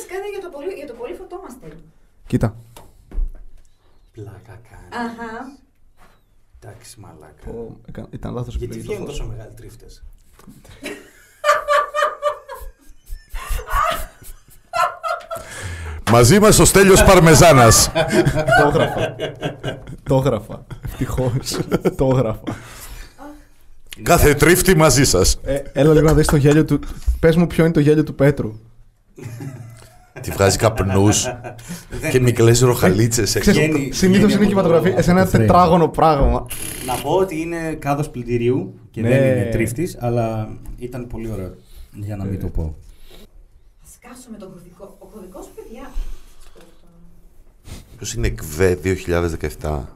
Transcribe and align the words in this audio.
πες 0.00 0.16
κάτι 0.16 0.28
για 0.34 0.40
το 0.40 0.48
πολύ, 0.56 0.72
για 0.72 0.86
το 0.86 0.92
πολύ 0.92 1.14
φωτόμαστε. 1.14 1.66
Κοίτα. 2.26 2.56
Πλάκα 4.12 4.54
κάνεις. 4.70 4.92
Αχα. 5.04 5.30
Εντάξει, 6.62 7.00
μαλάκα. 7.00 7.44
Πω, 7.44 7.76
εκα- 7.88 8.06
Ήταν 8.10 8.32
λάθος 8.34 8.56
Γιατί 8.56 8.64
επιλογή 8.64 8.86
το 8.86 8.92
βγαίνουν 8.92 9.08
φως. 9.08 9.18
τόσο 9.18 9.28
μεγάλοι 9.30 9.54
τρίφτες. 9.54 10.02
Μαζί 16.10 16.38
μας 16.40 16.58
ο 16.58 16.64
Στέλιος 16.64 17.04
Παρμεζάνας. 17.04 17.90
Το 17.92 18.68
έγραφα. 18.68 19.14
Το 20.02 20.16
έγραφα. 20.16 20.66
Ευτυχώς. 20.84 21.58
Το 21.96 22.10
έγραφα. 22.14 22.40
Κάθε 24.02 24.34
τρίφτη 24.34 24.76
μαζί 24.76 25.04
σας. 25.04 25.38
Ε, 25.44 25.62
έλα 25.72 25.92
λίγο 25.92 26.06
να 26.06 26.14
δεις 26.14 26.26
το 26.26 26.36
γέλιο 26.36 26.64
του. 26.64 26.80
Πες 27.20 27.36
μου 27.36 27.46
ποιο 27.46 27.64
είναι 27.64 27.72
το 27.72 27.80
γέλιο 27.80 28.04
του 28.04 28.14
Πέτρου. 28.14 28.52
Τη 30.22 30.30
βγάζει 30.30 30.56
καπνούς 30.56 31.26
και 32.10 32.20
μικρές 32.20 32.60
ροχαλίτσες. 32.60 33.38
Ξέρεις, 33.38 33.58
Βγαίνει- 33.60 33.94
συνήθως 33.94 34.02
βγαίνει 34.02 34.24
είναι 34.24 34.34
από 34.34 34.44
κινηματογραφία 34.44 34.94
το- 34.96 35.02
σε 35.02 35.10
ένα 35.10 35.22
από 35.22 35.30
το 35.30 35.36
frame. 35.36 35.40
τετράγωνο 35.40 35.88
πράγμα. 35.88 36.46
Να 36.86 36.94
πω 36.94 37.10
ότι 37.10 37.40
είναι 37.40 37.72
κάδος 37.72 38.10
πλυντηρίου 38.10 38.74
και 38.90 39.00
Ναι. 39.00 39.08
δεν 39.08 39.18
είναι 39.36 39.48
τρίφτης, 39.52 39.96
αλλά 40.00 40.48
ήταν 40.78 41.06
πολύ 41.06 41.30
ωραίο. 41.32 41.54
Για 41.94 42.16
να 42.16 42.24
μην 42.24 42.40
το 42.40 42.46
πω. 42.46 42.74
Θα 43.82 43.86
σκάσω 43.94 44.28
με 44.30 44.36
τον 44.36 44.52
κωδικό. 44.52 44.96
Ο 44.98 45.04
κωδικός, 45.06 45.46
παιδιά. 45.56 45.90
Ποιος 47.96 48.14
είναι 48.14 48.28
ΚΒΕ 48.28 48.74
2017. 48.74 49.88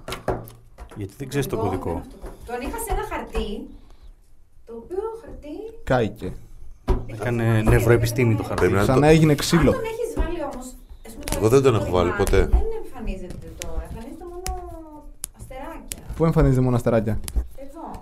Γιατί 0.97 1.12
δεν 1.19 1.29
ξέρεις 1.29 1.47
το 1.47 1.56
Εγώ 1.56 1.65
κωδικό. 1.65 1.91
δεν 1.91 1.98
αυτό. 2.01 2.17
Τον 2.47 2.61
είχα 2.69 2.79
σε 2.79 2.93
ένα 2.93 3.03
χαρτί. 3.11 3.67
Το 4.67 4.73
οποίο 4.83 4.98
χαρτί. 5.25 5.55
Κάηκε. 5.84 6.33
Έκανε 7.06 7.62
νευροεπιστήμη 7.62 8.34
το 8.34 8.43
χαρτί. 8.43 8.61
Πρέπει 8.61 8.74
να 8.74 8.84
Σαν 8.84 8.95
το- 8.95 9.01
να 9.01 9.06
έγινε 9.06 9.30
Αν 9.30 9.37
ξύλο. 9.38 9.73
τον 9.73 9.80
έχεις 9.84 10.15
βάλει 10.16 10.42
όμως. 10.52 10.66
Εγώ 11.37 11.48
δεν 11.48 11.62
τον 11.62 11.75
έχω 11.75 11.91
βάλει 11.91 12.11
ποτέ. 12.11 12.38
Δεν 12.47 12.61
εμφανίζεται 12.84 13.37
τώρα. 13.59 13.83
Εμφανίζεται 13.89 14.25
μόνο 14.25 14.42
αστεράκια. 15.39 16.03
Πού 16.17 16.25
εμφανίζεται 16.25 16.61
μόνο 16.61 16.77
αστεράκια; 16.77 17.20
Εδώ. 17.56 18.00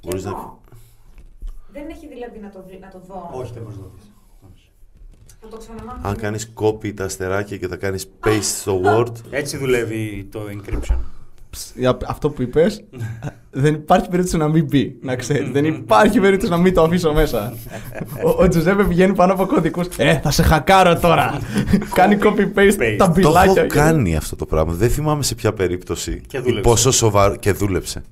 Και 0.00 0.08
Μπορείς 0.08 0.24
να- 0.24 0.30
εδώ. 0.30 0.58
Δεν 1.72 1.88
έχει 1.88 2.08
δηλαδή 2.08 2.38
να 2.38 2.50
το, 2.50 2.62
βλέ- 2.66 2.80
να 2.80 2.88
το 2.88 3.00
δω. 3.08 3.30
Όχι, 3.32 3.52
δεν 3.52 3.62
μπορείς 3.62 3.76
να 3.78 3.82
το 3.82 3.90
δεις. 3.96 4.06
Θα 5.40 5.48
το 5.48 5.56
ξαναμάθω. 5.56 6.08
Αν 6.08 6.16
κάνεις 6.16 6.52
copy 6.60 6.94
τα 6.94 7.04
αστεράκια 7.04 7.56
και 7.56 7.68
θα 7.68 7.76
κάνεις 7.76 8.10
paste 8.24 8.38
στο 8.42 8.80
Word. 8.84 9.12
Έτσι 9.30 9.56
δουλεύει 9.56 10.28
το 10.32 10.40
encryption. 10.40 10.98
Ψ, 11.50 11.72
για 11.76 11.98
Αυτό 12.06 12.30
που 12.30 12.42
είπες, 12.42 12.84
δεν 13.50 13.74
υπάρχει 13.74 14.08
περίπτωση 14.08 14.36
να 14.36 14.48
μην 14.48 14.64
μπει. 14.64 14.98
Να 15.02 15.16
ξέρεις. 15.16 15.50
δεν 15.50 15.64
υπάρχει 15.64 16.20
περίπτωση 16.20 16.50
να 16.52 16.56
μην 16.58 16.74
το 16.74 16.82
αφήσω 16.82 17.12
μέσα. 17.12 17.54
ο, 18.24 18.42
ο 18.42 18.48
Τζουζέπε 18.48 18.84
πηγαίνει 18.84 19.14
πάνω 19.14 19.32
από 19.32 19.46
κωδικούς. 19.46 19.86
Ε, 19.96 20.18
θα 20.22 20.30
σε 20.30 20.42
χακάρω 20.42 20.98
τώρα. 20.98 21.38
Κάνει 21.94 22.18
copy-paste 22.22 22.78
Paste. 22.78 22.94
τα 22.98 23.06
Το 23.06 23.12
μπιλάκια. 23.12 23.62
έχω 23.62 23.66
κάνει 23.74 24.16
αυτό 24.16 24.36
το 24.36 24.46
πράγμα. 24.46 24.72
Δεν 24.72 24.90
θυμάμαι 24.90 25.22
σε 25.22 25.34
ποια 25.34 25.52
περίπτωση. 25.52 26.20
Και 26.26 26.36
ή 26.36 26.40
δούλεψε. 26.40 26.60
Πόσο 26.70 26.90
σοβαρό. 26.90 27.36
Και 27.36 27.52
δούλεψε. 27.52 28.02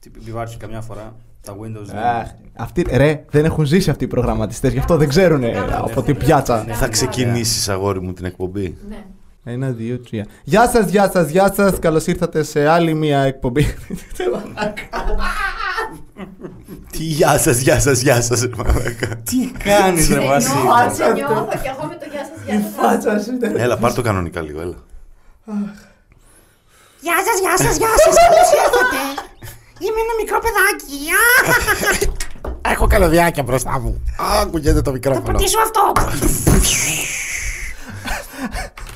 Τι 0.00 0.10
επιβάρει 0.20 0.56
καμιά 0.58 0.80
φορά 0.80 1.14
τα 1.44 1.56
Windows. 1.56 1.94
Αχ, 2.20 2.28
Αυτοί, 2.56 2.84
ρε, 2.90 3.24
δεν 3.30 3.44
έχουν 3.44 3.64
ζήσει 3.64 3.90
αυτοί 3.90 4.04
οι 4.04 4.08
προγραμματιστές, 4.08 4.72
γι' 4.72 4.78
αυτό 4.78 4.96
δεν 4.96 5.08
ξέρουν 5.08 5.42
ε, 5.42 5.52
από 5.70 6.02
την 6.02 6.16
πιάτσα. 6.16 6.64
Ναι. 6.64 6.72
Θα 6.72 6.88
ξεκινήσεις 6.88 7.68
αγόρι 7.68 8.00
μου 8.00 8.12
την 8.12 8.24
εκπομπή; 8.24 8.76
Ναι. 8.88 9.04
Ένα, 9.50 9.68
δύο, 9.70 9.98
τρία. 9.98 10.26
Γεια 10.44 10.68
σας, 10.68 10.90
γεια 10.90 11.10
σας, 11.14 11.28
γεια 11.30 11.52
σας. 11.56 11.78
Καλώς 11.78 12.06
ήρθατε 12.06 12.42
σε 12.42 12.66
άλλη 12.68 12.94
μια 12.94 13.20
εκπομπή. 13.20 13.64
Τι 16.92 17.02
γεια 17.02 17.38
σας, 17.38 17.58
γεια 17.58 17.80
σας, 17.80 18.00
γεια 18.00 18.22
σας. 18.22 18.40
ρε 18.40 18.48
μαλάκα. 18.56 19.06
Τι 19.24 19.50
κάνεις 19.64 20.08
ρε 20.08 20.20
Σε 20.20 20.26
Βασίλη; 20.26 20.54
νιώθω, 20.62 20.94
σε 20.94 21.12
νιώθω 21.12 21.44
και 21.62 21.70
εγώ 21.78 21.86
με 21.88 21.94
το 21.94 22.06
γεια 22.12 22.24
σας, 22.24 22.38
Η 22.46 22.50
γεια 22.50 22.60
σας. 22.60 22.72
φάτσα 22.76 23.18
σου 23.24 23.32
ήταν. 23.34 23.56
Έλα, 23.56 23.76
πάρ 23.76 23.92
το 23.94 24.02
κανονικά 24.02 24.40
λίγο, 24.40 24.60
έλα. 24.60 24.76
Γεια 27.00 27.16
σας, 27.26 27.38
γεια 27.40 27.56
σας, 27.66 27.76
γεια 27.76 27.88
σας, 28.04 28.14
καλώς 28.24 28.50
ήρθατε. 28.58 29.00
Είμαι 29.84 30.00
ένα 30.06 30.14
μικρό 30.20 30.38
παιδάκι. 30.44 30.96
Α, 31.20 32.70
Έχω 32.70 32.86
καλωδιάκια 32.86 33.42
μπροστά 33.42 33.80
μου. 33.80 34.02
Α, 34.22 34.40
ακούγεται 34.40 34.78
το 34.80 34.82
Θα 34.84 34.92
μικρόφωνο. 34.92 35.32
ποτίσω 35.38 35.58
αυτό. 35.60 35.92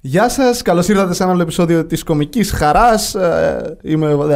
Γεια 0.00 0.28
σας, 0.28 0.62
καλώς 0.62 0.88
ήρθατε 0.88 1.14
σε 1.14 1.22
ένα 1.22 1.32
άλλο 1.32 1.42
επεισόδιο 1.42 1.86
της 1.86 2.02
κομικής 2.02 2.52
χαράς. 2.52 3.16
Είμαι. 3.82 4.10
εγώ. 4.10 4.28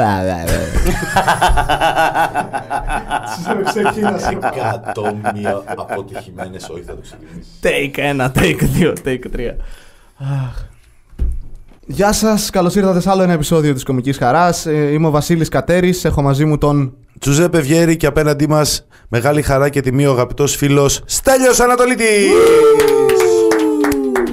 Ξεκίνασα. 3.65 4.31
Εκατομμύρια 4.31 5.63
αποτυχημένες, 5.65 6.69
όχι 6.69 6.83
θα 6.83 6.95
το 6.95 7.01
ξεκινήσεις. 7.01 7.59
Take 7.63 7.99
ένα, 8.03 8.33
take 8.35 8.59
δύο, 8.59 8.93
take 9.05 9.25
τρία. 9.31 9.57
Αχ. 10.19 10.67
Γεια 11.91 12.13
σας, 12.13 12.51
καλώς 12.51 12.75
ήρθατε 12.75 13.01
σε 13.01 13.11
άλλο 13.11 13.23
ένα 13.23 13.33
επεισόδιο 13.33 13.75
της 13.75 13.83
κομικής 13.83 14.19
χαράς. 14.19 14.65
Είμαι 14.65 15.07
ο 15.07 15.11
Βασίλης 15.11 15.49
Κατέρης. 15.49 16.05
Έχω 16.05 16.23
μαζί 16.23 16.45
μου 16.45 16.59
τον. 16.59 16.97
Τζουζέπε 17.19 17.61
Βιέρη 17.61 17.97
και 17.97 18.07
απέναντί 18.07 18.49
μας 18.49 18.87
μεγάλη 19.09 19.43
χαρά 19.43 19.69
και 19.69 19.81
τιμή 19.81 20.07
ο 20.07 20.11
αγαπητός 20.13 20.57
φίλος 20.57 21.03
Στέλιος 21.05 21.61
Ανατολίτης. 21.61 22.07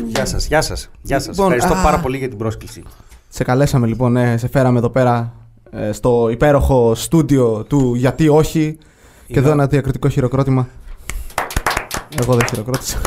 Γεια 0.08 0.26
σας, 0.26 0.46
γεια 0.48 0.62
σας. 0.62 0.90
Γεια 1.02 1.20
σας. 1.20 1.28
Λοιπόν, 1.38 1.52
Ευχαριστώ 1.52 1.80
α. 1.80 1.84
πάρα 1.84 1.98
πολύ 2.00 2.18
για 2.18 2.28
την 2.30 2.38
πρόσκληση. 2.38 2.84
Σε 3.30 3.44
καλέσαμε 3.44 3.88
λοιπόν, 3.88 4.12
ναι, 4.12 4.38
σε 4.38 4.48
φέραμε 4.48 4.78
εδώ 4.78 4.90
πέρα 4.90 5.34
ε, 5.72 5.92
στο 5.92 6.28
υπέροχο 6.32 6.96
στούντιο 6.96 7.66
του 7.70 7.94
Γιατί 7.96 8.28
Όχι. 8.30 8.78
Και 8.80 8.86
Είναι- 9.28 9.40
εδώ 9.40 9.52
ένα 9.52 9.68
διακριτικό 9.68 10.10
χειροκρότημα. 10.10 10.68
Εγώ 12.22 12.34
δεν 12.34 12.48
χειροκρότησα. 12.48 12.98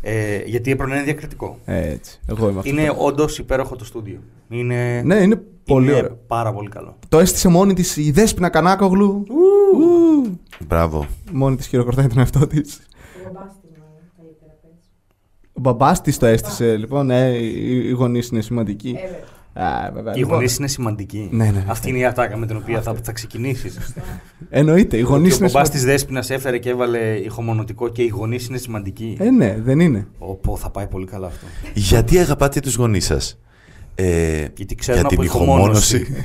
Ε, 0.00 0.42
γιατί 0.44 0.70
έπρεπε 0.70 0.90
να 0.90 0.96
είναι 0.96 1.04
διακριτικό. 1.04 1.58
Ε, 1.64 1.90
Έτσι, 1.90 2.20
εγώ 2.28 2.48
είμαι 2.48 2.58
αυτός. 2.58 2.72
Είναι 2.72 2.94
όντως 2.98 3.38
υπέροχο 3.38 3.76
το 3.76 3.84
στούντιο. 3.84 4.18
Είναι, 4.48 5.02
Ναι, 5.04 5.14
είναι 5.14 5.42
πολύ 5.64 5.86
είναι 5.86 5.94
ωραίο. 5.96 6.18
πάρα 6.26 6.52
πολύ 6.52 6.68
καλό. 6.68 6.98
Το 7.08 7.18
έστησε 7.18 7.48
μόνη 7.48 7.74
της 7.74 7.96
η 7.96 8.10
Δέσποινα 8.10 8.48
Κανάκογλου. 8.48 9.24
Ου. 9.28 10.38
Μπράβο. 10.66 11.06
Μόνη 11.32 11.56
της 11.56 11.66
χειροκροτάει 11.66 12.06
τον 12.06 12.18
εαυτό 12.18 12.46
της. 12.46 12.78
Ο 13.26 13.30
μπαμπάς 13.30 13.52
της 13.60 13.70
μάλλον, 13.78 14.02
καλύτερα 14.16 14.52
πες. 14.62 14.70
Ο 15.52 15.60
μπαμπάς 15.60 16.00
της 16.00 16.18
το 16.18 16.26
έστησε, 16.26 16.76
λοιπόν. 16.76 17.06
Ναι, 17.06 17.28
οι, 17.28 17.86
οι 17.88 17.90
γονείς 17.90 18.28
είναι 18.28 18.40
σημαντικοί. 18.40 18.88
Ε, 18.88 19.00
βέβαια. 19.00 19.08
Α, 19.08 19.16
βέβαια. 19.16 19.37
Οι 20.14 20.18
Λοιπόν, 20.18 20.34
γονείς 20.34 20.56
είναι 20.56 20.68
σημαντικοί. 20.68 21.28
Ναι, 21.32 21.44
ναι, 21.44 21.50
ναι. 21.50 21.64
Αυτή 21.66 21.88
είναι 21.88 21.98
η 21.98 22.04
ατάκα 22.04 22.36
με 22.36 22.46
την 22.46 22.56
οποία 22.56 22.82
θα, 22.82 22.94
θα 23.02 23.12
ξεκινήσεις. 23.12 23.94
Εννοείται, 24.50 24.96
οι 24.96 25.00
γονείς 25.00 25.32
ο 25.32 25.36
είναι 25.36 25.50
μπαμπάς 25.52 25.70
της 25.70 25.80
σημαντικοί. 25.80 26.06
Δέσποινα 26.06 26.36
έφερε 26.36 26.58
και 26.58 26.70
έβαλε 26.70 26.98
ηχομονωτικό 26.98 27.88
και 27.88 28.02
οι 28.02 28.06
γονείς 28.06 28.46
είναι 28.46 28.58
σημαντικοί. 28.58 29.16
Ε, 29.20 29.30
ναι, 29.30 29.56
δεν 29.60 29.80
είναι. 29.80 30.06
Όπω 30.18 30.56
θα 30.56 30.70
πάει 30.70 30.86
πολύ 30.86 31.06
καλά 31.06 31.26
αυτό. 31.26 31.46
Γιατί 31.74 32.18
αγαπάτε 32.18 32.60
τους 32.60 32.74
γονείς 32.74 33.04
σας; 33.04 33.38
Ε, 33.94 34.46
Γιατί 34.56 34.74
ξέρουμε 34.74 35.08
για 35.08 35.08
την 35.08 35.18
από 35.18 35.36
ηχομόνωση. 35.36 35.96
ηχομόνωση. 35.96 36.24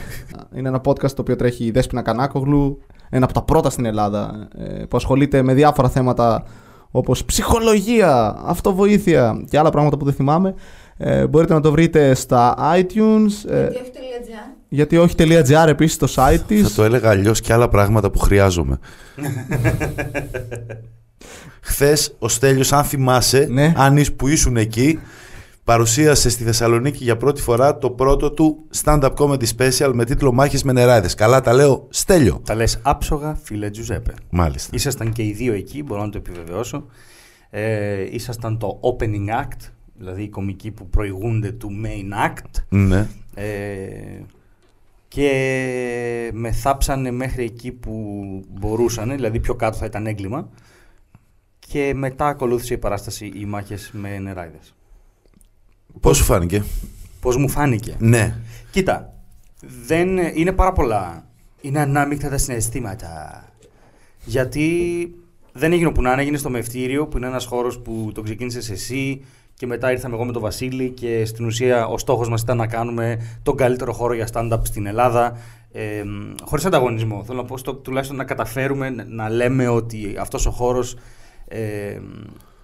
Είναι 0.56 0.68
ένα 0.68 0.82
podcast 0.86 1.12
το 1.12 1.22
οποίο 1.22 1.36
τρέχει 1.36 1.66
η 1.66 1.72
Δέσποινα 1.72 2.02
Κανάκογλου, 2.02 2.82
ένα 3.10 3.26
από 3.26 3.34
τα 3.34 3.42
πρώτα 3.42 3.70
στην 3.70 3.86
Ελλάδα, 3.86 4.48
ε, 4.58 4.84
που 4.86 4.98
ασχολείται 4.98 5.42
με 5.42 5.54
διάφορα 5.54 5.90
θέματα 5.90 6.44
όπως 6.92 7.26
ψυχολογία, 7.26 8.42
αυτοβοήθεια 8.46 9.44
και 9.50 9.58
άλλα 9.58 9.70
πράγματα 9.70 9.98
που 9.98 10.06
δεν 10.06 10.14
θυμάμαι. 10.14 10.54
Ε, 10.98 11.28
μπορείτε 11.28 11.54
να 11.54 11.60
το 11.60 11.72
βρείτε 11.72 12.14
στα 12.14 12.56
iTunes, 12.78 13.50
ε, 13.52 13.68
Γιατί 14.70 14.98
όχι 14.98 15.12
.gr. 15.16 15.20
γιατί 15.48 15.48
όχι.gr 15.58 15.68
επίσης 15.68 15.98
το 15.98 16.08
site 16.16 16.36
Θα 16.38 16.44
της. 16.48 16.76
το 16.76 16.84
έλεγα 16.84 17.10
αλλιώς 17.10 17.42
και 17.42 17.54
άλλα 17.54 17.70
πράγματα 17.70 18.12
που 18.12 18.20
χρειάζομαι. 18.20 18.80
Χθες 21.62 22.16
ο 22.20 22.28
Στέλιος, 22.28 22.74
αν 22.74 22.84
θυμάσαι, 22.84 23.48
Ναι. 23.50 23.74
αν 23.78 23.98
είσαι 23.98 24.12
που 24.12 24.28
ήσουν 24.28 24.58
εκεί, 24.58 25.00
παρουσίασε 25.64 26.30
στη 26.30 26.44
Θεσσαλονίκη 26.44 27.04
για 27.04 27.18
πρώτη 27.18 27.42
φορά 27.42 27.78
το 27.78 27.90
πρώτο 27.90 28.32
του 28.32 28.66
stand-up 28.84 29.14
comedy 29.18 29.44
special 29.58 29.92
με 29.94 30.06
τίτλο 30.06 30.32
Μάχες 30.32 30.64
με 30.64 30.72
νεράιδες. 30.72 31.14
Καλά 31.14 31.42
τα 31.42 31.54
λέω, 31.54 31.88
Στέλιο. 31.90 32.42
Τα 32.46 32.56
λες 32.56 32.80
άψογα, 32.82 33.38
φίλε 33.44 33.70
Τζουζέπε. 33.70 34.14
Μάλιστα. 34.30 34.70
Ήσασταν 34.74 35.12
και 35.12 35.24
οι 35.24 35.32
δύο 35.32 35.54
εκεί, 35.54 35.84
μπορώ 35.84 36.02
να 36.02 36.10
το 36.10 36.18
επιβεβαιώσω. 36.18 36.86
Ε, 37.50 38.02
ήσασταν 38.12 38.58
το 38.58 38.80
opening 38.82 39.42
act, 39.42 39.72
δηλαδή 39.94 40.24
οι 40.24 40.30
κομικοί 40.30 40.72
που 40.72 40.88
προηγούνται 40.90 41.52
του 41.52 41.70
main 41.86 42.30
act. 42.30 42.64
Ναι. 42.70 43.08
Ε, 43.34 44.22
και 45.08 46.30
με 46.34 46.52
θάψανε 46.52 47.12
μέχρι 47.12 47.44
εκεί 47.44 47.72
που 47.72 48.24
μπορούσαν, 48.50 49.10
δηλαδή 49.10 49.40
πιο 49.40 49.56
κάτω 49.56 49.78
θα 49.78 49.86
ήταν 49.86 50.08
έγκλημα. 50.08 50.50
Και 51.60 51.94
μετά 51.96 52.28
ακολούθησε 52.28 52.74
η 52.74 52.78
παράσταση 52.78 53.32
οι 53.36 53.46
μάχες 53.46 53.90
με 53.94 54.20
νεράιδες. 54.20 54.74
Πώς 56.00 56.18
σου 56.18 56.24
φάνηκε; 56.24 56.64
Πώς 57.20 57.38
μου 57.38 57.50
φάνηκε; 57.50 57.96
Ναι. 58.00 58.36
Κοίτα, 58.72 59.14
δεν, 59.86 60.18
είναι 60.18 60.52
πάρα 60.52 60.72
πολλά. 60.72 61.28
Είναι 61.62 61.80
ανάμεικτα 61.80 62.30
τα 62.30 62.38
συναισθήματα. 62.38 63.44
Γιατί 64.26 65.10
δεν 65.52 65.72
έγινε 65.72 65.88
όπου 65.88 66.02
να 66.02 66.12
είναι, 66.12 66.22
έγινε 66.22 66.38
στο 66.38 66.50
Μευτήριο, 66.50 67.08
που 67.08 67.18
είναι 67.18 67.28
ένας 67.28 67.46
χώρος 67.46 67.80
που 67.80 68.12
το 68.14 68.22
ξεκίνησες 68.22 68.70
εσύ 68.70 69.22
Και 69.56 69.66
μετά 69.66 69.92
ήρθαμε 69.92 70.16
εγώ 70.16 70.26
με 70.26 70.32
τον 70.32 70.42
Βασίλη 70.42 70.90
και 70.90 71.26
στην 71.26 71.46
ουσία 71.46 71.88
ο 71.88 71.98
στόχος 71.98 72.30
μας 72.30 72.42
ήταν 72.42 72.58
να 72.58 72.68
κάνουμε 72.68 73.20
τον 73.44 73.56
καλύτερο 73.56 73.94
χώρο 73.94 74.14
για 74.14 74.28
stand-up 74.34 74.60
στην 74.64 74.86
Ελλάδα. 74.86 75.38
Ε, 75.72 76.04
χωρίς 76.44 76.66
ανταγωνισμό. 76.66 77.24
Θέλω 77.24 77.38
να 77.38 77.46
πω 77.46 77.58
στο, 77.58 77.74
τουλάχιστον 77.76 78.18
να 78.18 78.24
καταφέρουμε 78.24 78.90
να- 78.90 79.06
να 79.08 79.30
λέμε 79.30 79.68
ότι 79.68 80.16
αυτός 80.20 80.46
ο 80.46 80.52
χώρος 80.52 80.96
ε, 81.48 82.00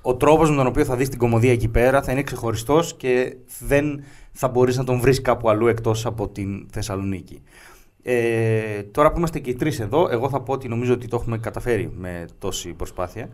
ο 0.02 0.16
τρόπος 0.16 0.50
με 0.50 0.56
τον 0.56 0.68
οποίο 0.68 0.86
θα 0.86 0.96
δεις 0.96 1.10
την 1.10 1.20
κομμωδία 1.20 1.52
εκεί 1.52 1.68
πέρα 1.68 2.02
θα 2.02 2.12
είναι 2.12 2.24
ξεχωριστός 2.24 2.94
και 2.96 3.36
δεν 3.60 4.04
θα 4.32 4.48
μπορείς 4.48 4.78
να 4.78 4.84
τον 4.84 5.00
βρεις 5.00 5.22
κάπου 5.22 5.50
αλλού 5.50 5.68
εκτός 5.68 6.06
από 6.06 6.28
την 6.30 6.68
Θεσσαλονίκη. 6.72 7.42
Ε, 8.04 8.84
τώρα 8.92 9.12
που 9.12 9.18
είμαστε 9.18 9.40
και 9.40 9.50
οι 9.50 9.56
τρεις 9.56 9.80
εδώ, 9.80 10.08
εγώ 10.12 10.30
θα 10.30 10.42
πω 10.42 10.54
ότι 10.54 10.68
νομίζω 10.68 10.94
ότι 10.94 11.08
το 11.08 11.16
έχουμε 11.16 11.38
καταφέρει 11.38 11.92
με 11.98 12.26
τόση 12.40 12.74
προσπάθεια. 12.74 13.30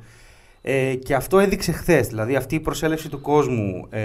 Ε, 0.68 0.96
και 0.96 1.16
αυτό 1.16 1.40
έδειξε 1.40 1.72
χθες. 1.72 2.08
Δηλαδή 2.08 2.36
αυτή 2.36 2.56
η 2.56 2.60
προσέλευση 2.60 3.10
του 3.10 3.22
κόσμου, 3.22 3.88
ε, 3.90 4.02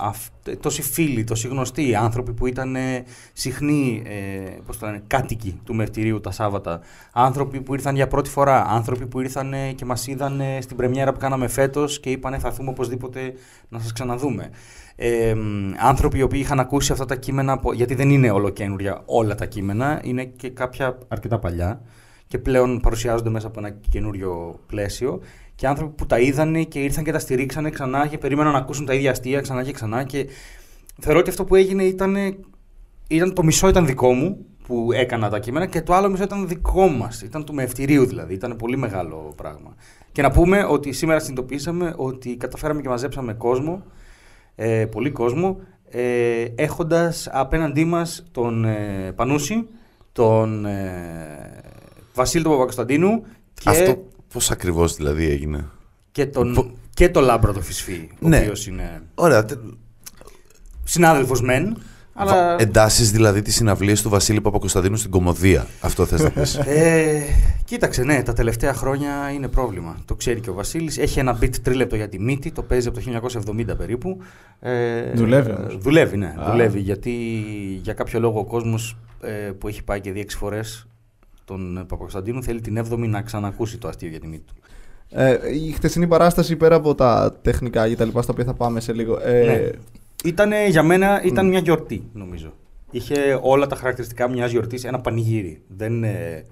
αυ, 0.00 0.26
τόσοι 0.60 0.82
φίλοι, 0.82 1.24
τόσοι 1.24 1.48
γνωστοί, 1.48 1.94
άνθρωποι 1.94 2.32
που 2.32 2.46
ήταν 2.46 2.76
ε, 2.76 3.04
συχνοί 3.32 4.02
ε, 4.06 4.50
πώς 4.66 4.78
το 4.78 4.86
λένε, 4.86 5.02
κάτοικοι 5.06 5.60
του 5.64 5.74
Μευτηρίου 5.74 6.20
τα 6.20 6.30
Σάββατα, 6.30 6.80
άνθρωποι 7.12 7.60
που 7.60 7.74
ήρθαν 7.74 7.94
για 7.94 8.06
πρώτη 8.06 8.30
φορά, 8.30 8.66
άνθρωποι 8.68 9.06
που 9.06 9.20
ήρθαν 9.20 9.52
ε, 9.52 9.72
και 9.72 9.84
μας 9.84 10.06
είδαν 10.06 10.40
ε, 10.40 10.60
στην 10.60 10.76
πρεμιέρα 10.76 11.12
που 11.12 11.18
κάναμε 11.18 11.48
φέτος 11.48 12.00
και 12.00 12.10
είπαν 12.10 12.40
θα 12.40 12.48
έρθουμε 12.48 12.70
οπωσδήποτε 12.70 13.32
να 13.68 13.78
σας 13.78 13.92
ξαναδούμε. 13.92 14.50
Ε, 14.96 15.34
μ, 15.34 15.72
άνθρωποι 15.78 16.18
οι 16.18 16.22
οποίοι 16.22 16.40
είχαν 16.42 16.60
ακούσει 16.60 16.92
αυτά 16.92 17.04
τα 17.04 17.16
κείμενα, 17.16 17.52
από- 17.52 17.72
γιατί 17.72 17.94
δεν 17.94 18.10
είναι 18.10 18.30
ολοκένουργια 18.30 19.02
όλα 19.04 19.34
τα 19.34 19.46
κείμενα, 19.46 20.00
είναι 20.04 20.24
και 20.24 20.50
κάποια 20.50 20.98
αρκετά 21.08 21.38
παλιά 21.38 21.80
και 22.28 22.38
πλέον 22.38 22.80
παρουσιάζονται 22.80 23.30
μέσα 23.30 23.46
από 23.46 23.58
ένα 23.58 23.70
καινούριο 23.90 24.60
πλαίσιο 24.66 25.20
και 25.56 25.66
άνθρωποι 25.66 25.94
που 25.94 26.06
τα 26.06 26.18
είδανε 26.18 26.62
και 26.62 26.78
ήρθαν 26.78 27.04
και 27.04 27.12
τα 27.12 27.18
στηρίξανε 27.18 27.70
ξανά 27.70 28.06
και 28.06 28.18
περίμεναν 28.18 28.52
να 28.52 28.58
ακούσουν 28.58 28.86
τα 28.86 28.94
ίδια 28.94 29.10
αστεία 29.10 29.40
ξανά 29.40 29.64
και 29.64 29.72
ξανά 29.72 30.04
και 30.04 30.26
θεωρώ 31.00 31.18
ότι 31.18 31.30
αυτό 31.30 31.44
που 31.44 31.54
έγινε 31.54 31.82
ήταν, 31.82 32.16
ήταν 33.08 33.34
το 33.34 33.42
μισό 33.42 33.68
ήταν 33.68 33.86
δικό 33.86 34.12
μου 34.12 34.46
που 34.66 34.92
έκανα 34.92 35.28
τα 35.30 35.38
κείμενα 35.38 35.66
και 35.66 35.82
το 35.82 35.94
άλλο 35.94 36.08
μισό 36.08 36.22
ήταν 36.22 36.48
δικό 36.48 36.88
μας, 36.88 37.22
ήταν 37.22 37.44
του 37.44 37.54
μευτηρίου 37.54 38.06
δηλαδή, 38.06 38.34
ήταν 38.34 38.56
πολύ 38.56 38.76
μεγάλο 38.76 39.32
πράγμα. 39.36 39.74
Και 40.12 40.22
να 40.22 40.30
πούμε 40.30 40.64
ότι 40.64 40.92
σήμερα 40.92 41.18
συνειδητοποίησαμε 41.18 41.94
ότι 41.96 42.36
καταφέραμε 42.36 42.80
και 42.80 42.88
μαζέψαμε 42.88 43.34
κόσμο, 43.34 43.82
ε, 44.54 44.86
πολύ 44.86 45.10
κόσμο, 45.10 45.60
ε, 45.90 46.44
έχοντας 46.54 47.28
απέναντί 47.32 47.84
μας 47.84 48.24
τον 48.32 48.64
ε, 48.64 49.12
Πανούση, 49.16 49.68
τον 50.12 50.66
ε, 50.66 51.62
Βασίλη 52.14 52.42
τον 52.42 52.52
Παπακωνσταντίνου 52.52 53.22
και, 53.54 53.70
Αυτό 53.70 54.04
πώς 54.32 54.50
ακριβώς 54.50 54.94
δηλαδή 54.96 55.24
έγινε; 55.30 55.64
και, 56.12 56.26
τον, 56.26 56.54
Πο- 56.54 56.72
και 56.94 57.08
τον 57.08 57.24
Λάμπρο 57.24 57.52
το 57.52 57.60
Φισφή, 57.60 58.08
ο 58.22 58.28
Ναι. 58.28 58.38
οποίος 58.38 58.66
είναι 58.66 59.02
Ωραία. 59.14 59.44
τε- 59.44 59.58
συνάδελφος 60.84 61.40
μεν, 61.42 61.76
αλλά... 62.14 62.32
βα- 62.32 62.60
Εντάσσεις 62.62 63.10
δηλαδή 63.10 63.42
τις 63.42 63.54
συναυλίες 63.54 64.02
του 64.02 64.08
Βασίλη 64.08 64.40
Παπακωνσταντίνου 64.40 64.96
στην 64.96 65.10
κωμωδία. 65.10 65.66
Αυτό 65.80 66.06
θες 66.06 66.22
να 66.22 66.30
πεις. 66.30 66.54
Ε, 66.54 67.22
κοίταξε, 67.64 68.02
ναι, 68.04 68.22
τα 68.22 68.32
τελευταία 68.32 68.74
χρόνια 68.74 69.30
είναι 69.34 69.48
πρόβλημα. 69.48 69.96
Το 70.04 70.14
ξέρει 70.14 70.40
και 70.40 70.50
ο 70.50 70.54
Βασίλης. 70.54 70.98
Έχει 70.98 71.18
ένα 71.18 71.38
bit 71.42 71.54
τρίλεπτο 71.62 71.96
για 71.96 72.08
τη 72.08 72.20
μύτη, 72.20 72.50
το 72.50 72.62
παίζει 72.62 72.88
από 72.88 73.00
το 73.00 73.04
1970 73.72 73.76
περίπου. 73.76 74.18
Ε, 74.60 75.12
Δουλεύει 75.14 75.50
ε, 75.50 75.52
όμως. 75.52 75.76
δουλεύει, 75.78 76.16
ναι. 76.16 76.34
Α. 76.38 76.50
Δουλεύει. 76.50 76.80
Γιατί 76.80 77.10
για 77.82 77.92
κάποιο 77.92 78.20
λόγο 78.20 78.38
ο 78.38 78.44
κόσμος 78.44 78.96
ε, 79.20 79.30
που 79.30 79.68
έχει 79.68 79.82
πάει 79.82 80.00
και 80.00 80.12
δει 80.12 80.20
έξι 80.20 80.36
φορές 80.36 80.86
τον 81.46 81.74
Παπακοσταντίνου 81.88 82.42
θέλει 82.42 82.60
την 82.60 82.84
7η 82.90 83.08
να 83.08 83.22
ξανακούσει 83.22 83.78
το 83.78 83.88
αστείο 83.88 84.08
για 84.08 84.20
τη 84.20 84.26
μύτη 84.26 84.42
του. 84.46 84.54
Ε, 85.10 85.38
η 85.66 85.70
χτεσινή 85.72 86.06
παράσταση 86.06 86.56
πέρα 86.56 86.74
από 86.74 86.94
τα 86.94 87.38
τεχνικά 87.42 87.88
και 87.88 87.96
τα 87.96 88.04
λοιπά 88.04 88.22
στα 88.22 88.32
οποία 88.32 88.44
θα 88.44 88.54
πάμε 88.54 88.80
σε 88.80 88.92
λίγο. 88.92 89.18
Ε, 89.22 89.44
Ναι. 89.44 89.70
Ήτανε, 90.24 90.66
για 90.68 90.82
μένα 90.82 91.22
ήταν 91.24 91.48
μια 91.48 91.58
γιορτή, 91.58 92.02
νομίζω. 92.12 92.52
Είχε 92.90 93.38
όλα 93.42 93.66
τα 93.66 93.76
χαρακτηριστικά 93.76 94.28
μιας 94.30 94.50
γιορτής, 94.50 94.84
ένα 94.84 95.00
πανηγύρι. 95.00 95.60
Δεν, 95.68 96.04
ε, 96.04 96.44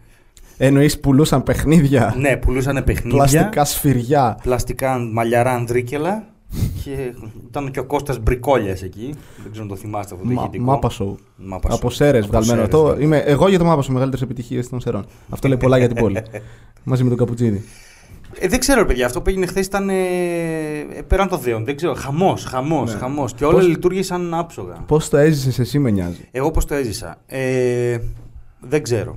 Εννοείς 0.56 1.00
πουλούσαν 1.00 1.42
παιχνίδια, 1.42 2.14
ναι, 2.18 2.36
πουλούσαν 2.36 2.84
παιχνίδια. 2.84 3.16
πλαστικά 3.18 3.64
σφυριά. 3.64 4.38
πλαστικά 4.42 4.98
μαλλιαρά 4.98 5.50
ανδρίκελα 5.54 6.26
και 6.84 7.12
ήταν 7.48 7.70
και 7.70 7.78
ο 7.80 7.84
Κώστας 7.84 8.18
Μπρικόλιας 8.18 8.82
εκεί. 8.82 9.14
Δεν 9.42 9.50
ξέρω 9.50 9.62
αν 9.62 9.68
το 9.70 9.76
θυμάστε 9.76 10.14
αυτό 10.14 10.26
το 10.26 10.32
Μα, 10.34 10.42
ηχητικό. 10.42 10.64
μάπα 10.64 10.90
show. 10.98 11.14
Μάπα 11.36 11.74
Από 11.74 11.88
show. 11.88 11.92
Σέρες 11.92 12.22
Από 12.24 12.30
βγαλμένο. 12.32 12.44
Σέρρες 12.60 12.64
Αυτό 12.64 12.82
βγαλμένο. 12.82 13.04
είμαι 13.04 13.16
εγώ 13.32 13.48
για 13.48 13.58
το 13.58 13.64
μάπα 13.64 13.82
show, 13.82 13.86
μεγαλύτερες 13.88 14.22
επιτυχίες 14.24 14.68
των 14.68 14.80
Σερών. 14.80 15.06
Αυτό 15.30 15.48
λέει 15.48 15.56
πολλά 15.56 15.78
για 15.78 15.88
την 15.88 15.96
πόλη. 15.96 16.22
Μαζί 16.84 17.02
με 17.02 17.08
τον 17.08 17.18
Καπουτσίνη. 17.18 17.62
Ε, 18.38 18.48
δεν 18.48 18.58
ξέρω, 18.60 18.80
ρε 18.80 18.86
παιδιά, 18.86 19.06
αυτό 19.06 19.22
που 19.22 19.28
έγινε 19.28 19.46
χθες 19.46 19.66
ήταν 19.66 19.88
ε, 19.88 19.94
ε, 19.94 21.02
πέραν 21.06 21.28
των 21.28 21.38
δέων. 21.40 21.64
Δεν 21.64 21.76
ξέρω. 21.76 21.94
Χαμός, 21.94 22.44
χαμός, 22.44 22.92
Ναι. 22.92 22.98
χαμός. 22.98 23.34
Και 23.34 23.44
όλα 23.44 23.54
Πώς- 23.58 23.66
λειτουργήσαν 23.68 24.34
άψογα. 24.34 24.74
Πώς 24.86 25.08
το 25.08 25.16
έζησες 25.16 25.58
εσύ, 25.58 25.78
με 25.78 25.90
νοιάζει; 25.90 26.28
Εγώ 26.30 26.50
πώς 26.50 26.64
το 26.64 26.74
έζησα. 26.74 27.16
Ε, 27.26 27.98
δεν 28.60 28.82
ξέρω. 28.82 29.16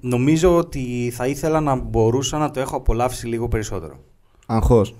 Νομίζω 0.00 0.56
ότι 0.56 1.12
θα 1.14 1.26
ήθελα 1.26 1.60
να 1.60 1.74
μπορούσα 1.76 2.38
να 2.38 2.50
το 2.50 2.60
έχω 2.60 2.76
απολαύσει 2.76 3.26
λίγο 3.26 3.48
περισσότερο. 3.48 3.94
Αγχώς. 4.46 4.94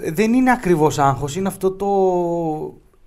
Ε, 0.00 0.10
Δεν 0.10 0.32
είναι 0.32 0.50
ακριβώς 0.50 0.98
άγχος, 0.98 1.36
είναι 1.36 1.48
αυτό 1.48 1.70
το... 1.70 1.86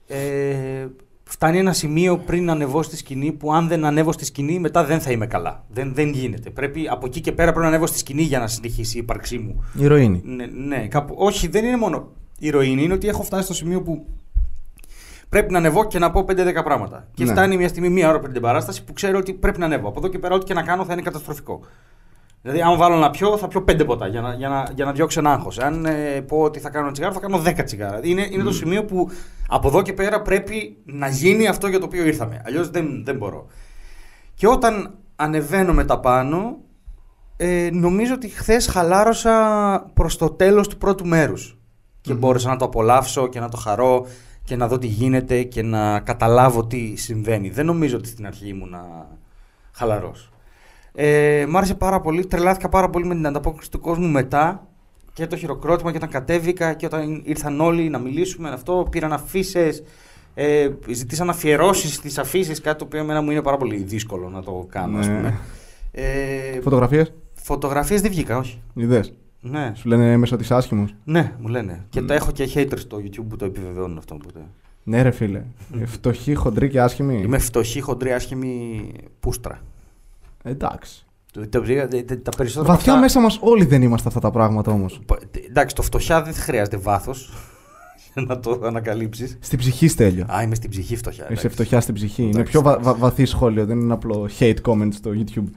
Ε, 0.07 0.87
φτάνει 1.23 1.57
ένα 1.57 1.73
σημείο 1.73 2.17
πριν 2.17 2.49
ανεβώ 2.49 2.83
στη 2.83 2.97
σκηνή 2.97 3.31
που 3.31 3.53
αν 3.53 3.67
δεν 3.67 3.85
ανέβω 3.85 4.11
στη 4.11 4.25
σκηνή 4.25 4.59
μετά 4.59 4.83
δεν 4.85 4.99
θα 4.99 5.11
είμαι 5.11 5.27
καλά. 5.27 5.65
Δεν, 5.69 5.93
δεν 5.93 6.09
γίνεται. 6.09 6.49
Πρέπει 6.49 6.87
από 6.89 7.05
εκεί 7.05 7.21
και 7.21 7.31
πέρα 7.31 7.47
πρέπει 7.51 7.61
να 7.63 7.67
ανέβω 7.67 7.85
στη 7.85 7.97
σκηνή 7.97 8.21
για 8.21 8.39
να 8.39 8.47
συνεχίσει 8.47 8.97
η 8.97 8.99
ύπαρξή 8.99 9.37
μου. 9.37 9.63
Ηρωίνη. 9.77 10.21
Ναι, 10.25 10.45
ναι 10.45 10.87
κάπου, 10.87 11.15
όχι, 11.17 11.47
δεν 11.47 11.65
είναι 11.65 11.77
μόνο 11.77 12.07
ηρωίνη, 12.39 12.83
είναι 12.83 12.93
ότι 12.93 13.07
έχω 13.07 13.23
φτάσει 13.23 13.43
στο 13.43 13.53
σημείο 13.53 13.81
που 13.81 14.05
πρέπει 15.29 15.51
να 15.51 15.57
ανεβώ 15.57 15.85
και 15.87 15.99
να 15.99 16.11
πω 16.11 16.25
5-10 16.27 16.61
πράγματα. 16.63 17.07
Και 17.13 17.23
Ναι. 17.23 17.31
φτάνει 17.31 17.57
μια 17.57 17.67
στιγμή, 17.67 17.89
μία 17.89 18.09
ώρα 18.09 18.19
πριν 18.19 18.33
την 18.33 18.41
παράσταση 18.41 18.83
που 18.83 18.93
ξέρω 18.93 19.17
ότι 19.17 19.33
πρέπει 19.33 19.59
να 19.59 19.65
ανέβω. 19.65 19.87
Από 19.87 19.99
εδώ 19.99 20.07
και 20.07 20.19
πέρα, 20.19 20.35
ό,τι 20.35 20.45
και 20.45 20.53
να 20.53 20.61
κάνω 20.63 20.85
θα 20.85 20.93
είναι 20.93 21.01
καταστροφικό. 21.01 21.59
Δηλαδή, 22.41 22.61
αν 22.61 22.77
βάλω 22.77 22.95
να 22.95 23.09
πιω, 23.09 23.37
θα 23.37 23.47
πιω 23.47 23.63
5 23.67 23.85
ποτά 23.85 24.07
για 24.07 24.21
να, 24.21 24.33
για 24.33 24.49
να, 24.49 24.71
για 24.75 24.85
να 24.85 24.91
διώξω 24.91 25.19
ένα 25.19 25.31
άγχος. 25.31 25.59
Αν 25.59 25.85
ε, 25.85 26.21
πω 26.21 26.41
ότι 26.41 26.59
θα 26.59 26.69
κάνω 26.69 26.91
τσιγάρο, 26.91 27.13
θα 27.13 27.19
κάνω 27.19 27.41
10 27.45 27.63
τσιγάρα. 27.65 27.99
Είναι, 28.03 28.27
είναι 28.31 28.43
το 28.43 28.51
σημείο 28.51 28.85
που 28.85 29.09
από 29.47 29.67
εδώ 29.67 29.81
και 29.81 29.93
πέρα 29.93 30.21
πρέπει 30.21 30.77
να 30.85 31.07
γίνει 31.07 31.47
αυτό 31.47 31.67
για 31.67 31.79
το 31.79 31.85
οποίο 31.85 32.05
ήρθαμε. 32.05 32.41
Αλλιώς 32.45 32.69
δεν, 32.69 33.03
δεν 33.05 33.17
μπορώ. 33.17 33.45
Και 34.33 34.47
όταν 34.47 34.93
ανεβαίνω 35.15 35.73
με 35.73 35.85
τα 35.85 35.99
πάνω, 35.99 36.57
ε, 37.37 37.69
νομίζω 37.71 38.13
ότι 38.13 38.27
χθες 38.27 38.67
χαλάρωσα 38.67 39.91
προς 39.93 40.17
το 40.17 40.29
τέλος 40.29 40.67
του 40.67 40.77
πρώτου 40.77 41.05
μέρους. 41.05 41.57
Και 42.01 42.13
μπόρεσα 42.13 42.49
να 42.49 42.55
το 42.55 42.65
απολαύσω 42.65 43.27
και 43.27 43.39
να 43.39 43.49
το 43.49 43.57
χαρώ 43.57 44.05
και 44.43 44.55
να 44.55 44.67
δω 44.67 44.77
τι 44.77 44.87
γίνεται 44.87 45.43
και 45.43 45.61
να 45.61 45.99
καταλάβω 45.99 46.65
τι 46.65 46.95
συμβαίνει. 46.95 47.49
Δεν 47.49 47.65
νομίζω 47.65 47.97
ότι 47.97 48.07
στην 48.07 48.25
αρχή 48.25 48.47
ήμουν 48.47 48.75
χαλαρός. 49.71 50.29
Ε, 51.01 51.45
μ' 51.49 51.57
άρεσε 51.57 51.75
πάρα 51.75 52.01
πολύ, 52.01 52.25
τρελάθηκα 52.25 52.69
πάρα 52.69 52.89
πολύ 52.89 53.05
με 53.05 53.15
την 53.15 53.27
ανταπόκριση 53.27 53.71
του 53.71 53.79
κόσμου 53.79 54.07
μετά 54.07 54.67
και 55.13 55.27
το 55.27 55.35
χειροκρότημα 55.37 55.91
και 55.91 55.97
όταν 55.97 56.09
κατέβηκα 56.09 56.73
και 56.73 56.85
όταν 56.85 57.21
ήρθαν 57.25 57.61
όλοι 57.61 57.89
να 57.89 57.99
μιλήσουμε 57.99 58.49
αυτό, 58.49 58.87
πήραν 58.91 59.13
αφήσεις. 59.13 59.83
Ε, 60.33 60.69
ζητήσαν 60.91 61.29
αφιερώσεις 61.29 61.93
στις 61.93 62.17
αφήσεις, 62.17 62.61
κάτι 62.61 62.77
το 62.77 62.85
οποίο 62.85 62.99
εμένα 62.99 63.21
μου 63.21 63.31
είναι 63.31 63.41
πάρα 63.41 63.57
πολύ 63.57 63.75
δύσκολο 63.77 64.29
να 64.29 64.43
το 64.43 64.67
κάνω, 64.69 64.97
ας 64.97 65.07
Ναι. 65.07 65.15
πούμε. 65.15 65.39
Ε, 65.91 66.61
Φωτογραφίες; 66.61 67.13
Φωτογραφίες 67.33 68.01
δεν 68.01 68.11
βγήκα, 68.11 68.37
όχι. 68.37 68.61
Είδες; 68.73 69.13
Ναι, 69.41 69.71
Σου 69.75 69.87
λένε 69.87 70.17
μέσα 70.17 70.33
ότι 70.35 70.43
είσαι 70.43 70.55
άσχημος; 70.55 70.95
ναι, 71.03 71.33
μου 71.39 71.47
λένε. 71.47 71.85
Και 71.89 72.01
τα 72.01 72.13
έχω 72.13 72.31
και 72.31 72.49
haters 72.55 72.77
στο 72.79 72.97
YouTube 73.03 73.25
που 73.29 73.35
το 73.35 73.45
επιβεβαιώνουν 73.45 73.97
αυτό. 73.97 74.15
Οπότε. 74.15 74.39
Ναι, 74.83 75.01
ρε 75.01 75.11
φίλε. 75.11 75.41
Ε, 75.79 75.85
Φτωχή, 75.85 76.33
χοντρή 76.35 76.69
και 76.69 76.81
άσχημη. 76.81 77.21
Είμαι 77.23 77.37
φτωχή, 77.37 77.81
χοντρή, 77.81 78.11
άσχημη 78.11 78.81
πούστρα. 79.19 79.61
Εντάξει. 80.43 81.05
Το- 81.31 81.47
Τα, 81.47 81.61
τα- 81.61 81.87
τα- 82.05 82.21
τα 82.21 82.31
περισσότερα. 82.37 82.73
Βαθιά 82.73 82.91
από 82.91 83.01
μέσα 83.01 83.19
μας 83.19 83.37
όλοι 83.41 83.65
δεν 83.65 83.81
είμαστε 83.81 84.07
αυτά 84.07 84.19
τα 84.19 84.31
πράγματα 84.31 84.71
όμως. 84.71 84.99
αυτά- 85.09 85.17
Εντάξει, 85.49 85.75
το 85.75 85.81
φτωχιά 85.81 86.21
δεν 86.21 86.33
χρειάζεται 86.33 86.77
βάθος 86.77 87.33
για 88.13 88.23
να 88.27 88.39
το 88.39 88.61
ανακαλύψεις. 88.63 89.37
Στην 89.41 89.57
ψυχή 89.59 89.87
στέλιο. 89.87 90.25
Α, 90.33 90.41
είμαι 90.41 90.55
στην 90.55 90.69
ψυχή 90.69 90.95
φτωχιά. 90.95 91.23
Είσαι 91.23 91.31
εντάξει. 91.33 91.49
φτωχιά 91.49 91.81
στην 91.81 91.93
ψυχή. 91.93 92.21
Είναι 92.21 92.31
Εντάξει. 92.31 92.51
πιο 92.51 92.61
βα- 92.61 92.79
βα- 92.79 92.95
βαθύ 92.95 93.25
σχόλιο, 93.25 93.65
δεν 93.65 93.79
είναι 93.79 93.93
απλό 93.93 94.29
hate 94.39 94.57
comment 94.61 94.89
στο 94.93 95.11
YouTube. 95.15 95.49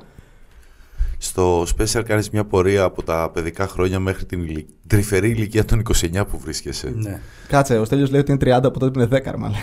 Στο 1.19 1.63
special 1.63 2.03
κάνεις 2.05 2.31
μια 2.31 2.45
πορεία 2.45 2.83
από 2.83 3.03
τα 3.03 3.31
παιδικά 3.33 3.67
χρόνια 3.69 3.99
μέχρι 3.99 4.25
την 4.25 4.41
ηλι... 4.43 4.67
τρυφερή 4.87 5.31
ηλικία 5.31 5.65
των 5.65 5.83
29 6.13 6.23
που 6.31 6.39
βρίσκεσαι. 6.39 6.93
Ναι. 6.97 7.21
Κάτσε, 7.49 7.79
ο 7.79 7.85
Στέλιος 7.85 8.11
λέει 8.11 8.21
ότι 8.21 8.33
είναι 8.33 8.57
30 8.59 8.61
από 8.65 8.79
τότε 8.79 8.91
που 8.91 8.99
είναι 9.15 9.23
10, 9.33 9.35
μάλλον. 9.39 9.57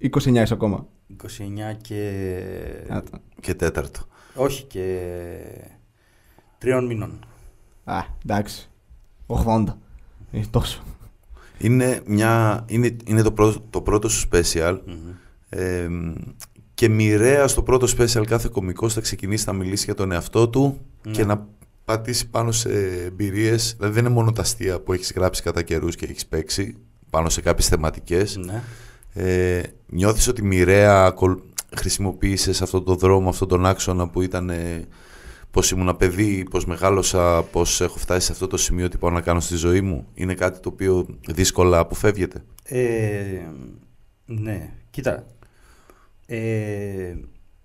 29 0.00 0.42
είσαι 0.42 0.54
ακόμα. 0.54 0.86
29 1.22 1.26
και. 1.82 2.12
Α, 2.88 3.02
Και 3.40 3.54
τέταρτο. 3.54 4.00
Όχι 4.38 4.62
και. 4.62 4.98
Τριών 6.58 6.86
μήνων. 6.86 7.18
Α, 7.84 7.98
εντάξει. 8.24 8.68
80. 9.26 9.64
Ε, 10.32 10.40
τόσο. 10.50 10.82
Είναι, 11.58 12.00
μια... 12.06 12.64
είναι, 12.68 12.96
είναι 13.04 13.22
το, 13.22 13.32
πρώτο, 13.32 13.60
το 13.70 13.80
πρώτο 13.80 14.08
σου 14.08 14.28
special 14.32 14.78
Μμμ. 14.86 14.94
ε, 15.48 15.88
και 16.74 16.88
μοιραία 16.88 17.48
στο 17.48 17.62
πρώτο 17.62 17.86
special 17.98 18.24
κάθε 18.26 18.48
κωμικός 18.52 18.94
θα 18.94 19.00
ξεκινήσει 19.00 19.44
να 19.46 19.52
μιλήσει 19.52 19.84
για 19.84 19.94
τον 19.94 20.12
εαυτό 20.12 20.48
του 20.48 20.78
Ναι. 21.02 21.12
και 21.12 21.24
να 21.24 21.46
πατήσει 21.84 22.28
πάνω 22.30 22.52
σε 22.52 22.70
εμπειρίες. 23.04 23.74
Δηλαδή 23.76 23.94
δεν 23.94 24.04
είναι 24.04 24.14
μόνο 24.14 24.32
τα 24.32 24.42
αστεία 24.42 24.80
που 24.80 24.92
έχεις 24.92 25.12
γράψει 25.12 25.42
κατά 25.42 25.62
καιρούς 25.62 25.96
και 25.96 26.06
έχεις 26.06 26.26
παίξει 26.26 26.76
πάνω 27.10 27.28
σε 27.28 27.40
κάποιες 27.40 27.68
θεματικές. 27.68 28.36
Ναι. 28.36 28.62
Ε, 29.12 29.62
νιώθεις 29.86 30.28
ότι 30.28 30.42
μοιραία 30.42 31.04
ακολ- 31.04 31.40
χρησιμοποίησες 31.76 32.62
αυτόν 32.62 32.84
τον 32.84 32.98
δρόμο, 32.98 33.28
αυτόν 33.28 33.48
τον 33.48 33.66
άξονα 33.66 34.08
που 34.08 34.22
ήταν 34.22 34.50
ε, 34.50 34.84
πως 35.50 35.70
ήμουν 35.70 35.96
παιδί, 35.96 36.46
πως 36.50 36.64
μεγάλωσα, 36.66 37.42
πως 37.42 37.80
έχω 37.80 37.98
φτάσει 37.98 38.26
σε 38.26 38.32
αυτό 38.32 38.46
το 38.46 38.56
σημείο 38.56 38.84
ότι 38.84 38.96
πάω 38.98 39.10
να 39.10 39.20
κάνω 39.20 39.40
στη 39.40 39.56
ζωή 39.56 39.80
μου. 39.80 40.06
Είναι 40.14 40.34
κάτι 40.34 40.60
το 40.60 40.68
οποίο 40.68 41.06
δύσκολα 41.28 41.78
αποφεύγεται. 41.78 42.44
Ε, 42.64 43.40
ναι, 44.26 44.72
κοίτα. 44.90 45.26
Ε, 46.26 47.14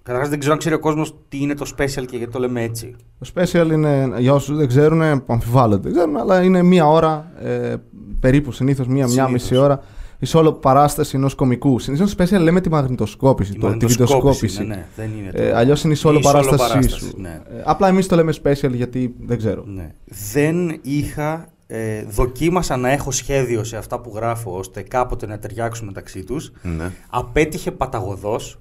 Καταρχάς 0.04 0.30
δεν 0.30 0.40
ξέρω 0.40 0.54
αν 0.54 0.60
ξέρει 0.60 0.76
ο 0.76 0.80
κόσμος 0.80 1.16
τι 1.30 1.38
είναι 1.38 1.54
το 1.54 1.72
special 1.78 2.06
και 2.06 2.18
γιατί 2.18 2.32
το 2.32 2.40
λέμε 2.40 2.62
έτσι. 2.64 2.96
Το 3.20 3.32
special 3.36 3.70
είναι, 3.72 4.14
για 4.18 4.34
όσους 4.34 4.58
δεν 4.58 4.68
ξέρουν, 4.68 5.02
αμφιβάλλονται, 5.26 5.82
δεν 5.82 5.92
ξέρουν, 5.92 6.18
αλλά 6.18 6.44
είναι 6.44 6.64
μία 6.64 6.88
ώρα, 6.88 7.32
ε, 7.40 7.76
περίπου 8.20 8.52
συνήθως 8.52 8.88
μία, 8.88 8.96
μία 8.96 9.08
Συνήθως. 9.08 9.32
μισή 9.32 9.56
ώρα, 9.56 9.84
η 10.24 10.28
solo 10.34 10.62
παράσταση 10.62 11.16
ενός 11.16 11.36
κομικού. 11.36 11.80
Συνήθως 11.80 12.16
special 12.18 12.40
λέμε 12.40 12.62
τη 12.62 12.70
μαγνητοσκόπηση, 12.70 13.52
Η 13.52 13.54
το, 13.54 13.60
τη 13.60 13.66
μαγνητοσκόπηση, 13.66 14.08
βιντεοσκόπηση. 14.48 14.60
Ναι, 14.68 14.76
ναι, 14.76 14.86
δεν 14.96 15.10
είναι 15.20 15.32
το... 15.32 15.42
Ε, 15.42 15.54
Αλλιώς 15.56 15.84
είναι 15.84 15.94
η 15.94 15.98
solo 16.04 16.14
η 16.14 16.18
solo 16.18 16.22
παράστασή 16.24 16.58
παράσταση, 16.58 17.06
σου. 17.06 17.14
ναι. 17.18 17.30
Ε, 17.30 17.62
απλά 17.64 17.88
εμείς 17.88 18.08
το 18.08 18.16
λέμε 18.16 18.34
special 18.44 18.72
γιατί 18.74 19.16
δεν 19.20 19.38
ξέρω. 19.38 19.64
Ναι. 19.68 19.92
Δεν 20.34 20.80
είχα. 20.82 21.48
Ε, 21.68 22.04
δοκίμασα 22.04 22.78
να 22.78 22.90
έχω 22.92 23.12
σχέδιο 23.12 23.64
σε 23.64 23.78
αυτά 23.78 24.00
που 24.00 24.12
γράφω 24.16 24.58
ώστε 24.58 24.82
κάποτε 24.82 25.28
να 25.28 25.40
ταιριάξουν 25.40 25.86
μεταξύ 25.86 26.24
τους. 26.24 26.52
Ναι. 26.62 26.92
Απέτυχε 27.10 27.72
παταγωδός. 27.72 28.60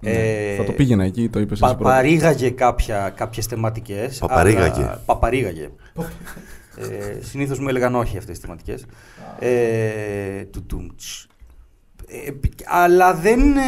Ναι. 0.00 0.10
Ε, 0.10 0.56
Θα 0.56 0.64
το 0.64 0.72
πήγαινα 0.72 1.04
εκεί, 1.04 1.28
το 1.28 1.38
είπες 1.40 1.60
εσύ 1.62 1.74
πρώτα. 1.74 1.90
Παπαρίγαγε 1.90 2.50
κάποια, 2.50 3.12
κάποιες 3.16 3.46
θεματικές. 3.46 4.18
Παπαρίγαγε. 4.18 4.82
αλλά- 4.82 5.02
Παπαρίγαγε. 5.06 5.68
Ε, 6.76 7.18
συνήθως 7.22 7.58
μου 7.58 7.68
έλεγαν 7.68 7.94
όχι 7.94 8.18
αυτές 8.18 8.38
τις 8.38 8.44
θεματικές. 8.44 8.84
Ε, 9.38 10.44
τουτούμτς. 10.44 11.26
Ε, 12.08 12.30
αλλά 12.64 13.14
δεν... 13.14 13.56
ε, 13.56 13.62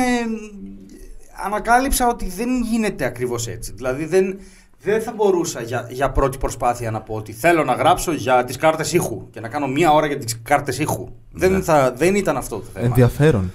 ανακάλυψα 1.45 2.09
ότι 2.09 2.29
δεν 2.29 2.63
γίνεται 2.63 3.05
ακριβώς 3.05 3.47
έτσι. 3.47 3.73
Δηλαδή 3.73 4.05
δεν, 4.05 4.39
δεν 4.83 5.03
θα 5.03 5.13
μπορούσα 5.13 5.63
για, 5.63 5.87
για 5.91 6.11
πρώτη 6.11 6.39
προσπάθεια 6.39 6.91
να 6.91 7.01
πω 7.01 7.15
ότι 7.15 7.33
θέλω 7.33 7.65
να 7.65 7.73
γράψω 7.73 8.13
για 8.13 8.45
τις 8.45 8.57
κάρτες 8.57 8.93
ήχου 8.93 9.31
και 9.31 9.41
να 9.41 9.49
κάνω 9.49 9.67
μία 9.67 9.93
ώρα 9.93 10.07
για 10.07 10.19
τις 10.19 10.41
κάρτες 10.43 10.79
ήχου. 10.79 11.09
Ναι. 11.31 11.49
Δεν, 11.49 11.63
θα, 11.63 11.93
δεν 11.93 12.15
ήταν 12.15 12.37
αυτό 12.37 12.57
το 12.57 12.65
θέμα. 12.73 12.87
Ενδιαφέρον. 12.87 13.53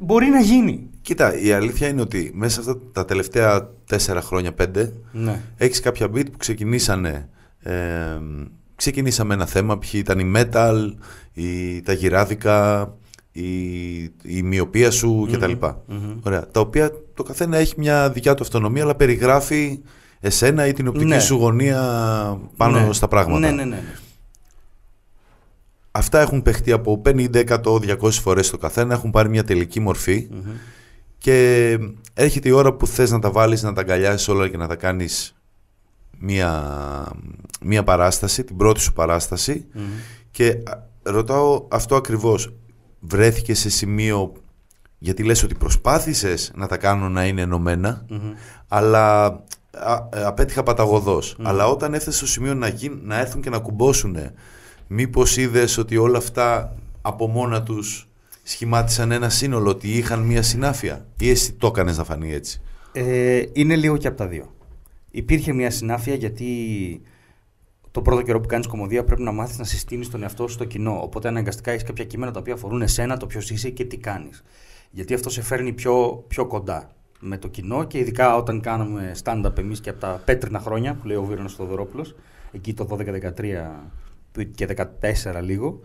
Μπορεί 0.00 0.26
να 0.26 0.40
γίνει. 0.40 0.90
Κοίτα, 1.02 1.38
η 1.38 1.52
αλήθεια 1.52 1.88
είναι 1.88 2.00
ότι 2.00 2.30
μέσα 2.34 2.60
αυτά 2.60 2.78
τα 2.92 3.04
τελευταία 3.04 3.68
τέσσερα 3.86 4.20
χρόνια, 4.20 4.52
πέντε, 4.52 4.92
Ναι. 5.12 5.40
έχεις 5.56 5.80
κάποια 5.80 6.06
beat 6.06 6.30
που 6.30 6.36
ξεκινήσανε. 6.36 7.28
Ε, 7.72 8.20
ξεκινήσαμε 8.74 9.34
ένα 9.34 9.46
θέμα, 9.46 9.78
ποιοι 9.78 9.90
ήταν 9.94 10.18
η 10.18 10.32
metal, 10.36 10.92
η, 11.32 11.82
τα 11.82 11.92
γυράδικα, 11.92 12.92
η, 13.32 13.42
η 14.22 14.42
μοιοπία 14.42 14.90
σου 14.90 15.28
κτλ. 15.32 15.52
μμμ. 15.86 16.18
Ωραία. 16.22 16.46
Τα 16.50 16.60
οποία 16.60 16.90
το 17.14 17.22
καθένα 17.22 17.56
έχει 17.56 17.74
μια 17.76 18.10
δικιά 18.10 18.34
του 18.34 18.42
αυτονομία, 18.42 18.82
αλλά 18.82 18.94
περιγράφει 18.94 19.80
εσένα 20.20 20.66
ή 20.66 20.72
την 20.72 20.88
οπτική 20.88 21.04
Ναι. 21.06 21.18
σου 21.20 21.34
γωνία 21.34 21.80
πάνω 22.56 22.86
Ναι. 22.86 22.92
στα 22.92 23.08
πράγματα. 23.08 23.38
Ναι, 23.40 23.50
ναι, 23.50 23.64
ναι. 23.64 23.74
ναι. 23.74 23.82
Αυτά 25.90 26.20
έχουν 26.20 26.42
παιχτεί 26.42 26.72
από 26.72 27.02
50, 27.04 27.44
100, 27.48 27.58
200 28.00 28.10
φορές 28.10 28.50
το 28.50 28.58
καθένα, 28.58 28.94
έχουν 28.94 29.10
πάρει 29.10 29.28
μια 29.28 29.44
τελική 29.44 29.80
μορφή 29.80 30.28
Μμμ. 30.30 30.50
και 31.18 31.78
έρχεται 32.14 32.48
η 32.48 32.52
ώρα 32.52 32.72
που 32.72 32.86
θες 32.86 33.10
να 33.10 33.18
τα 33.18 33.30
βάλεις, 33.30 33.62
να 33.62 33.72
τα 33.72 33.80
αγκαλιάσεις 33.80 34.28
όλα 34.28 34.48
και 34.48 34.56
να 34.56 34.66
τα 34.66 34.76
κάνεις 34.76 35.32
μια, 36.20 37.12
μια 37.62 37.84
παράσταση, 37.84 38.44
την 38.44 38.56
πρώτη 38.56 38.80
σου 38.80 38.92
παράσταση 38.92 39.66
Μμμ. 39.72 39.82
και 40.30 40.48
α, 40.48 40.78
ρωτάω 41.02 41.66
αυτό 41.70 41.96
ακριβώς. 41.96 42.52
Βρέθηκε 43.00 43.54
σε 43.54 43.70
σημείο, 43.70 44.32
γιατί 44.98 45.22
λες 45.22 45.42
ότι 45.42 45.54
προσπάθησες 45.54 46.52
να 46.54 46.66
τα 46.66 46.76
κάνω 46.76 47.08
να 47.08 47.26
είναι 47.26 47.40
ενωμένα, 47.42 48.04
Μμμ. 48.08 48.32
αλλά 48.68 49.24
α, 49.24 50.08
ε, 50.12 50.24
απέτυχα 50.24 50.62
παταγωδός. 50.62 51.36
Αλλά 51.42 51.66
όταν 51.66 51.94
έφτασες 51.94 52.16
στο 52.16 52.26
σημείο 52.26 52.54
να, 52.54 52.68
γίν, 52.68 52.98
να 53.02 53.18
έρθουν 53.18 53.40
και 53.40 53.50
να 53.50 53.58
κουμπώσουν, 53.58 54.16
μήπως 54.86 55.36
είδες 55.36 55.78
ότι 55.78 55.96
όλα 55.96 56.18
αυτά 56.18 56.74
από 57.02 57.28
μόνα 57.28 57.62
τους 57.62 58.08
σχημάτισαν 58.42 59.10
ένα 59.12 59.28
σύνολο, 59.28 59.70
ότι 59.70 59.88
είχαν 59.88 60.20
μία 60.20 60.42
συνάφεια 60.42 61.06
ή 61.18 61.30
εσύ 61.30 61.52
το 61.52 61.66
έκανες 61.66 61.96
να 61.98 62.04
φανεί 62.04 62.32
έτσι; 62.32 62.60
Ε, 62.92 63.42
είναι 63.52 63.76
λίγο 63.76 63.96
και 63.96 64.06
από 64.08 64.16
τα 64.16 64.26
δύο. 64.26 64.52
Υπήρχε 65.18 65.52
μια 65.52 65.70
συνάφεια 65.70 66.14
γιατί 66.14 66.46
το 67.90 68.02
πρώτο 68.02 68.22
καιρό 68.22 68.40
που 68.40 68.46
κάνεις 68.46 68.66
κομμωδία 68.66 69.04
πρέπει 69.04 69.22
να 69.22 69.32
μάθεις 69.32 69.58
να 69.58 69.64
συστήνεις 69.64 70.10
τον 70.10 70.22
εαυτό 70.22 70.46
σου 70.46 70.52
στο 70.52 70.64
κοινό. 70.64 71.00
Οπότε 71.02 71.28
αναγκαστικά 71.28 71.70
έχεις 71.70 71.82
κάποια 71.82 72.04
κείμενα 72.04 72.32
τα 72.32 72.40
οποία 72.40 72.54
αφορούν 72.54 72.82
εσένα, 72.82 73.16
το 73.16 73.26
ποιος 73.26 73.50
είσαι 73.50 73.70
και 73.70 73.84
τι 73.84 73.96
κάνεις. 73.96 74.44
Γιατί 74.90 75.14
αυτό 75.14 75.30
σε 75.30 75.42
φέρνει 75.42 75.72
πιο, 75.72 76.24
πιο 76.28 76.46
κοντά 76.46 76.90
με 77.20 77.38
το 77.38 77.48
κοινό 77.48 77.84
και 77.84 77.98
ειδικά 77.98 78.36
όταν 78.36 78.60
κάναμε 78.60 79.16
stand-up 79.24 79.58
εμείς 79.58 79.80
και 79.80 79.90
από 79.90 80.00
τα 80.00 80.22
πέτρινα 80.24 80.60
χρόνια 80.60 80.94
που 80.94 81.06
λέει 81.06 81.16
ο 81.16 81.24
Βίρονος 81.24 81.54
Θοδωρόπουλος, 81.54 82.14
εκεί 82.52 82.74
το 82.74 82.86
12-13 82.90 84.44
και 84.54 84.66
14 84.66 85.42
λίγο. 85.42 85.80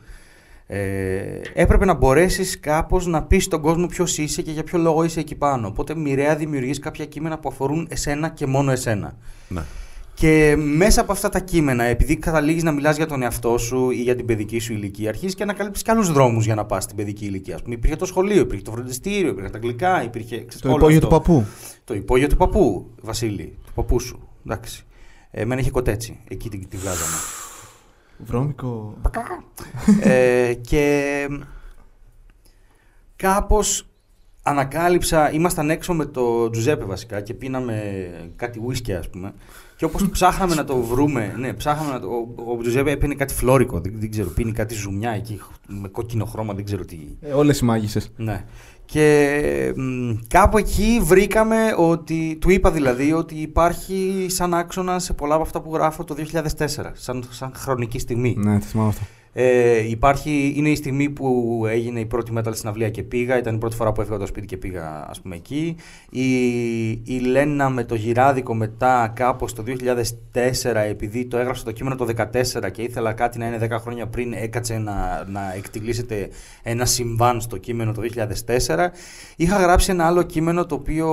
Ε, 0.67 1.41
έπρεπε 1.53 1.85
να 1.85 1.93
μπορέσεις 1.93 2.59
κάπως 2.59 3.07
να 3.07 3.23
πεις 3.23 3.43
στον 3.43 3.61
κόσμο 3.61 3.85
ποιος 3.85 4.17
είσαι 4.17 4.41
και 4.41 4.51
για 4.51 4.63
ποιο 4.63 4.79
λόγο 4.79 5.03
είσαι 5.03 5.19
εκεί 5.19 5.35
πάνω. 5.35 5.67
Οπότε 5.67 5.95
μοιραία 5.95 6.35
δημιουργείς 6.35 6.79
κάποια 6.79 7.05
κείμενα 7.05 7.39
που 7.39 7.49
αφορούν 7.49 7.87
εσένα 7.89 8.29
και 8.29 8.45
μόνο 8.45 8.71
εσένα. 8.71 9.17
Ναι. 9.47 9.61
Και 10.15 10.55
μέσα 10.57 11.01
από 11.01 11.11
αυτά 11.11 11.29
τα 11.29 11.39
κείμενα, 11.39 11.83
επειδή 11.83 12.15
καταλήγεις 12.17 12.63
να 12.63 12.71
μιλάς 12.71 12.97
για 12.97 13.05
τον 13.05 13.21
εαυτό 13.21 13.57
σου 13.57 13.91
ή 13.91 14.01
για 14.01 14.15
την 14.15 14.25
παιδική 14.25 14.59
σου 14.59 14.73
ηλικία, 14.73 15.09
αρχίζεις 15.09 15.35
και 15.35 15.43
ανακαλύπτεις 15.43 15.81
και 15.81 15.91
άλλους 15.91 16.11
δρόμους 16.11 16.45
για 16.45 16.55
να 16.55 16.65
πας 16.65 16.83
στην 16.83 16.95
παιδική 16.95 17.25
ηλικία. 17.25 17.55
Ας 17.55 17.61
πούμε, 17.61 17.75
υπήρχε 17.75 17.95
το 17.95 18.05
σχολείο, 18.05 18.41
υπήρχε 18.41 18.63
το 18.63 18.71
φροντιστήριο, 18.71 19.29
υπήρχε 19.29 19.49
τα 19.49 19.55
αγγλικά, 19.57 20.03
υπήρχε. 20.03 20.35
ξέρεις, 20.35 20.59
Το 20.61 20.67
όλο 20.67 20.77
υπόγειο 20.77 20.97
αυτό. 20.97 21.07
του 21.09 21.15
παππού. 21.15 21.45
Το 21.83 21.93
υπόγειο 21.93 22.27
του 22.27 22.37
παππού, 22.37 22.87
Βασίλη. 23.01 23.57
Του 23.65 23.73
παππού 23.73 23.99
σου. 23.99 24.27
Εντάξει. 24.45 24.85
Εμένα 25.31 25.61
είχε 25.61 25.71
κοτέτσι. 25.71 26.19
Εκεί 26.27 26.49
την, 26.49 26.69
τη 26.69 26.77
βγάζαμε. 26.77 27.15
Βρώμικο. 28.25 28.97
ε, 30.01 30.53
και 30.53 31.27
κάπως 33.15 33.87
ανακάλυψα, 34.43 35.31
ήμασταν 35.31 35.69
έξω 35.69 35.93
με 35.93 36.05
το 36.05 36.49
Τζουζέπε 36.49 36.85
βασικά 36.85 37.21
και 37.21 37.33
πίναμε 37.33 38.07
κάτι 38.35 38.61
ουίσκι 38.65 38.93
ας 38.93 39.09
πούμε 39.09 39.33
και 39.75 39.85
όπως 39.85 40.09
ψάχναμε 40.09 40.55
να 40.55 40.63
το 40.63 40.77
βρούμε, 40.77 41.33
ναι, 41.37 41.53
ψάχναμε 41.53 41.91
να 41.91 41.99
το, 41.99 42.07
ο, 42.07 42.51
ο 42.51 42.57
Τζουζέπε 42.57 42.91
έπαιρνε 42.91 43.15
κάτι 43.15 43.33
φλόρικο, 43.33 43.79
δεν, 43.79 43.93
δεν 43.95 44.11
ξέρω, 44.11 44.29
πίνει 44.29 44.51
κάτι 44.51 44.73
ζουμιά 44.73 45.11
εκεί 45.11 45.39
με 45.67 45.87
κόκκινο 45.87 46.25
χρώμα, 46.25 46.53
δεν 46.53 46.65
ξέρω 46.65 46.85
τι, 46.85 46.97
Ε, 47.21 47.31
Όλες 47.33 47.59
οι 47.59 47.65
μάγισσες. 47.65 48.11
ναι. 48.15 48.45
Και 48.93 49.73
μ, 49.75 50.11
κάπου 50.27 50.57
εκεί 50.57 50.99
βρήκαμε 51.03 51.73
ότι, 51.77 52.37
του 52.41 52.49
είπα 52.49 52.71
δηλαδή 52.71 53.13
ότι 53.13 53.35
υπάρχει 53.35 54.25
σαν 54.29 54.53
άξονα 54.53 54.99
σε 54.99 55.13
πολλά 55.13 55.33
από 55.33 55.43
αυτά 55.43 55.61
που 55.61 55.73
γράφω 55.73 56.03
το 56.03 56.15
2004, 56.33 56.47
σαν, 56.93 57.23
σαν 57.29 57.51
χρονική 57.55 57.99
στιγμή. 57.99 58.35
Ναι, 58.37 58.59
τη 58.59 58.65
θυμάμαι 58.65 58.89
αυτό. 58.89 59.05
Ε, 59.35 59.89
υπάρχει, 59.89 60.53
είναι 60.57 60.69
η 60.69 60.75
στιγμή 60.75 61.09
που 61.09 61.61
έγινε 61.69 61.99
η 61.99 62.05
πρώτη 62.05 62.31
metal 62.37 62.51
στην 62.51 62.69
αυλία 62.69 62.89
και 62.89 63.03
πήγα. 63.03 63.37
Ήταν 63.37 63.55
η 63.55 63.57
πρώτη 63.57 63.75
φορά 63.75 63.91
που 63.91 64.01
έφυγα 64.01 64.15
από 64.15 64.25
το 64.25 64.29
σπίτι 64.29 64.47
και 64.47 64.57
πήγα 64.57 65.05
ας 65.09 65.21
πούμε 65.21 65.35
εκεί. 65.35 65.75
Η, 66.09 66.89
η 66.89 67.19
Λένα 67.19 67.69
με 67.69 67.83
το 67.83 67.95
γυράδικο 67.95 68.53
μετά 68.55 69.11
κάπως 69.15 69.53
το 69.53 69.63
2004 69.67 70.75
επειδή 70.89 71.25
το 71.25 71.37
έγραψε 71.37 71.63
το 71.63 71.71
κείμενο 71.71 71.95
το 71.95 72.07
2014 72.17 72.71
και 72.71 72.81
ήθελα 72.81 73.13
κάτι 73.13 73.37
να 73.37 73.47
είναι 73.47 73.67
10 73.71 73.77
χρόνια 73.79 74.07
πριν 74.07 74.33
έκατσε 74.33 74.77
να, 74.77 75.25
να 75.27 75.53
εκτιλήσεται 75.57 76.29
ένα 76.63 76.85
συμβάν 76.85 77.41
στο 77.41 77.57
κείμενο 77.57 77.91
το 77.91 78.01
2004. 78.15 78.77
Είχα 79.35 79.57
γράψει 79.57 79.91
ένα 79.91 80.05
άλλο 80.05 80.23
κείμενο 80.23 80.65
το 80.65 80.75
οποίο 80.75 81.07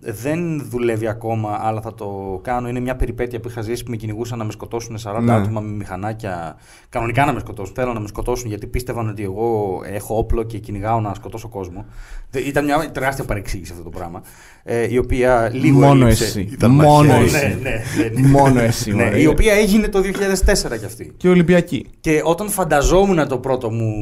δεν 0.00 0.68
δουλεύει 0.68 1.06
ακόμα 1.08 1.58
αλλά 1.62 1.80
θα 1.80 1.94
το 1.94 2.40
κάνω. 2.42 2.68
Είναι 2.68 2.80
μια 2.80 2.96
περιπέτεια 2.96 3.40
που 3.40 3.48
είχα 3.48 3.60
ζήσει 3.60 3.84
που 3.84 3.90
με 3.90 3.96
κυνηγούσαν 3.96 4.38
να 4.38 4.44
με 4.44 4.52
σκοτώσουν 4.52 4.98
40 5.02 5.22
Ναι. 5.22 5.32
άτομα 5.32 5.60
με 5.60 5.70
μηχανάκια. 5.70 6.56
Κανονικά 6.88 7.23
να 7.24 7.32
με 7.32 7.40
σκοτώσουν. 7.40 7.74
Θέλω 7.74 7.92
να 7.92 8.00
με 8.00 8.08
σκοτώσουν 8.08 8.48
γιατί 8.48 8.66
πίστευαν 8.66 9.08
ότι 9.08 9.22
εγώ 9.22 9.80
έχω 9.92 10.16
όπλο 10.18 10.42
και 10.42 10.58
κυνηγάω 10.58 11.00
να 11.00 11.14
σκοτώσω 11.14 11.48
κόσμο. 11.48 11.84
Δε- 12.30 12.40
Ήταν 12.40 12.64
μια 12.64 12.90
τεράστια 12.92 13.24
παρεξήγηση 13.24 13.72
αυτό 13.72 13.84
το 13.84 13.90
πράγμα. 13.90 14.22
Ε, 14.66 14.92
η 14.92 14.98
οποία 14.98 15.50
λίγο 15.52 15.78
Μόνο 15.78 16.04
έλειψε. 16.06 16.24
εσύ. 16.24 16.40
Ήταν 16.52 16.70
Μόνο 16.70 17.08
μαχαίρι. 17.08 17.24
εσύ. 17.24 17.58
Ναι, 17.62 17.70
ναι, 17.70 18.10
ναι, 18.10 18.20
ναι. 18.20 18.28
Μόνο 18.28 18.60
εσύ. 18.60 18.92
Ναι, 18.92 19.04
ωραία. 19.04 19.18
η 19.18 19.26
οποία 19.26 19.52
έγινε 19.54 19.88
το 19.88 20.00
2004 20.00 20.78
κι 20.78 20.84
αυτή. 20.84 21.12
Και 21.16 21.28
Ολυμπιακή. 21.28 21.86
Και 22.00 22.20
όταν 22.24 22.48
φανταζόμουν 22.48 23.28
το 23.28 23.38
πρώτο 23.38 23.70
μου, 23.70 23.94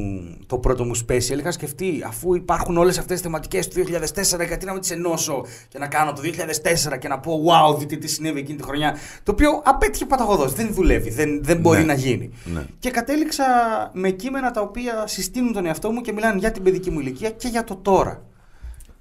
το 0.46 0.58
πρώτο 0.58 0.84
μου 0.84 0.96
special, 1.08 1.38
είχα 1.38 1.50
σκεφτεί 1.52 2.02
αφού 2.06 2.34
υπάρχουν 2.34 2.76
όλες 2.76 2.98
αυτές 2.98 3.12
τις 3.12 3.20
θεματικές 3.22 3.68
του 3.68 3.74
2004, 3.74 4.46
γιατί 4.46 4.66
να 4.66 4.72
μην 4.72 4.80
τις 4.80 4.90
ενώσω 4.90 5.44
και 5.68 5.78
να 5.78 5.86
κάνω 5.86 6.12
το 6.12 6.20
2004 6.22 6.96
και 6.98 7.08
να 7.08 7.18
πω 7.18 7.40
wow, 7.46 7.78
δείτε 7.78 7.96
τι 7.96 8.08
συνέβη 8.08 8.38
εκείνη 8.38 8.58
τη 8.58 8.64
χρονιά. 8.64 8.96
Το 9.22 9.32
οποίο 9.32 9.60
απέτυχε 9.64 10.04
παταγωδός, 10.06 10.52
δεν 10.54 10.68
δουλεύει, 10.72 11.10
δεν, 11.10 11.40
δεν 11.42 11.56
μπορεί 11.56 11.78
Ναι. 11.78 11.84
να 11.84 11.94
γίνει. 11.94 12.30
Ναι. 12.44 12.60
Και 12.78 12.90
κατέληξα 13.12 13.44
με 13.92 14.10
κείμενα 14.10 14.50
τα 14.50 14.60
οποία 14.60 15.06
συστήνουν 15.06 15.52
τον 15.52 15.66
εαυτό 15.66 15.90
μου 15.90 16.00
και 16.00 16.12
μιλάνε 16.12 16.38
για 16.38 16.50
την 16.52 16.62
παιδική 16.62 16.90
μου 16.90 17.00
ηλικία 17.00 17.30
και 17.30 17.48
για 17.48 17.64
το 17.64 17.76
τώρα. 17.76 18.22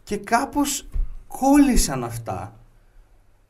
Και 0.04 0.18
κάπως 0.18 0.88
κόλλησαν 1.28 2.04
αυτά. 2.04 2.56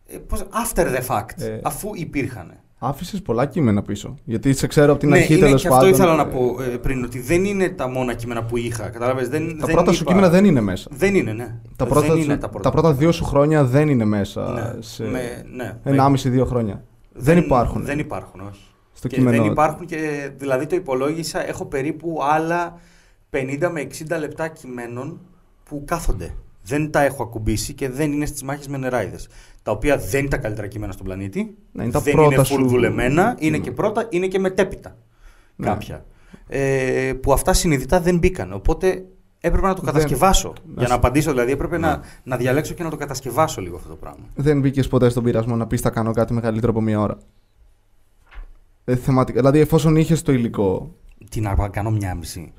ε, 0.08 0.18
πώς, 0.18 0.44
after 0.66 0.86
the 0.86 1.06
fact, 1.08 1.42
Ε. 1.42 1.60
αφού 1.64 1.90
υπήρχαν. 1.94 2.54
Άφησες 2.84 3.22
πολλά 3.22 3.46
κείμενα 3.46 3.82
πίσω. 3.82 4.16
Γιατί 4.24 4.54
σε 4.54 4.68
ξέρω 4.68 4.92
από 4.92 5.00
την 5.00 5.10
ναι, 5.10 5.18
αρχή 5.18 5.34
είναι 5.34 5.46
τέλος 5.46 5.62
και 5.62 5.68
πάντων. 5.68 5.90
αυτό 5.90 6.04
ήθελα 6.04 6.16
να 6.16 6.22
ε, 6.22 6.26
πω 6.34 6.62
ε, 6.62 6.66
πριν, 6.78 7.04
ότι 7.04 7.20
δεν 7.20 7.46
είναι 7.46 7.70
τα 7.70 7.88
μόνα 7.90 8.14
κείμενα 8.14 8.44
που 8.44 8.58
είχα. 8.58 8.90
Κατάλαβες, 8.90 9.28
δεν, 9.30 9.58
Τα 9.60 9.66
δεν 9.66 9.76
πρώτα 9.76 9.92
σου 9.92 10.02
είπα- 10.02 10.12
κείμενα 10.12 10.30
δεν 10.30 10.46
είναι 10.46 10.62
μέσα. 10.62 10.90
Δεν 10.94 11.16
είναι, 11.16 11.34
ναι. 11.34 11.56
Τα 11.76 11.86
πρώτα, 11.86 12.08
δεν 12.08 12.16
σου- 12.18 12.24
είναι 12.24 12.38
τα 12.38 12.50
πρώτα. 12.50 12.64
τα 12.70 12.72
πρώτα 12.72 12.94
δύο 12.94 13.12
σου 13.12 13.24
χρόνια 13.24 13.64
δεν 13.64 13.90
είναι 13.90 14.06
μέσα. 14.06 14.52
Ναι, 14.52 14.82
σε 14.82 15.04
με- 15.04 15.46
ναι, 15.54 15.78
με- 15.84 15.92
1,5-2 15.92 16.46
χρόνια. 16.46 16.84
Δεν, 17.14 17.38
υπάρχουν. 17.38 17.84
Δεν 17.86 18.00
υπάρχουν, 18.00 18.42
όχι. 18.42 18.62
Στο 19.02 19.10
και 19.10 19.16
κείμενο. 19.16 19.42
δεν 19.44 19.52
υπάρχουν 19.52 19.86
και 19.86 20.32
δηλαδή 20.38 20.66
το 20.66 20.76
υπολόγισα, 20.76 21.48
έχω 21.48 21.66
περίπου 21.66 22.18
άλλα 22.32 22.80
50 23.32 23.70
με 23.72 23.82
60 23.82 24.20
λεπτά 24.20 24.48
κειμένων 24.48 25.20
που 25.64 25.84
κάθονται. 25.86 26.36
Δεν 26.64 26.92
τα 26.92 27.02
έχω 27.02 27.24
ακουμπήσει 27.24 27.74
και 27.74 27.90
δεν 27.90 28.12
είναι 28.12 28.26
στις 28.26 28.44
μάχες 28.44 28.68
με 28.68 28.78
νεράιδες. 28.78 29.28
Τα 29.64 29.72
οποία 29.72 29.98
δεν 29.98 30.20
είναι 30.20 30.30
τα 30.30 30.38
καλύτερα 30.38 30.68
κείμενα 30.68 30.92
στον 30.92 31.06
πλανήτη. 31.06 31.56
Ναι, 31.72 31.84
είναι 31.84 31.92
τα 31.92 32.00
δεν 32.00 32.14
πρώτα 32.14 32.34
είναι 32.34 32.42
full 32.42 32.46
σου. 32.46 32.68
δουλεμένα. 32.68 33.36
Είναι 33.40 33.58
Ναι. 33.58 33.64
και 33.64 33.72
πρώτα, 33.72 34.08
είναι 34.10 34.28
και 34.28 34.40
μετέπειτα. 34.40 34.98
Ναι. 35.56 35.66
Κάποια. 35.68 36.06
Ε, 36.48 37.14
που 37.22 37.34
αυτά 37.34 37.54
συνειδητά 37.54 38.00
δεν 38.02 38.18
μπήκαν. 38.18 38.54
Οπότε 38.54 39.06
έπρεπε 39.40 39.68
να 39.68 39.74
το 39.74 39.82
Δεν- 39.82 39.94
κατασκευάσω. 39.94 40.48
Να 40.66 40.72
Για 40.74 40.82
σου- 40.84 40.90
να 40.90 40.96
απαντήσω, 40.96 41.32
δηλαδή 41.32 41.52
έπρεπε 41.52 41.78
Ναι. 41.78 41.88
να, 41.88 42.02
να 42.24 42.38
διαλέξω 42.38 42.74
και 42.74 42.84
να 42.84 42.90
το 42.90 42.96
κατασκευάσω 42.96 43.62
λίγο 43.62 43.76
αυτό 43.76 43.90
το 43.90 43.96
πράγμα. 43.96 44.26
Δεν 44.36 44.60
μπήκες 44.60 44.88
ποτέ 44.88 45.10
στον 45.10 45.24
πειρασμό 45.24 45.56
να 45.56 45.68
πεις 45.68 45.82
θα 45.82 45.90
κάνω 45.90 46.12
κάτι 46.12 46.34
μεγαλύτερο 46.34 46.72
από 46.72 46.82
μία 46.82 47.00
ώρα. 47.00 47.18
Ε, 48.86 48.96
θεματικά. 48.96 49.40
Δηλαδή, 49.40 49.60
εφόσον 49.60 49.96
είχες 49.96 50.22
το 50.22 50.32
υλικό. 50.32 50.96
Τι 51.30 51.42
να 51.42 51.68
κάνω 51.72 51.92
μια 51.92 52.16
μισή. 52.16 52.54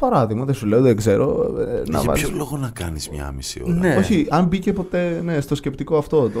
Παράδειγμα, 0.00 0.44
δεν 0.44 0.54
σου 0.54 0.66
λέω, 0.66 0.80
δεν 0.80 0.96
ξέρω. 0.96 1.54
ε, 1.58 1.64
να 1.64 1.82
Για 1.84 2.02
βάλεις- 2.02 2.26
ποιο 2.26 2.36
λόγο 2.36 2.56
να 2.56 2.68
κάνεις 2.70 3.08
μια 3.10 3.32
μισή 3.32 3.62
ώρα; 3.64 3.74
Ναι. 3.74 3.96
Όχι, 3.96 4.26
αν 4.30 4.46
μπήκε 4.46 4.72
ποτέ 4.72 5.20
ναι, 5.24 5.40
στο 5.40 5.54
σκεπτικό 5.54 5.96
αυτό. 5.96 6.30
Το... 6.30 6.40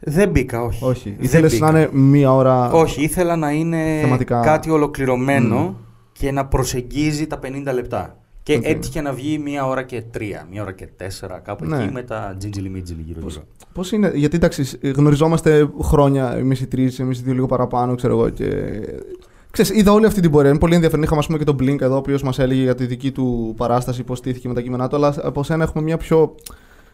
Δεν 0.00 0.30
μπήκα, 0.30 0.62
όχι. 0.62 0.84
Όχι. 0.84 1.10
Δεν 1.10 1.24
Ήθελες 1.24 1.52
μπήκα. 1.52 1.70
να 1.70 1.80
είναι 1.80 1.90
μία 1.92 2.34
ώρα. 2.34 2.70
Όχι, 2.72 3.02
ήθελα 3.02 3.36
να 3.36 3.50
είναι 3.50 3.98
Θεματικά. 4.02 4.40
κάτι 4.40 4.70
ολοκληρωμένο 4.70 5.58
Μμ. 5.58 5.74
και 6.12 6.30
να 6.32 6.46
προσεγγίζει 6.46 7.26
τα 7.26 7.38
50 7.42 7.72
λεπτά. 7.74 8.18
Και 8.46 8.54
Οκ. 8.54 8.64
έτυχε 8.64 9.00
να 9.00 9.12
βγει 9.12 9.38
μία 9.38 9.66
ώρα 9.66 9.82
και 9.82 10.02
τρία, 10.10 10.46
μία 10.50 10.62
ώρα 10.62 10.72
και 10.72 10.88
τέσσερα, 10.96 11.38
κάπου 11.38 11.64
Ναι. 11.64 11.82
εκεί 11.82 11.92
με 11.92 12.02
τα 12.02 12.34
τζίτζιλι 12.38 12.68
μίτζιλι 12.68 13.02
γύρω 13.06 13.20
Πώς- 13.20 13.32
γύρω. 13.32 13.44
Πώς 13.72 13.92
είναι, 13.92 14.12
γιατί 14.14 14.36
εντάξει, 14.36 14.78
γνωριζόμαστε 14.96 15.68
χρόνια, 15.82 16.32
εμείς 16.36 16.60
οι 16.60 16.66
τρεις, 16.66 16.98
εμείς 16.98 17.18
οι 17.18 17.22
δύο 17.22 17.32
λίγο 17.34 17.46
παραπάνω, 17.46 17.94
ξέρω 17.94 18.12
εγώ. 18.18 18.28
Και... 18.28 18.46
Ξέρεις, 19.50 19.70
είδα 19.80 19.92
όλη 19.92 20.06
αυτή 20.06 20.20
την 20.20 20.30
πορεία. 20.30 20.50
Είναι 20.50 20.58
πολύ 20.58 20.74
ενδιαφέρον. 20.74 21.04
Είχαμε 21.04 21.20
ας 21.20 21.26
πούμε, 21.26 21.38
και 21.38 21.44
τον 21.44 21.56
Blink 21.60 21.80
εδώ, 21.80 21.94
ο 21.94 21.98
οποίος 21.98 22.22
μας 22.22 22.38
έλεγε 22.38 22.62
για 22.62 22.74
τη 22.74 22.86
δική 22.86 23.10
του 23.12 23.54
παράσταση, 23.56 24.02
πώς 24.02 24.18
στήθηκε 24.18 24.48
με 24.48 24.54
τα 24.54 24.60
κείμενά 24.60 24.88
του. 24.88 24.96
Αλλά 24.96 25.14
από 25.22 25.42
σένα 25.42 25.62
έχουμε 25.64 25.84
μια 25.84 25.96
πιο. 25.96 26.34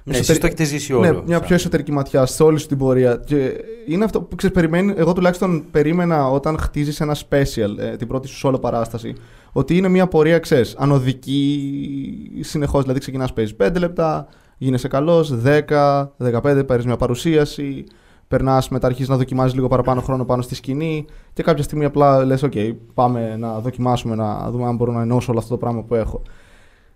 Ναι, 0.04 0.16
εσείς 0.16 0.38
το 0.38 0.46
έχετε 0.46 0.64
ζήσει 0.64 0.92
όλο. 0.92 1.00
Ναι, 1.00 1.10
μια 1.12 1.36
σαν- 1.36 1.46
πιο 1.46 1.54
εσωτερική 1.54 1.92
ματιά 1.92 2.26
σε 2.26 2.42
όλη 2.42 2.58
σου 2.58 2.66
την 2.66 2.78
πορεία. 2.78 3.16
Και 3.26 3.52
είναι 3.86 4.04
αυτό 4.04 4.20
που 4.20 4.36
ξέρεις, 4.36 4.56
περιμένει. 4.56 4.92
Εγώ 4.96 5.12
τουλάχιστον 5.12 5.64
περίμενα 5.70 6.28
όταν 6.30 6.58
χτίζεις 6.58 7.00
ένα 7.00 7.16
special, 7.28 7.78
ε, 7.78 7.96
την 7.96 8.06
πρώτη 8.06 8.28
σου 8.28 8.48
solo 8.48 8.60
παράσταση, 8.60 9.14
ότι 9.52 9.76
είναι 9.76 9.88
μια 9.88 10.06
πορεία, 10.06 10.38
ξέρεις, 10.38 10.74
ανωδική 10.78 12.38
συνεχώς. 12.40 12.82
Δηλαδή 12.82 13.00
ξεκινάς, 13.00 13.32
παίζεις 13.32 13.56
5 13.56 13.78
λεπτά, 13.78 14.26
γίνεσαι 14.58 14.88
καλός, 14.88 15.34
10, 15.34 16.12
15, 16.18 16.64
παίρνεις 16.66 16.86
μια 16.86 16.96
παρουσίαση, 16.96 17.84
περνάς 18.28 18.68
μετά 18.68 18.86
αρχίζεις 18.86 19.08
να 19.08 19.16
δοκιμάζεις 19.16 19.54
λίγο 19.54 19.68
παραπάνω 19.68 20.00
χρόνο 20.00 20.24
πάνω 20.24 20.42
στη 20.42 20.54
σκηνή 20.54 21.04
και 21.32 21.42
κάποια 21.42 21.62
στιγμή 21.62 21.84
απλά 21.84 22.24
λες: 22.24 22.44
OK, 22.44 22.72
πάμε 22.94 23.36
να 23.36 23.58
δοκιμάσουμε 23.58 24.14
να 24.14 24.50
δούμε 24.50 24.66
αν 24.66 24.76
μπορώ 24.76 24.92
να 24.92 25.00
ενώσω 25.00 25.30
όλο 25.30 25.38
αυτό 25.40 25.50
το 25.50 25.58
πράγμα 25.58 25.82
που 25.82 25.94
έχω. 25.94 26.22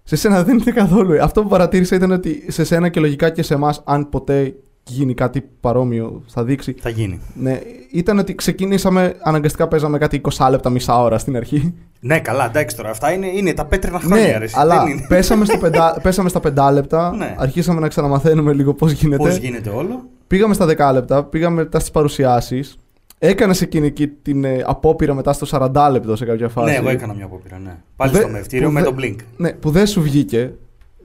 Σε 0.02 0.16
σένα 0.16 0.44
δεν 0.44 0.58
είναι 0.58 0.70
καθόλου. 0.70 1.22
Αυτό 1.22 1.42
που 1.42 1.48
παρατήρησα 1.48 1.96
ήταν 1.96 2.10
ότι 2.10 2.44
σε 2.48 2.64
σένα 2.64 2.88
και 2.88 3.00
λογικά 3.00 3.30
και 3.30 3.42
σε 3.42 3.54
εμάς, 3.54 3.82
αν 3.84 4.08
ποτέ 4.08 4.54
γίνει 4.88 5.14
κάτι 5.14 5.48
παρόμοιο, 5.60 6.22
θα 6.26 6.44
δείξει. 6.44 6.74
Θα 6.78 6.88
γίνει. 6.88 7.20
Ναι, 7.34 7.60
ήταν 7.92 8.18
ότι 8.18 8.34
ξεκινήσαμε, 8.34 9.16
αναγκαστικά 9.22 9.68
παίζαμε 9.68 9.98
κάτι 9.98 10.20
20 10.30 10.48
λεπτά, 10.50 10.70
μισά 10.70 11.02
ώρα 11.02 11.18
στην 11.18 11.36
αρχή. 11.36 11.74
Ναι, 12.00 12.20
καλά, 12.20 12.46
εντάξει 12.46 12.76
τώρα. 12.76 12.90
Αυτά 12.90 13.12
είναι, 13.12 13.26
είναι 13.26 13.52
τα 13.52 13.64
πέτρινα 13.66 13.98
χρόνια. 14.00 14.26
ναι, 14.26 14.38
ρε, 14.38 14.44
εσύ, 14.44 14.54
αλλά 14.58 14.82
δεν 14.84 14.92
είναι. 14.92 15.04
πέσαμε, 15.08 15.44
στο 15.44 15.58
πεντά, 15.64 15.98
πέσαμε 16.02 16.28
στα 16.28 16.40
5 16.68 16.72
λεπτά, 16.72 17.14
Ναι. 17.16 17.34
αρχίσαμε 17.38 17.80
να 17.80 17.88
ξαναμαθαίνουμε 17.88 18.52
λίγο 18.52 18.74
πώς 18.74 18.92
γίνεται. 18.92 19.16
Πώς 19.22 19.36
γίνεται 19.36 19.70
όλο. 19.70 20.04
Πήγαμε 20.26 20.54
στα 20.54 20.66
10 20.66 20.90
λεπτά, 20.92 21.24
πήγαμε 21.24 21.56
μετά 21.62 21.78
στις 21.78 21.90
παρουσιάσεις. 21.90 22.76
Έκανες 23.18 23.60
εκείνη 23.62 23.86
εκεί 23.86 24.08
την 24.08 24.44
ε, 24.44 24.62
απόπειρα 24.66 25.14
μετά 25.14 25.32
στο 25.32 25.46
40 25.74 25.88
λεπτό 25.90 26.16
σε 26.16 26.24
κάποια 26.24 26.48
φάση. 26.48 26.70
Ναι, 26.70 26.76
εγώ 26.76 26.88
έκανα 26.88 27.14
μια 27.14 27.24
απόπειρα, 27.24 27.58
ναι. 27.58 27.76
Πάλι 27.96 28.12
Δε- 28.12 28.18
στο 28.18 28.28
μευτήριο 28.28 28.66
που 28.66 28.72
με 28.72 28.80
δε- 28.80 28.86
τον 28.86 28.96
Blink. 29.00 29.16
Ναι, 29.36 29.52
που 29.52 29.70
δεν 29.70 29.86
σου 29.86 30.02
βγήκε. 30.02 30.52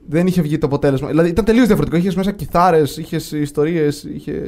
Δεν 0.08 0.26
είχε 0.26 0.42
βγει 0.42 0.58
το 0.58 0.66
αποτέλεσμα. 0.66 1.08
Δηλαδή 1.08 1.28
ήταν 1.28 1.44
τελείως 1.44 1.66
διαφορετικό. 1.66 1.98
Είχες 2.00 2.14
μέσα 2.14 2.32
κιθάρες, 2.32 2.96
είχες 2.96 3.32
ιστορίες, 3.32 4.02
είχε. 4.14 4.42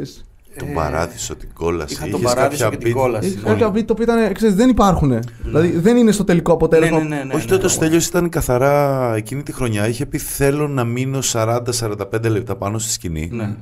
Τον 0.59 0.69
Ε, 0.69 0.73
παράδεισο, 0.73 1.37
την 1.37 1.49
κόλαση. 1.55 1.95
Είχα 1.95 2.07
τον 2.09 2.21
είχες 2.21 2.35
παράδεισο 2.35 2.63
κάποια 2.65 2.79
και 2.79 2.85
την 2.85 2.93
beat. 2.95 3.01
κόλαση. 3.01 3.29
Είχε 3.29 3.39
ναι. 3.39 3.49
κάποια 3.49 3.69
beat 3.69 3.85
το 3.85 3.93
οποίο 3.93 4.05
ήταν. 4.05 4.33
Ξέρεις, 4.33 4.55
δεν 4.55 4.69
υπάρχουν. 4.69 5.19
Δηλαδή 5.43 5.71
δεν 5.71 5.97
είναι 5.97 6.13
στο 6.13 6.25
τελικό 6.25 6.53
αποτέλεσμα. 6.53 6.99
Ναι, 6.99 7.05
ναι, 7.05 7.17
ναι, 7.17 7.25
ναι, 7.25 7.35
Όχι, 7.35 7.45
ναι, 7.45 7.51
τότε 7.51 7.63
ο 7.63 7.69
ναι. 7.69 7.73
Στέλιος 7.73 8.07
ήταν 8.07 8.29
καθαρά 8.29 9.13
εκείνη 9.17 9.43
τη 9.43 9.53
χρονιά. 9.53 9.89
Είχε 9.89 10.07
πει 10.07 10.19
θέλω 10.19 10.69
να 10.69 10.85
μείνω 10.85 11.19
40-45 11.33 11.59
λεπτά 12.29 12.57
πάνω 12.57 12.79
στη 12.79 12.91
σκηνή. 12.93 13.29
Ναι. 13.33 13.57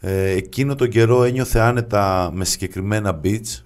Ε, 0.00 0.30
εκείνο 0.30 0.74
τον 0.74 0.88
καιρό 0.88 1.24
ένιωθε 1.24 1.58
άνετα 1.58 2.30
με 2.32 2.44
συγκεκριμένα 2.44 3.20
beats 3.24 3.62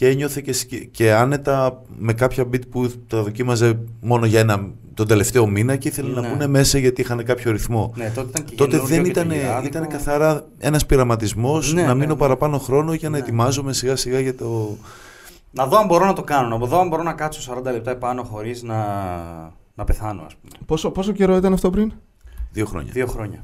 και 0.00 0.08
ένιωθε 0.08 0.40
και, 0.40 0.52
σκε- 0.52 0.90
και 0.90 1.12
άνετα 1.12 1.82
με 1.98 2.12
κάποια 2.12 2.44
beat 2.44 2.68
που 2.70 2.90
τα 3.06 3.22
δοκίμαζε 3.22 3.78
μόνο 4.00 4.26
για 4.26 4.40
ένα, 4.40 4.70
τον 4.94 5.06
τελευταίο 5.06 5.46
μήνα 5.46 5.76
και 5.76 5.88
ήθελε 5.88 6.08
Ναι. 6.20 6.20
να 6.28 6.34
μπουν 6.36 6.50
μέσα 6.50 6.78
γιατί 6.78 7.00
είχαν 7.00 7.24
κάποιο 7.24 7.52
ρυθμό. 7.52 7.92
Ναι, 7.96 8.12
τότε 8.14 8.28
ήταν 8.30 8.44
και 8.44 8.54
Τότε 8.54 8.70
καινούριο 8.70 8.94
δεν 8.96 9.04
και 9.04 9.10
ήταν, 9.10 9.28
τριγιάδικο. 9.28 9.66
ήταν 9.66 9.88
καθαρά 9.88 10.44
ένας 10.58 10.86
πειραματισμός 10.86 11.72
Ναι, 11.74 11.82
να 11.82 11.88
ναι, 11.88 11.94
μείνω 11.94 12.12
ναι. 12.12 12.18
παραπάνω 12.18 12.58
χρόνο 12.58 12.92
για 12.92 13.08
να 13.10 13.16
Ναι. 13.16 13.22
ετοιμάζομαι 13.22 13.72
σιγά 13.72 13.96
σιγά 13.96 14.20
για 14.20 14.34
το... 14.34 14.76
Να 15.50 15.66
δω 15.66 15.78
αν 15.78 15.86
μπορώ 15.86 16.06
να 16.06 16.12
το 16.12 16.22
κάνω. 16.22 16.58
Να 16.58 16.66
δω 16.66 16.80
αν 16.80 16.88
μπορώ 16.88 17.02
να 17.02 17.12
κάτσω 17.12 17.54
40 17.58 17.62
λεπτά 17.64 17.90
επάνω 17.90 18.22
χωρίς 18.22 18.62
να, 18.62 18.76
να 19.74 19.84
πεθάνω, 19.84 20.22
ας 20.26 20.34
πούμε. 20.34 20.52
Πόσο, 20.66 20.90
πόσο 20.90 21.12
καιρό 21.12 21.36
ήταν 21.36 21.52
αυτό 21.52 21.70
πριν; 21.70 21.92
Δύο 22.52 22.66
χρόνια. 22.66 22.92
Δύο 22.92 23.06
χρόνια. 23.06 23.42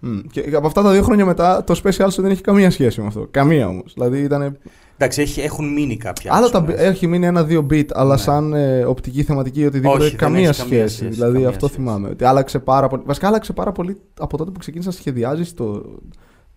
Μμ. 0.00 0.18
Και 0.30 0.50
από 0.54 0.66
αυτά 0.66 0.82
τα 0.82 0.90
δύο 0.92 1.02
χρόνια 1.02 1.24
μετά 1.26 1.64
το 1.64 1.80
special 1.84 2.06
σου 2.10 2.22
δεν 2.22 2.30
έχει 2.30 2.40
καμία 2.40 2.70
σχέση 2.70 3.00
με 3.00 3.06
αυτό. 3.06 3.26
Καμία 3.30 3.68
όμως. 3.68 3.92
Δηλαδή 3.94 4.18
ήταν. 4.22 4.58
Εντάξει, 4.96 5.22
έχει, 5.22 5.40
έχουν 5.40 5.72
μείνει 5.72 5.96
κάποια. 5.96 6.34
Άλλο 6.34 6.44
ας 6.44 6.50
τα, 6.50 6.60
πούμε. 6.60 6.72
έχει 6.74 7.06
μείνει 7.06 7.26
ένα-δύο 7.26 7.66
beat, 7.70 7.84
αλλά 7.92 8.14
Ναι. 8.14 8.20
σαν 8.20 8.52
ε, 8.52 8.84
οπτική 8.84 9.22
θεματική 9.22 9.64
οτιδήποτε. 9.66 9.98
Όχι, 10.00 10.08
δεν 10.08 10.18
καμία, 10.18 10.48
έχει 10.48 10.58
καμία 10.60 10.76
σχέση. 10.78 10.96
σχέση, 10.96 11.10
Δηλαδή 11.10 11.32
καμία 11.32 11.48
αυτό 11.48 11.66
σχέση. 11.66 11.80
θυμάμαι. 11.82 12.08
Ότι 12.08 12.24
άλλαξε 12.24 12.58
πάρα 12.58 12.88
πολύ. 12.88 13.02
Βασικά 13.06 13.26
άλλαξε 13.26 13.52
πάρα 13.52 13.72
πολύ 13.72 13.96
από 14.20 14.36
τότε 14.36 14.50
που 14.50 14.58
ξεκίνησα 14.58 14.88
να 14.88 14.94
σχεδιάζεις 14.94 15.54
το, 15.54 15.82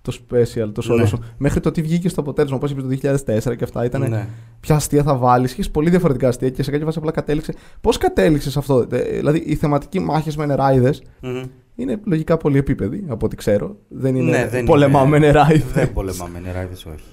το 0.02 0.14
special, 0.30 0.70
το 0.74 0.82
solo 0.92 0.98
Ναι. 1.00 1.06
σου. 1.06 1.20
Μέχρι 1.38 1.60
το 1.60 1.72
τι 1.72 1.82
βγήκε 1.82 2.10
στο 2.10 2.22
αποτέλεσμα. 2.22 2.58
Όπως 2.58 2.72
είπες 2.72 2.84
το 2.84 2.90
2004 2.90 3.56
και 3.56 3.64
αυτά 3.64 3.86
ήταν. 3.86 4.10
Ναι. 4.10 4.28
Ποια 4.60 4.76
αστεία 4.76 5.04
θα 5.04 5.16
βάλεις. 5.16 5.52
Είχες 5.52 5.70
πολύ 5.70 5.90
διαφορετικά 5.90 6.28
αστεία 6.28 6.50
και 6.50 6.64
σε 6.64 6.72
κάποια 6.72 6.86
φάση 6.86 6.98
απλά 7.00 7.12
κατέληξε. 7.12 7.54
Πώς 7.82 7.98
κατέληξες 7.98 8.58
αυτό. 8.58 8.86
Ε, 8.92 8.98
Δηλαδή 9.02 9.44
οι 9.46 9.56
θεματικοί 9.56 10.00
μάχες 10.00 10.36
με 10.36 10.46
νεράιδες 10.46 11.02
Μμμ. 11.22 11.44
Είναι 11.82 12.00
λογικά 12.04 12.38
πολύ 12.38 12.58
επίπεδοι 12.58 13.06
από 13.08 13.26
ό,τι 13.26 13.36
ξέρω. 13.36 13.76
Δεν 13.88 14.16
είναι 14.16 14.32
Ναι, 14.38 14.48
δεν 14.48 14.66
πολεμάω 14.66 15.02
είναι- 15.06 15.20
με 15.20 15.26
νεράιδε. 15.26 15.66
Δεν 15.74 15.94
πολεμάμε 15.94 16.40
νεράιδε, 16.40 16.74
όχι. 16.74 17.06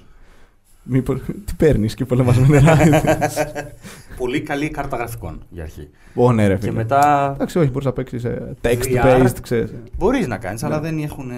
Μήπως, 0.83 1.19
τι 1.45 1.53
παίρνεις 1.57 1.93
και 1.93 2.05
πολεμά 2.05 2.33
με 2.39 2.47
νεράιδε. 2.59 3.17
Πολύ 4.17 4.41
καλή 4.41 4.69
κάρτα 4.69 4.97
γραφικών 4.97 5.41
για 5.49 5.63
αρχή. 5.63 5.89
Ω, 6.15 6.31
ναι, 6.31 6.47
ρε, 6.47 6.53
Και 6.53 6.59
φίλε. 6.59 6.71
μετά 6.73 7.31
Εντάξει, 7.35 7.59
όχι, 7.59 7.69
μπορείς 7.69 7.85
να 7.85 7.91
παίξεις 7.93 8.23
text 8.61 8.83
VR. 8.83 9.23
based, 9.25 9.35
ξέρεις. 9.41 9.73
μπορείς 9.97 10.27
να 10.27 10.37
κάνεις, 10.37 10.63
αλλά 10.63 10.75
Ναι. 10.79 10.89
δεν 10.89 10.99
έχουν. 11.03 11.31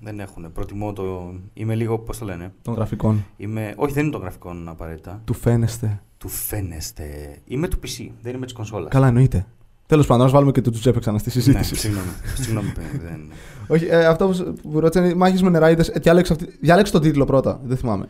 Δεν 0.00 0.20
έχουνε. 0.20 0.48
Προτιμώ 0.48 0.92
το. 0.92 1.34
Είμαι 1.54 1.74
λίγο, 1.74 1.98
πώς 1.98 2.18
το 2.18 2.24
λένε. 2.24 2.52
Των 2.62 2.74
γραφικών. 2.74 3.24
Είμαι... 3.36 3.72
Όχι, 3.76 3.92
δεν 3.92 4.02
είναι 4.02 4.12
των 4.12 4.20
γραφικών 4.20 4.68
απαραίτητα. 4.68 5.20
Του 5.24 5.34
φαίνεστε. 5.34 6.00
Του 6.18 6.28
φαίνεστε. 6.28 7.04
Είμαι 7.44 7.68
του 7.68 7.78
PC, 7.78 8.08
δεν 8.22 8.34
είμαι 8.34 8.44
της 8.44 8.54
κονσόλας. 8.54 8.90
Καλά, 8.90 9.06
εννοείται. 9.06 9.46
Τέλος 9.90 10.06
πάντων, 10.06 10.26
να 10.26 10.32
βάλουμε 10.32 10.52
και 10.52 10.60
του 10.60 10.70
Τζέπε 10.70 10.98
ξανά 10.98 11.18
στη 11.18 11.28
Ναι, 11.28 11.32
συζήτηση. 11.34 11.74
συγγνώμη. 11.74 12.06
συγγνώμη 12.36 12.68
παιδί, 12.72 12.98
δεν... 13.04 13.30
όχι, 13.74 13.84
ε, 13.86 14.06
αυτό 14.06 14.26
που, 14.26 14.34
σου- 14.34 14.54
που 14.62 14.80
ρώτησε 14.80 15.04
είναι 15.04 15.14
μάχες 15.14 15.42
με 15.42 15.50
νεράιδες. 15.50 15.88
Ε, 15.88 15.98
διάλεξε, 15.98 16.32
αυτή- 16.32 16.58
διάλεξε 16.60 16.92
τον 16.92 17.00
τίτλο 17.02 17.24
πρώτα. 17.24 17.60
Δεν 17.64 17.76
θυμάμαι. 17.76 18.06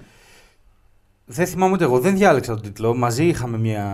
Δεν 1.26 1.46
θυμάμαι 1.46 1.72
ούτε 1.72 1.84
εγώ, 1.84 1.98
δεν 2.00 2.16
διάλεξα 2.16 2.52
τον 2.54 2.62
τίτλο. 2.62 2.94
Μαζί 2.96 3.24
είχαμε 3.24 3.58
μια. 3.58 3.84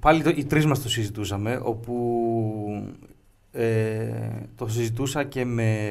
Πάλι 0.00 0.22
το, 0.22 0.30
οι 0.36 0.44
τρεις 0.44 0.66
μας 0.66 0.82
το 0.82 0.88
συζητούσαμε, 0.88 1.60
όπου 1.62 1.94
ε, 3.52 4.06
το 4.56 4.68
συζητούσα 4.68 5.24
και 5.24 5.44
με. 5.44 5.90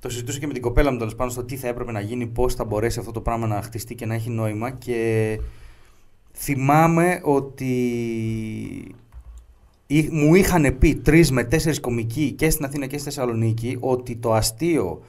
Το 0.00 0.08
συζητούσα 0.08 0.38
και 0.38 0.46
με 0.46 0.52
την 0.52 0.62
κοπέλα 0.62 0.90
μου 0.92 0.98
τέλος 0.98 1.14
πάντων 1.14 1.32
στο 1.32 1.44
τι 1.44 1.56
θα 1.56 1.68
έπρεπε 1.68 1.92
να 1.92 2.00
γίνει, 2.00 2.26
πώς 2.26 2.54
θα 2.54 2.64
μπορέσει 2.64 2.98
αυτό 2.98 3.10
το 3.10 3.20
πράγμα 3.20 3.46
να 3.46 3.62
χτιστεί 3.62 3.94
και 3.94 4.06
να 4.06 4.14
έχει 4.14 4.30
νόημα. 4.30 4.70
Και 4.70 5.38
θυμάμαι 6.34 7.20
ότι 7.22 7.74
ή- 9.86 10.08
μου 10.10 10.34
είχαν 10.34 10.78
πει 10.78 10.94
τρεις 10.94 11.30
με 11.30 11.44
τέσσερις 11.44 11.80
κομικοί 11.80 12.32
και 12.32 12.50
στην 12.50 12.64
Αθήνα 12.64 12.86
και 12.86 12.94
στη 12.98 13.04
Θεσσαλονίκη 13.04 13.76
ότι 13.80 14.16
το 14.16 14.32
αστείο 14.32 15.02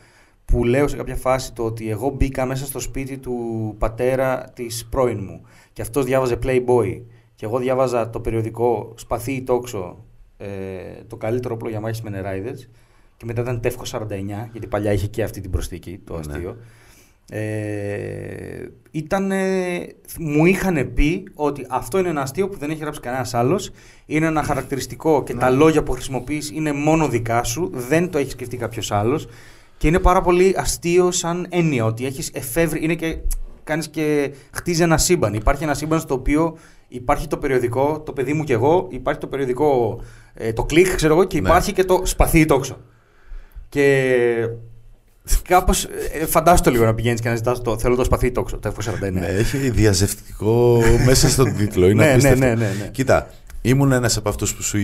που 0.46 0.64
λέω 0.64 0.88
σε 0.88 0.96
κάποια 0.98 1.16
φάση 1.16 1.54
το 1.54 1.64
ότι 1.66 1.90
εγώ 1.90 2.10
μπήκα 2.10 2.46
μέσα 2.46 2.66
στο 2.66 2.80
σπίτι 2.80 3.18
του 3.18 3.76
πατέρα 3.78 4.52
της 4.54 4.86
πρώην 4.90 5.20
μου 5.24 5.42
και 5.74 5.82
αυτός 5.82 6.06
διάβαζε 6.06 6.40
Playboy 6.44 7.02
και 7.36 7.46
εγώ 7.46 7.60
διάβαζα 7.60 8.10
το 8.10 8.20
περιοδικό 8.20 8.94
Σπαθί 8.96 9.32
ή 9.32 9.42
Τόξο 9.44 10.04
ε, 10.38 10.48
το 11.08 11.16
καλύτερο 11.16 11.54
όπλο 11.54 11.70
για 11.70 11.80
μάχης 11.80 12.02
με 12.02 12.10
νεράιδες 12.10 12.70
και 13.18 13.26
μετά 13.26 13.42
ήταν 13.42 13.60
Τεύχος 13.62 13.94
49, 13.96 14.08
γιατί 14.52 14.68
παλιά 14.70 14.92
είχε 14.94 15.08
και 15.08 15.24
αυτή 15.24 15.42
την 15.42 15.52
προσθήκη, 15.52 16.00
το 16.04 16.14
Ναι. 16.28 16.56
Αστείο. 17.32 17.40
Ε, 17.40 18.70
ήταν, 18.92 19.32
μου 20.20 20.46
είχαν 20.46 20.94
πει 20.94 21.24
ότι 21.34 21.66
αυτό 21.70 21.98
είναι 22.00 22.10
ένα 22.10 22.22
αστείο 22.22 22.50
που 22.50 22.58
δεν 22.58 22.70
έχει 22.70 22.80
γράψει 22.80 23.00
κανένας 23.00 23.34
άλλος. 23.34 23.72
Είναι 24.06 24.26
ένα 24.26 24.44
χαρακτηριστικό 24.44 25.24
και 25.24 25.34
τα 25.34 25.50
λόγια 25.50 25.84
που 25.84 25.92
χρησιμοποιείς 25.92 26.52
είναι 26.52 26.72
μόνο 26.72 27.08
δικά 27.08 27.44
σου. 27.44 27.70
Δεν 27.74 28.10
το 28.10 28.18
έχει 28.18 28.30
σκεφτεί 28.30 28.58
κάποιος 28.58 28.92
άλλος. 28.92 29.28
Και 29.78 29.88
είναι 29.88 30.00
πάρα 30.00 30.22
πολύ 30.22 30.56
αστείο 30.58 31.12
σαν 31.12 31.46
έννοια 31.50 31.86
ότι 31.86 32.06
έχεις 32.06 32.32
εφεύρει. 32.34 32.84
Είναι 32.84 32.96
και. 32.96 33.18
Κάνεις 33.64 33.90
και 33.90 34.34
χτίζει 34.52 34.82
ένα 34.82 34.98
σύμπαν. 34.98 35.34
Υπάρχει 35.34 35.64
ένα 35.64 35.74
σύμπαν 35.74 36.00
στο 36.00 36.14
οποίο 36.14 36.58
υπάρχει 36.88 37.28
το 37.28 37.38
περιοδικό, 37.38 38.02
το 38.06 38.14
παιδί 38.14 38.34
μου 38.34 38.44
και 38.44 38.54
εγώ, 38.54 38.88
υπάρχει 38.92 39.20
το 39.20 39.28
περιοδικό, 39.28 40.00
ε, 40.34 40.54
το 40.54 40.64
κλικ, 40.64 40.96
ξέρω 40.96 41.14
εγώ, 41.14 41.24
και 41.24 41.42
Ναι. 41.42 41.48
υπάρχει 41.48 41.72
και 41.74 41.84
το 41.84 42.02
σπαθί 42.04 42.46
τόξο. 42.46 42.78
Και 43.70 44.48
Κάπως 45.48 45.88
φαντάσου 46.28 46.64
το 46.64 46.70
λίγο 46.72 46.86
να 46.86 46.94
πηγαίνεις 46.94 47.22
και 47.22 47.30
να 47.30 47.36
ζητάς 47.36 47.62
το 47.62 47.78
θέλω 47.78 47.96
το 47.96 48.04
σπαθί 48.04 48.32
τόξο, 48.32 48.58
το 48.58 48.74
F49. 48.80 49.12
Ναι, 49.12 49.26
έχει 49.26 49.58
διαζευτικό 49.58 50.82
μέσα 51.06 51.30
στον 51.30 51.56
τίτλο. 51.56 51.88
Είναι 51.88 52.04
Ναι, 52.06 52.12
απίστευτο. 52.12 52.40
ναι, 52.40 52.48
ναι, 52.48 52.56
ναι, 52.56 52.72
ναι. 52.80 52.88
Κοίτα, 52.92 53.30
ήμουν 53.62 53.92
ένας 53.92 54.18
από 54.18 54.30
αυτούς 54.30 54.54
που, 54.56 54.64
σου, 54.64 54.78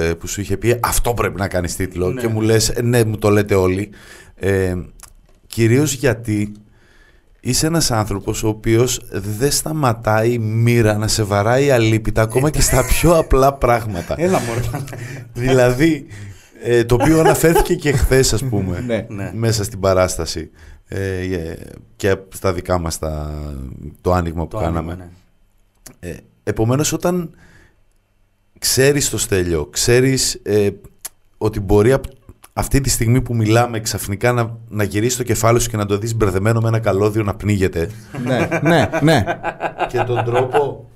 ε, 0.00 0.12
που 0.18 0.26
σου 0.26 0.40
είχε 0.40 0.56
πει 0.56 0.76
αυτό 0.82 1.14
πρέπει 1.14 1.38
να 1.38 1.48
κάνεις 1.48 1.76
τίτλο 1.76 2.10
Ναι. 2.12 2.20
και 2.20 2.28
μου 2.28 2.40
λες, 2.40 2.72
ναι, 2.82 3.04
μου 3.04 3.18
το 3.18 3.30
λέτε 3.30 3.54
όλοι. 3.54 3.90
Ε, 4.36 4.74
Κυρίως 5.46 5.92
γιατί 5.92 6.52
είσαι 7.40 7.66
ένας 7.66 7.90
άνθρωπος 7.90 8.42
ο 8.42 8.48
οποίος 8.48 9.00
δεν 9.10 9.50
σταματάει 9.50 10.32
η 10.32 10.38
μοίρα 10.38 10.96
να 10.96 11.08
σε 11.08 11.22
βαράει 11.22 11.70
αλήπητα 11.70 12.22
ακόμα 12.22 12.50
και 12.50 12.60
στα 12.60 12.84
πιο 12.84 13.16
απλά 13.18 13.52
πράγματα. 13.54 14.14
Έλα 14.18 14.40
μόνο. 14.40 14.84
δηλαδή, 15.34 16.06
ε, 16.62 16.84
το 16.84 16.94
οποίο 16.94 17.20
αναφέρθηκε 17.20 17.74
και 17.74 17.92
χθες, 17.92 18.32
ας 18.32 18.44
πούμε, 18.44 18.80
Ναι. 18.86 19.06
Ναι. 19.08 19.30
μέσα 19.34 19.64
στην 19.64 19.80
παράσταση 19.80 20.50
ε, 20.88 21.18
ε, 21.20 21.56
και 21.96 22.16
στα 22.34 22.52
δικά 22.52 22.78
μας 22.78 22.98
τα, 22.98 23.42
το 24.00 24.12
άνοιγμα 24.12 24.42
που 24.42 24.48
Το 24.56 24.58
κάναμε. 24.58 24.92
άνοιγμα, 24.92 25.10
ναι. 26.00 26.08
Ε, 26.10 26.16
επομένως, 26.44 26.92
όταν 26.92 27.30
ξέρεις 28.58 29.10
το 29.10 29.18
στέλιο, 29.18 29.66
ξέρεις 29.66 30.40
ε, 30.42 30.68
ότι 31.38 31.60
μπορεί 31.60 31.92
απ- 31.92 32.04
αυτή 32.52 32.80
τη 32.80 32.88
στιγμή 32.90 33.20
που 33.22 33.34
μιλάμε 33.36 33.80
ξαφνικά 33.80 34.32
να, 34.32 34.56
να 34.68 34.82
γυρίσεις 34.84 35.16
το 35.16 35.22
κεφάλι 35.22 35.60
σου 35.60 35.70
και 35.70 35.76
να 35.76 35.86
το 35.86 35.98
δεις 35.98 36.14
μπερδεμένο 36.14 36.60
με 36.60 36.68
ένα 36.68 36.78
καλώδιο 36.78 37.22
να 37.22 37.34
πνίγεται 37.34 37.90
ναι, 38.24 38.48
ναι, 38.62 38.88
ναι. 39.02 39.24
και 39.88 39.98
τον 40.06 40.24
τρόπο, 40.24 40.90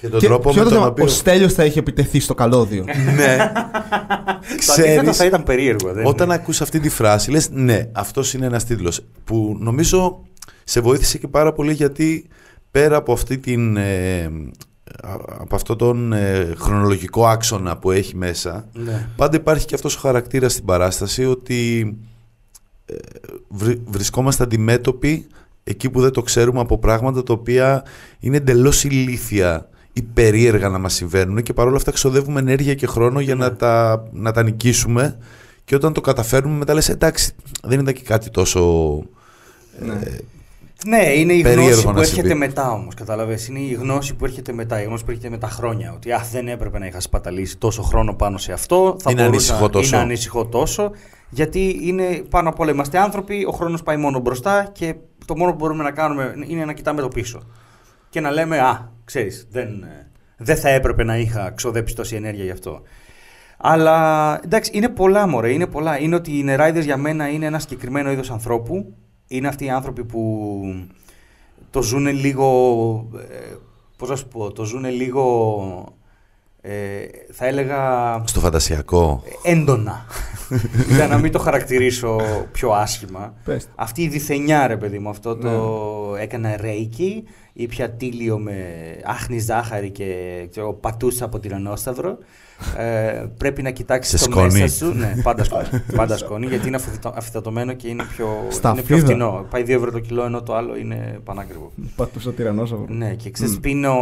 και 0.00 0.08
τον 0.08 0.20
Και 0.20 0.26
τρόπο 0.26 0.50
ποιο 0.50 0.58
με 0.58 0.62
το 0.64 0.68
τον 0.68 0.78
θέμα, 0.78 0.90
οποίο... 0.90 1.04
ο 1.04 1.08
Στέλιος 1.08 1.52
θα 1.52 1.62
έχει 1.62 1.78
επιτεθεί 1.78 2.20
στο 2.20 2.34
καλώδιο; 2.34 2.84
ναι, 3.16 3.36
Το 3.36 4.72
αντίθετο 4.72 5.00
ξέρεις 5.00 5.16
θα 5.16 5.24
ήταν 5.24 5.42
περίεργο. 5.42 5.92
Δεν 5.92 6.06
Όταν 6.06 6.26
είναι. 6.26 6.34
ακούς 6.34 6.60
αυτή 6.60 6.80
τη 6.80 6.88
φράση, 6.88 7.30
λες 7.30 7.48
ναι, 7.52 7.88
αυτός 7.92 8.34
είναι 8.34 8.46
ένας 8.46 8.64
τίτλος 8.64 9.00
που 9.24 9.56
νομίζω 9.60 10.22
σε 10.64 10.80
βοήθησε 10.80 11.18
και 11.18 11.28
πάρα 11.28 11.52
πολύ 11.52 11.72
γιατί 11.72 12.28
πέρα 12.70 12.96
από 12.96 13.12
αυτή 13.12 13.38
την 13.38 13.76
ε, 13.76 14.22
α- 15.02 15.14
από 15.40 15.54
αυτό 15.54 15.76
τον 15.76 16.12
ε, 16.12 16.52
χρονολογικό 16.58 17.26
άξονα 17.26 17.76
που 17.78 17.90
έχει 17.90 18.16
μέσα 18.16 18.68
Ναι. 18.72 19.08
πάντα 19.16 19.36
υπάρχει 19.36 19.66
και 19.66 19.74
αυτός 19.74 19.96
ο 19.96 19.98
χαρακτήρας 20.00 20.52
στην 20.52 20.64
παράσταση 20.64 21.24
ότι 21.24 21.96
ε, 22.86 22.94
βρι- 23.48 23.80
βρισκόμαστε 23.86 24.42
αντιμέτωποι 24.42 25.26
εκεί 25.64 25.90
που 25.90 26.00
δεν 26.00 26.10
το 26.10 26.22
ξέρουμε 26.22 26.60
από 26.60 26.78
πράγματα 26.78 27.22
τα 27.22 27.32
οποία 27.32 27.84
είναι 28.20 28.36
εντελώς 28.36 28.84
ηλίθια 28.84 29.68
ή 29.92 30.02
περίεργα 30.02 30.68
να 30.68 30.78
μας 30.78 30.94
συμβαίνουν 30.94 31.42
και 31.42 31.52
παρόλα 31.52 31.76
αυτά 31.76 31.90
ξοδεύουμε 31.90 32.40
ενέργεια 32.40 32.74
και 32.74 32.86
χρόνο 32.86 33.20
για 33.20 33.34
να, 33.34 33.56
τα, 33.56 34.02
να 34.12 34.32
τα 34.32 34.42
νικήσουμε 34.42 35.18
και 35.64 35.74
όταν 35.74 35.92
το 35.92 36.00
καταφέρνουμε 36.00 36.56
μετά 36.58 36.74
λες 36.74 36.88
εντάξει 36.88 37.32
δεν 37.62 37.80
ήταν 37.80 37.94
και 37.94 38.02
κάτι 38.02 38.30
τόσο 38.30 38.60
ε, 39.80 40.18
Ναι, 40.86 41.02
είναι 41.16 41.32
η 41.32 41.42
Περίεργο 41.42 41.66
γνώση 41.68 41.84
που 41.86 41.92
να 41.92 42.00
έρχεται 42.00 42.20
συμβεί. 42.28 42.34
μετά 42.34 42.70
όμως. 42.70 42.94
Κατάλαβες. 42.94 43.48
Είναι 43.48 43.58
η 43.58 43.72
γνώση 43.72 44.14
που 44.14 44.24
έρχεται 44.24 44.52
μετά. 44.52 44.80
Η 44.82 44.84
γνώση 44.84 45.04
που 45.04 45.10
έρχεται 45.10 45.30
με 45.30 45.38
τα 45.38 45.48
χρόνια. 45.48 45.92
Ότι 45.94 46.12
α, 46.12 46.26
δεν 46.32 46.48
έπρεπε 46.48 46.78
να 46.78 46.86
είχα 46.86 47.00
σπαταλήσει 47.00 47.56
τόσο 47.56 47.82
χρόνο 47.82 48.14
πάνω 48.14 48.38
σε 48.38 48.52
αυτό. 48.52 48.96
Θα 49.02 49.10
Είναι 49.10 49.24
μπορούσα- 49.24 49.52
ανησυχώ 49.52 49.70
τόσο. 49.70 49.94
Είναι 49.96 50.04
ανησυχώ 50.04 50.46
τόσο. 50.46 50.90
Γιατί 51.30 51.78
είναι 51.82 52.04
πάνω 52.30 52.48
απ' 52.48 52.60
όλα 52.60 52.70
είμαστε 52.70 52.98
άνθρωποι. 52.98 53.44
Ο 53.48 53.52
χρόνος 53.52 53.82
πάει 53.82 53.96
μόνο 53.96 54.18
μπροστά 54.18 54.68
και 54.72 54.94
το 55.24 55.36
μόνο 55.36 55.50
που 55.50 55.56
μπορούμε 55.56 55.82
να 55.82 55.90
κάνουμε 55.90 56.34
είναι 56.48 56.64
να 56.64 56.72
κοιτάμε 56.72 57.00
το 57.00 57.08
πίσω. 57.08 57.42
Και 58.10 58.20
να 58.20 58.30
λέμε, 58.30 58.58
Α, 58.58 58.92
ξέρεις, 59.04 59.46
δεν, 59.50 59.82
ε, 59.82 60.10
δεν 60.36 60.56
θα 60.56 60.68
έπρεπε 60.68 61.04
να 61.04 61.18
είχα 61.18 61.50
ξοδέψει 61.50 61.94
τόση 61.94 62.16
ενέργεια 62.16 62.44
γι' 62.44 62.50
αυτό. 62.50 62.82
Αλλά 63.56 64.40
εντάξει, 64.44 64.70
είναι 64.74 64.88
πολλά 64.88 65.26
μωρέ, 65.26 65.52
είναι 65.52 65.66
πολλά. 65.66 65.98
Είναι 65.98 66.14
ότι 66.14 66.38
οι 66.38 66.42
νεράιδες 66.42 66.84
για 66.84 66.96
μένα 66.96 67.28
είναι 67.28 67.46
ένα 67.46 67.58
συγκεκριμένο 67.58 68.10
είδος 68.10 68.30
ανθρώπου. 68.30 68.94
Είναι 69.26 69.48
αυτοί 69.48 69.64
οι 69.64 69.70
άνθρωποι 69.70 70.04
που 70.04 70.60
το 71.70 71.82
ζουν 71.82 72.06
λίγο, 72.06 73.08
ε, 73.30 73.54
πώς 73.96 74.08
να 74.08 74.16
σου 74.16 74.28
πω, 74.28 74.52
το 74.52 74.64
ζουν 74.64 74.84
λίγο, 74.84 75.94
ε, 76.62 76.72
θα 77.32 77.46
έλεγα 77.46 77.78
στο 78.26 78.40
φαντασιακό 78.40 79.22
έντονα. 79.42 80.04
για 80.96 81.06
να 81.06 81.18
μην 81.18 81.32
το 81.32 81.38
χαρακτηρίσω 81.38 82.20
πιο 82.52 82.70
άσχημα. 82.70 83.34
Πες. 83.44 83.68
Αυτή 83.74 84.02
η 84.02 84.08
διθενιά, 84.08 84.66
ρε 84.66 84.76
παιδί 84.76 84.98
μου, 84.98 85.08
αυτό 85.08 85.36
το 85.36 85.48
Ναι. 86.12 86.22
έκανα 86.22 86.56
ρέικι, 86.56 87.24
ήπια 87.52 87.90
τίλιο 87.90 88.38
με 88.38 88.54
άχνη 89.04 89.38
ζάχαρη 89.38 89.90
και 89.90 90.14
ξέρω, 90.50 90.72
πατούσα 90.72 91.24
από 91.24 91.38
τυρανόσταυρο. 91.38 92.18
Ε, 92.76 93.24
πρέπει 93.38 93.62
να 93.62 93.70
κοιτάξεις 93.70 94.20
Σε 94.20 94.26
το 94.26 94.32
σκόνη. 94.32 94.60
μέσα 94.60 94.74
σου. 94.84 94.92
Ναι, 94.94 95.14
πάντα 95.22 95.44
σκόνη. 95.44 95.64
πάντα 95.96 96.16
σκόνη 96.16 96.46
γιατί 96.46 96.66
είναι 96.66 96.76
αφυδατω- 96.76 97.14
αφυδατωμένο 97.16 97.72
και 97.72 97.88
είναι 97.88 98.02
πιο, 98.16 98.28
Σταφίδα. 98.48 98.70
είναι 98.70 98.82
πιο 98.82 98.96
φτηνό. 98.96 99.46
Πάει 99.50 99.62
2 99.62 99.68
ευρώ 99.68 99.90
το 99.90 99.98
κιλό 99.98 100.24
ενώ 100.24 100.42
το 100.42 100.54
άλλο 100.54 100.76
είναι 100.76 101.18
πανάκριβο. 101.24 101.72
Πατούσα 101.96 102.32
τυρανόσαυρο. 102.32 102.84
Ναι, 102.88 103.14
και 103.14 103.30
ξέρεις, 103.30 103.58
πίνω 103.60 103.94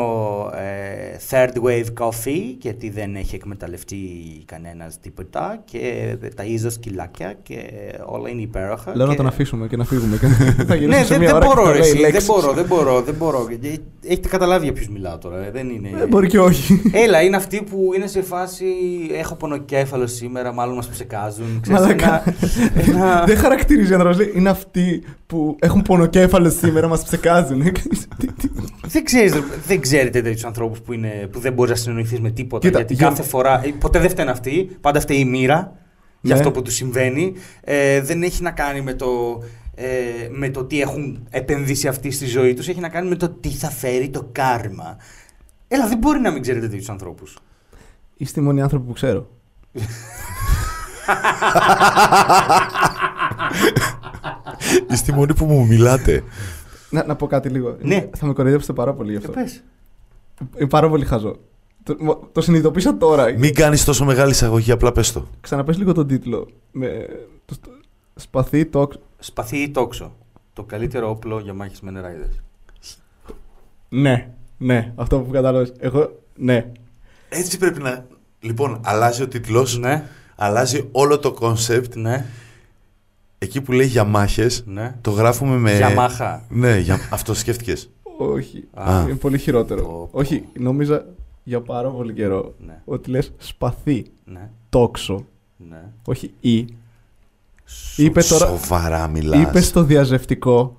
ε, 0.55 1.16
third 1.31 1.62
wave 1.66 2.05
coffee 2.07 2.55
γιατί 2.61 2.90
δεν 2.90 3.16
έχει 3.16 3.35
εκμεταλλευτεί 3.35 3.97
κανένας 4.44 5.01
τίποτα 5.01 5.62
και 5.64 6.16
ταΐζω 6.37 6.71
σκυλάκια 6.71 7.38
και 7.42 7.59
όλα 8.07 8.29
είναι 8.29 8.40
υπέροχα. 8.42 8.97
Λέω 8.97 9.07
να 9.07 9.11
και... 9.12 9.16
τον 9.18 9.27
αφήσουμε 9.27 9.66
και 9.66 9.77
να 9.77 9.85
φύγουμε. 9.85 10.16
θα 10.68 10.75
γυρίσουμε 10.75 10.87
Ναι, 10.87 11.03
σε 11.03 11.09
δεν, 11.09 11.18
μια 11.18 11.27
δεν 11.33 11.37
ώρα 11.37 11.47
και 11.47 11.55
μπορώ, 11.55 11.64
θα 11.64 11.73
ρε, 11.73 11.79
λέει 11.79 11.88
εσύ, 11.88 11.92
δεν 12.01 12.01
λέξεις. 12.11 12.27
μπορώ, 12.29 12.53
δεν 12.53 12.64
μπορώ, 12.64 13.01
δεν 13.03 13.14
μπορώ. 13.14 13.47
Ε, 13.62 13.75
Έχετε 14.07 14.29
καταλάβει 14.29 14.64
για 14.64 14.73
ποιους 14.73 14.88
μιλάω 14.88 15.18
τώρα, 15.18 15.47
ε, 15.47 15.51
δεν 15.51 15.68
είναι... 15.71 15.88
Ε, 16.03 16.07
Μπορεί 16.07 16.27
και 16.29 16.38
όχι. 16.40 16.83
Έλα, 16.92 17.23
είναι 17.23 17.37
αυτοί 17.37 17.62
που 17.71 17.90
είναι 17.97 18.07
σε 18.07 18.23
φάση 18.23 18.47
έχω 19.12 19.34
πονοκέφαλο 19.34 20.06
σήμερα, 20.06 20.52
μάλλον 20.52 20.74
μας 20.74 20.88
ψεκάζουν. 20.88 21.61
Ξέρεις, 21.61 21.80
Μαλάκα. 21.80 22.22
ένα, 22.74 22.98
ένα... 22.98 23.24
Δεν 23.28 23.37
χαρακτηρίζει 23.37 23.94
άνθρωπο. 23.94 24.16
λέει, 24.16 24.32
Είναι 24.37 24.50
αυτοί 24.50 25.02
που 25.26 25.56
έχουν 25.61 25.82
πονοκέφαλο 25.82 26.50
σήμερα, 26.50 26.88
μας 26.88 27.02
ψεκάζουν. 27.02 27.62
Τι- 28.18 28.32
τι- 28.32 28.48
Δεν, 28.87 29.04
ξέρεις, 29.04 29.32
ρε, 29.32 29.40
δεν 29.66 29.80
ξέρετε 29.80 30.22
τέτοιους 30.22 30.44
ανθρώπους 30.44 30.80
που, 30.80 30.92
είναι, 30.92 31.28
που 31.32 31.38
δεν 31.40 31.52
μπορείς 31.52 31.70
να 31.70 31.76
συνεννοηθεί 31.76 32.20
με 32.20 32.30
τίποτα. 32.30 32.66
Κοίτα, 32.66 32.78
γιατί 32.78 32.94
για- 32.94 33.08
κάθε 33.08 33.22
φορά. 33.22 33.61
ε, 33.64 33.70
Ποτέ 33.78 33.98
δεν 33.98 34.11
φταίνουν 34.11 34.32
αυτοί. 34.32 34.76
Πάντα 34.80 35.00
φταίει 35.00 35.18
η 35.18 35.24
μοίρα 35.24 35.72
για 36.20 36.34
Ναι. 36.34 36.40
αυτό 36.40 36.50
που 36.50 36.62
τους 36.62 36.74
συμβαίνει. 36.74 37.32
Ε, 37.61 38.00
δεν 38.00 38.22
έχει 38.22 38.42
να 38.42 38.50
κάνει 38.50 38.80
με 38.80 38.94
το, 38.94 39.42
ε, 39.74 39.84
με 40.30 40.48
το 40.48 40.64
τι 40.64 40.80
έχουν 40.80 41.26
επενδύσει 41.30 41.88
αυτοί 41.88 42.11
στη 42.11 42.26
ζωή 42.26 42.54
τους. 42.54 42.68
Έχει 42.68 42.80
να 42.80 42.88
κάνει 42.88 43.08
με 43.08 43.14
το 43.16 43.28
τι 43.28 43.48
θα 43.48 43.70
φέρει 43.70 44.08
το 44.08 44.28
κάρμα. 44.32 44.96
Έλα, 45.68 45.87
δεν 45.88 45.98
μπορεί 45.98 46.20
να 46.20 46.30
μην 46.30 46.42
ξέρετε 46.42 46.68
τέτοιους 46.68 46.88
ανθρώπους. 46.88 47.38
Είστε 48.20 48.40
οι 48.40 48.42
μόνοι 48.42 48.62
άνθρωποι 48.62 48.87
που 48.87 48.92
ξέρω. 48.92 49.26
Είστε 54.90 55.12
οι 55.12 55.14
μόνοι 55.14 55.35
που 55.35 55.44
μου 55.44 55.66
μιλάτε 55.66 56.22
Να, 56.90 57.04
να 57.04 57.16
πω 57.16 57.26
κάτι 57.26 57.48
λίγο. 57.48 57.76
Ναι. 57.81 58.09
Θα 58.16 58.26
με 58.26 58.33
κοροϊδέψετε 58.33 58.72
πάρα 58.72 58.94
πολύ 58.94 59.11
γι' 59.11 59.16
Ε, 59.16 59.18
αυτό. 59.18 59.31
πες. 59.33 59.62
Είναι 60.59 60.68
πάρα 60.68 60.88
πολύ 60.88 61.04
χαζό. 61.04 61.37
Το, 61.83 61.96
μο- 61.98 62.28
το 62.33 62.40
συνειδητοποίησα 62.40 62.96
τώρα. 62.96 63.33
μην 63.38 63.54
κάνεις 63.54 63.85
τόσο 63.85 64.04
μεγάλη 64.04 64.31
εισαγωγή 64.31 64.72
απλά 64.72 64.92
πες 64.92 65.12
το 65.12 65.26
Ξαναπες 65.40 65.78
λίγο 65.78 65.92
τον 65.92 66.07
τίτλο. 66.07 66.48
Με 66.72 67.07
το 67.44 67.54
στο- 67.54 67.70
σπαθί, 68.14 68.66
το. 68.66 68.88
Σπαθί 69.18 69.57
ή 69.57 69.70
τόξο. 69.70 70.12
Το 70.52 70.64
καλύτερο 70.64 71.11
όπλο 71.11 71.38
για 71.40 71.54
μάχες 71.54 71.81
με 71.81 71.90
νεράιδες. 71.90 72.40
Ναι, 73.88 74.31
ναι, 74.59 74.92
αυτό 74.96 75.20
που 75.20 75.31
κατάλαβες. 75.31 75.72
Εγώ, 75.78 76.18
ναι. 76.37 76.72
Έτσι 77.29 77.59
πρέπει 77.59 77.83
να 77.83 78.07
λοιπόν 78.41 78.81
αλλάζει 78.85 79.23
ο 79.23 79.29
τίτλος 79.29 79.79
Ναι, 79.79 80.05
αλλάζει 80.37 80.88
όλο 80.93 81.19
το 81.19 81.33
κόνσεπτ 81.33 81.95
ναι, 81.97 82.25
εκεί 83.38 83.61
που 83.61 83.73
λέει 83.73 83.87
για 83.87 84.05
μάχες 84.05 84.62
ναι. 84.67 84.95
το 85.01 85.11
γράφουμε 85.11 85.57
με 85.57 85.77
Για 85.77 85.91
μάχες. 85.90 86.44
ναι 86.49 86.79
για... 86.79 86.99
αυτό 87.11 87.35
σκέφτηκες 87.35 87.91
Όχι. 88.19 88.64
Α. 88.75 89.03
είναι 89.03 89.14
πολύ 89.14 89.38
χειρότερο. 89.38 89.83
Πω, 89.83 90.09
πω. 90.12 90.19
Όχι, 90.19 90.45
νόμιζα 90.59 91.07
για 91.43 91.61
πάρα 91.61 91.88
πολύ 91.88 92.12
καιρό 92.12 92.55
Ναι, 92.67 92.81
ότι 92.85 93.11
λες 93.11 93.33
σπαθί, 93.38 94.05
ναι, 94.25 94.51
τόξο. 94.69 95.25
ναι. 95.57 95.83
Όχι 96.05 96.33
ή. 96.41 96.67
Είπε 97.97 98.23
τώρα. 98.23 98.47
σοβαρά 98.47 99.09
μιλάς 99.09 99.41
Είπε 99.43 99.61
στο 99.61 99.83
διαζευτικό. 99.83 100.77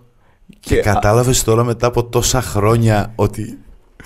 Και 0.60 0.80
α, 0.80 0.82
κατάλαβες 0.82 1.44
τώρα 1.44 1.64
μετά 1.64 1.88
από 1.88 2.04
τόσα 2.06 2.42
χρόνια 2.42 3.12
ότι 3.16 3.58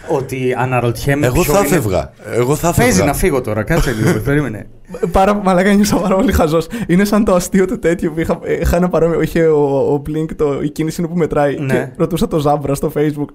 Ότι 0.08 0.54
αναρωτιέμαι. 0.58 1.26
Εγώ 1.26 1.42
ποιο 1.42 1.54
θα 1.54 1.60
είναι- 1.60 1.68
έφευγα. 1.68 2.14
Εγώ 2.26 2.56
θα 2.56 2.74
Παίζει 2.74 2.92
έφευγα. 2.92 3.06
να 3.06 3.14
φύγω 3.18 3.42
τώρα, 3.42 3.64
κάτσε 3.64 3.92
λίγο, 3.92 4.20
περίμενε. 4.26 4.68
Πάρα 5.12 5.34
μαλάκα 5.34 5.74
νιώσα 5.74 5.96
πάρα 5.96 6.16
πολύ 6.16 6.32
χαζός. 6.32 6.68
Είναι 6.88 7.06
σαν 7.06 7.24
το 7.24 7.34
αστείο 7.36 7.66
του 7.66 7.80
τέτοιου 7.80 8.12
που 8.14 8.20
είχα, 8.20 8.40
είχα 8.60 8.76
ένα 8.76 8.90
παρόμοιο. 8.90 9.22
Είχε 9.22 9.46
ο, 9.48 9.94
ο 9.94 10.02
Blink 10.08 10.36
το, 10.36 10.62
η 10.62 10.70
κίνηση 10.70 11.02
είναι 11.02 11.10
που 11.10 11.18
μετράει. 11.18 11.58
Ναι. 11.60 11.74
Και 11.74 11.92
ρωτούσα 11.98 12.28
το 12.28 12.40
Ζάμπρα 12.40 12.76
στο 12.76 12.92
Facebook. 12.96 13.28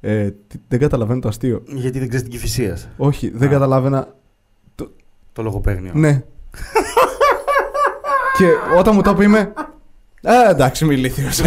Ε, 0.00 0.30
τι- 0.46 0.60
δεν 0.68 0.78
καταλαβαίνω 0.78 1.20
το 1.20 1.28
αστείο. 1.28 1.62
Γιατί 1.66 1.98
δεν 1.98 2.08
ξέρεις 2.08 2.28
την 2.28 2.36
κυφυσίας. 2.38 2.88
Όχι, 2.96 3.30
δεν 3.34 3.48
Α. 3.48 3.52
καταλάβαινα. 3.52 4.08
Το 5.32 5.42
λογοπαίγνιο. 5.42 5.92
Ναι. 5.94 6.10
και 8.38 8.46
όταν 8.78 8.94
μου 8.94 9.02
το 9.02 9.16
είπε 9.20 9.52
είμαι. 10.24 10.34
Ε, 10.46 10.50
εντάξει, 10.50 10.84
είμαι 10.84 10.94
ηλίθιος. 10.94 11.38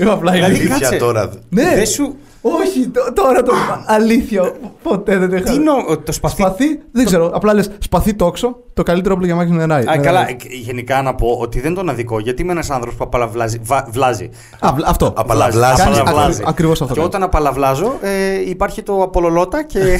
Είμαι 0.00 0.10
απλά 0.10 0.32
Δηλαδή, 0.32 0.52
ηλίθιος. 0.54 0.78
κάτσε. 0.80 0.88
Για 0.96 0.98
τώρα. 1.04 1.30
Ναι, 1.48 1.74
Δεν 1.74 1.86
σου. 1.86 2.16
όχι, 2.40 2.88
τ- 2.88 3.12
τώρα 3.14 3.42
το 3.42 3.52
αλήθεια. 3.86 4.52
Ποτέ 4.82 5.16
δεν 5.18 5.30
το 5.30 5.36
είχα. 5.36 5.44
Τι 5.44 5.54
είναι 5.54 5.70
ο- 5.70 5.98
το 5.98 6.12
σπαθί. 6.12 6.34
Σπαθί, 6.42 6.80
δεν 6.92 7.04
ξέρω. 7.04 7.30
Απλά 7.34 7.54
λες 7.54 7.70
σπαθί 7.78 8.14
τόξο, 8.14 8.56
το 8.74 8.82
καλύτερο 8.82 9.14
όπλο 9.14 9.26
για 9.26 9.34
μάχη 9.34 9.50
νεράει. 9.52 9.82
Α, 9.88 9.98
καλά, 10.02 10.28
ε, 10.28 10.36
γενικά 10.64 11.02
να 11.02 11.14
πω 11.14 11.38
ότι 11.40 11.60
δεν 11.60 11.74
τον 11.74 11.88
αδικό 11.88 12.18
γιατί 12.20 12.42
είμαι 12.42 12.52
ένας 12.52 12.70
άνθρωπος 12.70 12.96
που 12.98 13.04
απαλαβλάζει. 13.04 13.58
βα- 13.62 13.86
βλάζει. 13.90 14.30
Α, 14.58 14.72
βλ- 14.74 14.88
αυτό. 14.88 15.12
Απαλαβλάζει. 15.16 15.82
Κάνεις 15.82 15.98
Απαλαβλάζει. 15.98 16.30
ακρι- 16.32 16.48
ακριβώς 16.48 16.80
αυτό 16.82 16.94
Και 16.94 17.00
κάνεις. 17.00 17.14
όταν 17.14 17.26
απαλαβλάζω, 17.28 17.98
ε, 18.00 18.48
υπάρχει 18.50 18.82
το 18.82 19.02
απολολότα 19.02 19.64
και. 19.64 19.80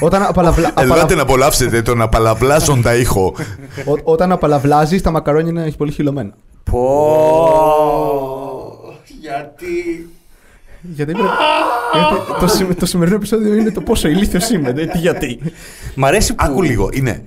Όταν, 0.00 0.22
απαλαβλα... 0.22 0.68
απαλα- 0.68 0.94
Ελάτε 0.96 1.14
να 1.14 1.22
απολαύσετε 1.22 1.82
τον 1.82 2.02
απαλαβλάζοντα 2.02 2.94
ήχο. 2.96 3.34
Ό- 3.84 4.00
όταν 4.12 4.32
απαλαβλάζει, 4.32 5.00
τα 5.00 5.10
μακαρόνια 5.10 5.50
είναι 5.50 5.64
έχει 5.64 5.76
πολύ 5.76 5.92
χυλωμένα. 5.92 6.32
Πω. 6.70 6.80
Γιατί; 9.20 10.08
Γιατί, 10.80 11.12
πρέπει... 11.12 11.28
γιατί 11.92 12.40
το, 12.40 12.46
σημε- 12.46 12.78
το 12.78 12.86
σημερινό 12.86 13.16
επεισόδιο 13.16 13.54
είναι 13.54 13.70
το 13.70 13.80
πόσο 13.80 14.08
ηλίθιος 14.08 14.50
είμαι. 14.50 14.72
δε- 14.72 14.86
τι 14.86 14.98
γιατί. 14.98 15.40
Μ' 15.94 16.04
αρέσει 16.04 16.34
που. 16.34 16.44
Άκου 16.46 16.62
λίγο. 16.62 16.88
Είναι 16.92 17.24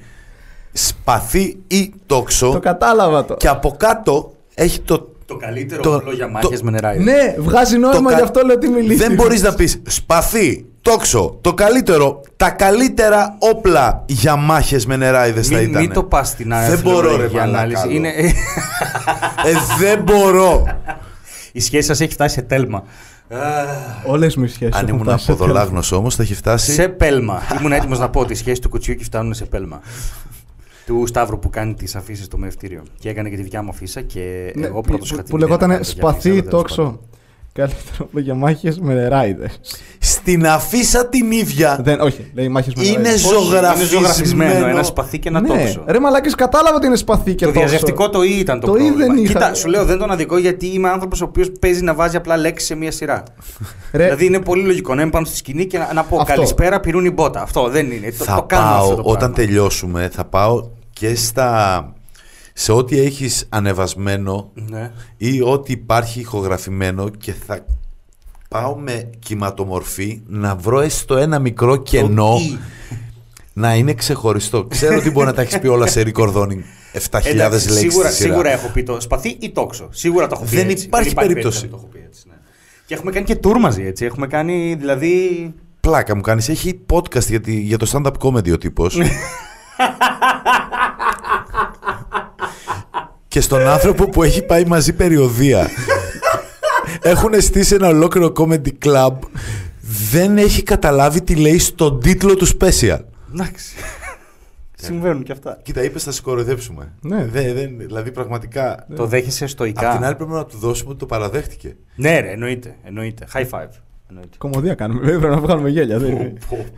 σπαθί 0.74 1.58
ή 1.68 1.94
τόξο 2.06 2.52
το 2.52 2.60
κατάλαβα 2.60 3.26
το. 3.26 3.34
και 3.34 3.48
από 3.48 3.76
κάτω 3.78 4.34
έχει 4.54 4.80
το. 4.80 5.14
Το 5.26 5.36
καλύτερο 5.38 5.82
Το- 5.82 5.94
όπλο 5.96 6.12
για 6.12 6.26
το- 6.26 6.32
μάχε 6.32 6.58
με 6.64 6.72
νερά. 6.72 6.94
Ναι, 6.96 7.36
βγάζει 7.38 7.78
νόημα, 7.78 8.10
κα- 8.10 8.16
γι' 8.18 8.24
αυτό 8.24 8.42
λέω 8.46 8.56
ότι 8.56 8.66
είμαι 8.68 8.80
ηλίθιος. 8.80 9.08
Δεν 9.08 9.16
μπορείς 9.16 9.42
να 9.42 9.54
πεις 9.54 9.82
σπαθί, 9.88 10.66
τόξο, 10.82 11.38
το 11.42 11.54
καλύτερο, 11.54 12.22
τα 12.38 12.50
καλύτερα 12.50 13.36
όπλα 13.40 14.04
για 14.08 14.36
μάχες 14.36 14.86
με 14.86 14.96
νεράιδε 14.96 15.42
θα 15.42 15.58
Μην, 15.58 15.70
ήταν. 15.70 15.82
μην 15.82 15.94
το 15.94 16.04
πας 16.04 16.28
στην 16.28 16.50
Δεν 16.50 16.80
μπορώ, 16.80 17.02
ρε, 17.02 17.08
φιλολογική 17.08 17.40
ανάλυση. 17.40 17.88
μαλάκα, 17.88 17.94
Είναι... 17.94 18.10
Ε, 19.46 19.54
δεν 19.80 20.02
μπορώ. 20.04 20.68
Η 21.52 21.60
σχέση 21.60 21.88
σας 21.88 22.00
έχει 22.02 22.12
φτάσει 22.14 22.34
σε 22.34 22.42
τέλμα. 22.42 22.84
Όλες 24.06 24.36
μου 24.36 24.44
οι 24.44 24.48
σχέσεις. 24.48 24.76
Αν 24.76 24.88
ήμουν 24.88 25.10
αποδολάγνος 25.10 25.92
όμως, 25.92 26.16
θα 26.16 26.24
έχει 26.24 26.36
φτάσει. 26.36 26.72
Σε 26.72 26.88
πέλμα. 26.88 27.42
Ήμουν 27.60 27.72
έτοιμος 27.72 28.00
να 28.00 28.10
πω 28.10 28.20
ότι 28.20 28.34
οι 28.34 28.36
σχέσεις 28.36 28.60
του 28.60 28.70
Κουτσιούκη 28.70 29.04
φτάνουν 29.04 29.34
σε 29.34 29.46
πέλμα. 29.46 29.82
του 30.86 31.04
Σταύρου 31.08 31.40
που 31.40 31.50
κάνει 31.50 31.74
τις 31.74 31.96
αφήσεις 31.96 32.26
στο 32.26 32.38
μευτήριο. 32.38 32.84
Και 33.00 33.10
έκανε 33.10 33.30
και 33.30 33.36
τη 33.36 33.42
δικιά 33.42 33.62
μου 33.64 33.70
αφίσα 33.70 34.02
και 34.02 34.54
Ναι, 34.56 34.66
εγώ 34.66 34.82
πρώτος 34.82 35.08
που, 35.10 35.14
είχα 35.14 35.24
την 35.24 35.32
που 35.32 35.38
ιδέα 35.44 35.58
να 35.58 35.66
λεγόταν 35.66 35.70
κάνω 35.70 35.80
τέτοια 35.80 36.08
αφίσα, 36.10 36.20
σπαθί 36.22 36.30
αλλά 36.30 36.40
τέλος 36.50 36.54
τόξο. 36.54 37.00
Πάντων. 37.60 37.76
Καλύτερο 37.76 38.06
όπλο 38.08 38.20
για 38.22 38.34
μάχες 38.36 38.80
με 38.80 38.94
νεράιδε. 38.94 39.50
Στην 40.00 40.48
αφίσα 40.48 41.08
την 41.10 41.32
ίδια 41.32 41.80
Δεν, 41.84 42.00
όχι, 42.02 42.32
λέει 42.34 42.48
μάχες 42.48 42.74
με 42.74 42.84
είναι 42.84 42.98
νεράιδες. 42.98 43.24
Όχι, 43.26 43.36
Είναι 43.36 43.44
ζωγραφισμένο 43.44 43.88
ζωγραφισμένο. 44.08 44.68
ένα 44.68 44.84
σπαθί 44.84 45.20
και 45.20 45.28
ένα 45.30 45.42
ναι, 45.42 45.48
τόξο. 45.48 45.84
ρε 45.88 46.00
μαλάκες 46.00 46.36
κατάλαβα 46.36 46.76
ότι 46.76 46.86
είναι 46.88 46.96
σπαθί 46.96 47.36
και 47.36 47.46
Το 47.46 47.52
τόξο. 47.52 47.68
διαζευτικό 47.68 48.10
το 48.10 48.24
«ή» 48.24 48.40
ήταν 48.40 48.60
το, 48.60 48.68
Το 48.68 48.76
«ή» 48.76 48.78
πρόβλημα. 48.80 49.14
δεν 49.14 49.24
είχα. 49.24 49.34
Κοίτα, 49.34 49.54
σου 49.54 49.68
λέω 49.68 49.86
δεν 49.86 49.98
τον 49.98 50.12
αδικό 50.12 50.38
γιατί 50.38 50.68
είμαι 50.68 50.90
άνθρωπος 50.90 51.22
ο 51.22 51.26
οποίος 51.26 51.52
παίζει 51.60 51.82
να 51.84 51.94
βάζει 51.94 52.16
απλά 52.16 52.38
λέξεις 52.38 52.68
σε 52.68 52.76
μία 52.76 52.92
σειρά. 52.92 53.24
Ρε, 53.94 54.04
Δηλαδή 54.04 54.26
είναι 54.26 54.40
πολύ 54.40 54.64
λογικό 54.64 54.96
να 54.96 55.02
είμαι 55.02 55.12
πάνω 55.12 55.26
στη 55.26 55.36
σκηνή 55.38 55.66
και 55.66 55.78
να, 55.78 55.94
να 55.94 56.04
πω 56.04 56.18
Αυτό. 56.20 56.34
καλησπέρα, 56.34 56.80
πυρούν 56.80 57.06
η 57.06 57.12
μπότα. 57.12 57.42
Αυτό 57.42 57.68
δεν 57.70 57.92
είναι. 57.92 58.14
Το, 58.18 58.24
θα 58.24 58.36
το 58.36 58.44
κάνω 58.44 58.64
αυτό 58.68 58.86
πάω, 58.86 58.96
το 58.96 59.02
όταν 59.02 59.18
πράγμα. 59.18 59.36
τελειώσουμε, 59.36 60.10
θα 60.14 60.26
πάω 60.26 60.70
και 60.94 61.16
στα... 61.16 61.94
σε 62.62 62.72
ό,τι 62.72 63.00
έχεις 63.00 63.46
ανεβασμένο 63.50 64.52
Ναι. 64.70 64.92
ή 65.18 65.42
ό,τι 65.42 65.72
υπάρχει 65.72 66.20
ηχογραφημένο 66.20 67.10
και 67.10 67.34
θα 67.46 67.66
πάω 68.50 68.76
με 68.76 69.10
κυματομορφή 69.20 70.22
να 70.28 70.56
βρω 70.56 70.80
έστω 70.80 71.16
ένα 71.18 71.40
μικρό 71.40 71.76
κενό 71.76 72.36
«ή». 72.40 72.58
να 73.54 73.76
είναι 73.76 73.94
ξεχωριστό. 73.94 74.64
Ξέρω 74.66 74.96
ότι 74.98 75.10
μπορεί 75.12 75.26
να 75.26 75.34
τα 75.34 75.42
έχεις 75.42 75.60
πει 75.60 75.68
όλα 75.68 75.88
σε 75.88 76.02
recording 76.06 76.60
7.000 77.10 77.22
Εντάξει, 77.26 77.68
λέξεις 77.70 77.78
σίγουρα, 77.78 78.08
στη 78.08 78.16
σειρά. 78.18 78.30
σίγουρα 78.32 78.50
έχω 78.52 78.68
πει 78.68 78.84
το 78.84 79.02
σπαθί 79.02 79.38
ή 79.40 79.50
τόξο. 79.50 79.88
Σίγουρα 79.92 80.28
το 80.28 80.36
έχω 80.38 80.50
πει 80.50 80.56
Δεν 80.56 80.70
έτσι. 80.70 80.86
υπάρχει 80.86 81.14
περίπτωση. 81.14 81.64
να 81.64 81.70
το 81.70 81.76
έχω 81.80 81.86
πει 81.92 82.04
έτσι, 82.06 82.24
ναι. 82.30 82.36
Και 82.86 82.94
έχουμε 82.94 83.12
κάνει 83.12 83.26
και 83.26 83.40
tour 83.44 83.58
μαζί 83.60 83.84
έτσι. 83.86 84.06
Έχουμε 84.06 84.28
κάνει 84.28 84.76
δηλαδή. 84.80 85.54
Πλάκα 85.80 86.16
μου 86.16 86.22
κάνεις. 86.22 86.50
Έχει 86.50 86.80
podcast 86.94 87.26
για, 87.28 87.42
τη- 87.42 87.60
για 87.60 87.78
το 87.78 87.92
stand-up 87.94 88.14
comedy 88.28 88.52
ο 88.54 88.58
τύπος. 88.58 88.98
και 93.30 93.42
στον 93.42 93.68
άνθρωπο 93.68 94.10
που 94.10 94.24
έχει 94.24 94.46
πάει 94.46 94.66
μαζί 94.66 94.94
περιοδία. 94.94 95.70
Έχουν 97.02 97.42
στήσει 97.42 97.76
ένα 97.76 97.88
ολόκληρο 97.88 98.32
comedy 98.38 98.72
club. 98.86 99.14
Δεν 100.12 100.38
έχει 100.38 100.64
καταλάβει 100.64 101.22
τι 101.22 101.36
λέει 101.36 101.60
στον 101.60 102.00
τίτλο 102.00 102.36
του 102.36 102.48
special. 102.48 103.00
Εντάξει. 103.34 103.76
Συμβαίνουν 104.76 105.24
και 105.24 105.32
αυτά. 105.32 105.60
Κοίτα, 105.64 105.84
είπες 105.84 106.04
θα 106.04 106.12
σε 106.12 106.22
κοροϊδέψουμε. 106.22 106.94
Ναι. 107.02 107.26
Δεν, 107.26 107.54
δεν, 107.54 107.78
δηλαδή 107.78 108.12
πραγματικά. 108.12 108.86
Το 108.96 109.06
δέχεσαι 109.06 109.48
στοικά. 109.48 109.90
Απ' 109.90 109.96
την 109.96 110.06
άλλη 110.06 110.16
πρέπει 110.16 110.32
να 110.32 110.46
του 110.46 110.58
δώσουμε 110.58 110.90
ότι 110.90 111.00
το 111.00 111.06
παραδέχτηκε. 111.06 111.76
Ναι, 111.96 112.20
ρε, 112.20 112.32
εννοείται. 112.32 112.76
εννοείται. 112.84 113.28
High 113.34 113.50
five. 113.50 113.70
Εννοείται. 114.10 114.38
Κομμωδία 114.38 114.74
κάνουμε. 114.74 115.00
Βέβαια, 115.00 115.20
πρέπει 115.20 115.36
να 115.36 115.42
βγάλουμε 115.42 115.70
γέλια. 115.70 116.00
δεν 116.00 116.12
είναι. 116.12 116.34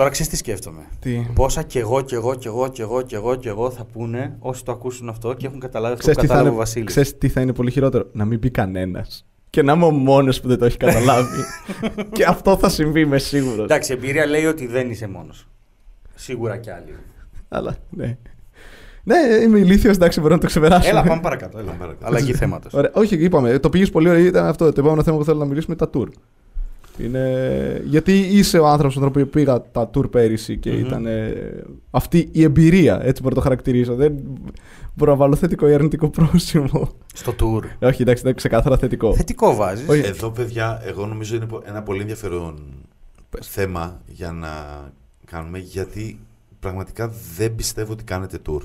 Τώρα 0.00 0.12
ξέρεις 0.12 0.30
τι 0.30 0.36
σκέφτομαι. 0.36 0.82
Τι; 0.98 1.26
Πόσα 1.34 1.62
κι 1.62 1.78
εγώ 1.78 2.00
κι 2.00 2.14
εγώ 2.14 2.34
κι 2.34 2.46
εγώ 2.46 2.68
κι 2.68 2.80
εγώ 2.80 3.02
κι 3.02 3.14
εγώ 3.14 3.34
κι 3.34 3.48
εγώ 3.48 3.70
θα 3.70 3.84
πούνε 3.84 4.36
όσοι 4.38 4.64
το 4.64 4.72
ακούσουν 4.72 5.08
αυτό 5.08 5.34
και 5.34 5.46
έχουν 5.46 5.60
καταλάβει 5.60 5.92
αυτό 5.94 6.10
Ξέρεις 6.10 6.18
που 6.18 6.22
τι, 6.22 6.28
θα 6.28 6.34
κατάλαβε 6.34 6.48
ο 6.48 6.52
είναι, 6.52 6.64
Βασίλης. 6.64 6.88
ξέρεις 6.88 7.18
τι 7.18 7.28
θα 7.28 7.40
είναι 7.40 7.52
πολύ 7.52 7.70
χειρότερο; 7.70 8.08
Να 8.12 8.24
μην 8.24 8.38
πει 8.38 8.50
κανένας. 8.50 9.26
Και 9.50 9.62
να 9.62 9.72
είμαι 9.72 9.84
ο 9.84 9.90
μόνος 9.90 10.40
που 10.40 10.48
δεν 10.48 10.58
το 10.58 10.64
έχει 10.64 10.76
καταλάβει. 10.76 11.44
και 12.16 12.24
αυτό 12.24 12.56
θα 12.56 12.68
συμβεί, 12.68 13.00
είμαι 13.00 13.18
σίγουρος. 13.18 13.64
Εντάξει, 13.64 13.92
η 13.92 13.94
εμπειρία 13.94 14.26
λέει 14.26 14.44
ότι 14.44 14.66
δεν 14.66 14.90
είσαι 14.90 15.08
μόνος. 15.08 15.48
Σίγουρα 16.14 16.56
κι 16.56 16.70
άλλοι. 16.70 16.94
Αλλά 17.48 17.76
ναι. 17.90 18.18
Ναι, 19.02 19.16
είμαι 19.42 19.58
ηλίθιος, 19.58 19.96
εντάξει, 19.96 20.20
μπορώ 20.20 20.34
να 20.34 20.40
το 20.40 20.46
ξεπεράσουμε. 20.46 20.90
Έλα, 20.90 21.02
πάμε 21.02 21.20
παρακάτω. 21.20 21.58
Έλα. 21.58 21.72
παρακάτω. 21.72 22.06
Αλλαγή 22.06 22.34
θέματος. 22.34 22.72
Ωραία. 22.72 22.90
Όχι, 22.94 23.16
είπαμε. 23.16 23.58
Το 23.58 23.68
πήγες 23.68 23.90
πολύ 23.90 24.08
ωραία. 24.08 24.24
Ήταν 24.24 24.46
αυτό. 24.46 24.72
Το 24.72 24.80
επόμενο 24.80 25.02
θέμα 25.02 25.16
που 25.16 25.24
θέλω 25.24 25.38
να 25.38 25.44
μιλήσουμε 25.44 25.76
τα 25.76 25.90
tour. 25.94 26.06
Είναι... 27.04 27.82
Γιατί 27.84 28.18
είσαι 28.18 28.58
ο 28.58 28.66
άνθρωπος 28.66 28.92
στον 28.92 29.06
οποίο 29.06 29.26
πήγα 29.26 29.62
τα 29.70 29.90
tour 29.94 30.10
πέρυσι 30.10 30.56
και 30.58 30.70
Μμμ. 30.72 30.78
ήταν 30.86 31.06
ε, 31.06 31.32
αυτή 31.90 32.28
η 32.32 32.42
εμπειρία. 32.42 33.00
Έτσι 33.02 33.22
μπορώ 33.22 33.34
να 33.34 33.40
το 33.40 33.46
χαρακτηρίσω. 33.48 33.94
Δεν 33.94 34.14
μπορώ 34.94 35.10
να 35.10 35.16
βάλω 35.16 35.34
θετικό 35.36 35.68
ή 35.68 35.74
αρνητικό 35.74 36.08
πρόσημο. 36.10 36.88
Στο 37.14 37.32
tour. 37.40 37.64
Ε, 37.78 37.86
Όχι, 37.86 38.02
εντάξει, 38.02 38.22
ήταν 38.22 38.34
ξεκάθαρα 38.34 38.76
θετικό. 38.76 39.14
Θετικό 39.14 39.54
βάζεις. 39.54 39.88
Όχι. 39.88 40.00
Εδώ, 40.06 40.30
παιδιά, 40.30 40.82
εγώ 40.84 41.06
νομίζω 41.06 41.36
είναι 41.36 41.46
πο- 41.46 41.62
ένα 41.66 41.82
πολύ 41.82 42.00
ενδιαφέρον 42.00 42.58
θέμα 43.40 44.00
για 44.06 44.32
να 44.32 44.48
κάνουμε 45.26 45.58
γιατί 45.58 46.18
πραγματικά 46.60 47.12
δεν 47.36 47.54
πιστεύω 47.54 47.92
ότι 47.92 48.04
κάνετε 48.04 48.38
tour. 48.48 48.60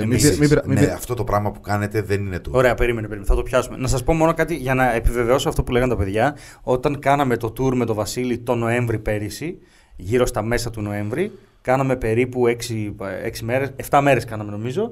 Ε, 0.00 0.04
Εμείς. 0.04 0.22
μην, 0.22 0.32
πει- 0.32 0.38
μην, 0.38 0.48
πειρα- 0.48 0.62
μην 0.66 0.78
ναι, 0.78 0.84
πει- 0.86 0.92
αυτό 0.92 1.14
το 1.14 1.24
πράγμα 1.24 1.50
που 1.50 1.60
κάνετε 1.60 2.02
δεν 2.02 2.20
είναι 2.26 2.36
tour. 2.36 2.50
Ωραία, 2.52 2.74
περίμενε, 2.74 3.06
περίμενε. 3.06 3.30
Θα 3.32 3.36
το 3.36 3.42
πιάσουμε. 3.42 3.76
Να 3.76 3.88
σας 3.88 4.02
πω 4.04 4.12
μόνο 4.12 4.34
κάτι 4.34 4.54
για 4.54 4.74
να 4.74 4.94
επιβεβαιώσω 4.94 5.48
αυτό 5.48 5.62
που 5.62 5.72
λέγανε 5.72 5.90
τα 5.92 5.98
παιδιά. 5.98 6.36
Όταν 6.62 6.98
κάναμε 6.98 7.36
το 7.36 7.52
tour 7.58 7.72
με 7.74 7.84
τον 7.84 7.96
Βασίλη 7.96 8.38
το 8.38 8.54
Νοέμβρη 8.54 8.98
πέρυσι, 8.98 9.58
γύρω 9.96 10.26
στα 10.26 10.42
μέσα 10.42 10.70
του 10.70 10.80
Νοέμβρη, 10.82 11.32
κάναμε 11.62 11.96
περίπου 11.96 12.46
6, 12.46 12.94
6 13.24 13.40
μέρες, 13.42 13.72
7 13.90 14.00
μέρες 14.02 14.24
κάναμε 14.24 14.50
νομίζω. 14.50 14.90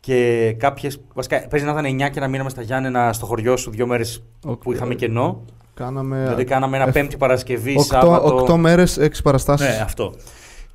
Και 0.00 0.54
κάποιες. 0.58 1.00
Βασικά, 1.14 1.46
παίζει 1.48 1.66
να 1.66 1.72
ήταν 1.72 1.84
9 1.84 2.08
και 2.10 2.20
να 2.20 2.28
μείναμε 2.28 2.50
στα 2.50 2.62
Γιάννενα 2.62 3.12
στο 3.12 3.26
χωριό 3.26 3.56
σου 3.56 3.70
δύο 3.70 3.86
μέρες 3.86 4.22
Οκ. 4.44 4.62
που 4.62 4.72
είχαμε 4.72 4.94
κενό. 4.94 5.44
Κάναμε. 5.74 6.22
δηλαδή, 6.22 6.44
κάναμε 6.44 6.76
ένα 6.76 6.88
ε, 6.88 6.90
Πέμπτη 6.90 7.16
Παρασκευή, 7.16 7.70
οκτώ- 7.70 7.84
Σάββατο. 7.84 8.36
Οκτώ 8.36 8.56
μέρες, 8.56 8.98
έξι 8.98 9.22
παραστάσεις. 9.22 9.66
Ναι, 9.68 9.82
αυτό. 9.82 10.14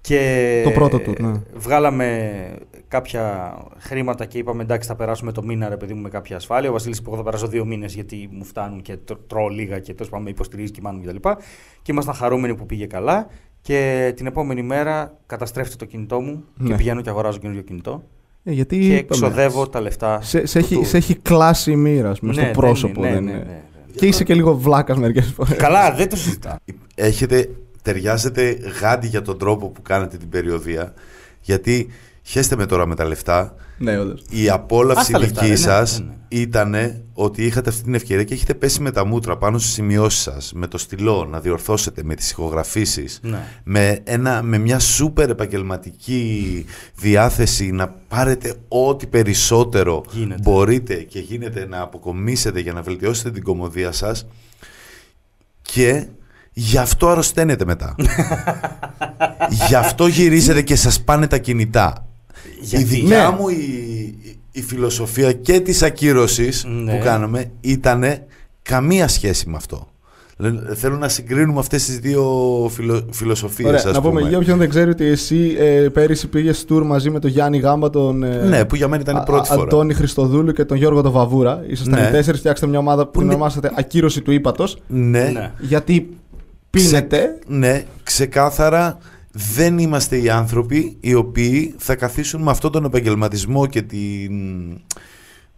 Και 0.01 0.61
Το 0.63 0.71
πρώτο 0.71 0.97
tour, 0.97 1.19
ναι. 1.19 1.31
βγάλαμε 1.55 2.31
κάποια 2.99 3.53
χρήματα 3.77 4.25
και 4.25 4.37
είπαμε 4.37 4.63
εντάξει 4.63 4.87
θα 4.87 4.95
περάσουμε 4.95 5.31
το 5.31 5.43
μήνα 5.43 5.69
ρε 5.69 5.77
παιδί 5.77 5.93
μου 5.93 6.01
με 6.01 6.09
κάποια 6.09 6.35
ασφάλεια. 6.35 6.69
Ο 6.69 6.73
Βασίλης 6.73 6.97
είπε 6.97 7.07
εγώ 7.07 7.17
θα 7.17 7.23
περάσω 7.23 7.47
δύο 7.47 7.65
μήνες 7.65 7.93
γιατί 7.93 8.29
μου 8.31 8.43
φτάνουν 8.43 8.81
και 8.81 8.97
τρώ- 8.97 9.19
τρώω 9.27 9.47
λίγα 9.47 9.79
και 9.79 9.93
τέλος 9.93 10.09
πάντων 10.09 10.23
με 10.25 10.29
υποστηρίζει 10.31 10.71
και 10.71 10.81
μάνουν 10.81 11.01
κτλ. 11.01 11.15
Και, 11.15 11.35
και 11.81 11.91
ήμασταν 11.91 12.13
χαρούμενοι 12.15 12.55
που 12.55 12.65
πήγε 12.65 12.85
καλά 12.85 13.27
και 13.61 14.11
την 14.15 14.25
επόμενη 14.25 14.61
μέρα 14.61 15.17
καταστρέφεται 15.25 15.75
το 15.75 15.85
κινητό 15.85 16.19
μου 16.19 16.43
και 16.57 16.63
Ναι. 16.69 16.75
πηγαίνω 16.75 17.01
και 17.01 17.09
αγοράζω 17.09 17.37
καινούριο 17.37 17.61
κινητό 17.61 18.03
Ε, 18.43 18.51
γιατί. 18.51 18.79
και 18.79 18.85
είπαμε, 18.85 19.01
εξοδεύω 19.27 19.67
τα 19.69 19.81
λεφτά. 19.81 20.21
Σε, 20.21 20.45
σε, 20.45 20.59
του 20.59 20.65
έχει, 20.65 20.77
tour. 20.81 20.85
σε 20.85 20.97
έχει 20.97 21.15
κλάσει 21.15 21.71
η 21.71 21.75
μοίρα 21.75 22.09
ας 22.09 22.19
πούμε, 22.19 22.31
Ναι, 22.31 22.37
στο 22.37 22.45
δεν 22.45 22.53
πρόσωπο. 22.55 22.99
είναι, 22.99 23.09
ναι, 23.09 23.13
δεν 23.15 23.23
ναι, 23.23 23.31
είναι. 23.31 23.39
ναι, 23.39 23.45
ναι. 23.45 23.61
Και 23.95 24.05
είσαι 24.05 24.23
και 24.23 24.33
λίγο 24.33 24.53
βλάκας 24.57 24.97
μερικές 24.97 25.31
φορές. 25.35 25.57
Καλά, 25.57 25.93
δεν 25.93 26.09
το 26.09 26.15
συζητάω. 26.15 26.55
Έχετε, 26.95 27.49
ταιριάζετε 27.81 28.57
γάντι 28.81 29.07
για 29.07 29.21
τον 29.21 29.37
τρόπο 29.37 29.69
που 29.69 29.81
κάνετε 29.81 30.17
την 30.17 30.29
περιοδία 30.29 30.93
γιατί 31.41 31.87
χέστε 32.27 32.55
με 32.55 32.65
τώρα 32.65 32.85
με 32.85 32.95
τα 32.95 33.05
λεφτά 33.05 33.55
ναι, 33.77 33.99
όντως. 33.99 34.21
η 34.29 34.49
απόλαυση 34.49 34.99
Ας 34.99 35.07
τα 35.09 35.19
λεφτά, 35.19 35.41
δική 35.41 35.45
ρε, 35.53 35.59
ναι, 35.59 35.59
σας 35.59 35.99
ναι, 35.99 36.05
ναι. 36.05 36.13
ήταν 36.27 36.75
ότι 37.13 37.45
είχατε 37.45 37.69
αυτή 37.69 37.83
την 37.83 37.93
ευκαιρία 37.93 38.23
και 38.23 38.33
έχετε 38.33 38.53
πέσει 38.53 38.81
με 38.81 38.91
τα 38.91 39.05
μούτρα 39.05 39.37
πάνω 39.37 39.57
στις 39.57 39.73
σημειώσεις 39.73 40.21
σας, 40.21 40.51
με 40.55 40.67
το 40.67 40.77
στυλό 40.77 41.25
να 41.31 41.39
διορθώσετε, 41.39 42.03
με 42.03 42.15
τις 42.15 42.31
ηχογραφήσεις, 42.31 43.19
Ναι. 43.23 43.37
με, 43.63 43.99
ένα, 44.03 44.41
με 44.41 44.57
μια 44.57 44.79
σούπερ 44.79 45.29
επαγγελματική 45.29 46.65
διάθεση 46.95 47.71
να 47.71 47.87
πάρετε 48.07 48.53
ό,τι 48.67 49.07
περισσότερο 49.07 50.03
Γίνεται. 50.11 50.41
μπορείτε 50.43 50.95
και 50.95 51.19
γίνεται 51.19 51.65
να 51.67 51.81
αποκομίσετε 51.81 52.59
για 52.59 52.73
να 52.73 52.81
βελτιώσετε 52.81 53.31
την 53.31 53.43
κομμωδία 53.43 53.91
σας 53.91 54.27
και 55.61 56.05
γι' 56.53 56.77
αυτό 56.77 57.07
αρρωσταίνετε 57.09 57.65
μετά. 57.65 57.95
γι' 59.67 59.75
αυτό 59.75 60.07
γυρίζετε 60.07 60.61
και 60.61 60.75
σας 60.75 61.01
πάνε 61.01 61.27
τα 61.27 61.37
κινητά. 61.37 62.04
Γιατί; 62.61 62.83
Η 62.83 62.87
δικιά 62.87 63.29
Ναι. 63.29 63.37
μου 63.39 63.49
η, 63.49 63.53
η- 64.23 64.37
η 64.51 64.61
φιλοσοφία 64.61 65.31
και 65.33 65.59
της 65.59 65.83
ακύρωσης 65.83 66.65
Ναι. 66.83 66.91
που 66.97 67.03
κάναμε 67.03 67.51
ήταν 67.61 68.03
καμία 68.61 69.07
σχέση 69.07 69.49
με 69.49 69.55
αυτό. 69.55 69.87
Δηλαδή, 70.37 70.75
Θέλω 70.75 70.97
να 70.97 71.07
συγκρίνουμε 71.09 71.59
αυτές 71.59 71.85
τις 71.85 71.99
δύο 71.99 72.23
φιλο, 72.73 73.07
φιλοσοφίες 73.11 73.67
Ωραία, 73.67 73.81
ας 73.85 73.93
να 73.93 74.01
πούμε 74.01 74.21
για 74.21 74.37
όποιον 74.37 74.57
δεν 74.57 74.69
ξέρει 74.69 74.89
ότι 74.89 75.05
εσύ 75.05 75.55
ε, 75.59 75.87
πέρυσι 75.93 76.27
πήγες 76.27 76.65
tour 76.69 76.81
μαζί 76.85 77.09
με 77.09 77.19
τον 77.19 77.29
Γιάννη 77.29 77.57
Γάμπα, 77.57 77.89
τον 77.89 78.23
ε, 78.23 78.43
Ναι, 78.43 78.65
που 78.65 78.75
για 78.75 78.87
μένα 78.87 79.01
ήταν 79.01 79.15
η 79.15 79.19
Α- 79.19 79.23
πρώτη 79.23 79.49
Α- 79.51 79.53
φορά. 79.53 79.61
Αντώνη 79.63 79.93
Χριστοδούλου 79.93 80.51
και 80.51 80.65
τον 80.65 80.77
Γιώργο 80.77 81.01
τον 81.01 81.11
Βαβούρα. 81.11 81.63
Ήσασταν 81.67 82.01
Ναι. 82.01 82.07
οι 82.07 82.11
τέσσερις, 82.11 82.39
φτιάξατε 82.39 82.69
μια 82.69 82.79
ομάδα 82.79 83.07
που 83.07 83.21
είναι- 83.21 83.33
ονομάσατε 83.33 83.71
Ακύρωση 83.75 84.21
του 84.21 84.31
ύπατος. 84.31 84.77
Ναι, 84.87 85.29
Ναι. 85.33 85.51
Γιατί 85.59 86.09
πίνετε. 86.69 87.39
ναι, 87.47 87.83
ξεκάθαρα 88.03 88.97
δεν 89.37 89.77
είμαστε 89.77 90.17
οι 90.17 90.29
άνθρωποι 90.29 90.97
οι 90.99 91.13
οποίοι 91.13 91.75
θα 91.77 91.95
καθίσουν 91.95 92.41
με 92.41 92.51
αυτόν 92.51 92.71
τον 92.71 92.85
επαγγελματισμό 92.85 93.65
και 93.65 93.81
την. 93.81 94.33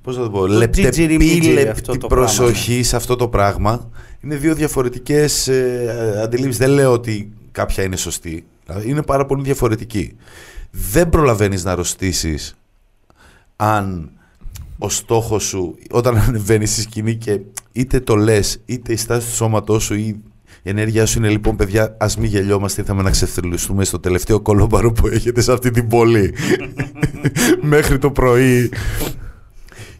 Πώς 0.01 0.15
θα 0.15 0.23
το 0.23 0.29
πω, 0.29 0.47
τζιτζιριμιτζι, 0.69 1.37
αυτό 1.37 1.51
λεπτεπίλεπτη 1.53 1.97
το 1.97 2.07
προσοχή 2.07 2.83
σε 2.83 2.95
αυτό 2.95 3.15
το 3.15 3.27
πράγμα. 3.27 3.89
Είναι 4.23 4.35
δύο 4.35 4.55
διαφορετικές 4.55 5.47
ε, 5.47 6.19
αντιλήψεις. 6.23 6.57
Δεν 6.57 6.69
λέω 6.69 6.91
ότι 6.91 7.31
κάποια 7.51 7.83
είναι 7.83 7.95
σωστή. 7.95 8.45
Δηλαδή, 8.65 8.89
Είναι 8.89 9.01
πάρα 9.01 9.25
πολύ 9.25 9.43
διαφορετική. 9.43 10.15
Δεν 10.71 11.09
προλαβαίνεις 11.09 11.63
να 11.63 11.71
αρρωστήσεις 11.71 12.55
αν 13.55 14.11
ο 14.77 14.89
στόχος 14.89 15.43
σου 15.43 15.75
όταν 15.91 16.17
ανεβαίνεις 16.17 16.71
στη 16.71 16.81
σκηνή 16.81 17.15
και 17.15 17.39
είτε 17.71 17.99
το 17.99 18.15
λες 18.15 18.61
είτε 18.65 18.93
η 18.93 18.95
στάση 18.95 19.27
του 19.27 19.35
σώματός 19.35 19.83
σου 19.83 19.93
ή 19.93 20.21
η 20.67 20.69
ενέργειά 20.69 21.05
σου 21.05 21.17
είναι 21.19 21.29
λοιπόν 21.29 21.55
παιδιά 21.55 21.95
ας 21.99 22.17
μην 22.17 22.29
γελιόμαστε 22.29 22.81
ήρθαμε 22.81 23.01
να 23.01 23.09
ξεφτυλιστούμε 23.09 23.83
στο 23.85 23.99
τελευταίο 23.99 24.39
κολόμπαρο 24.39 24.91
που 24.91 25.07
έχετε 25.07 25.41
σε 25.41 25.51
αυτή 25.51 25.71
την 25.71 25.87
πόλη 25.87 26.33
μέχρι 27.61 27.97
το 27.97 28.11
πρωί 28.11 28.71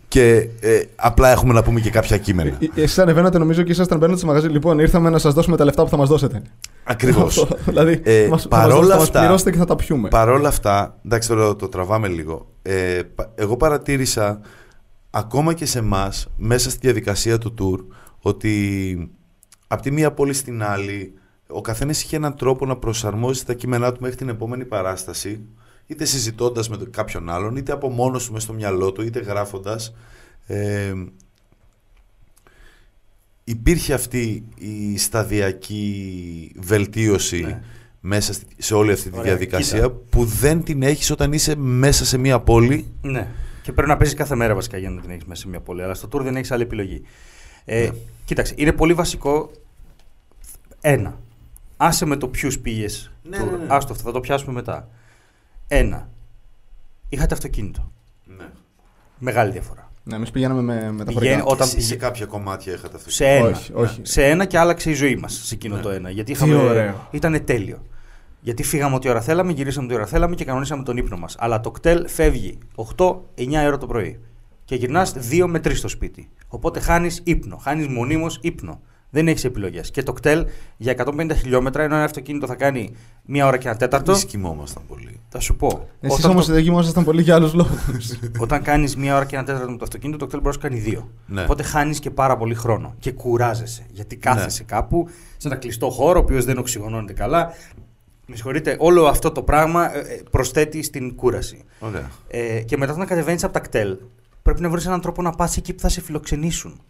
και 0.08 0.48
ε, 0.60 0.82
απλά 0.96 1.30
έχουμε 1.32 1.54
να 1.54 1.64
πούμε 1.64 1.80
και 1.80 1.90
κάποια 1.90 2.18
κείμενα. 2.18 2.50
Ε, 2.76 2.82
Εσείς 2.82 3.00
ανεβαίνατε 3.00 3.38
νομίζω 3.38 3.62
και 3.64 3.72
ήσασταν 3.72 3.98
μπαίνοντα 3.98 4.18
στο 4.18 4.28
μαγαζί. 4.28 4.48
Λοιπόν, 4.48 4.80
ήρθαμε 4.80 5.10
να 5.10 5.18
σας 5.18 5.34
δώσουμε 5.34 5.58
τα 5.58 5.66
λεφτά 5.66 5.84
που 5.84 5.90
θα 5.90 5.98
μας 5.98 6.10
δώσετε. 6.10 6.42
Ακριβώς. 6.84 7.38
Αυτό, 7.38 7.58
δηλαδή, 7.72 8.02
Ε, 8.04 8.28
μας, 8.30 8.42
θα 8.42 8.48
παρόλα 8.48 8.76
μας, 8.76 8.80
δώσετε, 8.80 8.92
θα 8.92 8.98
μας 8.98 9.08
αυτά- 9.08 9.20
πληρώσετε 9.20 9.52
και 9.52 9.58
θα 9.58 9.66
τα 9.66 9.76
πιούμε. 9.76 10.08
Παρόλα 10.10 10.48
αυτά, 10.48 10.98
εντάξει 11.06 11.30
τώρα 11.30 11.56
το 11.56 11.68
τραβάμε 11.68 12.08
λίγο, 12.08 12.48
ε, 12.62 13.02
πα- 13.16 13.32
εγώ 13.36 13.58
παρατήρησα 13.58 14.40
ακόμα 15.10 15.54
και 15.54 15.66
σε 15.66 15.80
εμάς 15.80 16.28
μέσα 16.38 16.70
στη 16.70 16.80
διαδικασία 16.82 17.38
του 17.38 17.54
tour 17.60 17.96
ότι 18.22 19.12
από 19.68 19.82
τη 19.82 19.92
μία 19.92 20.12
πόλη 20.12 20.34
στην 20.34 20.64
άλλη 20.64 21.14
ο 21.48 21.62
καθένας 21.62 22.04
είχε 22.04 22.16
έναν 22.16 22.36
τρόπο 22.36 22.66
να 22.66 22.76
προσαρμόζει 22.78 23.46
τα 23.46 23.54
κείμενά 23.54 23.92
του 23.92 24.02
μέχρι 24.02 24.16
την 24.18 24.30
επόμενη 24.30 24.66
παράσταση 24.66 25.42
είτε 25.88 26.06
συζητώντας 26.06 26.70
με 26.70 26.78
τον- 26.78 26.90
κάποιον 26.92 27.30
άλλον 27.30 27.56
είτε 27.56 27.72
από 27.72 27.90
μόνος 27.90 28.26
του 28.26 28.34
μες 28.34 28.44
στο 28.44 28.54
μυαλό 28.54 28.92
του 28.92 29.02
είτε 29.02 29.20
γράφοντας 29.20 29.94
ε, 30.48 30.94
υπήρχε 33.44 33.94
αυτή 33.94 34.44
η 34.58 34.98
σταδιακή 34.98 36.52
βελτίωση 36.60 37.42
Ναι. 37.42 37.62
μέσα 38.00 38.34
στη- 38.34 38.46
σε 38.58 38.74
όλη 38.74 38.92
αυτή 38.92 39.10
τη 39.10 39.18
Ωραία, 39.18 39.32
διαδικασία 39.32 39.78
κοίτα. 39.80 39.90
που 40.10 40.26
δεν 40.26 40.64
την 40.64 40.82
έχεις 40.82 41.12
όταν 41.12 41.34
είσαι 41.34 41.56
μέσα 41.56 42.06
σε 42.06 42.18
μια 42.18 42.40
πόλη 42.40 42.86
Ναι. 43.02 43.28
Και 43.62 43.72
πρέπει 43.74 43.90
να 43.90 43.98
παίζεις 43.98 44.16
κάθε 44.16 44.36
μέρα 44.36 44.56
βασικά 44.56 44.78
για 44.78 44.90
να 44.90 45.02
την 45.02 45.10
έχεις 45.10 45.26
μέσα 45.26 45.42
σε 45.42 45.48
μια 45.48 45.60
πόλη. 45.60 45.84
Αλλά 45.84 45.94
στο 45.94 46.08
tour 46.12 46.22
δεν 46.22 46.36
έχεις 46.36 46.52
άλλη 46.52 46.64
επιλογή. 46.64 47.02
Ε, 47.70 47.82
Ναι. 47.82 47.90
Κοίταξε, 48.26 48.54
είναι 48.58 48.72
πολύ 48.72 48.94
βασικό. 48.94 49.52
Ένα. 50.82 51.18
Άσε 51.78 52.06
με 52.06 52.16
το 52.16 52.28
ποιους 52.28 52.60
πήγες. 52.60 53.12
Ναι, 53.24 53.38
ναι, 53.38 53.44
ναι. 53.44 53.66
Άστο 53.68 53.92
αυτό, 53.94 54.04
θα 54.06 54.12
το 54.12 54.20
πιάσουμε 54.20 54.54
μετά. 54.54 54.88
Ένα. 55.68 56.10
Είχατε 57.10 57.34
αυτοκίνητο. 57.34 57.92
Μεγάλη 59.20 59.52
διαφορά. 59.52 59.92
Ναι, 60.04 60.16
εμείς 60.16 60.32
πηγαίναμε 60.32 60.62
με, 60.62 60.92
με 60.92 60.98
τα 60.98 61.12
Πηγαίνει- 61.12 61.28
φορικά. 61.30 61.44
Όταν 61.44 61.68
σε, 61.68 61.76
πηγε- 61.76 61.88
σε 61.90 61.96
κάποια 61.96 62.26
κομμάτια 62.26 62.74
είχατε 62.74 62.96
αυτό. 62.96 63.10
Σε 63.12 63.26
ένα. 63.28 63.48
Όχι, 63.48 63.72
όχι. 63.76 64.00
Σε 64.04 64.26
ένα 64.26 64.46
και 64.46 64.58
άλλαξε 64.58 64.90
η 64.90 64.94
ζωή 64.94 65.16
μας 65.16 65.34
σε 65.44 65.54
εκείνο 65.56 65.76
Ναι. 65.76 65.82
το 65.82 65.90
ένα. 65.90 66.10
Γιατί 66.10 66.32
Τι 66.32 66.38
είχαμε. 66.38 66.56
ωραίο. 66.56 67.08
Ήταν 67.12 67.46
τέλειο. 67.46 67.82
Γιατί 68.42 68.64
φύγαμε 68.64 68.96
ό,τι 68.96 69.10
ώρα 69.10 69.22
θέλαμε, 69.22 69.52
γυρίσαμε 69.52 69.86
ό,τι 69.86 69.96
ώρα 69.96 70.06
θέλαμε 70.06 70.36
και 70.36 70.46
κανονίσαμε 70.46 70.84
τον 70.84 70.98
ύπνο 70.98 71.18
μας. 71.18 71.36
Αλλά 71.40 71.60
το 71.60 71.72
κτέλ 71.72 72.08
φεύγει 72.10 72.58
8-9 72.76 73.66
ώρα 73.68 73.78
το 73.78 73.88
πρωί. 73.88 74.20
Και 74.68 74.76
γυρνάς 74.76 75.14
2 75.32 75.46
με 75.48 75.60
3 75.60 75.76
στο 75.76 75.88
σπίτι. 75.88 76.30
Οπότε 76.48 76.80
χάνεις 76.80 77.22
ύπνο. 77.24 77.58
Χάνεις 77.58 77.88
μονίμως 77.88 78.40
ύπνο. 78.42 78.82
Δεν 79.10 79.28
έχεις 79.28 79.44
επιλογές. 79.44 79.92
Και 79.92 80.04
το 80.04 80.14
κτέλ 80.14 80.46
για 80.78 80.92
150 80.92 81.34
χιλιόμετρα, 81.36 81.84
ενώ 81.84 81.96
ένα 81.96 82.04
αυτοκίνητο 82.04 82.48
θα 82.48 82.56
κάνει 82.56 82.92
μία 83.26 83.46
ώρα 83.48 83.58
και 83.58 83.68
ένα 83.68 83.78
τέταρτο. 83.78 84.12
Εμείς 84.12 84.26
κοιμόμασταν 84.26 84.84
πολύ. 84.88 85.20
Θα 85.30 85.40
σου 85.40 85.56
πω. 85.56 85.88
Εσείς 86.00 86.18
όταν 86.20 86.32
όμως 86.32 86.46
το- 86.46 86.54
δεν 86.54 86.64
κοιμόσασταν 86.64 87.04
πολύ 87.04 87.22
για 87.22 87.36
άλλους 87.36 87.54
λόγους. 87.54 87.78
όταν 88.40 88.62
κάνεις 88.62 88.96
μία 88.96 89.16
ώρα 89.16 89.26
και 89.26 89.36
ένα 89.36 89.46
τέταρτο 89.46 89.72
με 89.72 89.78
το 89.78 89.84
αυτοκίνητο, 89.84 90.18
το 90.18 90.26
κτέλ 90.26 90.40
μπορεί 90.42 90.56
να 90.58 90.62
σου 90.62 90.68
κάνει 90.70 90.80
δύο. 90.90 91.10
Ναι. 91.26 91.42
Οπότε 91.44 91.64
χάνεις 91.64 92.00
και 92.00 92.10
πάρα 92.12 92.38
πολύ 92.38 92.56
χρόνο 92.56 92.96
και 93.00 93.12
κουράζεσαι. 93.12 93.86
Γιατί 93.92 94.16
κάθεσαι 94.16 94.64
κάπου 94.64 95.08
σε 95.38 95.48
ένα 95.48 95.58
κλειστό 95.58 95.90
χώρο, 95.90 96.20
ο 96.20 96.24
οποίος 96.24 96.46
δεν 96.46 96.58
οξυγονώνεται 96.58 97.14
καλά. 97.14 97.54
Με 98.26 98.36
συγχωρείτε, 98.36 98.76
όλο 98.80 99.06
αυτό 99.06 99.32
το 99.32 99.44
πράγμα 99.44 99.96
ε, 99.96 100.00
ε, 100.00 100.22
προσθέτει 100.32 100.84
στην 100.84 101.16
κούραση. 101.16 101.64
Ωραία. 101.80 102.10
Ε, 102.28 102.62
και 102.62 102.78
μετά, 102.78 102.94
όταν 102.94 103.06
κατεβαίνεις 103.08 103.44
από 103.44 103.54
τα 103.54 103.60
κτέλ, 103.60 103.98
πρέπει 104.48 104.62
να 104.62 104.70
βρεις 104.70 104.86
έναν 104.86 105.02
τρόπο 105.02 105.22
να 105.22 105.32
πας 105.32 105.58
εκεί 105.58 105.74
που 105.74 105.82
θα 105.82 105.90
σε 105.90 106.02
φιλοξενήσουν. 106.02 106.82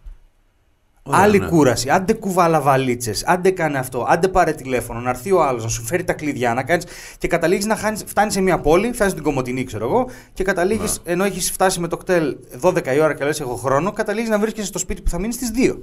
Ωραία, 1.02 1.20
Άλλη 1.20 1.38
ναι. 1.38 1.46
κούραση. 1.46 1.90
Άντε 1.90 2.12
κουβάλα 2.12 2.60
βαλίτσες, 2.60 3.24
άντε 3.24 3.50
κάνε 3.50 3.78
αυτό, 3.78 4.04
άντε 4.08 4.28
πάρε 4.28 4.52
τηλέφωνο, 4.52 5.00
να 5.00 5.10
έρθει 5.10 5.32
ο 5.32 5.42
άλλος, 5.44 5.62
να 5.62 5.68
σου 5.68 5.82
φέρει 5.82 6.04
τα 6.04 6.12
κλειδιά, 6.12 6.54
να 6.54 6.62
κάνεις. 6.62 6.86
Και 7.18 7.28
καταλήγεις 7.28 7.66
να 7.66 7.76
χάνεις, 7.76 8.04
φτάνεις 8.06 8.32
σε 8.34 8.40
μια 8.40 8.60
πόλη, 8.60 8.92
φτάνεις 8.92 9.12
στην 9.12 9.24
Κομωτινή, 9.24 9.64
ξέρω 9.64 9.84
εγώ, 9.84 10.08
και 10.32 10.44
καταλήγεις, 10.44 11.00
Ναι. 11.04 11.12
ενώ 11.12 11.24
έχεις 11.24 11.50
φτάσει 11.50 11.80
με 11.80 11.88
το 11.88 11.96
κτέλ 11.96 12.36
12 12.60 12.94
η 12.94 13.00
ώρα 13.00 13.14
και 13.14 13.24
λες: 13.24 13.40
Έχω 13.40 13.54
χρόνο, 13.54 13.92
καταλήγεις 13.92 14.28
να 14.28 14.38
βρίσκεσαι 14.38 14.66
στο 14.66 14.78
σπίτι 14.78 15.02
που 15.02 15.10
θα 15.10 15.18
μείνεις 15.18 15.34
στις 15.34 15.50
2. 15.50 15.78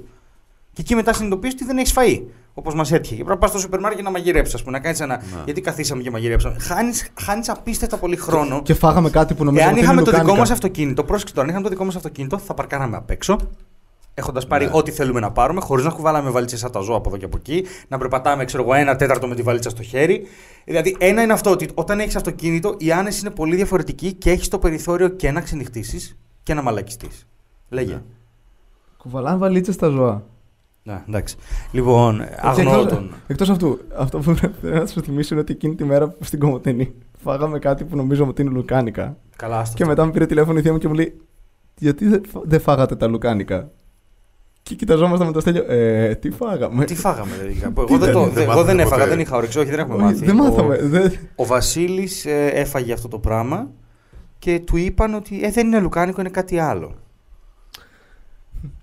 Και 0.72 0.80
εκεί 0.80 0.94
μετά 0.94 1.12
συνειδητοποιείς 1.12 1.52
ότι 1.52 1.64
δεν 1.64 1.78
έχεις 1.78 1.92
φαεί. 1.92 2.22
Όπως 2.58 2.74
μας 2.74 2.92
έτυχε. 2.92 3.14
Και 3.14 3.24
πρέπει 3.24 3.30
να 3.30 3.38
πας 3.38 3.50
στο 3.50 3.58
σούπερ 3.58 3.80
μάρκετ 3.80 4.04
να 4.04 4.10
μαγειρέψεις, 4.10 4.54
ας 4.54 4.62
πούμε, 4.62 4.76
να 4.76 4.82
κάνεις 4.82 5.00
ένα. 5.00 5.16
Ναι. 5.16 5.42
Γιατί 5.44 5.60
καθίσαμε 5.60 6.02
και 6.02 6.10
μαγειρέψαμε. 6.10 6.56
Χάνει 7.20 7.42
απίστευτα 7.46 7.96
πολύ 7.96 8.16
χρόνο. 8.16 8.62
και 8.62 8.74
φάγαμε 8.74 9.10
κάτι 9.10 9.34
που 9.34 9.44
νομίζω 9.44 9.64
Εάν 9.64 9.72
ότι 9.72 9.80
είχαμε 9.80 9.94
είναι 10.00 10.04
το 10.04 10.10
δικό 10.10 10.22
λουκάνικα. 10.22 10.40
μας 10.48 10.50
αυτοκίνητο, 10.56 11.04
πρόσεξε 11.04 11.34
τώρα, 11.34 11.46
αν 11.46 11.52
είχαμε 11.52 11.68
το 11.68 11.72
δικό 11.74 11.84
μας 11.84 11.96
αυτοκίνητο, 11.96 12.38
θα 12.38 12.54
παρκάραμε 12.54 12.96
απ' 12.96 13.10
έξω. 13.10 13.36
Έχοντας 14.14 14.46
πάρει 14.46 14.64
Ναι. 14.64 14.70
ό,τι 14.74 14.90
θέλουμε 14.90 15.20
να 15.20 15.30
πάρουμε, 15.32 15.60
χωρίς 15.60 15.84
να 15.84 15.90
κουβάλαμε 15.90 16.30
βαλίτσες 16.30 16.58
σαν 16.58 16.70
τα 16.70 16.80
ζώα 16.80 16.96
από 16.96 17.08
εδώ 17.08 17.18
και 17.18 17.24
από 17.24 17.36
εκεί, 17.36 17.64
να 17.88 17.98
περπατάμε, 17.98 18.44
ξέρω 18.44 18.62
εγώ, 18.62 18.74
ένα 18.74 18.96
τέταρτο 18.96 19.26
με 19.26 19.34
τη 19.34 19.42
βαλίτσα 19.42 19.70
στο 19.70 19.82
χέρι. 19.82 20.26
Δηλαδή, 20.64 20.96
ένα 20.98 21.22
είναι 21.22 21.32
αυτό 21.32 21.50
ότι 21.50 21.68
όταν 21.74 22.00
έχεις 22.00 22.16
αυτοκίνητο, 22.16 22.74
η 22.78 22.92
άνεση 22.92 23.20
είναι 23.20 23.30
πολύ 23.34 23.56
διαφορετική 23.56 24.12
και 24.12 24.30
έχεις 24.30 24.48
το 24.48 24.58
περιθώριο 24.58 25.08
και 25.08 25.30
να 25.30 25.40
ξενυχτήσεις 25.40 26.16
και 26.42 26.54
να 26.54 26.62
μαλακιστείς. 26.62 27.26
Λέγε. 27.68 27.92
Ναι. 27.92 28.02
Κουβαλάνε 28.96 29.36
βαλίτσες 29.38 29.74
στα 29.74 29.88
ζώα. 29.88 30.22
Ναι, 30.86 31.02
εντάξει. 31.08 31.36
Λοιπόν, 31.72 32.22
αγνοώ 32.40 32.74
Εκτός- 32.74 32.92
τον. 32.92 33.10
Εκτός 33.26 33.50
αυτού, 33.50 33.78
αυτό 33.96 34.18
που 34.18 34.34
πρέπει 34.34 34.54
να 34.66 34.86
σου 34.86 35.00
θυμίσω 35.02 35.28
είναι 35.34 35.42
ότι 35.42 35.52
εκείνη 35.52 35.74
τη 35.74 35.84
μέρα 35.84 36.08
που 36.08 36.24
στην 36.24 36.38
Κομωτινή 36.38 36.92
φάγαμε 37.18 37.58
κάτι 37.58 37.84
που 37.84 37.96
νομίζω 37.96 38.26
ότι 38.26 38.42
είναι 38.42 38.50
λουκάνικα. 38.50 39.16
Καλά, 39.36 39.58
άστο. 39.58 39.76
Και 39.76 39.84
μετά 39.84 40.04
με 40.04 40.10
πήρε 40.10 40.26
τηλέφωνο 40.26 40.58
η 40.58 40.62
θεία 40.62 40.72
μου 40.72 40.78
και 40.78 40.88
μου 40.88 40.94
λέει: 40.94 41.20
Γιατί 41.78 42.08
δεν 42.08 42.22
φα- 42.28 42.40
δεν 42.44 42.60
φάγατε 42.60 42.96
τα 42.96 43.06
λουκάνικα; 43.06 43.70
Και 44.62 44.74
κοιταζόμασταν 44.74 45.26
με 45.26 45.32
το 45.32 45.40
στέλιο. 45.40 45.64
Ε, 45.68 46.14
τι 46.14 46.30
φάγαμε; 46.30 46.84
Τι 46.84 46.94
φάγαμε, 46.94 47.30
δηλαδή. 47.40 47.58
κάπου. 47.60 47.80
Εγώ 47.80 47.88
δεν, 47.88 47.98
δεν- 47.98 48.12
το, 48.12 48.20
δεν 48.20 48.32
δεν- 48.32 48.42
εγώ 48.42 48.52
μάθατε 48.52 48.66
δεν 48.66 48.78
έφαγα, 48.78 48.96
ποτέ. 49.02 49.08
δεν 49.08 49.20
είχα 49.20 49.36
όρεξη. 49.36 49.58
Όχι, 49.58 49.70
δεν 49.70 49.78
έχουμε 49.78 49.94
Όχι, 49.94 50.04
μάθει. 50.04 50.24
δεν 50.24 50.40
Ο- 50.40 50.42
μάθαμε. 50.42 50.76
δεν- 50.82 51.12
Ο 51.36 51.44
Βασίλης 51.46 52.24
έφαγε 52.52 52.92
αυτό 52.92 53.08
το 53.08 53.18
πράγμα 53.18 53.70
και 54.38 54.60
του 54.60 54.76
είπαν 54.76 55.14
ότι 55.14 55.44
ε, 55.44 55.50
δεν 55.50 55.66
είναι 55.66 55.78
λουκάνικο, 55.80 56.20
είναι 56.20 56.30
κάτι 56.30 56.58
άλλο. 56.58 56.94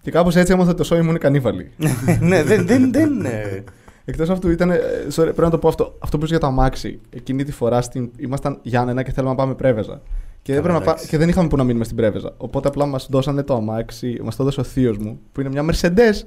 Και 0.01 0.11
κάπως 0.11 0.35
έτσι 0.35 0.53
έμαθα 0.53 0.69
ότι 0.69 0.77
το 0.77 0.83
σόι 0.83 1.01
μου 1.01 1.09
είναι 1.09 1.17
κανίβαλι. 1.17 1.71
ναι, 2.19 2.43
δεν. 2.43 2.65
δεν, 2.65 2.91
δεν 2.91 3.25
ε, 3.25 3.63
Εκτός 4.05 4.29
αυτού 4.29 4.49
ήταν. 4.49 4.69
ε, 4.69 4.79
Sorry, 5.09 5.23
πρέπει 5.23 5.41
να 5.41 5.49
το 5.49 5.57
πω 5.57 5.67
αυτό. 5.67 5.95
Αυτό 5.99 6.17
που 6.17 6.23
είσαι 6.23 6.33
για 6.33 6.41
το 6.43 6.47
αμάξι. 6.47 6.99
Εκείνη 7.09 7.43
τη 7.43 7.51
φορά 7.51 7.81
στην, 7.81 8.09
ήμασταν 8.17 8.59
Γιάννενα 8.61 9.03
και 9.03 9.11
θέλαμε 9.11 9.29
να 9.33 9.37
πάμε 9.37 9.53
πρέβεζα. 9.53 10.01
Και, 10.41 10.53
Καλά, 10.53 10.57
έπρεπε 10.59 10.77
να 10.77 10.83
πά- 10.83 10.93
εντάξει. 10.93 11.07
και 11.09 11.17
δεν 11.17 11.29
είχαμε 11.29 11.47
που 11.47 11.57
να 11.57 11.63
μείνουμε 11.63 11.83
στην 11.83 11.95
πρέβεζα. 11.97 12.33
Οπότε 12.37 12.67
απλά 12.67 12.85
μας 12.85 13.07
δώσανε 13.09 13.43
το 13.43 13.55
αμάξι, 13.55 14.19
μας 14.23 14.35
το 14.35 14.43
έδωσε 14.43 14.59
ο 14.59 14.63
θείος 14.63 14.97
μου, 14.97 15.19
που 15.31 15.41
είναι 15.41 15.49
μια 15.49 15.65
Mercedes. 15.71 16.25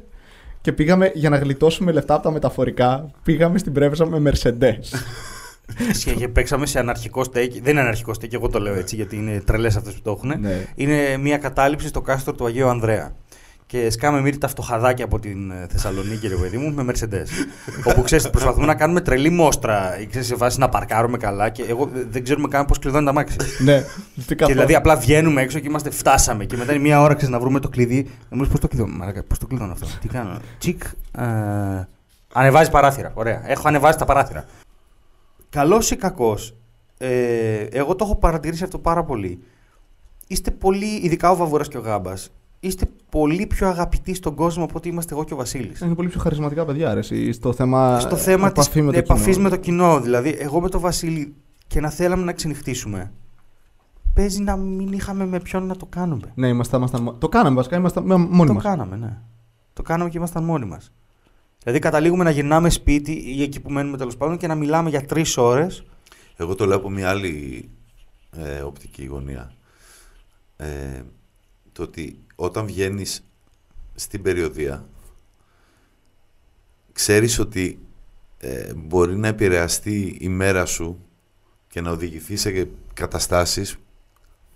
Και 0.61 0.73
πήγαμε 0.73 1.11
για 1.15 1.31
να 1.31 1.37
γλιτώσουμε 1.37 1.93
λεφτά 1.93 2.15
από 2.15 2.23
τα 2.23 2.31
μεταφορικά. 2.31 3.11
Πήγαμε 3.23 3.59
στην 3.59 3.73
πρέβεζα 3.73 4.07
με 4.07 4.31
Mercedes. 4.33 4.99
και, 6.05 6.13
και 6.15 6.29
παίξαμε 6.29 6.67
σε 6.67 6.79
αναρχικό 6.79 7.25
στέκ. 7.25 7.53
Δεν 7.53 7.71
είναι 7.73 7.81
αναρχικό 7.81 8.15
στέκ, 8.15 8.33
εγώ 8.33 8.49
το 8.49 8.59
λέω 8.59 8.75
έτσι 8.75 8.95
γιατί 8.97 9.17
είναι 9.17 9.41
τρελές 9.45 9.77
αυτές 9.77 9.95
που 9.95 10.01
το 10.03 10.11
έχουν. 10.11 10.41
Ναι. 10.41 10.67
Είναι 10.75 11.17
μια 11.17 11.39
κατάληψη 11.39 11.89
στο 11.89 12.01
κάστρο 12.01 12.33
του 12.35 12.47
Αγίου 12.47 12.69
Ανδρέα. 12.69 13.15
Και 13.67 13.91
σκάμε 13.91 14.21
μύρι 14.21 14.39
τα 14.39 14.49
φτωχαδάκια 14.49 15.05
από 15.05 15.19
την 15.19 15.51
ε, 15.51 15.67
Θεσσαλονίκη, 15.71 16.29
ρε 16.29 16.35
παιδί 16.37 16.57
μου, 16.57 16.73
με 16.73 16.93
Mercedes. 16.93 17.27
όπου 17.85 18.03
ξέρεις, 18.03 18.31
προσπαθούμε 18.31 18.67
να 18.67 18.75
κάνουμε 18.75 19.01
τρελή 19.01 19.31
μόστρα 19.31 20.01
ή 20.01 20.07
ξέρεις, 20.07 20.27
σε 20.27 20.35
βάση 20.35 20.59
να 20.59 20.69
παρκάρουμε 20.69 21.17
καλά 21.17 21.49
και 21.49 21.63
εγώ 21.63 21.87
δε- 21.93 22.05
δεν 22.11 22.23
ξέρουμε 22.25 22.49
καν 22.49 22.65
πώς 22.65 22.79
κλειδώνει 22.79 23.05
τα 23.07 23.13
μάξι. 23.13 23.37
ναι, 23.65 23.85
τι 24.27 24.35
και 24.35 24.45
δηλαδή 24.47 24.75
απλά 24.75 24.97
βγαίνουμε 24.97 25.43
έξω 25.43 25.59
και 25.59 25.67
είμαστε, 25.69 25.91
φτάσαμε. 25.91 26.45
Και 26.45 26.57
μετά 26.57 26.73
είναι 26.73 26.83
μία 26.83 27.01
ώρα 27.01 27.15
ξέρεις, 27.15 27.35
να 27.35 27.41
βρούμε 27.41 27.61
το 27.61 27.69
κλειδί. 27.69 28.03
Να 28.29 28.37
μου 28.37 28.43
λες, 28.43 28.51
πώς 28.51 28.61
το 28.61 28.69
κλειδώνω. 28.69 28.97
Μαλάκα, 28.97 29.23
πώς 29.23 29.39
το 29.39 29.47
κλειδώνω 29.47 29.73
αυτό; 29.73 29.87
Τι 30.01 30.09
κάνω; 30.09 30.39
Τσικ. 30.59 30.83
Ε, 31.19 31.23
ανεβάζει 32.33 32.71
παράθυρα. 32.71 33.11
Ωραία. 33.15 33.43
Έχω 33.51 33.69
ανεβάσει 33.69 33.99
τα 33.99 34.05
παράθυρα. 34.05 34.45
Καλός 35.51 35.91
ή 35.91 35.97
κακός, 35.97 36.55
ε, 36.99 37.09
εγώ 37.71 37.95
το 37.97 38.05
έχω 38.05 38.17
παρατηρήσει 38.17 38.65
αυτό 38.65 38.79
πάρα 38.79 39.05
πολύ. 39.05 39.43
Είστε 40.27 40.51
πολύ, 40.51 41.01
ειδικά 41.03 41.31
ο 41.31 41.37
Βαβούρα 41.37 41.65
και 41.65 41.79
ο 41.79 41.81
Γάμπας, 41.81 42.31
είστε 42.67 42.87
πολύ 43.09 43.47
πιο 43.47 43.69
αγαπητοί 43.69 44.15
στον 44.15 44.35
κόσμο 44.35 44.65
από 44.65 44.73
ότι 44.77 44.89
είμαστε 44.89 45.15
εγώ 45.15 45.25
και 45.25 45.33
ο 45.33 45.37
Βασίλης. 45.37 45.81
Είναι 45.81 45.95
πολύ 45.95 46.09
πιο 46.09 46.21
χαρισματικά 46.21 46.65
παιδιά, 46.65 46.93
ρε, 46.95 46.99
εσύ, 47.01 47.33
στο 47.33 47.53
θέμα, 47.53 48.01
Στο 48.01 48.17
θέμα 48.17 48.53
της 48.53 48.65
επαφή 48.67 48.83
με 48.83 48.93
το 48.93 48.99
επαφής 48.99 49.25
κοινό. 49.37 49.43
με 49.43 49.49
το 49.51 49.57
κοινό. 49.57 50.01
Δηλαδή, 50.01 50.37
εγώ 50.39 50.61
με 50.61 50.69
τον 50.69 50.81
Βασίλη 50.81 51.35
και 51.67 51.81
να 51.81 51.91
θέλαμε 51.91 52.25
να 52.25 52.33
ξενυχτήσουμε. 52.33 53.13
Παίζει 54.15 54.43
να 54.43 54.57
μην 54.57 54.93
είχαμε 54.93 55.27
με 55.27 55.41
ποιον 55.41 55.67
να 55.67 55.77
το 55.77 55.87
κάνουμε. 55.87 56.33
Ναι, 56.35 56.49
ήμασταν, 56.49 56.79
ήμασταν, 56.79 57.03
μο- 57.03 57.13
το 57.13 57.29
κάναμε 57.29 57.57
βασικά, 57.57 57.77
ήμασταν 57.77 58.05
με- 58.05 58.17
μόνοι 58.17 58.47
το 58.47 58.53
μας. 58.55 58.63
κάναμε, 58.63 58.97
ναι. 58.97 59.19
Το 59.73 59.83
κάναμε 59.83 60.11
και 60.11 60.19
ήμασταν 60.19 60.45
μόνοι 60.45 60.65
μας. 60.67 60.93
Δηλαδή, 61.63 61.79
καταλήγουμε 61.79 62.25
να 62.25 62.31
γυρνάμε 62.31 62.71
σπίτι 62.71 63.13
ή 63.13 63.43
εκεί 63.43 63.61
που 63.61 63.71
μένουμε 63.71 63.97
τέλος 63.97 64.17
πάντων 64.17 64.37
και 64.37 64.47
να 64.47 64.55
μιλάμε 64.55 64.91
για 64.91 65.05
τρεις 65.07 65.37
ώρες. 65.37 65.85
Εγώ 66.37 66.55
το 66.55 66.67
λέω 66.67 66.77
από 66.77 66.91
μια 66.91 67.09
άλλη 67.09 67.69
ε, 68.37 68.61
οπτική 68.61 69.05
γωνία. 69.05 69.53
Ε, 70.57 70.67
το 71.73 71.83
ότι 71.83 72.19
όταν 72.37 72.67
βγαίνεις 72.67 73.25
στην 73.95 74.23
περιοδία 74.23 74.87
ξέρεις 76.93 77.39
ότι 77.39 77.79
ε, 78.39 78.75
μπορεί 78.75 79.17
να 79.17 79.29
επηρεαστεί 79.29 80.17
η 80.21 80.29
μέρα 80.29 80.65
σου 80.65 80.99
και 81.69 81.81
να 81.81 81.91
οδηγηθεί 81.91 82.37
σε 82.37 82.69
καταστάσεις 82.95 83.77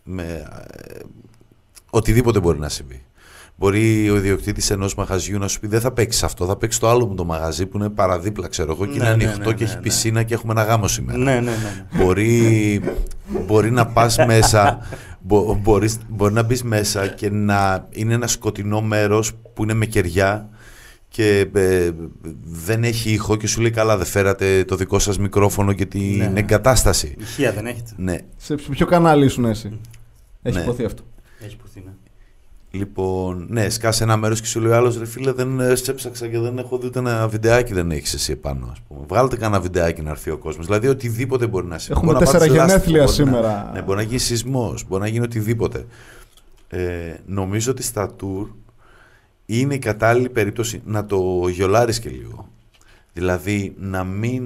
με 0.04 0.48
ε, 0.76 0.98
οτιδήποτε 1.90 2.40
μπορεί 2.40 2.58
να 2.58 2.68
συμβεί. 2.68 3.04
Μπορεί 3.56 4.10
ο 4.10 4.16
ιδιοκτήτης 4.16 4.70
ενός 4.70 4.94
μαγαζιού 4.94 5.38
να 5.38 5.48
σου 5.48 5.60
πει: 5.60 5.66
Δεν 5.66 5.80
θα 5.80 5.92
παίξεις 5.92 6.22
αυτό, 6.22 6.46
θα 6.46 6.56
παίξεις 6.56 6.80
το 6.80 6.88
άλλο 6.88 7.06
μου 7.06 7.14
το 7.14 7.24
μαγαζί 7.24 7.66
που 7.66 7.78
είναι 7.78 7.88
παραδίπλα, 7.88 8.48
ξέρω 8.48 8.72
εγώ, 8.72 8.86
και 8.86 8.98
Ναι, 8.98 9.08
είναι 9.08 9.16
ναι, 9.16 9.24
ανοιχτό 9.24 9.48
ναι, 9.48 9.54
και 9.54 9.64
ναι, 9.64 9.68
έχει 9.70 9.76
ναι. 9.76 9.82
πισίνα 9.82 10.22
και 10.22 10.34
έχουμε 10.34 10.52
ένα 10.52 10.62
γάμο 10.62 10.88
σήμερα. 10.88 11.18
Ναι, 11.18 11.34
ναι, 11.34 11.40
ναι. 11.40 11.50
ναι. 11.50 12.04
Μπορεί, 12.04 12.82
μπορεί 13.46 13.70
να 13.70 13.86
πας 13.86 14.16
μέσα, 14.16 14.86
μπο, 15.22 15.54
μπορείς, 15.54 15.98
μπορεί 16.08 16.32
να 16.34 16.42
μπεις 16.42 16.62
μέσα 16.62 17.06
και 17.06 17.30
να 17.30 17.88
είναι 17.90 18.14
ένα 18.14 18.26
σκοτεινό 18.26 18.80
μέρος 18.82 19.32
που 19.54 19.62
είναι 19.62 19.74
με 19.74 19.86
κεριά 19.86 20.48
και 21.08 21.48
ε, 21.54 21.90
δεν 22.44 22.84
έχει 22.84 23.10
ήχο 23.10 23.36
και 23.36 23.46
σου 23.46 23.60
λέει 23.60 23.70
καλά 23.70 23.96
δεν 23.96 24.06
φέρατε 24.06 24.64
το 24.64 24.76
δικό 24.76 24.98
σας 24.98 25.18
μικρόφωνο 25.18 25.72
και 25.72 25.86
την 25.86 26.16
Ναι, 26.16 26.26
ναι. 26.26 26.38
εγκατάσταση. 26.40 27.14
Ηχεία 27.20 27.52
δεν 27.52 27.66
έχετε. 27.66 27.90
Ναι. 27.96 28.18
Σε 28.36 28.54
ποιο 28.54 28.86
κανάλι 28.86 29.24
ήσουν 29.24 29.44
εσύ; 29.44 29.80
Έχει 30.42 30.56
Ναι. 30.56 30.62
υποθεί 30.62 30.84
αυτό. 30.84 31.02
Έχει 31.44 31.56
πουθεί, 31.56 31.82
ναι. 31.84 31.90
Λοιπόν, 32.72 33.46
ναι, 33.48 33.68
σκάσε 33.68 34.02
ένα 34.02 34.16
μέρος 34.16 34.40
και 34.40 34.46
σου 34.46 34.60
λέει 34.60 34.72
άλλος 34.72 34.98
ρε 34.98 35.06
φίλε, 35.06 35.32
δεν 35.32 35.60
ε, 35.60 35.74
σε 35.74 35.90
έψαξα 35.90 36.28
και 36.28 36.38
δεν 36.38 36.58
έχω 36.58 36.78
δει 36.78 36.86
ούτε 36.86 36.98
ένα 36.98 37.28
βιντεάκι 37.28 37.72
δεν 37.72 37.90
έχεις 37.90 38.14
εσύ 38.14 38.32
επάνω. 38.32 38.68
Ας 38.72 38.78
πούμε. 38.88 39.00
Βγάλτε 39.08 39.36
κανένα 39.36 39.60
βιντεάκι 39.60 40.02
να 40.02 40.10
έρθει 40.10 40.30
ο 40.30 40.38
κόσμος. 40.38 40.66
Δηλαδή, 40.66 40.88
οτιδήποτε 40.88 41.46
μπορεί 41.46 41.66
να 41.66 41.78
συμβεί. 41.78 41.92
Έχουμε 42.00 42.12
Μπορεί 42.12 42.24
να 42.24 42.32
τέσσερα 42.32 42.52
πάθεις 42.52 42.72
λάστιχο, 42.72 42.90
γενέθλια 42.90 43.04
μπορεί 43.04 43.30
να- 43.30 43.40
σήμερα. 43.40 43.70
ναι, 43.74 43.82
μπορεί 43.82 43.96
να 43.96 44.02
γίνει 44.04 44.18
σεισμός, 44.18 44.84
μπορεί 44.88 45.02
να 45.02 45.08
γίνει 45.08 45.24
οτιδήποτε. 45.24 45.86
Ε, 46.68 47.14
νομίζω 47.26 47.70
ότι 47.70 47.82
στα 47.82 48.10
tour 48.20 48.46
είναι 49.46 49.74
η 49.74 49.78
κατάλληλη 49.78 50.28
περίπτωση 50.28 50.82
να 50.84 51.04
το 51.06 51.48
γιολάρεις 51.48 51.98
και 51.98 52.08
λίγο. 52.08 52.48
Δηλαδή, 53.12 53.74
να 53.78 54.04
μην 54.04 54.42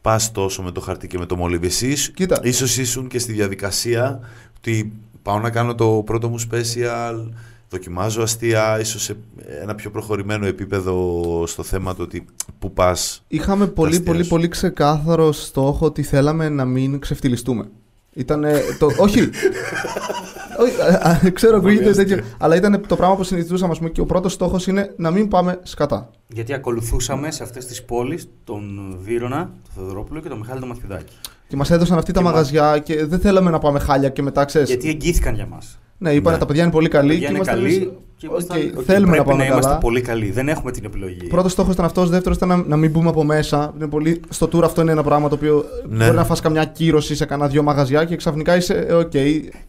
πας 0.00 0.32
τόσο 0.32 0.62
με 0.62 0.70
το 0.70 0.80
χαρτί 0.80 1.06
και 1.06 1.18
με 1.18 1.26
το 1.26 1.36
μολύβι. 1.36 1.66
Εσείς 1.66 2.10
Κοίτα. 2.10 2.40
ίσως 2.42 2.76
ήσουν 2.76 3.08
και 3.08 3.18
στη 3.18 3.32
διαδικασία 3.32 4.20
ότι 4.56 4.92
πάω 5.28 5.38
να 5.38 5.50
κάνω 5.50 5.74
το 5.74 6.02
πρώτο 6.06 6.28
μου 6.28 6.40
special, 6.50 7.28
δοκιμάζω 7.70 8.22
αστεία, 8.22 8.80
ίσως 8.80 9.02
σε 9.02 9.16
ένα 9.62 9.74
πιο 9.74 9.90
προχωρημένο 9.90 10.46
επίπεδο 10.46 11.44
στο 11.46 11.62
θέμα 11.62 11.94
του 11.94 12.00
ότι 12.02 12.24
που 12.58 12.72
πας. 12.72 13.22
Είχαμε 13.28 13.66
πολύ 13.66 13.90
αστεία 13.90 14.06
πολύ 14.12 14.22
σου. 14.22 14.28
πολύ 14.28 14.48
ξεκάθαρο 14.48 15.32
στόχο 15.32 15.86
ότι 15.86 16.02
θέλαμε 16.02 16.48
να 16.48 16.64
μην 16.64 16.98
ξεφτυλιστούμε. 16.98 17.68
Ήταν 18.12 18.44
το. 18.78 18.86
όχι. 18.98 19.20
όχι 20.62 20.80
α, 20.80 21.20
α, 21.26 21.30
ξέρω, 21.30 21.56
ακούγεται 21.56 21.90
τέτοιο. 21.90 22.24
Αλλά 22.38 22.56
ήταν 22.56 22.84
το 22.86 22.96
πράγμα 22.96 23.16
που 23.16 23.24
συνηθίζαμε. 23.24 23.72
ας 23.72 23.78
πούμε, 23.78 23.90
και 23.90 24.00
ο 24.00 24.06
πρώτος 24.06 24.32
στόχος 24.32 24.66
είναι 24.66 24.94
να 24.96 25.10
μην 25.10 25.28
πάμε 25.28 25.60
σκατά. 25.62 26.10
Γιατί 26.28 26.52
ακολουθούσαμε 26.52 27.30
σε 27.30 27.42
αυτές 27.42 27.66
τις 27.66 27.84
πόλεις 27.84 28.28
τον 28.44 28.96
Βύρονα, 29.00 29.50
τον 29.64 29.72
Θεοδωρόπουλο 29.74 30.20
και 30.20 30.28
τον 30.28 30.38
Μιχάλη 30.38 30.60
τον 30.60 30.68
Μαθιουδάκη. 30.68 31.12
Και 31.48 31.56
μας 31.56 31.70
έδωσαν 31.70 31.98
αυτοί 31.98 32.12
τα 32.12 32.18
Και 32.18 32.24
μας- 32.24 32.34
μαγαζιά 32.34 32.78
και 32.78 33.04
δεν 33.06 33.18
θέλαμε 33.20 33.50
να 33.50 33.58
πάμε 33.58 33.78
χάλια 33.78 34.08
και 34.08 34.22
μετά 34.22 34.44
ξέρεις. 34.44 34.68
Γιατί 34.68 34.88
εγγυήθηκαν 34.88 35.34
για 35.34 35.46
μας. 35.46 35.78
Ναι, 36.00 36.12
είπανε 36.12 36.34
Ναι. 36.34 36.40
τα 36.40 36.46
παιδιά 36.46 36.62
είναι 36.62 36.72
πολύ 36.72 36.88
καλοί. 36.88 37.16
είναι 37.16 37.26
ήμασταν 37.26 37.54
καλοί 37.54 37.74
εμείς, 37.74 37.88
και 38.16 38.26
«OK, 38.26 38.32
ήμασταν- 38.32 38.58
οκ, 38.76 38.82
θέλουμε 38.86 39.06
να 39.06 39.12
πρέπει 39.12 39.28
πάμε 39.28 39.42
να 39.42 39.48
είμαστε 39.48 39.68
καλά. 39.68 39.78
πολύ 39.80 40.00
καλοί. 40.00 40.30
Δεν 40.30 40.48
έχουμε 40.48 40.70
την 40.70 40.84
επιλογή. 40.84 41.26
Πρώτος 41.26 41.52
στόχος 41.52 41.72
ήταν 41.74 41.84
αυτός. 41.84 42.08
Δεύτερος 42.10 42.36
ήταν 42.36 42.48
να, 42.48 42.56
να 42.56 42.76
μην 42.76 42.90
μπούμε 42.90 43.08
από 43.08 43.24
μέσα. 43.24 43.72
Είναι 43.76 43.86
πολύ... 43.88 44.20
Στο 44.28 44.48
tour 44.52 44.62
αυτό 44.62 44.80
είναι 44.80 44.90
ένα 44.92 45.02
πράγμα 45.02 45.28
το 45.28 45.34
οποίο 45.34 45.64
Ναι. 45.88 46.04
μπορεί 46.04 46.16
να 46.16 46.24
φας 46.24 46.40
καμιά 46.40 46.64
κύρωση 46.64 47.16
σε 47.16 47.24
κανένα 47.24 47.48
δυο 47.48 47.62
μαγαζιά 47.62 48.04
και 48.04 48.16
ξαφνικά 48.16 48.56
είσαι 48.56 48.74
ε, 48.74 48.92
οκ. 48.92 49.10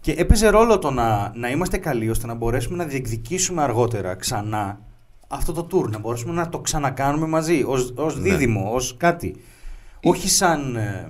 Και 0.02 0.12
έπαιζε 0.18 0.48
ρόλο 0.50 0.80
το 0.80 0.92
να, 0.92 1.32
να 1.36 1.50
είμαστε 1.50 1.78
καλοί 1.78 2.10
ώστε 2.10 2.28
να 2.28 2.34
μπορέσουμε 2.34 2.78
να 2.78 2.86
διεκδικήσουμε 2.86 3.62
αργότερα 3.64 4.16
ξανά 4.16 4.80
αυτό 5.28 5.52
το 5.54 5.68
tour. 5.72 5.90
Να 5.90 6.00
μπορέσουμε 6.00 6.34
να 6.34 6.50
το 6.50 6.60
ξανακάνουμε 6.60 7.28
μαζί 7.28 7.64
ως, 7.68 7.94
ως 7.96 8.16
Ναι. 8.16 8.22
δίδυμο, 8.22 8.72
ως 8.74 8.96
κάτι. 8.98 9.36
Όχι 10.04 10.30
σαν... 10.30 10.76
ε, 10.76 11.10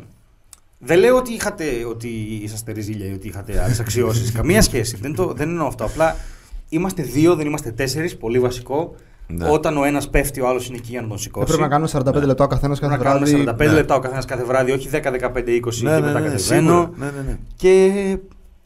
δεν 0.79 0.99
λέω 0.99 1.15
ότι, 1.17 1.33
είχατε, 1.33 1.65
ότι 1.89 2.07
είσαστε 2.41 2.71
ρεζίλια 2.71 3.05
ή 3.07 3.13
ότι 3.13 3.27
είχατε 3.27 3.61
άλλες 3.63 3.79
αξιώσεις. 3.79 4.31
Καμία 4.31 4.61
σχέση. 4.61 4.97
Δεν, 5.01 5.15
το, 5.15 5.33
δεν 5.35 5.49
εννοώ 5.49 5.67
αυτό. 5.67 5.83
Απλά 5.83 6.15
είμαστε 6.69 7.01
δύο, 7.03 7.35
δεν 7.35 7.45
είμαστε 7.47 7.71
τέσσερις. 7.71 8.17
Πολύ 8.17 8.39
βασικό. 8.39 8.95
Ναι. 9.27 9.49
Όταν 9.49 9.77
ο 9.77 9.83
ένας 9.83 10.09
πέφτει, 10.09 10.41
ο 10.41 10.47
άλλος 10.47 10.67
είναι 10.67 10.77
εκεί 10.77 10.87
για 10.91 11.01
να 11.01 11.07
τον 11.07 11.17
σηκώσει. 11.17 11.45
Πρέπει 11.45 11.61
να 11.61 11.67
κάνουμε 11.67 11.89
45 11.93 12.25
λεπτά 12.25 12.43
ο 12.43 12.47
καθένας 12.47 12.79
κάθε 12.79 12.97
Πρέπει 12.97 13.07
να 13.07 13.19
κάνουμε 13.19 13.43
βράδυ. 13.43 13.63
45 13.63 13.67
Ναι. 13.67 13.73
λεπτά 13.73 13.95
ο 13.95 13.99
καθένας 13.99 14.25
κάθε 14.25 14.43
βράδυ, 14.43 14.71
όχι 14.71 14.89
10, 14.91 15.11
15, 15.11 15.49
20 15.55 15.69
και 15.75 15.83
μετά 15.83 16.11
κατεβαίνω. 16.11 16.37
σίγουρα. 16.37 16.91
ναι, 16.97 17.05
ναι, 17.05 17.21
ναι. 17.27 17.37
Και 17.55 17.85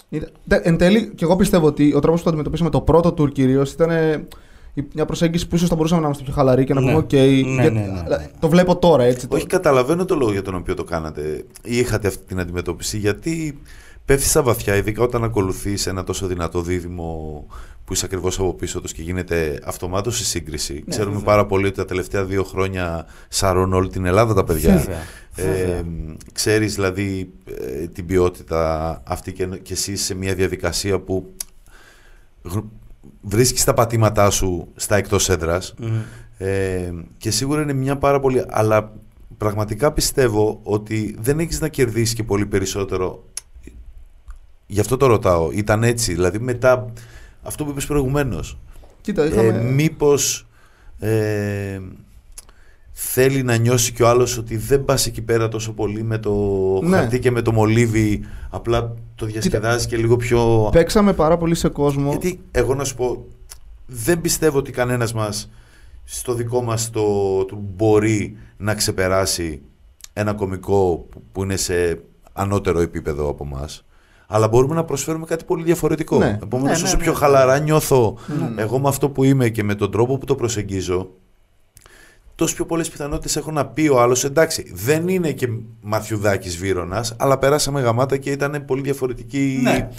Ήταν- 0.09 0.31
τε- 0.47 0.65
Εν 0.65 0.77
τέλει, 0.77 1.11
και 1.15 1.23
εγώ 1.23 1.35
πιστεύω 1.35 1.65
ότι 1.67 1.93
ο 1.95 1.99
τρόπος 1.99 2.17
που 2.19 2.23
το 2.23 2.29
αντιμετωπίσαμε 2.29 2.69
το 2.69 2.81
πρώτο 2.81 3.09
tour 3.17 3.31
κυρίως 3.31 3.71
ήταν 3.71 3.89
ε, 3.89 4.11
η- 4.11 4.27
μια 4.93 5.05
προσέγγιση 5.05 5.47
που 5.47 5.55
ίσως 5.55 5.69
θα 5.69 5.75
μπορούσαμε 5.75 5.99
να 6.01 6.05
είμαστε 6.07 6.23
πιο 6.23 6.33
χαλαροί 6.33 6.63
και 6.63 6.73
να 6.73 6.79
Ναι. 6.81 6.85
πούμε: 6.85 6.97
Οκ, 6.99 7.11
Ναι, 7.11 7.19
γιατί- 7.25 7.49
ναι, 7.49 7.69
ναι, 7.69 7.85
ναι. 7.85 8.01
αλλά 8.05 8.29
Το 8.39 8.49
βλέπω 8.49 8.77
τώρα 8.77 9.03
έτσι. 9.03 9.27
το- 9.27 9.35
Όχι, 9.35 9.45
καταλαβαίνω 9.47 10.05
το 10.05 10.15
λόγο 10.15 10.31
για 10.31 10.41
τον 10.41 10.55
οποίο 10.55 10.73
το 10.73 10.83
κάνατε 10.83 11.45
ή 11.63 11.77
είχατε 11.77 12.07
αυτή 12.07 12.23
την 12.25 12.39
αντιμετώπιση. 12.39 12.97
Γιατί 12.97 13.59
πέφτει 14.05 14.27
στα 14.27 14.41
βαθιά, 14.43 14.75
ειδικά 14.75 15.03
όταν 15.03 15.23
ακολουθείς 15.23 15.87
ένα 15.87 16.03
τόσο 16.03 16.27
δυνατό 16.27 16.61
δίδυμο 16.61 17.45
που 17.85 17.93
είσαι 17.93 18.05
ακριβώς 18.05 18.39
από 18.39 18.53
πίσω 18.53 18.81
τους 18.81 18.93
και 18.93 19.01
γίνεται 19.01 19.59
αυτομάτως 19.65 20.19
η 20.19 20.25
σύγκριση. 20.25 20.83
Ξέρουμε 20.89 21.11
Ναι, 21.13 21.17
βέβαια. 21.19 21.33
πάρα 21.35 21.45
πολύ 21.47 21.65
ότι 21.65 21.75
τα 21.75 21.85
τελευταία 21.85 22.23
δύο 22.25 22.43
χρόνια 22.43 23.05
σαρώνουν 23.27 23.73
όλη 23.73 23.89
την 23.89 24.05
Ελλάδα 24.05 24.33
τα 24.33 24.43
παιδιά. 24.43 24.75
Βέβαια. 24.75 24.97
Βέβαια. 25.35 25.75
Ε, 25.75 25.85
ξέρεις 26.33 26.75
δηλαδή 26.75 27.31
ε, 27.45 27.87
την 27.87 28.05
ποιότητα 28.05 29.01
αυτή 29.07 29.33
και, 29.33 29.45
και 29.45 29.73
εσύ 29.73 29.91
είσαι 29.91 30.03
σε 30.03 30.15
μια 30.15 30.33
διαδικασία 30.35 30.99
που 30.99 31.33
γρ- 32.43 32.63
βρίσκεις 33.23 33.63
τα 33.63 33.73
πατήματά 33.73 34.29
σου 34.29 34.67
στα 34.75 34.95
εκτός 34.95 35.29
έδρας 35.29 35.73
Μμμ. 35.77 36.01
ε, 36.37 36.91
και 37.17 37.31
σίγουρα 37.31 37.61
είναι 37.61 37.73
μια 37.73 37.97
πάρα 37.97 38.19
πολύ 38.19 38.45
αλλά 38.49 38.91
πραγματικά 39.37 39.91
πιστεύω 39.91 40.59
ότι 40.63 41.15
δεν 41.19 41.39
έχεις 41.39 41.59
να 41.59 41.67
κερδίσεις 41.67 42.13
και 42.13 42.23
πολύ 42.23 42.45
περισσότερο 42.45 43.23
γι' 44.65 44.79
αυτό 44.79 44.97
το 44.97 45.05
ρωτάω 45.05 45.51
ήταν 45.51 45.83
έτσι 45.83 46.13
δηλαδή 46.13 46.39
μετά 46.39 46.93
αυτό 47.43 47.63
που 47.63 47.69
είπες 47.69 47.85
προηγουμένως 47.85 48.57
Κοίτα, 49.01 49.23
ε, 49.23 49.27
είχαμε. 49.27 49.51
μήπως 49.61 50.47
ε, 50.99 51.79
θέλει 52.95 53.43
να 53.43 53.55
νιώσει 53.55 53.91
και 53.93 54.03
ο 54.03 54.07
άλλος 54.07 54.37
ότι 54.37 54.57
δεν 54.57 54.85
πας 54.85 55.05
εκεί 55.05 55.21
πέρα 55.21 55.47
τόσο 55.47 55.73
πολύ 55.73 56.03
με 56.03 56.17
το 56.17 56.33
Ναι. 56.83 56.95
χαρτί 56.97 57.19
και 57.19 57.31
με 57.31 57.41
το 57.41 57.51
μολύβι 57.51 58.21
απλά 58.49 58.93
το 59.15 59.25
διασκεδάζεις 59.25 59.85
και 59.87 59.97
λίγο 59.97 60.15
πιο... 60.15 60.69
Παίξαμε 60.71 61.13
πάρα 61.13 61.37
πολύ 61.37 61.55
σε 61.55 61.67
κόσμο. 61.69 62.09
Γιατί 62.09 62.41
εγώ 62.51 62.75
να 62.75 62.83
σου 62.83 62.95
πω 62.95 63.25
δεν 63.85 64.21
πιστεύω 64.21 64.57
ότι 64.57 64.71
κανένας 64.71 65.13
μας 65.13 65.49
στο 66.03 66.33
δικό 66.33 66.61
μας 66.61 66.89
το, 66.89 67.01
το 67.45 67.61
μπορεί 67.75 68.37
να 68.57 68.73
ξεπεράσει 68.75 69.61
ένα 70.13 70.33
κομικό 70.33 71.07
που- 71.11 71.21
που 71.31 71.43
είναι 71.43 71.55
σε 71.55 72.01
ανώτερο 72.33 72.79
επίπεδο 72.79 73.29
από 73.29 73.45
μας 73.45 73.85
αλλά 74.27 74.47
μπορούμε 74.47 74.75
να 74.75 74.83
προσφέρουμε 74.83 75.25
κάτι 75.25 75.43
πολύ 75.43 75.63
διαφορετικό. 75.63 76.17
Ναι. 76.17 76.39
Επομένως, 76.43 76.71
Ναι, 76.75 76.77
ναι, 76.81 76.83
όσο 76.87 76.95
ναι, 76.97 77.03
πιο 77.03 77.11
ναι. 77.11 77.17
χαλαρά 77.17 77.59
νιώθω 77.59 78.17
Ναι. 78.55 78.61
εγώ 78.61 78.79
με 78.79 78.87
αυτό 78.87 79.09
που 79.09 79.23
είμαι 79.23 79.49
και 79.49 79.63
με 79.63 79.75
τον 79.75 79.91
τρόπο 79.91 80.17
που 80.17 80.25
το 80.25 80.35
προσεγγίζω, 80.35 81.09
τόσο 82.43 82.55
πιο 82.55 82.65
πολλές 82.65 82.89
πιθανότητες 82.89 83.35
έχω 83.35 83.51
να 83.51 83.65
πει 83.65 83.87
ο 83.87 84.01
άλλος 84.01 84.23
εντάξει, 84.23 84.71
δεν 84.75 85.07
είναι 85.07 85.31
και 85.31 85.47
Μαθιουδάκης 85.81 86.57
Βύρονας, 86.57 87.13
αλλά 87.17 87.37
περάσαμε 87.37 87.81
γαμάτα 87.81 88.17
και 88.17 88.29
ήταν 88.31 88.63
πολύ 88.67 88.81
διαφορετική 88.81 89.59
Ναι. 89.63 89.89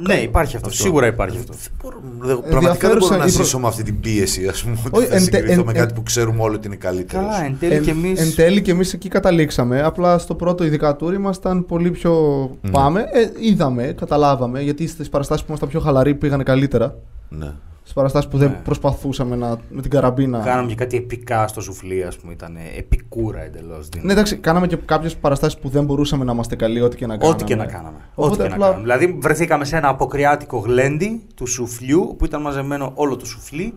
Ναι, 0.00 0.14
υπάρχει 0.14 0.56
αυτό. 0.56 0.68
Αυτό. 0.68 0.82
Σίγουρα 0.82 1.06
υπάρχει 1.06 1.38
αυτό. 1.38 1.52
Δεν 1.52 1.70
μπορώ- 1.82 2.00
δεν- 2.42 2.50
πραγματικά 2.50 2.88
δεν 2.88 2.96
μπορώ 2.98 3.16
να 3.16 3.24
η 3.26 3.32
προ- 3.32 3.42
ζήσω 3.44 3.58
με 3.58 3.66
αυτή 3.66 3.82
την 3.82 4.00
πίεση, 4.00 4.46
ας 4.46 4.62
πούμε, 4.62 4.76
ότι 4.86 4.98
Όχι, 4.98 5.06
θα 5.06 5.14
εν 5.14 5.24
τε- 5.24 5.34
συγκριθώ 5.34 5.60
εν- 5.60 5.66
με 5.66 5.72
εν- 5.72 5.78
κάτι 5.78 5.94
που 5.94 6.02
ξέρουμε 6.02 6.42
όλοι 6.42 6.54
ότι 6.54 6.66
είναι 6.66 6.76
καλύτερο. 6.76 7.22
Καλά, 7.22 7.44
εν 7.44 7.56
τέλει 7.60 7.74
εν, 7.74 7.82
και 7.82 7.90
εμεί. 7.90 8.14
εν 8.16 8.34
τέλει 8.34 8.62
και 8.62 8.70
εμείς 8.70 8.92
εκεί 8.92 9.08
καταλήξαμε. 9.08 9.82
Απλά 9.82 10.18
στο 10.18 10.34
πρώτο 10.34 10.64
ειδικά 10.64 10.96
tour 11.00 11.12
ήμασταν 11.12 11.66
πολύ 11.66 11.90
πιο 11.90 12.14
Ναι. 12.60 12.70
πάμε. 12.70 13.00
Ε, 13.12 13.30
είδαμε, 13.40 13.82
καταλάβαμε, 13.96 14.60
γιατί 14.62 14.86
στις 14.86 15.08
παραστάσεις 15.08 15.40
που 15.42 15.48
ήμασταν 15.48 15.68
πιο 15.68 15.80
χαλαροί 15.80 16.14
πήγανε 16.14 16.42
καλύτερα. 16.42 16.98
Ναι. 17.28 17.52
Στις 17.88 18.00
παραστάσεις 18.00 18.30
που 18.30 18.38
δεν 18.38 18.50
Ναι. 18.50 18.60
προσπαθούσαμε 18.64 19.36
να, 19.36 19.56
με 19.70 19.82
την 19.82 19.90
καραμπίνα. 19.90 20.38
Κάναμε 20.44 20.68
και 20.68 20.74
κάτι 20.74 20.96
επικά 20.96 21.46
στο 21.48 21.60
σουφλί, 21.60 22.04
ας 22.04 22.16
πούμε. 22.16 22.32
Ήταν 22.32 22.56
επικούρα 22.76 23.42
εντελώς. 23.42 23.88
Ναι, 24.02 24.12
εντάξει, 24.12 24.36
κάναμε 24.36 24.66
και 24.66 24.76
κάποιες 24.76 25.16
παραστάσεις 25.16 25.58
που 25.58 25.68
δεν 25.68 25.84
μπορούσαμε 25.84 26.24
να 26.24 26.32
είμαστε 26.32 26.56
καλοί, 26.56 26.80
ό,τι 26.80 26.96
και 26.96 27.06
να 27.06 27.16
κάναμε. 27.16 27.34
Ό,τι 27.34 27.44
και 27.44 27.56
να 27.56 27.66
κάναμε. 27.66 27.96
Οπότε 28.14 28.32
Ό,τι 28.32 28.36
και 28.42 28.48
να 28.48 28.54
απλά- 28.54 28.66
κάναμε. 28.66 28.82
Δηλαδή, 28.82 29.18
βρεθήκαμε 29.20 29.64
σε 29.64 29.76
ένα 29.76 29.88
αποκριάτικο 29.88 30.58
γλέντι 30.58 31.20
του 31.34 31.46
σουφλιού 31.46 32.14
που 32.18 32.24
ήταν 32.24 32.40
μαζεμένο 32.42 32.92
όλο 32.94 33.16
το 33.16 33.26
σουφλί 33.26 33.74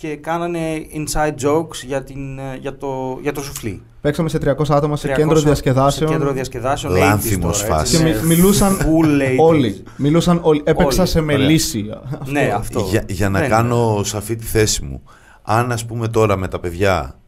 και 0.00 0.16
κάνανε 0.16 0.60
inside 0.92 1.34
jokes 1.46 1.84
για, 1.86 2.02
την, 2.04 2.38
ε, 2.38 2.56
για, 2.60 2.76
το, 2.76 3.18
για 3.22 3.32
το 3.32 3.42
σουφλί. 3.42 3.82
Παίξαμε 4.00 4.28
σε 4.28 4.38
300 4.44 4.50
άτομα 4.68 4.96
σε 4.96 5.08
300 5.12 5.16
κέντρο 5.16 5.40
διασκεδάσεων. 5.40 6.10
Σε 6.10 6.16
κέντρο 6.16 6.32
διασκεδάσεων. 6.32 6.96
Λάνθιμος 6.96 7.62
80s 7.62 7.66
τώρα, 7.66 7.80
έτσι, 7.80 7.96
Και 7.96 8.02
ναι. 8.02 8.10
μι- 8.10 8.22
μιλούσαν 8.24 8.76
Full 8.80 9.20
80s. 9.22 9.36
όλοι. 9.38 9.82
Μιλούσαν 9.96 10.38
όλοι. 10.42 10.62
Έπαιξα 10.64 11.00
Όλοι. 11.00 11.10
σε 11.10 11.20
Ωραία. 11.20 11.38
μελίσι. 11.38 11.84
Ναι, 12.24 12.52
αυτό. 12.56 12.80
Για, 12.80 13.04
για 13.08 13.28
να 13.28 13.38
Ναι, 13.38 13.44
ναι. 13.44 13.50
κάνω 13.50 14.00
σαφή 14.04 14.36
τη 14.36 14.44
θέση 14.44 14.84
μου. 14.84 15.02
Αν 15.42 15.72
ας 15.72 15.84
πούμε 15.86 16.08
τώρα 16.08 16.36
με 16.36 16.48
τα 16.48 16.60
παιδιά 16.60 17.18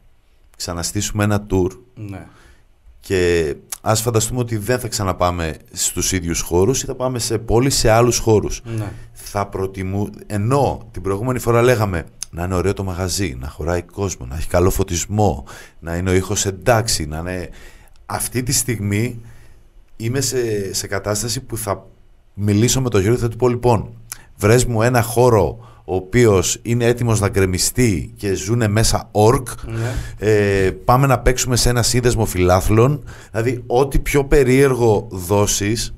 ξαναστήσουμε 0.57 1.25
ένα 1.25 1.47
tour 1.51 1.69
Ναι. 1.95 2.27
και 3.01 3.55
ας 3.81 4.01
φανταστούμε 4.01 4.41
ότι 4.41 4.57
δεν 4.57 4.79
θα 4.79 4.89
ξαναπάμε 4.89 5.55
στους 5.73 6.13
ίδιους 6.13 6.41
χώρους 6.41 6.83
ή 6.83 6.87
θα 6.87 6.95
πάμε 6.95 7.19
σε 7.19 7.39
πόλεις 7.39 7.75
σε 7.77 7.91
άλλους 7.91 8.19
χώρους. 8.19 8.61
Ναι. 8.79 8.93
Θα 9.13 9.47
προτιμού... 9.47 10.09
Ενώ 10.27 10.89
την 10.91 11.03
προηγούμενη 11.03 11.39
φορά 11.39 11.63
λέγαμε 11.63 12.05
να 12.31 12.45
είναι 12.45 12.55
ωραίο 12.55 12.73
το 12.73 12.85
μαγαζί, 12.85 13.37
να 13.41 13.49
χωράει 13.49 13.83
κόσμο, 13.83 14.27
να 14.27 14.37
έχει 14.37 14.49
καλό 14.49 14.71
φωτισμό, 14.71 15.45
να 15.79 15.97
είναι 15.97 16.11
ο 16.11 16.13
ήχος 16.13 16.47
εντάξει, 16.47 17.07
να 17.07 17.19
είναι... 17.19 17.49
Αυτή 18.07 18.43
τη 18.43 18.53
στιγμή 18.53 19.21
είμαι 19.97 20.21
σε, 20.21 20.75
σε 20.75 20.87
κατάσταση 20.87 21.41
που 21.41 21.57
θα 21.57 21.87
μιλήσω 22.35 22.81
με 22.81 22.89
τον 22.89 23.01
Γιώργο 23.01 23.19
και 23.19 23.25
θα 23.25 23.31
του 23.31 23.37
πω 23.37 23.49
λοιπόν 23.49 23.89
βρες 24.37 24.65
μου 24.65 24.83
ένα 24.83 25.03
χώρο 25.03 25.59
ο 25.85 25.95
οποίος 25.95 26.59
είναι 26.63 26.85
έτοιμος 26.85 27.21
να 27.21 27.29
γκρεμιστεί 27.29 28.13
και 28.17 28.35
ζουνε 28.35 28.69
μέσα 28.69 29.09
ορκ. 29.11 29.49
Ναι. 29.67 29.95
ε, 30.19 30.71
πάμε 30.71 31.07
να 31.07 31.19
παίξουμε 31.19 31.57
σε 31.57 31.69
ένα 31.69 31.83
σύνδεσμο 31.83 32.25
φιλάθλων. 32.25 33.05
Δηλαδή 33.31 33.63
ό,τι 33.67 33.99
πιο 33.99 34.25
περίεργο 34.25 35.07
δώσεις 35.11 35.95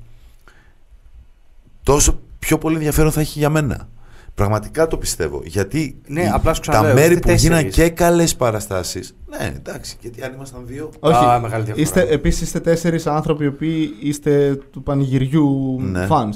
τόσο 1.83 2.19
πιο 2.39 2.57
πολύ 2.57 2.75
ενδιαφέρον 2.75 3.11
θα 3.11 3.19
έχει 3.19 3.39
για 3.39 3.49
μένα 3.49 3.87
πραγματικά 4.35 4.87
το 4.87 4.97
πιστεύω 4.97 5.41
γιατί 5.45 6.01
Ναι, 6.07 6.21
οι- 6.21 6.27
απλά 6.33 6.53
σου 6.53 6.61
τα 6.61 6.71
ξαναλέω, 6.71 6.93
μέρη 6.95 7.13
είστε 7.13 7.31
που 7.31 7.37
γίναν 7.39 7.63
τέσσερις. 7.63 7.75
και 7.75 7.89
καλές 7.89 8.35
παραστάσεις 8.35 9.15
ναι 9.29 9.53
εντάξει 9.55 9.97
γιατί 10.01 10.23
αν 10.23 10.33
ήμασταν 10.33 10.61
δύο 10.65 10.89
Όχι. 10.99 11.25
Α, 11.25 11.39
μεγάλη 11.39 11.63
διαφορά. 11.63 11.83
Είστε, 11.85 12.01
επίσης 12.01 12.41
είστε 12.41 12.59
τέσσερις 12.59 13.07
άνθρωποι 13.07 13.43
οι 13.43 13.47
οποίοι 13.47 13.89
είστε 14.01 14.59
του 14.71 14.83
πανηγυριού 14.83 15.77
Ναι. 15.81 16.07
fans. 16.09 16.29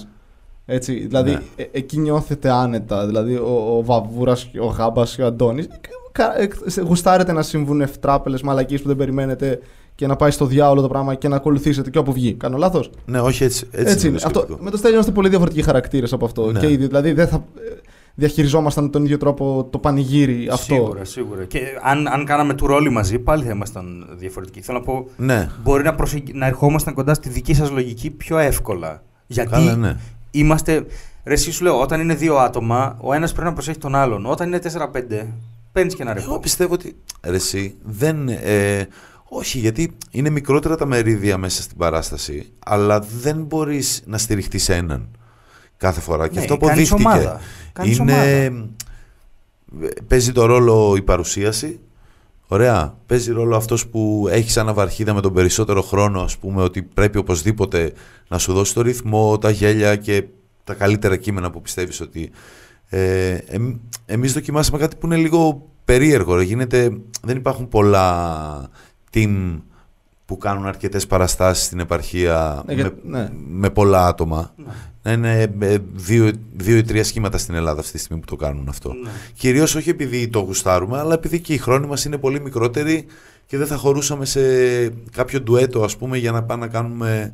Έτσι, 0.65 0.93
δηλαδή 1.07 1.31
Ναι. 1.31 1.41
ε, 1.55 1.65
εκεί 1.71 1.97
νιώθετε 1.99 2.49
άνετα. 2.51 3.05
Δηλαδή 3.05 3.35
ο, 3.35 3.77
ο 3.77 3.83
Βαβούρας, 3.83 4.49
ο 4.61 4.65
Γάμπας 4.65 5.15
και 5.15 5.21
ο 5.21 5.25
Αντώνης 5.25 5.67
κα- 6.11 6.39
ε, 6.41 6.47
σε- 6.65 6.81
γουστάρετε 6.81 7.31
να 7.31 7.41
συμβούν 7.41 7.81
ευτράπελες 7.81 8.41
μαλακίες 8.41 8.81
που 8.81 8.87
δεν 8.87 8.97
περιμένετε 8.97 9.59
και 9.97 10.07
να 10.07 10.15
πάει 10.15 10.31
στο 10.31 10.45
διάολο 10.45 10.81
το 10.81 10.87
πράγμα 10.87 11.15
και 11.15 11.27
να 11.27 11.35
ακολουθήσετε 11.35 11.89
και 11.89 11.97
όπου 11.97 12.13
βγει. 12.13 12.33
Κάνω 12.33 12.57
λάθος; 12.57 12.89
ναι 13.05 13.19
όχι 13.19 13.43
έτσι 13.43 13.67
έτσι, 13.71 13.91
Έτσι, 13.93 14.07
είναι 14.07 14.07
είναι. 14.07 14.19
το 14.19 14.25
Αυτό, 14.27 14.39
σκεπτικό. 14.39 14.63
με 14.63 14.69
το 14.71 14.77
Στέλιο 14.77 14.95
είμαστε 14.95 15.11
πολύ 15.13 15.29
διαφορετικοί 15.29 15.61
χαρακτήρες 15.61 16.13
από 16.13 16.25
αυτό. 16.25 16.51
Ναι. 16.51 16.59
Και 16.59 16.71
ήδη, 16.71 16.85
δηλαδή 16.87 17.11
δεν 17.13 17.27
θα 17.27 17.35
ε, 17.35 17.61
διαχειριζόμασταν 18.15 18.91
τον 18.91 19.03
ίδιο 19.05 19.17
τρόπο 19.17 19.67
το 19.71 19.77
πανηγύρι 19.77 20.47
αυτό. 20.51 20.73
Σίγουρα, 20.73 21.03
σίγουρα. 21.05 21.45
Και 21.45 21.59
αν, 21.83 22.07
αν 22.07 22.25
κάναμε 22.25 22.53
του 22.53 22.67
ρόλοι 22.67 22.89
μαζί, 22.89 23.19
πάλι 23.19 23.43
θα 23.43 23.51
ήμασταν 23.51 24.07
διαφορετικοί. 24.17 24.61
Θέλω 24.61 24.77
να 24.77 24.83
πω, 24.83 25.07
ναι 25.17 25.49
μπορεί 25.63 25.83
να, 25.83 25.95
προσεγγι... 25.95 26.31
να 26.33 26.45
ερχόμασταν 26.45 26.93
κοντά 26.93 27.13
στη 27.13 27.29
δική 27.29 27.53
σας 27.53 27.69
λογική 27.71 28.09
πιο 28.09 28.37
εύκολα. 28.37 29.03
Γιατί 29.27 29.49
Καλά, 29.51 29.75
ναι. 29.75 29.97
είμαστε. 30.31 30.85
Ρε, 31.25 31.33
εσύ 31.33 31.51
σου 31.51 31.63
λέω, 31.63 31.79
όταν 31.81 31.99
είναι 32.01 32.13
δύο 32.15 32.35
άτομα, 32.37 32.97
ο 33.01 33.13
ένας 33.13 33.31
πρέπει 33.31 33.47
να 33.47 33.53
προσέχει 33.53 33.77
τον 33.77 33.95
άλλον. 33.95 34.25
Όταν 34.25 34.47
είναι 34.47 34.59
4-5, 34.63 35.25
παίρνεις 35.71 35.95
και 35.95 36.01
ένα 36.01 36.11
Εγώ 36.17 36.25
ρεπό. 36.25 36.39
πιστεύω 36.39 36.73
ότι 36.73 36.95
ρε, 37.23 37.35
εσύ, 37.35 37.75
δεν. 37.83 38.27
Ε, 38.29 38.87
όχι, 39.29 39.59
γιατί 39.59 39.97
είναι 40.11 40.29
μικρότερα 40.29 40.75
τα 40.75 40.85
μερίδια 40.85 41.37
μέσα 41.37 41.61
στην 41.61 41.77
παράσταση, 41.77 42.51
αλλά 42.59 42.99
δεν 43.21 43.43
μπορείς 43.43 44.01
να 44.05 44.17
στηριχτείς 44.17 44.63
σε 44.63 44.75
έναν 44.75 45.09
κάθε 45.77 46.01
φορά. 46.01 46.27
και 46.27 46.33
Ναι, 46.35 46.39
αυτό 46.41 46.57
κάνεις 46.57 46.91
αποδείχτηκε. 46.91 47.23
ομάδα. 47.23 47.39
Κάνεις 47.73 47.97
είναι. 47.97 48.51
Παίζει 50.07 50.31
το 50.31 50.45
ρόλο 50.45 50.93
η 50.97 51.01
παρουσίαση. 51.01 51.79
Ωραία. 52.47 52.97
Παίζει 53.05 53.31
ρόλο 53.31 53.55
αυτός 53.55 53.87
που 53.87 54.27
έχει 54.29 54.51
σαν 54.51 54.65
ναυαρχίδα 54.65 55.13
με 55.13 55.21
τον 55.21 55.33
περισσότερο 55.33 55.81
χρόνο, 55.81 56.21
ας 56.21 56.37
πούμε, 56.37 56.61
ότι 56.61 56.81
πρέπει 56.83 57.17
οπωσδήποτε 57.17 57.93
να 58.27 58.37
σου 58.37 58.53
δώσει 58.53 58.73
το 58.73 58.81
ρυθμό, 58.81 59.37
τα 59.37 59.49
γέλια 59.49 59.95
και 59.95 60.23
τα 60.63 60.73
καλύτερα 60.73 61.15
κείμενα 61.15 61.49
που 61.51 61.61
πιστεύεις 61.61 62.01
ότι... 62.01 62.29
Ε, 62.89 63.37
εμ- 63.47 63.77
εμείς 64.05 64.33
δοκιμάσαμε 64.33 64.77
κάτι 64.77 64.95
που 64.95 65.05
είναι 65.05 65.15
λίγο 65.15 65.69
περίεργο. 65.85 66.35
ρε. 66.35 66.43
Γίνεται, 66.43 66.97
δεν 67.21 67.37
υπάρχουν 67.37 67.67
πολλά 67.67 68.69
team 69.13 69.61
που 70.25 70.37
κάνουν 70.37 70.65
αρκετές 70.65 71.07
παραστάσεις 71.07 71.65
στην 71.65 71.79
επαρχία 71.79 72.63
Ναι, 72.65 72.73
για- 72.73 72.93
με, 73.03 73.19
ναι. 73.19 73.29
με 73.47 73.69
πολλά 73.69 74.07
άτομα. 74.07 74.53
Ναι. 74.55 74.65
Να 75.03 75.11
είναι 75.11 75.53
ε, 75.59 75.77
δύο, 75.93 76.31
δύο 76.53 76.77
ή 76.77 76.81
τρία 76.83 77.03
σχήματα 77.03 77.37
στην 77.37 77.55
Ελλάδα 77.55 77.79
αυτή 77.79 77.91
τη 77.91 77.97
στιγμή 77.97 78.21
που 78.21 78.27
το 78.27 78.35
κάνουν 78.35 78.69
αυτό. 78.69 78.93
Ναι. 78.93 79.09
Κυρίως 79.33 79.75
όχι 79.75 79.89
επειδή 79.89 80.27
το 80.27 80.39
γουστάρουμε, 80.39 80.97
αλλά 80.99 81.13
επειδή 81.13 81.39
και 81.39 81.53
οι 81.53 81.57
χρόνοι 81.57 81.87
μας 81.87 82.05
είναι 82.05 82.17
πολύ 82.17 82.41
μικρότεροι 82.41 83.05
και 83.45 83.57
δεν 83.57 83.67
θα 83.67 83.75
χωρούσαμε 83.75 84.25
σε 84.25 84.41
κάποιο 85.11 85.41
ντουέτο, 85.41 85.83
ας 85.83 85.97
πούμε, 85.97 86.17
για 86.17 86.31
να 86.31 86.43
πάμε 86.43 86.65
να 86.65 86.71
κάνουμε. 86.71 87.33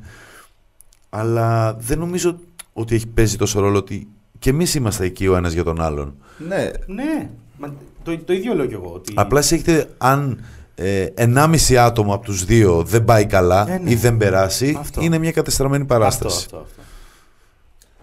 Αλλά 1.09 1.73
δεν 1.79 1.99
νομίζω 1.99 2.39
ότι 2.73 2.95
έχει 2.95 3.07
παίζει 3.07 3.35
τόσο 3.37 3.59
ρόλο 3.59 3.77
ότι 3.77 4.07
και 4.39 4.49
εμείς 4.49 4.75
είμαστε 4.75 5.05
εκεί 5.05 5.27
ο 5.27 5.35
ένας 5.35 5.53
για 5.53 5.63
τον 5.63 5.81
άλλον. 5.81 6.15
Ναι, 6.47 6.71
Ναι, 6.85 7.29
μα 7.59 7.73
το, 8.03 8.17
το 8.17 8.33
ίδιο 8.33 8.53
λέω 8.53 8.65
κι 8.65 8.73
εγώ. 8.73 8.91
Ότι... 8.93 9.13
Απλά 9.15 9.39
εσύ 9.39 9.55
έχετε, 9.55 9.89
αν 9.97 10.39
ε, 10.75 11.05
1,5 11.17 11.73
άτομο 11.75 12.13
από 12.13 12.25
τους 12.25 12.45
δύο 12.45 12.83
δεν 12.83 13.03
πάει 13.05 13.25
καλά 13.25 13.69
Ε, 13.71 13.77
ναι. 13.77 13.91
ή 13.91 13.95
δεν 13.95 14.17
περάσει, 14.17 14.75
Αυτό. 14.79 15.01
είναι 15.01 15.17
μια 15.17 15.31
κατεστραμμένη 15.31 15.85
παράσταση. 15.85 16.37
Αυτό, 16.43 16.57
αυτό, 16.57 16.67
αυτό. 16.69 16.81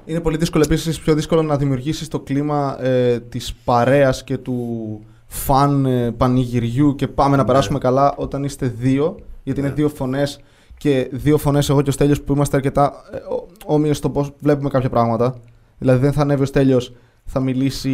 Είναι 0.04 0.20
πολύ 0.20 0.36
δύσκολο 0.36 0.64
επίσης, 0.66 1.00
πιο 1.00 1.14
δύσκολο 1.14 1.42
να 1.42 1.56
δημιουργήσεις 1.56 2.08
το 2.08 2.20
κλίμα 2.20 2.76
ε, 2.84 3.20
της 3.20 3.54
παρέας 3.64 4.24
και 4.24 4.38
του 4.38 5.00
φαν 5.26 5.86
ε, 5.86 6.10
πανηγυριού 6.10 6.94
και 6.94 7.08
πάμε 7.08 7.36
να 7.36 7.42
Ναι. 7.42 7.48
περάσουμε 7.48 7.78
καλά 7.78 8.14
όταν 8.16 8.44
είστε 8.44 8.66
δύο. 8.78 9.16
Γιατί 9.42 9.60
είναι 9.60 9.68
Ναι. 9.68 9.74
δύο 9.74 9.88
φωνές 9.88 10.40
και 10.76 11.08
δύο 11.12 11.38
φωνές 11.38 11.68
εγώ 11.68 11.82
και 11.82 11.88
ο 11.88 11.92
Στέλιος 11.92 12.20
που 12.22 12.32
είμαστε 12.32 12.56
αρκετά 12.56 12.92
ε, 13.12 13.16
ό- 13.16 13.46
όμοιοι 13.64 13.92
στο 13.94 14.10
πώς 14.10 14.32
βλέπουμε 14.38 14.68
κάποια 14.68 14.88
πράγματα. 14.90 15.34
Δηλαδή 15.78 16.00
δεν 16.00 16.12
θα 16.12 16.20
ανέβει 16.22 16.42
ο 16.42 16.46
Στέλιος, 16.46 16.92
θα 17.24 17.40
μιλήσει 17.40 17.90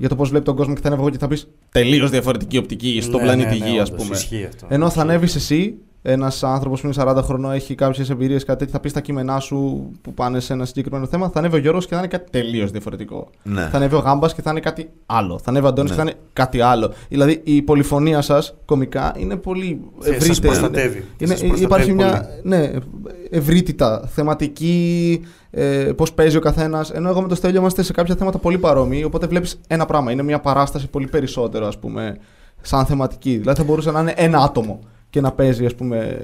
για 0.00 0.08
το 0.08 0.16
πώς 0.16 0.28
βλέπει 0.28 0.44
τον 0.44 0.56
κόσμο 0.56 0.74
και 0.74 0.80
θα 0.80 0.86
ανέβει 0.86 1.02
εγώ 1.02 1.10
και 1.10 1.18
θα 1.18 1.28
πεις 1.28 1.48
τελείως 1.72 2.10
διαφορετική 2.10 2.56
οπτική 2.56 2.98
στον 3.02 3.20
Ναι, 3.20 3.26
πλανήτη 3.26 3.58
ναι, 3.58 3.64
ναι, 3.64 3.70
Γη, 3.70 3.78
ας 3.78 3.88
όντως, 3.90 4.02
πούμε. 4.04 4.16
ισχύει 4.16 4.44
αυτό. 4.44 4.66
Ενώ 4.70 4.84
θα 4.84 4.86
Ισχύει. 4.88 5.00
ανέβεις 5.00 5.34
εσύ, 5.34 5.74
ένας 6.02 6.42
άνθρωπος 6.42 6.80
που 6.80 6.86
είναι 6.86 6.96
40 6.98 7.20
χρονών, 7.22 7.52
έχει 7.52 7.74
κάποιες 7.74 8.10
εμπειρίες, 8.10 8.44
κάτι 8.44 8.58
τέτοιο, 8.58 8.72
θα 8.74 8.80
πεις 8.80 8.92
τα 8.92 9.00
κείμενά 9.00 9.40
σου 9.40 9.90
που 10.02 10.14
πάνε 10.14 10.40
σε 10.40 10.52
ένα 10.52 10.64
συγκεκριμένο 10.64 11.06
θέμα. 11.06 11.28
Θα 11.28 11.38
ανέβει 11.38 11.54
ο 11.56 11.58
Γιώργος 11.58 11.86
και 11.86 11.92
θα 11.92 11.98
είναι 11.98 12.08
κάτι 12.08 12.30
τελείως 12.30 12.70
διαφορετικό. 12.70 13.28
Ναι. 13.42 13.68
Θα 13.70 13.76
ανέβει 13.76 13.94
ο 13.94 13.98
Γάμπας 13.98 14.34
και 14.34 14.42
θα 14.42 14.50
είναι 14.50 14.60
κάτι 14.60 14.90
άλλο. 15.06 15.38
Θα 15.38 15.50
ανέβει 15.50 15.64
ο 15.64 15.68
Αντώνης 15.68 15.90
Ναι. 15.90 15.96
και 15.96 16.02
θα 16.02 16.08
είναι 16.10 16.18
κάτι 16.32 16.60
άλλο. 16.60 16.92
Δηλαδή 17.08 17.40
η 17.44 17.62
πολυφωνία 17.62 18.20
σας 18.20 18.54
κομικά 18.64 19.12
είναι 19.16 19.36
πολύ 19.36 19.80
Σας 19.98 20.08
ευρύτερη. 20.14 20.40
προστατεύει. 20.40 21.04
Είναι, 21.18 21.30
Σας 21.30 21.38
προστατεύει 21.40 21.62
υπάρχει 21.64 21.92
μια 21.92 22.10
πολύ. 22.42 22.56
ναι, 22.56 22.70
ευρύτητα, 23.30 24.08
θεματική, 24.14 25.20
ε, 25.50 25.64
πώς 25.96 26.12
παίζει 26.12 26.36
ο 26.36 26.40
καθένας. 26.40 26.90
Ενώ 26.90 27.08
εγώ 27.08 27.20
με 27.22 27.28
το 27.28 27.34
Στέλιο 27.34 27.60
είμαστε 27.60 27.82
σε 27.82 27.92
κάποια 27.92 28.14
θέματα 28.16 28.38
πολύ 28.38 28.58
παρόμοιοι. 28.58 29.02
Οπότε 29.06 29.26
βλέπεις 29.26 29.60
ένα 29.66 29.86
πράγμα. 29.86 30.12
Είναι 30.12 30.22
μια 30.22 30.40
παράσταση 30.40 30.88
πολύ 30.88 31.06
περισσότερο, 31.08 31.66
ας 31.66 31.78
πούμε, 31.78 32.16
σαν 32.60 32.86
θεματική. 32.86 33.36
Δηλαδή 33.38 33.58
θα 33.58 33.64
μπορούσε 33.66 33.90
να 33.90 34.00
είναι 34.00 34.12
ένα 34.16 34.38
άτομο 34.38 34.80
και 35.10 35.20
να 35.20 35.32
παίζει, 35.32 35.66
ας 35.66 35.74
πούμε, 35.74 36.18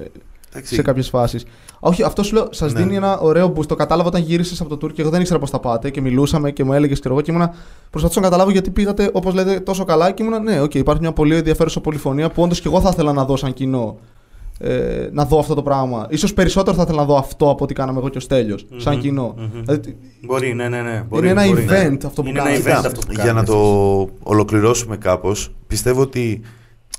Εντάξει. 0.51 0.75
σε 0.75 0.81
κάποιες 0.81 1.09
φάσεις. 1.09 1.45
Όχι, 1.79 2.03
αυτό 2.03 2.23
σου 2.23 2.33
λέω, 2.35 2.47
σας 2.51 2.73
Ναι. 2.73 2.79
δίνει 2.79 2.95
ένα 2.95 3.19
ωραίο 3.19 3.53
boost. 3.55 3.65
Το 3.65 3.75
κατάλαβα 3.75 4.07
όταν 4.07 4.21
γύρισες 4.21 4.61
από 4.61 4.77
το 4.77 4.85
tour 4.87 4.93
και 4.93 5.01
εγώ 5.01 5.09
δεν 5.09 5.21
ήξερα 5.21 5.39
πώς 5.39 5.49
θα 5.49 5.59
πάτε 5.59 5.89
και 5.89 6.01
μιλούσαμε 6.01 6.51
και 6.51 6.63
μου 6.63 6.73
έλεγες 6.73 6.99
και 6.99 7.07
εγώ 7.07 7.21
και 7.21 7.31
ήμουνα. 7.31 7.53
Προσπαθούσα 7.89 8.19
να 8.19 8.25
καταλάβω 8.25 8.51
γιατί 8.51 8.69
πήγατε, 8.69 9.09
όπως 9.13 9.33
λέτε, 9.33 9.59
τόσο 9.59 9.83
καλά 9.83 10.11
και 10.11 10.23
ήμουνα. 10.23 10.39
Ναι, 10.39 10.61
οκ, 10.61 10.73
υπάρχει 10.75 11.01
μια 11.01 11.11
πολύ 11.11 11.35
ενδιαφέρουσα 11.35 11.81
πολυφωνία 11.81 12.29
που 12.29 12.41
όντως 12.43 12.61
και 12.61 12.67
εγώ 12.67 12.81
θα 12.81 12.89
ήθελα 12.93 13.13
να 13.13 13.25
δω 13.25 13.35
σαν 13.37 13.53
κοινό. 13.53 13.97
Ε, 14.59 15.09
να 15.11 15.25
δω 15.25 15.39
αυτό 15.39 15.53
το 15.53 15.61
πράγμα. 15.63 16.07
Σω 16.15 16.33
περισσότερο 16.33 16.75
θα 16.75 16.81
ήθελα 16.83 16.97
να 16.99 17.05
δω 17.05 17.17
αυτό 17.17 17.49
από 17.49 17.63
ό,τι 17.63 17.73
κάναμε 17.73 17.99
εγώ 17.99 18.09
και 18.09 18.17
ο 18.17 18.21
Στέλιος, 18.21 18.65
σαν 18.77 18.93
Μμμ, 18.93 19.01
κοινό. 19.01 19.35
μμμ. 19.37 19.61
Δηλαδή, 19.63 19.97
Μπορεί, 20.25 20.53
ναι, 20.53 20.67
ναι, 20.69 20.81
ναι. 20.81 21.03
Μπορεί, 21.09 21.29
είναι 21.29 21.41
ένα 21.43 21.49
μπορεί, 21.51 21.63
ναι. 21.65 21.87
event 21.89 21.97
αυτό 22.05 22.21
που 22.21 22.27
Είναι 22.29 22.39
ένα 22.39 22.47
κάνετε. 22.49 22.71
event 22.71 22.75
Κοίτα, 22.75 22.87
αυτό 22.87 22.99
που 23.07 23.11
για 23.13 23.23
να 23.23 23.29
κάνετε 23.29 23.51
το 23.51 24.09
ολοκληρώσουμε 24.23 24.97
κάπως, 24.97 25.51
πιστεύω 25.67 26.01
ότι 26.01 26.41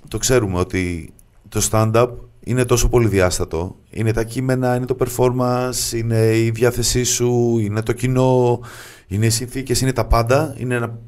το 0.09 0.19
ξέρουμε 0.19 0.59
ότι 0.59 1.13
το 1.49 1.69
stand-up 1.71 2.09
είναι 2.41 2.65
τόσο 2.65 2.89
πολυδιάστατο. 2.89 3.77
Είναι 3.91 4.13
τα 4.13 4.25
κείμενα, 4.25 4.77
είναι 4.77 4.87
το 4.87 4.97
performance, 4.99 5.93
είναι 5.95 6.37
η 6.37 6.51
διάθεσή 6.51 7.05
σου, 7.05 7.59
είναι 7.59 7.83
το 7.83 7.93
κοινό, 7.93 8.61
είναι 9.07 9.27
οι 9.27 9.31
συνθήκες, 9.31 9.81
είναι 9.81 9.93
τα 9.93 10.07
πάντα. 10.07 10.55
Είναι 10.59 10.75
ένα 10.75 10.99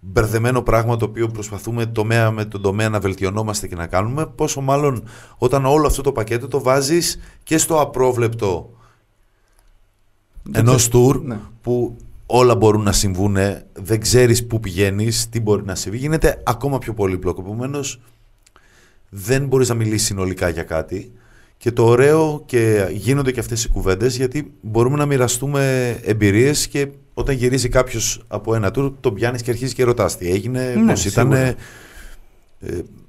μπερδεμένο 0.00 0.62
πράγμα 0.62 0.96
το 0.96 1.04
οποίο 1.04 1.28
προσπαθούμε 1.28 1.86
τομέα 1.86 2.30
με 2.30 2.44
τον 2.44 2.62
τομέα 2.62 2.88
να 2.88 3.00
βελτιωνόμαστε 3.00 3.68
και 3.68 3.74
να 3.74 3.86
κάνουμε. 3.86 4.26
Πόσο 4.26 4.60
μάλλον 4.60 5.04
όταν 5.38 5.64
όλο 5.64 5.86
αυτό 5.86 6.02
το 6.02 6.12
πακέτο 6.12 6.48
το 6.48 6.60
βάζεις 6.60 7.18
και 7.42 7.58
στο 7.58 7.80
απρόβλεπτο 7.80 8.70
ενός 10.52 10.88
tour 10.92 11.20
Ναι. 11.22 11.38
που 11.62 11.96
όλα 12.26 12.56
μπορούν 12.56 12.82
να 12.82 12.92
συμβούν, 12.92 13.36
δεν 13.72 14.00
ξέρεις 14.00 14.46
πού 14.46 14.60
πηγαίνεις, 14.60 15.28
τι 15.28 15.40
μπορεί 15.40 15.64
να 15.64 15.74
συμβεί, 15.74 15.98
γίνεται 15.98 16.42
ακόμα 16.44 16.78
πιο 16.78 16.94
πολύπλοκο. 16.94 17.40
Επομένως, 17.40 18.00
δεν 19.16 19.46
μπορείς 19.46 19.68
να 19.68 19.74
μιλήσεις 19.74 20.06
συνολικά 20.06 20.48
για 20.48 20.62
κάτι 20.62 21.12
και 21.56 21.72
το 21.72 21.84
ωραίο 21.86 22.42
και 22.46 22.88
γίνονται 22.92 23.32
και 23.32 23.40
αυτές 23.40 23.64
οι 23.64 23.68
κουβέντες 23.68 24.16
γιατί 24.16 24.52
μπορούμε 24.60 24.96
να 24.96 25.06
μοιραστούμε 25.06 25.90
εμπειρίες 26.02 26.68
και 26.68 26.88
όταν 27.14 27.34
γυρίζει 27.34 27.68
κάποιος 27.68 28.24
από 28.28 28.54
ένα 28.54 28.70
tour 28.74 28.92
τον 29.00 29.14
πιάνεις 29.14 29.42
και 29.42 29.50
αρχίζει 29.50 29.74
και 29.74 29.84
ρωτάς 29.84 30.16
τι 30.16 30.30
έγινε, 30.30 30.74
Ναι, 30.74 30.90
πώς 30.92 31.04
ήταν. 31.04 31.30
σίγουρα. 31.32 31.54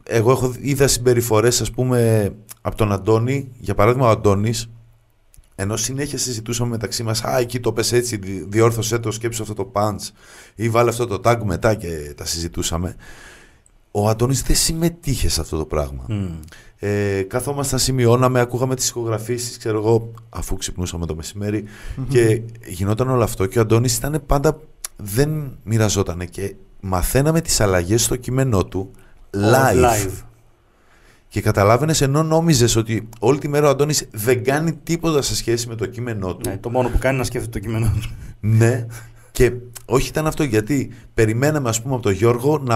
εγώ 0.04 0.32
έχω 0.32 0.54
είδα 0.60 0.88
συμπεριφορές 0.88 1.62
ας 1.62 1.72
πούμε 1.72 2.30
από 2.62 2.76
τον 2.78 2.92
Αντώνη, 2.92 3.52
για 3.60 3.76
παράδειγμα 3.76 4.08
ο 4.08 4.10
Αντώνης 4.10 4.70
ενώ 5.56 5.78
συνέχεια 5.78 6.18
συζητούσαμε 6.18 6.70
μεταξύ 6.70 7.04
μας 7.04 7.24
«Α, 7.24 7.38
εκεί 7.40 7.60
το 7.60 7.72
πες 7.74 7.92
έτσι, 7.92 8.18
δι- 8.18 8.46
διόρθωσέ 8.50 9.00
το, 9.00 9.12
σκέψου 9.12 9.42
αυτό 9.42 9.54
το 9.54 9.72
punch» 9.74 10.10
ή 10.56 10.70
«Βάλε 10.70 10.90
αυτό 10.90 11.08
το 11.08 11.20
tag 11.24 11.38
μετά» 11.44 11.74
και 11.76 12.14
τα 12.18 12.26
συζητούσαμε. 12.26 12.96
Ο 13.98 14.10
Αντώνης 14.10 14.42
δεν 14.42 14.56
συμμετείχε 14.56 15.30
σε 15.30 15.42
αυτό 15.42 15.58
το 15.58 15.66
πράγμα. 15.66 16.06
Μμ. 16.08 16.40
Ε, 16.80 17.22
καθόμασταν, 17.22 17.80
σημειώναμε, 17.80 18.40
ακούγαμε 18.40 18.76
τις 18.76 18.90
ηχογραφήσεις, 18.90 19.58
ξέρω 19.58 19.78
εγώ, 19.78 20.12
αφού 20.30 20.58
ξυπνούσαμε 20.58 21.06
το 21.06 21.16
μεσημέρι 21.16 21.64
και 22.10 22.42
γινόταν 22.66 23.10
όλο 23.10 23.24
αυτό 23.24 23.46
και 23.46 23.58
ο 23.58 23.62
Αντώνης 23.62 23.98
ήταν 23.98 24.24
πάντα, 24.26 24.60
δεν 24.96 25.58
μοιραζόταν 25.64 26.30
και 26.30 26.56
μαθαίναμε 26.80 27.42
τις 27.42 27.60
αλλαγές 27.60 28.04
στο 28.04 28.16
κείμενό 28.16 28.66
του 28.66 28.92
live. 29.32 29.84
live. 29.84 30.24
Και 31.28 31.42
καταλάβαινες 31.42 32.02
ενώ 32.02 32.24
νόμιζες 32.24 32.76
ότι 32.76 33.10
όλη 33.20 33.40
τη 33.40 33.48
μέρα 33.48 33.68
ο 33.68 33.70
Αντώνης 33.70 34.08
δεν 34.12 34.44
κάνει 34.44 34.74
τίποτα 34.74 35.22
σε 35.22 35.36
σχέση 35.36 35.68
με 35.68 35.76
το 35.76 35.86
κείμενό 35.86 36.36
του. 36.36 36.50
Ναι, 36.50 36.58
το 36.58 36.70
μόνο 36.70 36.90
που 36.90 36.98
κάνει 36.98 37.14
είναι 37.14 37.18
να 37.18 37.24
σκέφτεται 37.24 37.60
το 37.60 37.66
κείμενο 37.66 37.92
του. 37.94 38.10
Ναι. 38.40 38.86
Και 39.36 39.52
όχι 39.86 40.08
ήταν 40.08 40.28
αυτό 40.28 40.44
γιατί 40.44 40.92
περιμέναμε 41.14 41.70
ας 41.70 41.82
πούμε 41.82 41.94
από 41.94 42.04
τον 42.04 42.12
Γιώργο 42.12 42.58
να, 42.58 42.76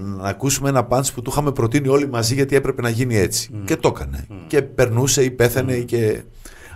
να 0.00 0.28
ακούσουμε 0.28 0.68
ένα 0.68 0.86
punch 0.90 1.12
που 1.14 1.22
του 1.22 1.30
είχαμε 1.30 1.52
προτείνει 1.52 1.88
όλοι 1.88 2.08
μαζί 2.08 2.34
γιατί 2.34 2.56
έπρεπε 2.56 2.82
να 2.82 2.88
γίνει 2.88 3.16
έτσι. 3.16 3.50
Και 3.64 3.76
το 3.76 3.88
έκανε. 3.94 4.26
Και 4.46 4.62
περνούσε 4.62 5.24
ή 5.24 5.30
πέθανε 5.30 5.72
ή 5.72 5.84
και... 5.84 6.22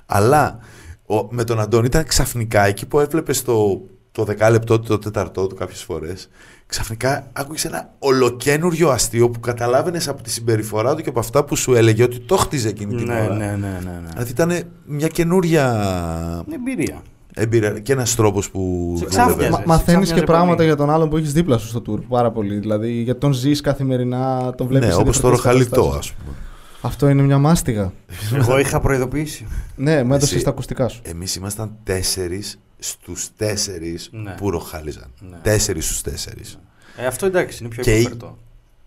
Αλλά 0.06 0.58
ο, 1.06 1.26
με 1.30 1.44
τον 1.44 1.60
Αντώνη 1.60 1.86
ήταν 1.86 2.04
ξαφνικά 2.04 2.66
εκεί 2.66 2.86
που 2.86 3.00
έβλεπε 3.00 3.32
το, 3.32 3.80
το 4.12 4.24
δεκάλεπτό 4.24 4.80
του, 4.80 4.86
το 4.86 4.98
τεταρτό 4.98 5.46
του 5.46 5.54
κάποιες 5.54 5.82
φορές 5.82 6.28
ξαφνικά 6.66 7.30
άκουγες 7.32 7.64
ένα 7.64 7.90
ολοκένουργιο 7.98 8.88
αστείο 8.90 9.30
που 9.30 9.40
καταλάβαινες 9.40 10.08
από 10.08 10.22
τη 10.22 10.30
συμπεριφορά 10.30 10.94
του 10.94 11.02
και 11.02 11.08
από 11.08 11.18
αυτά 11.18 11.44
που 11.44 11.56
σου 11.56 11.74
έλεγε 11.74 12.02
ότι 12.02 12.18
το 12.18 12.36
χτίζε 12.36 12.68
εκείνη 12.68 12.94
την 12.94 13.06
ναι, 13.06 13.20
ώρα. 13.22 13.34
ναι, 13.34 13.46
ναι, 13.46 13.80
ναι, 13.84 14.00
ναι. 14.02 14.08
Δηλαδή 14.10 14.30
ήταν 14.30 14.62
μια 14.84 15.08
καινούρια 15.08 16.44
Εμπειρία. 16.52 17.02
Εμπειρία 17.34 17.78
και 17.78 17.92
ένας 17.92 18.14
τρόπος 18.14 18.50
που 18.50 18.94
Σε 18.98 19.04
δούλευε. 19.04 19.08
ξάφνιαζε. 19.08 19.50
Μα, 19.50 19.56
σε 19.58 19.62
Μαθαίνεις 19.66 19.86
και 19.98 20.02
ξάφνιαζε 20.04 20.24
πράγματα 20.24 20.54
πολύ. 20.56 20.66
για 20.66 20.76
τον 20.76 20.90
άλλον 20.90 21.08
που 21.08 21.16
έχεις 21.16 21.32
δίπλα 21.32 21.58
σου 21.58 21.66
στο 21.66 21.82
tour. 21.88 21.98
Πάρα 22.08 22.30
πολύ. 22.30 22.58
Δηλαδή, 22.58 22.90
γιατί 22.92 23.20
τον 23.20 23.32
ζεις 23.32 23.60
καθημερινά, 23.60 24.54
τον 24.56 24.66
βλέπεις. 24.66 24.88
Ναι, 24.88 24.94
όπως 24.94 25.20
το 25.20 25.28
ροχαλιτό 25.28 25.94
ας 25.98 26.12
πούμε. 26.12 26.36
Αυτό 26.80 27.08
είναι 27.08 27.22
μια 27.22 27.38
μάστιγα. 27.38 27.92
Εγώ 28.34 28.58
είχα 28.58 28.80
προειδοποιήσει. 28.80 29.46
Ναι, 29.76 30.02
μου 30.04 30.14
έδωσε 30.14 30.34
Εσύ- 30.34 30.44
τα 30.44 30.50
ακουστικά 30.50 30.88
σου. 30.88 31.00
Εμείς 31.04 31.34
ήμασταν 31.34 31.76
τέσσερις 31.84 32.58
στους 32.78 33.28
τέσσερις 33.36 34.08
Ναι. 34.12 34.30
που 34.36 34.50
ροχάλιζαν. 34.50 35.06
Ναι. 35.20 35.36
Τέσσερις 35.42 35.84
στους 35.84 36.00
τέσσερις. 36.02 36.58
Ε, 36.96 37.06
αυτό 37.06 37.26
εντάξει, 37.26 37.58
είναι 37.60 37.68
πιο 37.68 37.82
Και 37.82 37.96
η- 37.96 38.00
υποφερτό. 38.00 38.36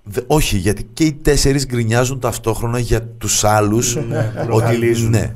Δε- 0.03 0.21
όχι, 0.27 0.57
γιατί 0.57 0.83
και 0.93 1.03
οι 1.03 1.13
τέσσερις 1.13 1.65
γκρινιάζουν 1.65 2.19
ταυτόχρονα 2.19 2.79
για 2.79 3.01
τους 3.01 3.43
άλλους. 3.43 3.95
Ναι, 3.95 4.01
που 4.03 4.39
ότι, 4.39 4.47
ροχαλίζουν. 4.47 5.09
ναι. 5.09 5.33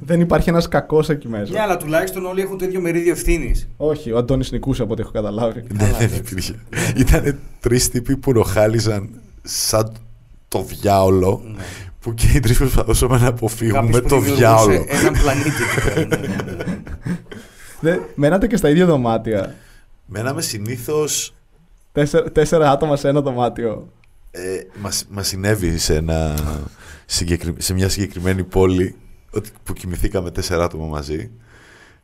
Δεν 0.00 0.20
υπάρχει 0.20 0.48
ένας 0.48 0.68
κακός 0.68 1.08
εκεί 1.08 1.28
μέσα. 1.28 1.52
Ναι, 1.52 1.60
αλλά 1.60 1.76
τουλάχιστον 1.76 2.24
όλοι 2.26 2.40
έχουν 2.42 2.58
το 2.58 2.64
ίδιο 2.64 2.80
μερίδιο 2.80 3.12
ευθύνης. 3.12 3.68
Όχι, 3.76 4.12
ο 4.12 4.18
Αντώνης 4.18 4.50
νικούσε 4.52 4.82
από 4.82 4.92
ό,τι 4.92 5.02
έχω 5.02 5.10
καταλάβει. 5.10 5.64
Δεν, 5.68 5.94
δεν 5.98 6.10
υπήρχε. 6.16 6.54
Ήταν 6.96 7.38
τρεις 7.60 7.88
τύποι 7.90 8.16
που 8.16 8.32
ροχάλιζαν 8.32 9.08
σαν 9.42 9.92
το 10.48 10.62
διάολο 10.62 11.42
Ναι. 11.44 11.62
που 12.00 12.14
και 12.14 12.26
οι 12.34 12.40
τρεις 12.40 12.58
προσπαθούσαμε 12.58 13.18
να 13.18 13.26
αποφύγουμε 13.26 13.80
Κάποιος 13.80 14.00
που 14.00 14.08
το 14.08 14.18
δημιουργούσε 14.20 14.40
διάολο. 14.40 14.84
Έναν 14.88 15.12
πλανήτη. 15.22 15.48
εκεί 15.48 15.94
πέρα, 15.94 16.06
ναι, 16.06 16.16
ναι, 16.26 16.62
ναι. 16.64 16.78
Δεν, 17.80 18.00
μένατε 18.14 18.46
και 18.46 18.56
στα 18.56 18.68
ίδια 18.68 18.86
δωμάτια. 18.86 19.54
Μέναμε 20.06 20.42
συνήθως 20.42 21.34
Τέσσερα, 21.92 22.32
τέσσερα 22.32 22.70
άτομα 22.70 22.96
σε 22.96 23.08
ένα 23.08 23.20
δωμάτιο. 23.20 23.88
Ε, 24.30 24.40
μας, 24.80 25.04
μας 25.10 25.26
συνέβη 25.28 25.78
σε, 25.78 25.94
ένα, 25.96 26.34
συγκεκρι- 27.06 27.62
σε 27.62 27.74
μια 27.74 27.88
συγκεκριμένη 27.88 28.44
πόλη 28.44 28.94
ότι, 29.30 29.50
που 29.64 29.72
κοιμηθήκαμε 29.72 30.30
τέσσερα 30.30 30.64
άτομα 30.64 30.86
μαζί. 30.86 31.30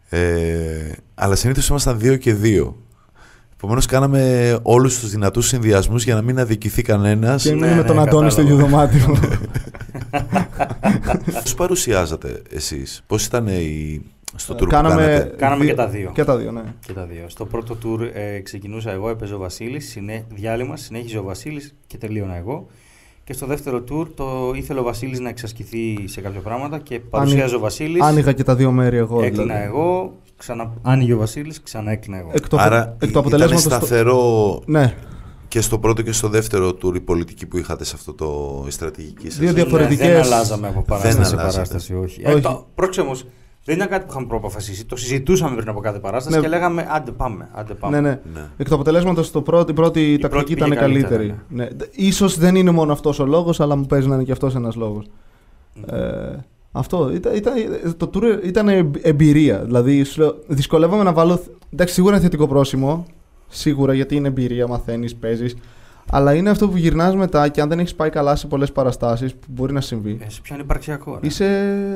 Ε, 0.08 0.92
αλλά 1.14 1.34
συνήθως 1.34 1.68
ήμασταν 1.68 1.98
δύο 1.98 2.16
και 2.16 2.34
δύο. 2.34 2.76
Επομένως, 3.54 3.86
κάναμε 3.86 4.58
όλους 4.62 4.98
τους 5.00 5.10
δυνατούς 5.10 5.46
συνδυασμούς 5.46 6.04
για 6.04 6.14
να 6.14 6.22
μην 6.22 6.38
αδικηθεί 6.38 6.82
κανένας. 6.82 7.42
Και 7.42 7.48
ήμουν 7.48 7.68
ναι, 7.68 7.74
με 7.74 7.82
τον 7.84 7.96
ναι, 7.96 8.02
Αντώνη 8.02 8.30
στο 8.30 8.40
ίδιο 8.40 8.56
κατάλαβα. 8.56 8.86
δωμάτιο. 8.88 9.28
Πώς 11.42 11.54
παρουσιάζατε 11.54 12.42
εσείς, 12.50 13.02
Πώς 13.06 13.24
ήταν 13.24 13.46
η, 13.46 14.02
στο 14.36 14.54
tour 14.54 14.58
που 14.58 14.66
Κάναμε, 14.66 15.02
κάνατε. 15.02 15.34
Κάναμε 15.38 15.64
δύο- 15.64 15.70
και 15.74 15.76
τα 15.80 15.86
δύο. 15.88 16.10
Και 16.14 16.24
τα 16.24 16.36
δύο, 16.36 16.52
ναι. 16.52 16.62
Και 16.86 16.92
τα 16.92 17.04
δύο. 17.04 17.24
Στο 17.28 17.46
πρώτο 17.46 17.76
tour 17.84 18.00
ε, 18.12 18.38
ξεκινούσα 18.40 18.90
εγώ, 18.92 19.08
έπαιζε 19.08 19.34
ο 19.34 19.38
Βασίλης, 19.38 19.90
συνέ... 19.90 20.24
διάλειμμα, 20.34 20.76
συνέχιζε 20.76 21.18
ο 21.18 21.22
Βασίλης 21.22 21.74
και 21.86 21.96
τελείωνα 21.98 22.36
εγώ. 22.36 22.66
Και 23.24 23.32
στο 23.32 23.46
δεύτερο 23.46 23.84
tour 23.90 24.06
το 24.14 24.52
ήθελε 24.54 24.80
ο 24.80 24.82
Βασίλης 24.82 25.20
να 25.20 25.28
εξασκηθεί 25.28 26.04
σε 26.04 26.20
κάποια 26.20 26.40
πράγματα 26.40 26.78
και 26.78 27.00
παρουσίαζε 27.00 27.54
ο 27.56 27.58
Βασίλης. 27.58 28.02
Άνοιγα 28.02 28.32
και 28.32 28.42
τα 28.42 28.54
δύο 28.54 28.70
μέρη 28.70 28.96
εγώ. 28.96 29.22
Έκλεινα 29.22 29.42
δηλαδή. 29.42 29.64
εγώ, 29.64 30.12
ξανά... 30.36 30.72
άνοιγε 30.82 31.12
ο 31.12 31.18
Βασίλης, 31.18 31.62
ξανά 31.62 31.90
έκλεινα 31.90 32.18
εγώ. 32.18 32.30
Εκ 32.32 32.48
του, 32.48 32.60
Άρα 32.60 32.82
εκ 32.88 32.98
του 32.98 33.06
ήταν 33.06 33.18
αποτελέσματος 33.20 33.62
στο- 33.62 33.70
σταθερό 33.70 34.62
Ναι, 34.66 34.94
και 35.48 35.60
στο 35.60 35.78
πρώτο 35.78 36.02
και 36.02 36.12
στο 36.12 36.28
δεύτερο 36.28 36.68
tour 36.68 36.94
η 36.94 37.00
πολιτική 37.00 37.46
που 37.46 37.58
είχατε 37.58 37.84
σε 37.84 37.92
αυτό 37.94 38.12
το 38.12 38.64
η 38.66 38.70
στρατηγική 38.70 39.30
σας. 39.30 39.38
Δύο 39.38 39.48
Ναι, 39.48 39.54
διαφορετικές- 39.54 40.06
δεν 40.08 40.22
αλλάζαμε 40.22 40.68
από 40.68 40.82
παράσταση 40.82 41.14
σε 41.14 41.20
αλλάζατε. 41.36 41.50
παράσταση, 41.52 41.94
όχι. 41.94 42.26
Όχι. 42.26 42.36
Ε, 42.36 42.40
το, 42.40 42.66
πρόξε 42.74 43.00
όμως, 43.00 43.26
δεν 43.66 43.76
ήταν 43.76 43.88
κάτι 43.88 44.04
που 44.04 44.10
είχαμε 44.10 44.26
προαποφασίσει. 44.26 44.84
Το 44.86 44.96
συζητούσαμε 44.96 45.56
πριν 45.56 45.68
από 45.68 45.80
κάθε 45.80 45.98
παράσταση 45.98 46.36
Ναι. 46.36 46.42
και 46.42 46.48
λέγαμε 46.48 46.86
άντε 46.90 47.10
πάμε, 47.10 47.48
άντε 47.52 47.74
πάμε. 47.74 48.00
ναι, 48.00 48.08
ναι. 48.08 48.20
Ναι. 48.34 48.46
Εκ 48.56 48.68
του 48.68 48.74
αποτελέσματος, 48.74 49.28
η 49.28 49.40
πρώτη, 49.42 49.70
η 49.70 49.74
πρώτη 49.74 50.18
τακτική 50.18 50.28
πρώτη 50.28 50.52
ήταν 50.52 50.68
πήγε 50.68 50.80
καλύτερα, 50.80 51.16
καλύτερη. 51.16 51.40
Ναι. 51.48 51.68
Ίσως 51.92 52.38
δεν 52.38 52.54
είναι 52.56 52.70
μόνο 52.70 52.92
αυτός 52.92 53.18
ο 53.18 53.26
λόγος, 53.26 53.60
αλλά 53.60 53.76
μου 53.76 53.86
παίζει 53.86 54.08
να 54.08 54.14
είναι 54.14 54.24
και 54.24 54.32
αυτός 54.32 54.54
ένας 54.54 54.74
λόγος. 54.74 55.06
Ναι. 55.74 55.98
Ε, 55.98 56.44
αυτό 56.72 57.10
ήταν, 57.14 57.34
ήταν, 57.36 57.54
το 57.96 58.10
tour 58.14 58.40
ήταν 58.44 58.68
εμπ- 58.68 58.96
εμπειρία. 59.02 59.58
Δηλαδή, 59.64 60.02
σου 60.04 60.20
λέω, 60.20 60.34
δυσκολεύομαι 60.46 61.02
να 61.02 61.12
βάλω. 61.12 61.40
Εντάξει, 61.72 61.94
σίγουρα 61.94 62.14
είναι 62.14 62.22
θετικό 62.22 62.48
πρόσημο. 62.48 63.06
Σίγουρα 63.48 63.94
γιατί 63.94 64.16
είναι 64.16 64.28
εμπειρία, 64.28 64.66
μαθαίνεις, 64.66 65.14
παίζεις. 65.16 65.56
Αλλά 66.10 66.34
είναι 66.34 66.50
αυτό 66.50 66.68
που 66.68 66.76
γυρνάς 66.76 67.16
μετά 67.16 67.48
και 67.48 67.60
αν 67.60 67.68
δεν 67.68 67.78
έχεις 67.78 67.94
πάει 67.94 68.10
καλά 68.10 68.36
σε 68.36 68.46
πολλές 68.46 68.72
παραστάσεις 68.72 69.34
που 69.34 69.46
μπορεί 69.48 69.72
να 69.72 69.80
συμβεί. 69.80 70.18
Ε, 70.20 70.30
σε 70.30 70.40
πιάνει 70.40 70.62
υπαρξιακό. 70.62 71.18
ρε; 71.20 71.26
Είσαι 71.26 71.44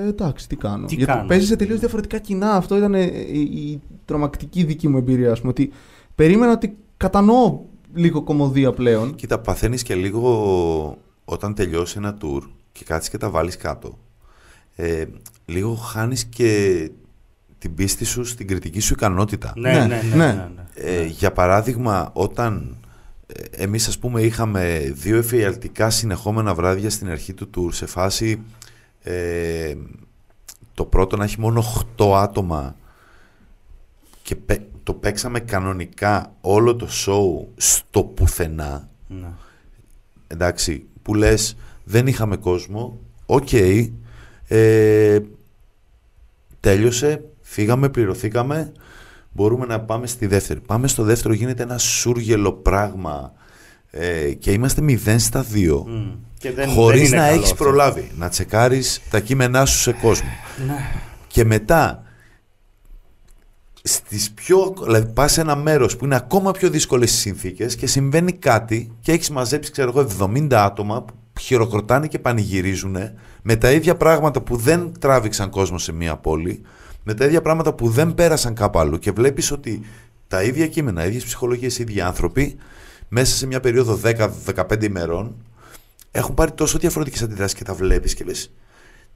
εντάξει, 0.06 0.48
τι 0.48 0.56
κάνω. 0.56 0.86
Τι 0.86 0.94
Γιατί 0.94 1.12
κάνω. 1.12 1.26
παίζεις 1.26 1.48
σε 1.48 1.56
τελείως 1.56 1.78
διαφορετικά 1.78 2.18
κοινά. 2.18 2.52
Αυτό 2.52 2.76
ήταν 2.76 2.94
ε, 2.94 3.02
η, 3.32 3.40
η 3.40 3.80
τρομακτική 4.04 4.64
δική 4.64 4.88
μου 4.88 4.96
εμπειρία. 4.96 5.32
Ας 5.32 5.38
πούμε, 5.40 5.50
ότι 5.50 5.72
περίμενα 6.14 6.52
ότι 6.52 6.76
κατανοώ 6.96 7.61
λίγο 7.94 8.22
κομμωδία 8.22 8.72
πλέον. 8.72 9.14
Κοίτα, 9.14 9.38
παθαίνεις 9.38 9.82
και 9.82 9.94
λίγο 9.94 10.98
όταν 11.24 11.54
τελειώσει 11.54 11.94
ένα 11.98 12.16
tour 12.22 12.40
και 12.72 12.84
κάτσει 12.84 13.11
και 13.11 13.18
τα 13.18 13.30
βάλεις 13.30 13.56
κάτω. 13.56 13.98
Ε, 14.76 15.04
λίγο 15.46 15.74
χάνεις 15.74 16.24
και 16.24 16.90
την 17.58 17.74
πίστη 17.74 18.04
σου 18.04 18.24
στην 18.24 18.46
κριτική 18.46 18.80
σου 18.80 18.92
ικανότητα. 18.92 19.52
Ναι, 19.56 19.72
Ναι, 19.72 19.78
ναι, 19.78 19.86
ναι. 19.86 20.16
ναι. 20.16 20.26
ναι, 20.26 20.32
ναι. 20.32 20.64
Ε, 20.74 21.04
για 21.06 21.32
παράδειγμα, 21.32 22.11
όταν 22.12 22.76
ε, 22.76 22.79
εμείς 23.50 23.88
ας 23.88 23.98
πούμε 23.98 24.22
είχαμε 24.22 24.90
δύο 24.94 25.16
εφιαλτικά 25.16 25.90
συνεχόμενα 25.90 26.54
βράδια 26.54 26.90
στην 26.90 27.08
αρχή 27.10 27.34
του 27.34 27.50
tour 27.56 27.68
σε 27.74 27.86
φάση 27.86 28.40
ε, 29.02 29.74
το 30.74 30.84
πρώτο 30.84 31.16
να 31.16 31.24
έχει 31.24 31.40
μόνο 31.40 31.64
8 31.96 32.12
άτομα 32.16 32.76
και 34.22 34.36
πέ- 34.36 34.62
το 34.82 34.94
παίξαμε 34.94 35.40
κανονικά 35.40 36.34
όλο 36.40 36.76
το 36.76 36.88
show 37.06 37.46
στο 37.56 38.02
πουθενά 38.02 38.88
Ναι. 39.08 39.28
εντάξει, 40.26 40.84
που 41.02 41.14
λες 41.14 41.56
δεν 41.84 42.06
είχαμε 42.06 42.36
κόσμο, 42.36 42.98
οκ, 43.26 43.48
ε, 44.48 45.20
τέλειωσε, 46.60 47.24
φύγαμε, 47.40 47.88
πληρωθήκαμε, 47.88 48.72
μπορούμε 49.32 49.66
να 49.66 49.80
πάμε 49.80 50.06
στη 50.06 50.26
δεύτερη. 50.26 50.60
Πάμε 50.60 50.88
στο 50.88 51.02
δεύτερο, 51.02 51.34
γίνεται 51.34 51.62
ένα 51.62 51.78
σούργελο 51.78 52.52
πράγμα 52.52 53.32
ε, 53.90 54.32
και 54.32 54.52
είμαστε 54.52 54.82
0 54.88 55.14
στα 55.18 55.44
2. 55.54 55.82
Μμ. 55.86 56.12
Και 56.38 56.52
δεν, 56.52 56.68
Χωρίς 56.68 57.00
δεν 57.00 57.08
είναι 57.08 57.16
να 57.16 57.22
καλό 57.26 57.38
έχεις 57.38 57.50
αυτό. 57.50 57.64
προλάβει 57.64 58.10
να 58.16 58.28
τσεκάρεις 58.28 59.00
τα 59.10 59.20
κείμενά 59.20 59.64
σου 59.64 59.78
σε 59.78 59.92
κόσμο. 59.92 60.28
Ναι. 60.66 60.74
Και 61.26 61.44
μετά 61.44 62.02
στις 63.82 64.30
πιο, 64.30 64.74
δηλαδή 64.82 65.12
πας 65.12 65.32
σε 65.32 65.40
ένα 65.40 65.56
μέρος 65.56 65.96
που 65.96 66.04
είναι 66.04 66.16
ακόμα 66.16 66.50
πιο 66.50 66.70
δύσκολες 66.70 67.12
οι 67.12 67.16
συνθήκες 67.16 67.76
και 67.76 67.86
συμβαίνει 67.86 68.32
κάτι 68.32 68.92
και 69.00 69.12
έχεις 69.12 69.30
μαζέψει 69.30 69.70
ξέρω 69.70 69.92
εγώ 69.96 70.08
70 70.20 70.52
άτομα 70.52 71.02
που 71.02 71.14
χειροκροτάνε 71.40 72.06
και 72.06 72.18
πανηγυρίζουν 72.18 72.96
με 73.42 73.56
τα 73.56 73.70
ίδια 73.72 73.96
πράγματα 73.96 74.40
που 74.40 74.56
δεν 74.56 74.92
τράβηξαν 74.98 75.50
κόσμο 75.50 75.78
σε 75.78 75.92
μία 75.92 76.16
πόλη 76.16 76.62
με 77.11 77.16
τα 77.16 77.24
ίδια 77.24 77.40
πράγματα 77.42 77.72
που 77.74 77.88
δεν 77.88 78.14
πέρασαν 78.14 78.54
κάπου 78.54 78.78
αλλού 78.78 78.98
και 78.98 79.11
βλέπεις 79.12 79.50
ότι 79.50 79.80
τα 80.28 80.42
ίδια 80.42 80.66
κείμενα, 80.66 81.04
οι 81.04 81.06
ίδιες 81.08 81.24
ψυχολογίες, 81.24 81.78
οι 81.78 81.82
ίδιοι 81.82 82.00
άνθρωποι 82.00 82.56
μέσα 83.08 83.34
σε 83.36 83.46
μια 83.46 83.61
περίοδο 83.61 83.98
10-15 84.04 84.82
ημερών 84.84 85.34
έχουν 86.11 86.34
πάρει 86.34 86.50
τόσο 86.52 86.78
διαφορετικές 86.78 87.22
αντιδράσεις 87.22 87.56
και 87.56 87.64
τα 87.64 87.74
βλέπεις 87.74 88.14
και 88.14 88.24
λες 88.24 88.50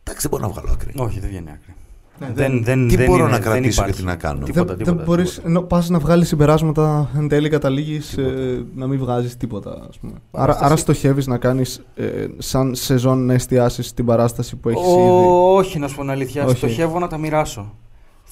εντάξει 0.02 0.28
δεν 0.28 0.30
μπορώ 0.30 0.42
να 0.46 0.60
βγάλω 0.60 0.70
άκρη. 0.72 0.92
Όχι, 0.96 1.20
δεν 1.20 1.28
βγαίνει 1.28 1.50
άκρη. 1.50 1.74
Ναι, 2.18 2.30
δεν, 2.34 2.64
δεν, 2.64 2.88
Τι 2.88 2.96
δεν 2.96 3.06
μπορώ 3.06 3.18
είναι- 3.18 3.30
να 3.30 3.38
δεν 3.38 3.42
κρατήσω 3.42 3.68
και 3.68 3.80
υπάρχει. 3.80 4.00
τι 4.00 4.06
να 4.06 4.16
κάνω. 4.16 4.44
Τίποτα, 4.44 4.64
δεν, 4.64 4.76
τίποτα, 4.76 4.96
δεν 4.96 5.04
μπορείς, 5.04 5.30
τίποτα. 5.30 5.48
ενώ 5.48 5.62
πας 5.62 5.88
να 5.88 5.98
βγάλεις 5.98 6.28
συμπεράσματα 6.28 7.10
εν 7.16 7.28
τέλει 7.28 7.48
καταλήγεις 7.48 8.16
ε, 8.18 8.64
να 8.74 8.86
μην 8.86 8.98
βγάζεις 8.98 9.36
τίποτα 9.36 9.86
ας 9.88 9.98
πούμε. 9.98 10.12
Άρα, 10.12 10.20
Παράσταση. 10.30 10.64
άρα 10.66 10.76
στοχεύεις 10.76 11.26
να 11.26 11.38
κάνεις 11.38 11.82
ε, 11.94 12.26
σαν 12.38 12.74
σεζόν 12.74 13.26
να 13.26 13.32
εστιάσεις 13.34 13.92
την 13.94 14.04
παράσταση 14.04 14.56
που 14.56 14.68
έχεις 14.68 14.86
Ο- 14.86 14.98
ήδη. 15.00 15.26
Όχι, 15.66 15.78
να 15.78 15.88
σου 15.88 15.94
πω 15.94 16.00
την 16.00 16.10
αλήθεια. 16.10 16.44
Όχι. 16.44 16.56
Στοχεύω 16.56 16.98
να 16.98 17.06
τα 17.08 17.18
μοιράσω. 17.18 17.74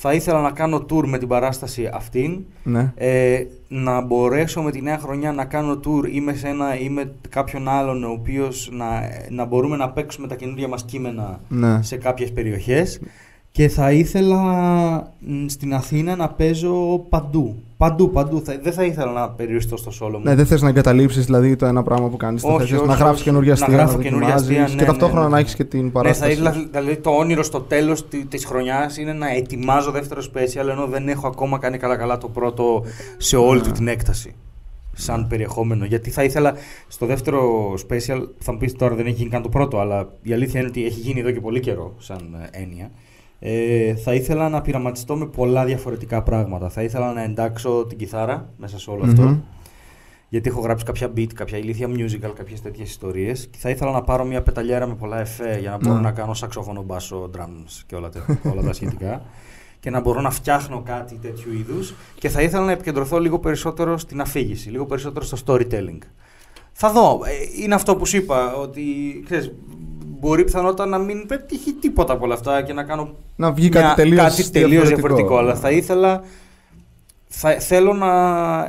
Θα 0.04 0.12
ήθελα 0.12 0.40
να 0.40 0.50
κάνω 0.50 0.86
tour 0.90 1.06
με 1.06 1.18
την 1.18 1.28
παράσταση 1.28 1.90
αυτήν. 1.92 2.44
Ναι. 2.62 2.92
Ε, 2.96 3.44
να 3.68 4.00
μπορέσω 4.00 4.62
με 4.62 4.70
τη 4.70 4.82
νέα 4.82 4.98
χρονιά 4.98 5.32
να 5.32 5.44
κάνω 5.44 5.80
tour 5.84 6.08
ή 6.12 6.20
με 6.20 6.34
σένα 6.34 6.78
ή 6.78 6.88
με 6.88 7.12
κάποιον 7.28 7.68
άλλον 7.68 8.04
ο 8.04 8.10
οποίος 8.10 8.70
να, 8.72 8.86
να 9.30 9.44
μπορούμε 9.44 9.76
να 9.76 9.90
παίξουμε 9.90 10.26
τα 10.26 10.34
καινούργια 10.34 10.68
μας 10.68 10.84
κείμενα 10.84 11.40
ναι. 11.48 11.82
σε 11.82 11.96
κάποιες 11.96 12.32
περιοχές 12.32 13.00
και 13.50 13.68
θα 13.68 13.92
ήθελα 13.92 14.42
μ, 15.18 15.46
στην 15.46 15.74
Αθήνα 15.74 16.16
να 16.16 16.28
παίζω 16.28 16.98
παντού. 17.08 17.62
Παντού, 17.82 18.10
παντού. 18.10 18.42
Θα, 18.44 18.58
δεν 18.62 18.72
θα 18.72 18.84
ήθελα 18.84 19.12
να 19.12 19.28
περιοριστώ 19.30 19.76
στο 19.76 19.90
σόλο 19.90 20.18
μου. 20.18 20.24
Ναι, 20.24 20.34
δεν 20.34 20.46
θες 20.46 20.62
να 20.62 20.68
εγκαταλείψεις 20.68 21.24
δηλαδή 21.24 21.56
το 21.56 21.66
ένα 21.66 21.82
πράγμα 21.82 22.08
που 22.08 22.16
κάνεις. 22.16 22.44
Όχι, 22.44 22.52
θα 22.52 22.58
θες 22.64 22.72
όχι, 22.78 22.86
να 22.86 22.94
γράψεις 22.94 23.14
όχι. 23.14 23.22
καινούργια 23.22 23.54
Να 23.54 23.60
αστεία, 23.60 23.76
γράφω 23.76 23.96
να 23.96 24.02
καινούργια 24.02 24.28
δοκιμάζεις 24.34 24.58
αστεία, 24.58 24.74
ναι, 24.76 24.80
και 24.80 24.84
ταυτόχρονα 24.84 25.20
ναι, 25.20 25.26
ναι. 25.26 25.32
να 25.32 25.38
έχεις 25.38 25.54
και 25.54 25.64
την 25.64 25.80
Ναι, 25.80 25.86
θα 25.86 25.92
παράσταση. 25.92 26.32
ήθελα, 26.32 26.50
δηλαδή 26.70 26.96
το 26.96 27.10
όνειρο 27.10 27.42
στο 27.42 27.60
τέλος 27.60 28.08
τη- 28.08 28.24
της 28.26 28.44
χρονιάς 28.44 28.96
είναι 28.98 29.12
να 29.12 29.28
ετοιμάζω 29.28 29.90
δεύτερο 29.90 30.22
special 30.34 30.68
ενώ 30.70 30.86
δεν 30.86 31.08
έχω 31.08 31.26
ακόμα 31.26 31.58
κάνει 31.58 31.78
καλά 31.78 31.96
καλά 31.96 32.18
το 32.18 32.28
πρώτο 32.28 32.84
σε 33.16 33.36
όλη 33.36 33.60
Ναι. 33.60 33.66
του 33.66 33.72
την 33.72 33.88
έκταση 33.88 34.34
σαν 34.92 35.26
περιεχόμενο. 35.26 35.84
Γιατί 35.84 36.10
θα 36.10 36.24
ήθελα 36.24 36.54
στο 36.88 37.06
δεύτερο 37.06 37.72
special, 37.88 38.22
θα 38.38 38.52
μου 38.52 38.58
πεις 38.58 38.72
τώρα 38.72 38.94
δεν 38.94 39.06
έχει 39.06 39.14
γίνει 39.14 39.30
καν 39.30 39.42
το 39.42 39.48
πρώτο, 39.48 39.78
αλλά 39.78 40.08
η 40.22 40.32
αλήθεια 40.32 40.60
είναι 40.60 40.68
ότι 40.68 40.84
έχει 40.84 41.00
γίνει 41.00 41.20
εδώ 41.20 41.30
και 41.30 41.40
πολύ 41.40 41.60
καιρό 41.60 41.94
σαν 41.98 42.36
ε, 42.52 42.62
έννοια. 42.62 42.90
Ε, 43.44 43.94
θα 43.94 44.14
ήθελα 44.14 44.48
να 44.48 44.60
πειραματιστώ 44.60 45.16
με 45.16 45.26
πολλά 45.26 45.64
διαφορετικά 45.64 46.22
πράγματα. 46.22 46.68
Θα 46.68 46.82
ήθελα 46.82 47.12
να 47.12 47.22
εντάξω 47.22 47.86
την 47.88 47.98
κιθάρα 47.98 48.48
μέσα 48.56 48.78
σε 48.78 48.90
όλο 48.90 49.04
αυτό. 49.04 49.22
Μμμ. 49.22 49.38
Γιατί 50.28 50.48
έχω 50.48 50.60
γράψει 50.60 50.84
κάποια 50.84 51.12
beat, 51.16 51.26
κάποια 51.34 51.58
ηλίθια 51.58 51.88
musical, 51.88 52.32
κάποιες 52.34 52.60
τέτοιες 52.62 52.88
ιστορίες. 52.88 53.46
Και 53.50 53.58
θα 53.60 53.70
ήθελα 53.70 53.90
να 53.90 54.02
πάρω 54.02 54.24
μια 54.24 54.42
πεταλιέρα 54.42 54.86
με 54.86 54.94
πολλά 54.94 55.20
εφέ 55.20 55.58
για 55.60 55.70
να 55.70 55.76
μπορώ 55.76 55.94
Ναι. 55.94 56.00
να 56.00 56.10
κάνω 56.12 56.34
σαξόφωνο, 56.34 56.82
μπάσο, 56.82 57.30
drums 57.36 57.82
και 57.86 57.94
όλα, 57.94 58.08
τε- 58.08 58.22
όλα 58.52 58.62
τα 58.62 58.72
σχετικά. 58.72 59.22
Και 59.80 59.90
να 59.90 60.00
μπορώ 60.00 60.20
να 60.20 60.30
φτιάχνω 60.30 60.82
κάτι 60.82 61.14
τέτοιου 61.14 61.52
είδους. 61.52 61.94
Και 62.18 62.28
θα 62.28 62.42
ήθελα 62.42 62.64
να 62.64 62.72
επικεντρωθώ 62.72 63.18
λίγο 63.20 63.38
περισσότερο 63.38 63.98
στην 63.98 64.20
αφήγηση, 64.20 64.70
λίγο 64.70 64.86
περισσότερο 64.86 65.24
στο 65.24 65.36
storytelling. 65.46 65.98
Θα 66.72 66.90
δω. 66.92 67.20
Ε, 67.24 67.62
Είναι 67.62 67.74
αυτό 67.74 67.96
που 67.96 68.06
σου 68.06 68.16
είπα, 68.16 68.54
ότι 68.54 68.82
ξέρεις, 69.24 69.52
μπορεί 70.22 70.44
πιθανότατα 70.44 70.86
να 70.88 70.98
μην 70.98 71.26
πετύχει 71.26 71.72
τίποτα 71.72 72.12
από 72.12 72.24
όλα 72.24 72.34
αυτά 72.34 72.62
και 72.62 72.72
να 72.72 72.82
κάνω 72.82 73.14
Να 73.36 73.52
βγει 73.52 73.68
μια- 73.72 73.80
κάτι 73.80 73.94
τελείως, 74.02 74.36
κάτι 74.36 74.50
τελείως 74.50 74.88
διαφορετικό. 74.88 75.36
Αλλά 75.36 75.54
θα 75.54 75.70
ήθελα. 75.70 76.22
Θα, 77.34 77.50
θέλω 77.50 77.92
να 77.92 78.10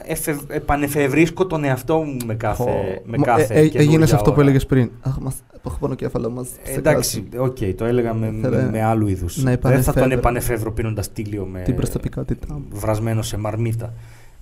εφευ, 0.05 0.39
επανεφευρίσκω 0.47 1.45
τον 1.47 1.63
εαυτό 1.63 1.97
μου 1.97 2.17
με 2.25 2.35
κάθε, 2.35 3.01
με 3.05 3.17
Μα, 3.17 3.23
κάθε 3.25 3.41
ε, 3.41 3.45
ε, 3.45 3.67
καινούργια 3.67 3.81
Έγινες 3.81 4.13
αυτό 4.13 4.29
που 4.29 4.31
ώρα. 4.35 4.41
έλεγες 4.41 4.65
πριν. 4.65 4.89
Αχ, 5.01 5.17
μας, 5.17 5.35
έχω 5.65 5.77
πονοκέφαλο 5.79 6.29
μας. 6.29 6.47
Ε, 6.63 6.73
Εντάξει, 6.77 7.23
οκ, 7.37 7.57
το 7.77 7.85
έλεγα 7.85 8.13
με, 8.13 8.33
Θέλε 8.41 8.55
με, 8.61 8.69
με 8.71 8.83
άλλου 8.83 9.07
είδους. 9.07 9.37
να 9.43 9.51
Δεν 9.51 9.59
θα 9.61 9.69
τον 9.69 9.81
επανεφεύρω. 9.83 10.17
επανεφεύρω 10.19 10.71
πίνοντας 10.71 11.11
τίλιο 11.11 11.45
με 11.45 11.59
Την 11.59 11.75
προσωπικότητά 11.75 12.53
μου. 12.53 12.63
βρασμένο 12.71 13.21
σε 13.21 13.37
μαρμίτα. 13.37 13.93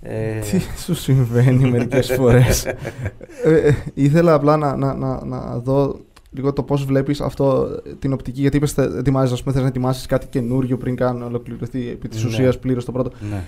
Ε, 0.02 0.40
Τι 0.40 0.60
σου 0.84 0.94
συμβαίνει 0.96 1.70
μερικές 1.70 2.12
φορές. 2.14 2.66
ε, 3.46 3.54
ε, 3.68 3.76
ήθελα 3.94 4.34
απλά 4.34 4.58
να, 4.58 4.76
να, 4.76 4.94
να, 4.94 5.26
να 5.26 5.58
δω 5.58 6.00
λίγο 6.32 6.54
το 6.54 6.64
πώς 6.64 6.86
βλέπεις 6.86 7.22
αυτό, 7.22 7.68
την 8.00 8.14
οπτική, 8.14 8.42
γιατί 8.42 8.58
είπες 8.58 8.72
θε- 8.74 8.96
ετοιμάζεις, 8.96 9.32
ας 9.34 9.40
πούμε, 9.42 9.54
θες 9.54 9.62
να 9.64 9.68
ετοιμάσεις 9.68 10.06
κάτι 10.06 10.28
καινούριο 10.28 10.78
πριν 10.78 10.96
καν 10.96 11.22
ολοκληρωθεί 11.22 11.90
επί 11.90 12.08
της 12.08 12.24
Ναι. 12.24 12.30
ουσίας 12.30 12.60
πλήρως 12.60 12.86
το 12.86 12.92
πρώτο. 12.92 13.12
ναι. 13.30 13.44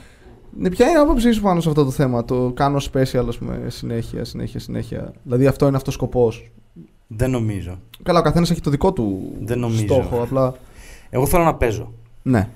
Ναι, 0.58 0.70
ποια 0.70 0.88
είναι 0.90 0.98
η 0.98 1.02
άποψή 1.02 1.32
σου 1.32 1.42
πάνω 1.42 1.62
σε 1.62 1.70
αυτό 1.70 1.84
το 1.84 1.92
θέμα, 1.92 2.26
το 2.26 2.52
κάνω 2.56 2.78
special, 2.94 3.26
ας 3.28 3.38
πούμε, 3.38 3.60
συνέχεια, 3.68 4.24
συνέχεια, 4.26 4.60
συνέχεια. 4.60 5.14
Δηλαδή 5.24 5.48
αυτό 5.48 5.68
είναι 5.68 5.76
αυτός 5.78 5.94
ο 5.94 5.98
σκοπός. 5.98 6.52
Δεν 7.08 7.30
νομίζω. 7.32 7.80
Καλά, 8.04 8.20
ο 8.20 8.22
καθένας 8.22 8.52
έχει 8.52 8.62
το 8.62 8.70
δικό 8.70 8.94
του 8.94 9.34
Δεν 9.42 9.60
νομίζω. 9.60 9.82
στόχο, 9.84 10.22
απλά, 10.24 10.54
Εγώ 11.10 11.26
θέλω 11.26 11.44
να 11.44 11.56
παίζω. 11.56 11.94
ναι, 12.22 12.50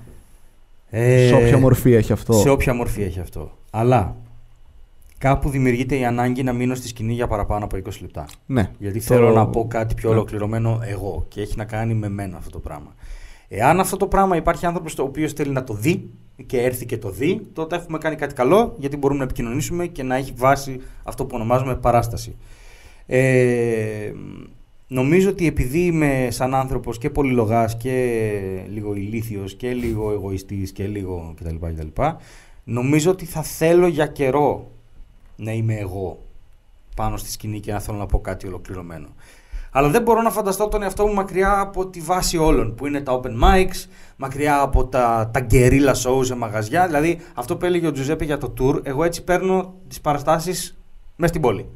Ε, 0.90 1.26
σε 1.26 1.34
όποια 1.34 1.58
μορφή 1.58 1.92
έχει 1.92 2.12
αυτό. 2.12 2.32
Σε 2.32 2.48
όποια 2.48 2.74
μορφή 2.74 3.02
έχει 3.02 3.20
αυτό. 3.20 3.50
Αλλά 3.70 4.16
κάπου 5.18 5.48
δημιουργείται 5.50 5.96
η 5.98 6.04
ανάγκη 6.04 6.42
να 6.42 6.52
μείνω 6.52 6.74
στη 6.74 6.88
σκηνή 6.88 7.12
για 7.12 7.26
παραπάνω 7.26 7.64
από 7.64 7.76
20 7.76 8.00
λεπτά. 8.00 8.26
Ναι. 8.46 8.70
Γιατί 8.78 8.98
Το- 8.98 9.04
θέλω 9.04 9.30
να 9.30 9.46
πω 9.48 9.66
κάτι 9.68 9.94
πιο 9.94 10.08
Ναι. 10.08 10.14
ολοκληρωμένο 10.14 10.80
εγώ 10.84 11.24
και 11.28 11.40
έχει 11.40 11.56
να 11.56 11.64
κάνει 11.64 11.94
με 11.94 12.08
μένα 12.08 12.36
αυτό 12.36 12.50
το 12.50 12.58
πράγμα. 12.58 12.94
Εάν 13.48 13.80
αυτό 13.80 13.96
το 13.96 14.06
πράγμα 14.06 14.36
υπάρχει 14.36 14.66
άνθρωπος 14.66 14.98
ο 14.98 15.02
οποίος 15.02 15.32
θέλει 15.32 15.50
να 15.52 15.64
το 15.64 15.74
δει 15.74 16.10
και 16.46 16.60
έρθει 16.62 16.86
και 16.86 16.98
το 16.98 17.10
δει, 17.10 17.40
τότε 17.52 17.76
έχουμε 17.76 17.98
κάνει 17.98 18.16
κάτι 18.16 18.34
καλό 18.34 18.74
γιατί 18.78 18.96
μπορούμε 18.96 19.18
να 19.18 19.24
επικοινωνήσουμε 19.24 19.86
και 19.86 20.02
να 20.02 20.16
έχει 20.16 20.32
βάση 20.36 20.80
αυτό 21.02 21.24
που 21.24 21.30
ονομάζουμε 21.34 21.76
παράσταση. 21.76 22.36
Ε, 23.06 24.12
νομίζω 24.88 25.28
ότι 25.30 25.46
επειδή 25.46 25.78
είμαι 25.78 26.28
σαν 26.30 26.54
άνθρωπος 26.54 26.98
και 26.98 27.10
πολυλογάς 27.10 27.76
και 27.76 28.20
λίγο 28.72 28.94
ηλίθιος 28.94 29.54
και 29.54 29.72
λίγο 29.72 30.12
εγωιστής 30.12 30.72
και 30.72 30.86
λίγο 30.86 31.34
κτλ. 31.36 31.54
κτλ 31.66 32.00
νομίζω 32.64 33.10
ότι 33.10 33.24
θα 33.24 33.42
θέλω 33.42 33.86
για 33.86 34.06
καιρό 34.06 34.70
να 35.38 35.52
είμαι 35.52 35.74
εγώ 35.74 36.18
πάνω 36.96 37.16
στη 37.16 37.30
σκηνή 37.30 37.60
και 37.60 37.72
να 37.72 37.80
θέλω 37.80 37.98
να 37.98 38.06
πω 38.06 38.20
κάτι 38.20 38.46
ολοκληρωμένο. 38.46 39.06
Αλλά 39.70 39.88
δεν 39.88 40.02
μπορώ 40.02 40.22
να 40.22 40.30
φανταστώ 40.30 40.68
τον 40.68 40.82
εαυτό 40.82 41.06
μου 41.06 41.14
μακριά 41.14 41.60
από 41.60 41.86
τη 41.86 42.00
βάση 42.00 42.38
όλων, 42.38 42.74
που 42.74 42.86
είναι 42.86 43.00
τα 43.00 43.20
open 43.20 43.44
mics, 43.44 43.88
μακριά 44.16 44.60
από 44.60 44.84
τα, 44.84 45.30
τα 45.32 45.46
guerrilla 45.50 45.94
shows 46.02 46.24
σε 46.24 46.34
μαγαζιά. 46.34 46.86
Δηλαδή, 46.86 47.20
αυτό 47.34 47.56
που 47.56 47.64
έλεγε 47.64 47.86
ο 47.86 47.92
Τζουζέπε 47.92 48.24
για 48.24 48.38
το 48.38 48.52
tour, 48.60 48.80
εγώ 48.82 49.04
έτσι 49.04 49.24
παίρνω 49.24 49.74
τις 49.88 50.00
παραστάσεις 50.00 50.78
μέσα 51.16 51.32
στην 51.32 51.42
πόλη. 51.42 51.66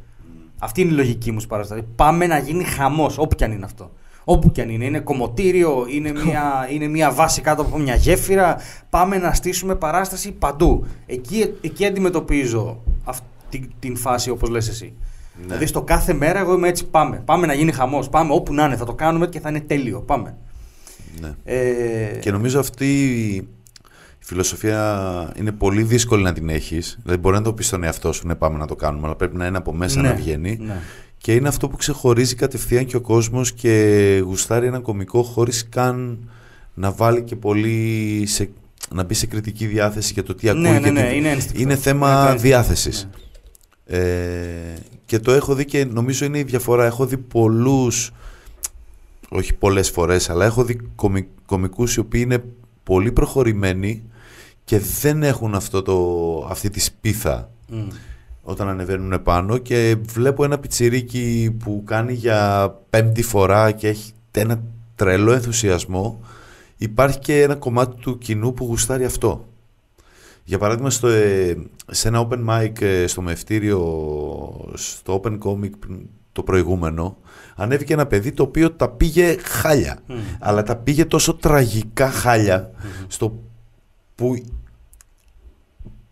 Αυτή 0.59 0.81
είναι 0.81 0.93
η 0.93 0.95
λογική 0.95 1.31
μου 1.31 1.39
στις 1.39 1.51
παραστάσεις. 1.51 1.85
Πάμε 1.97 2.27
να 2.27 2.39
γίνει 2.39 2.65
χαμός, 2.65 3.19
όπου 3.19 3.35
κι 3.35 3.45
αν 3.45 3.53
είναι 3.53 3.65
αυτό. 3.65 3.91
Όπου 4.25 4.51
κι 4.51 4.61
αν 4.61 4.69
είναι. 4.69 4.85
Είναι 4.85 5.01
κομμωτήριο, 5.01 5.87
είναι 5.89 6.13
μια, 6.13 6.69
είναι 6.71 6.87
μια 6.87 7.11
βάση 7.11 7.41
κάτω 7.41 7.63
από 7.63 7.79
μια 7.79 7.95
γέφυρα. 7.95 8.57
Πάμε 8.91 9.19
να 9.19 9.33
στήσουμε 9.35 9.75
παράσταση 9.75 10.33
παντού. 10.33 10.87
Εκεί, 11.07 11.55
εκεί 11.61 11.87
αντιμετωπίζω 11.87 12.83
αυτή 13.05 13.27
την 13.79 13.97
φάση 13.97 14.31
όπως 14.31 14.49
λες 14.49 14.69
εσύ. 14.69 14.93
Ναι. 15.39 15.45
Δηλαδή 15.47 15.67
στο 15.67 15.83
κάθε 15.83 16.13
μέρα 16.13 16.39
εγώ 16.39 16.55
είμαι 16.55 16.69
έτσι 16.69 16.85
πάμε. 16.87 17.23
Πάμε 17.25 17.47
να 17.47 17.55
γίνει 17.55 17.73
χαμός. 17.73 18.09
Πάμε 18.09 18.33
όπου 18.33 18.55
να 18.55 18.65
είναι. 18.65 18.77
Θα 18.77 18.85
το 18.85 18.95
κάνουμε 18.95 19.27
και 19.27 19.41
θα 19.41 19.49
είναι 19.49 19.61
τέλειο. 19.61 20.01
Πάμε. 20.01 20.37
Ναι. 21.21 21.33
Ε, 21.45 22.19
Και 22.21 22.31
νομίζω 22.31 22.61
αυτή 22.61 22.87
η 23.35 23.49
φιλοσοφία 24.19 25.33
είναι 25.39 25.53
πολύ 25.53 25.83
δύσκολη 25.83 26.23
να 26.23 26.33
την 26.33 26.49
έχεις. 26.49 26.99
Δηλαδή 27.03 27.21
μπορεί 27.21 27.37
να 27.37 27.43
το 27.43 27.53
πεις 27.53 27.67
στον 27.67 27.83
εαυτό 27.85 28.13
σου, 28.13 28.27
ναι 28.27 28.35
πάμε 28.35 28.59
να 28.59 28.67
το 28.67 28.77
κάνουμε, 28.77 29.07
αλλά 29.07 29.17
πρέπει 29.17 29.37
να 29.37 29.47
είναι 29.47 29.57
από 29.57 29.73
μέσα 29.75 30.01
ναι, 30.01 30.09
να 30.09 30.15
βγαίνει. 30.15 30.59
ναι. 30.61 30.81
Και 31.19 31.35
είναι 31.35 31.49
αυτό 31.49 31.69
που 31.69 31.77
ξεχωρίζει 31.77 32.35
κατευθείαν 32.35 32.85
και 32.85 32.97
ο 32.97 33.01
κόσμος 33.01 33.53
και 33.53 34.23
γουστάρει 34.25 34.67
ένα 34.67 34.79
κωμικό 34.81 35.23
χωρίς 35.23 35.69
καν 35.69 36.29
να 36.75 36.91
βάλει 36.93 37.23
και 37.23 37.37
πολύ 37.37 38.23
σε, 38.27 38.51
να 38.91 39.05
μπει 39.05 39.15
σε 39.15 39.27
κριτική 39.27 39.67
διάθεση 39.67 40.13
για 40.13 40.23
το 40.23 40.35
τι 40.35 40.49
ακούει. 40.49 40.61
Ναι, 40.63 40.71
ναι, 40.71 40.79
και 40.81 40.91
ναι, 40.91 41.09
τι- 41.09 41.17
είναι 41.17 41.29
ένστικτο. 41.31 41.61
είναι 41.61 41.73
Είναι 41.73 41.81
θέμα 41.81 42.07
το 42.15 42.21
ένστικτο, 42.21 42.43
διάθεσης. 42.43 43.05
ναι. 43.05 43.11
Ε, 43.87 44.01
και 45.07 45.19
το 45.19 45.33
έχω 45.33 45.55
δει 45.55 45.65
και 45.65 45.85
νομίζω 45.85 46.25
είναι 46.25 46.39
η 46.39 46.43
διαφορά. 46.43 46.85
Έχω 46.85 47.07
δει 47.07 47.17
πολλούς, 47.17 48.13
όχι 49.29 49.55
πολλές 49.55 49.91
φορές, 49.91 50.31
αλλά 50.31 50.45
έχω 50.45 50.65
δει 50.65 50.81
κομι, 50.95 51.27
κομικούς 51.47 51.95
οι 51.95 52.01
οποίοι 52.01 52.21
είναι 52.25 52.45
πολύ 52.83 53.13
προχωρημένοι 53.13 54.03
και 54.65 54.79
δεν 54.79 55.23
έχουν 55.23 55.55
αυτό 55.55 55.83
το, 55.83 56.47
αυτή 56.51 56.71
τη 56.71 56.81
σπίθα 56.81 57.51
Μμ. 57.69 57.89
όταν 58.43 58.69
ανεβαίνουν 58.69 59.23
πάνω 59.23 59.59
και 59.59 59.97
βλέπω 60.07 60.45
ένα 60.45 60.59
πιτσιρίκι 60.59 61.57
που 61.65 61.83
κάνει 61.87 62.13
για 62.13 62.71
πέμπτη 62.91 63.23
φορά 63.23 63.71
και 63.71 63.89
έχει 63.89 64.13
ένα 64.31 64.63
τρελό 64.95 65.33
ενθουσιασμό 65.33 66.21
υπάρχει 66.77 67.19
και 67.19 67.43
ένα 67.43 67.55
κομμάτι 67.55 67.97
του 67.97 68.19
κοινού 68.19 68.53
που 68.55 68.65
γουστάρει 68.65 69.05
αυτό. 69.05 69.47
Για 70.45 70.59
παράδειγμα, 70.59 70.91
στο, 70.91 71.09
ε, 71.09 71.57
σε 71.91 72.09
ένα 72.09 72.29
open 72.29 72.49
mic 72.49 72.81
ε, 72.81 73.07
στο 73.07 73.23
Μευτήριο, 73.23 73.81
στο 74.75 75.21
Open 75.25 75.39
Comic 75.39 75.71
πριν 75.79 76.01
το 76.33 76.43
προηγούμενο, 76.43 77.17
ανέβηκε 77.57 77.93
ένα 77.93 78.07
παιδί 78.07 78.33
το 78.33 78.43
οποίο 78.43 78.73
τα 78.73 78.89
πήγε 78.91 79.37
χάλια. 79.43 79.99
Αλλά 80.41 80.63
τα 80.63 80.77
πήγε 80.77 81.05
τόσο 81.05 81.35
τραγικά 81.35 82.11
χάλια, 82.11 82.71
στο 83.07 83.43
που 84.15 84.43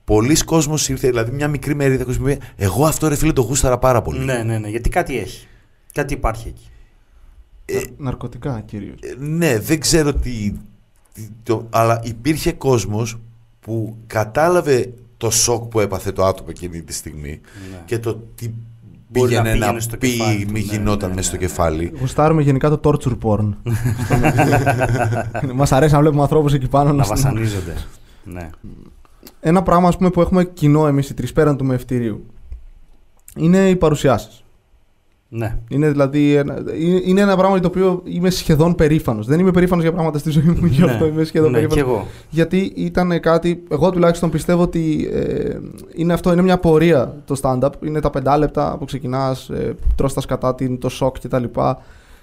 πολλοί 0.05 0.45
κόσμος 0.45 0.89
ήρθε, 0.89 1.09
δηλαδή 1.09 1.31
μια 1.31 1.49
μικρή 1.49 1.75
μερίδα 1.75 2.05
κόσμος 2.05 2.19
μου 2.19 2.29
είπε, 2.29 2.45
εγώ 2.57 2.85
αυτό 2.87 3.09
ρε 3.09 3.17
φίλε 3.17 3.33
το 3.33 3.43
γούσταρα 3.43 3.79
πάρα 3.79 4.03
πολύ. 4.03 4.25
Ναι, 4.25 4.43
ναι, 4.43 4.59
ναι. 4.59 4.69
Γιατί 4.69 4.89
κάτι 4.89 5.19
έχει. 5.19 5.47
Κάτι 5.93 6.15
υπάρχει 6.15 6.49
εκεί. 6.49 6.69
Ναρκωτικά 7.97 8.61
κυρίως. 8.61 8.99
Ε, 9.03 9.15
ναι, 9.19 9.59
δεν 9.59 9.81
ξέρω 9.81 10.15
τι, 10.15 10.55
τι- 11.13 11.29
το, 11.43 11.67
αλλά 11.71 12.01
υπήρχε 12.05 12.53
κόσμος 12.53 13.21
που 13.61 13.97
κατάλαβε 14.07 14.93
το 15.17 15.31
σοκ 15.31 15.65
που 15.65 15.81
έπαθε 15.81 16.13
το 16.13 16.25
άτομο 16.25 16.49
εκείνη 16.51 16.83
τη 16.83 16.93
στιγμή 16.93 17.41
Ναι. 17.71 17.79
και 17.85 17.99
το 17.99 18.23
τι 18.35 18.51
Μπορεί 19.13 19.35
να 19.35 19.43
πήγαινε 19.43 19.59
να, 19.59 19.61
πήγαινε 19.65 19.81
στο 19.81 19.97
πει, 19.97 20.11
κεφάλι 20.17 20.45
του, 20.45 20.53
μη 20.53 20.61
ναι, 20.61 20.67
γινόταν 20.67 21.09
ναι, 21.09 21.15
μέσα 21.15 21.29
στο 21.29 21.37
ναι, 21.37 21.43
ναι. 21.43 21.49
κεφάλι. 21.49 21.93
Γουστάρουμε 22.01 22.43
γενικά 22.43 22.79
το 22.79 22.81
torture 22.85 23.19
porn. 23.23 23.53
Μας 25.55 25.73
αρέσει 25.73 25.93
να 25.95 26.01
βλέπουμε 26.01 26.23
ανθρώπους 26.23 26.53
εκεί 26.53 26.69
πάνω 26.69 26.89
Να 26.91 26.95
να 26.97 27.05
βασανίζονται. 27.05 27.75
ναι. 28.25 28.51
Ένα 29.41 29.63
πράγμα 29.63 29.89
ας 29.89 29.97
πούμε, 29.97 30.11
που 30.11 30.21
έχουμε 30.21 30.45
κοινό 30.45 30.87
εμείς 30.87 31.11
οι 31.11 31.15
τρεις 31.15 31.33
πέραν 31.33 31.57
του 31.57 31.65
μευτηρίου 31.65 32.27
είναι 33.37 33.69
οι 33.69 33.77
παρουσιάσεις. 33.77 34.45
Ναι. 35.33 35.57
Είναι 35.69 35.89
δηλαδή 35.91 36.35
ένα, 36.35 36.63
είναι- 36.81 37.01
είναι 37.05 37.21
ένα 37.21 37.37
πράγμα 37.37 37.59
για 37.59 37.69
το 37.71 37.79
οποίο 37.79 38.03
είμαι 38.05 38.31
σχεδόν 38.31 38.75
περήφανος. 38.75 39.27
Δεν 39.27 39.39
είμαι 39.39 39.51
περήφανος 39.51 39.85
για 39.85 39.93
πράγματα 39.93 40.19
στη 40.19 40.31
ζωή 40.31 40.45
μου, 40.61 40.67
γι' 40.67 40.83
αυτό 40.85 41.07
είμαι 41.07 41.25
σχεδόν 41.25 41.51
ναι, 41.51 41.61
και 41.61 41.67
περήφανο. 41.67 41.93
εγώ. 41.95 42.07
Γιατί 42.31 42.73
ήταν 42.77 43.21
κάτι. 43.21 43.63
Εγώ 43.71 43.91
τουλάχιστον 43.91 44.31
πιστεύω 44.31 44.63
ότι 44.63 45.11
ε, 45.13 45.57
είναι 45.95 46.13
αυτό, 46.13 46.33
είναι 46.33 46.43
μια 46.43 46.59
πορεία 46.59 47.15
το 47.25 47.41
stand-up. 47.43 47.71
Είναι 47.87 48.01
τα 48.01 48.11
πεντά 48.11 48.39
λεπτά 48.39 48.77
που 48.79 48.85
ξεκινάς, 48.85 49.49
ε, 49.49 49.75
τρως 49.95 50.15
τα 50.15 50.21
σκατά, 50.21 50.55
την, 50.55 50.79
το 50.79 50.89
σοκ 50.89 51.17
κτλ. 51.19 51.45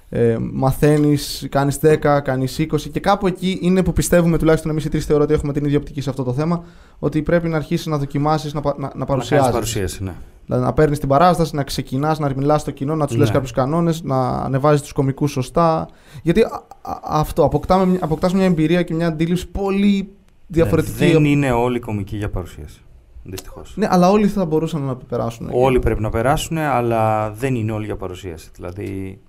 Ε, 0.09 0.37
Μαθαίνεις, 0.53 1.47
κάνεις 1.49 1.79
10, 1.81 2.19
κάνεις 2.23 2.59
20 2.59 2.89
και 2.91 2.99
κάπου 2.99 3.27
εκεί 3.27 3.59
είναι 3.61 3.83
που 3.83 3.93
πιστεύουμε 3.93 4.37
τουλάχιστον 4.37 4.71
εμείς 4.71 4.85
οι 4.85 4.89
τρεις 4.89 5.05
θεωρώ 5.05 5.23
ότι 5.23 5.33
έχουμε 5.33 5.53
την 5.53 5.65
ίδια 5.65 5.77
οπτική 5.77 6.01
σε 6.01 6.09
αυτό 6.09 6.23
το 6.23 6.33
θέμα. 6.33 6.63
Ότι 6.99 7.21
πρέπει 7.21 7.47
να 7.47 7.55
αρχίσεις 7.55 7.85
να 7.85 7.97
δοκιμάσεις 7.97 8.53
να, 8.53 8.61
πα- 8.61 8.75
να, 8.77 8.81
να 8.81 8.83
Να 8.85 8.91
κάνεις 8.91 9.05
παρουσιάζεις. 9.05 9.51
παρουσίαση, 9.51 10.03
ναι. 10.03 10.13
Δηλαδή 10.45 10.63
να 10.65 10.73
παίρνεις 10.73 10.99
την 10.99 11.09
παράσταση, 11.09 11.55
να 11.55 11.63
ξεκινάς, 11.63 12.19
να 12.19 12.33
μιλά 12.35 12.57
στο 12.57 12.71
κοινό, 12.71 12.95
να 12.95 13.05
τους 13.05 13.15
Ναι. 13.15 13.21
λες 13.21 13.31
κάποιους 13.31 13.51
κανόνες, 13.51 14.01
να 14.03 14.27
ανεβάζεις 14.29 14.81
τους 14.81 14.91
κομικούς 14.91 15.31
σωστά. 15.31 15.87
Γιατί 16.23 16.41
α- 16.41 16.63
α- 16.81 16.99
αυτό 17.03 17.43
αποκτάμε, 17.43 17.85
μια- 17.85 17.99
αποκτάς 18.01 18.33
μια 18.33 18.45
εμπειρία 18.45 18.83
και 18.83 18.93
μια 18.93 19.07
αντίληψη 19.07 19.47
πολύ 19.47 20.09
διαφορετική. 20.47 21.05
Ναι, 21.05 21.11
δεν 21.11 21.25
είναι 21.25 21.51
όλοι 21.51 21.79
κομικοί 21.79 22.17
για 22.17 22.29
παρουσίαση. 22.29 22.81
Δυστυχώς. 23.23 23.73
Ναι, 23.75 23.87
αλλά 23.89 24.09
όλοι 24.09 24.27
θα 24.27 24.45
μπορούσαν 24.45 24.81
να 24.81 24.95
περάσουν. 24.95 25.49
Όλοι 25.51 25.79
πρέπει 25.79 26.01
να 26.01 26.09
περάσουν, 26.09 26.57
αλλά 26.57 27.31
δεν 27.31 27.55
είναι 27.55 27.71
όλοι 27.71 27.85
για 27.85 27.95
παρουσίαση. 27.95 28.49
Δηλαδή. 28.55 29.19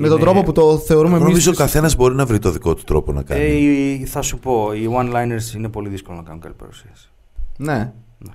Με 0.00 0.08
τον 0.08 0.16
είναι- 0.16 0.26
τρόπο 0.26 0.42
που 0.42 0.52
το 0.52 0.78
θεωρούμε 0.78 1.06
Εγώ 1.06 1.16
εμείς. 1.16 1.28
νομίζω 1.28 1.50
ο 1.50 1.54
καθένας 1.54 1.96
μπορεί 1.96 2.14
να 2.14 2.26
βρει 2.26 2.38
το 2.38 2.50
δικό 2.50 2.74
του 2.74 2.84
τρόπο 2.84 3.12
να 3.12 3.22
κάνει. 3.22 3.40
Ε, 3.40 3.46
οι- 3.54 4.04
θα 4.06 4.22
σου 4.22 4.38
πω, 4.38 4.72
οι 4.72 4.88
one-liners 4.98 5.54
είναι 5.56 5.68
πολύ 5.68 5.88
δύσκολο 5.88 6.16
να 6.16 6.22
κάνουν 6.22 6.40
καλή 6.40 6.54
παρουσίαση. 6.54 7.10
Ναι. 7.56 7.72
Ναι. 7.74 7.78
Είναι 8.18 8.32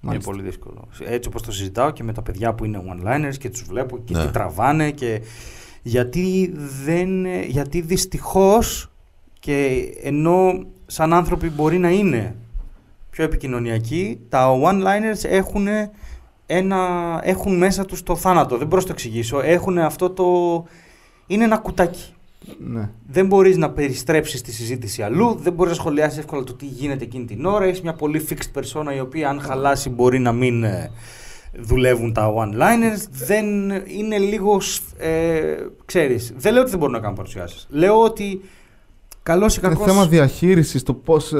Μάλιστα. 0.00 0.30
πολύ 0.30 0.42
δύσκολο. 0.42 0.88
Έτσι 1.04 1.28
όπως 1.28 1.42
το 1.42 1.52
συζητάω 1.52 1.90
και 1.90 2.02
με 2.02 2.12
τα 2.12 2.22
παιδιά 2.22 2.54
που 2.54 2.64
είναι 2.64 2.82
one-liners 2.94 3.34
και 3.38 3.50
τους 3.50 3.62
βλέπω 3.62 3.98
και 3.98 4.16
Ναι. 4.16 4.24
τι 4.24 4.30
τραβάνε 4.32 4.90
και 4.90 5.20
γιατί 5.82 6.54
δεν, 6.84 7.26
γιατί 7.44 7.80
δυστυχώς 7.80 8.90
και 9.40 9.76
ενώ 10.02 10.64
σαν 10.86 11.12
άνθρωποι 11.12 11.48
μπορεί 11.48 11.78
να 11.78 11.90
είναι 11.90 12.36
πιο 13.10 13.24
επικοινωνιακοί, 13.24 14.20
τα 14.28 14.48
one-liners 14.64 15.24
έχουν, 15.24 15.66
ένα, 16.46 16.78
έχουν 17.22 17.56
μέσα 17.56 17.84
τους 17.84 18.02
το 18.02 18.16
θάνατο. 18.16 18.58
Δεν 18.58 18.66
μπορώ 18.66 18.80
να 18.80 18.86
το 18.86 18.92
εξηγήσω. 18.92 19.40
Έχουν 19.40 19.78
αυτό 19.78 20.10
το... 20.10 20.24
Είναι 21.26 21.44
ένα 21.44 21.56
κουτάκι. 21.58 22.12
Ναι. 22.58 22.90
Δεν 23.08 23.26
μπορείς 23.26 23.56
να 23.56 23.70
περιστρέψεις 23.70 24.42
τη 24.42 24.52
συζήτηση 24.52 25.02
αλλού, 25.02 25.34
δεν 25.42 25.52
μπορείς 25.52 25.72
να 25.72 25.78
σχολιάσεις 25.78 26.18
εύκολα 26.18 26.42
το 26.44 26.52
τι 26.54 26.66
γίνεται 26.66 27.04
εκείνη 27.04 27.24
την 27.24 27.44
ώρα. 27.44 27.64
Έχεις 27.64 27.82
μια 27.82 27.94
πολύ 27.94 28.26
fixed 28.30 28.58
persona 28.60 28.94
η 28.96 29.00
οποία, 29.00 29.28
αν 29.28 29.40
χαλάσει, 29.40 29.88
μπορεί 29.90 30.18
να 30.18 30.32
μην 30.32 30.64
ε, 30.64 30.90
δουλεύουν 31.54 32.12
τα 32.12 32.32
one-liners. 32.36 33.06
Δεν 33.10 33.46
είναι 33.86 34.18
λίγο. 34.18 34.60
σ- 34.60 34.82
Ε, 34.98 35.56
ξέρεις, 35.84 36.32
δεν 36.36 36.52
λέω 36.52 36.60
ότι 36.62 36.70
δεν 36.70 36.78
μπορούν 36.78 36.94
να 36.94 37.00
κάνουν 37.00 37.16
παρουσιάσεις. 37.16 37.66
Λέω 37.70 38.00
ότι 38.02 38.40
καλός 39.24 39.56
ή 39.56 39.60
Είναι 39.64 39.72
κακός; 39.72 39.92
θέμα 39.92 40.06
διαχείρισης. 40.06 40.82
Το 40.82 40.94
πώς. 40.94 41.32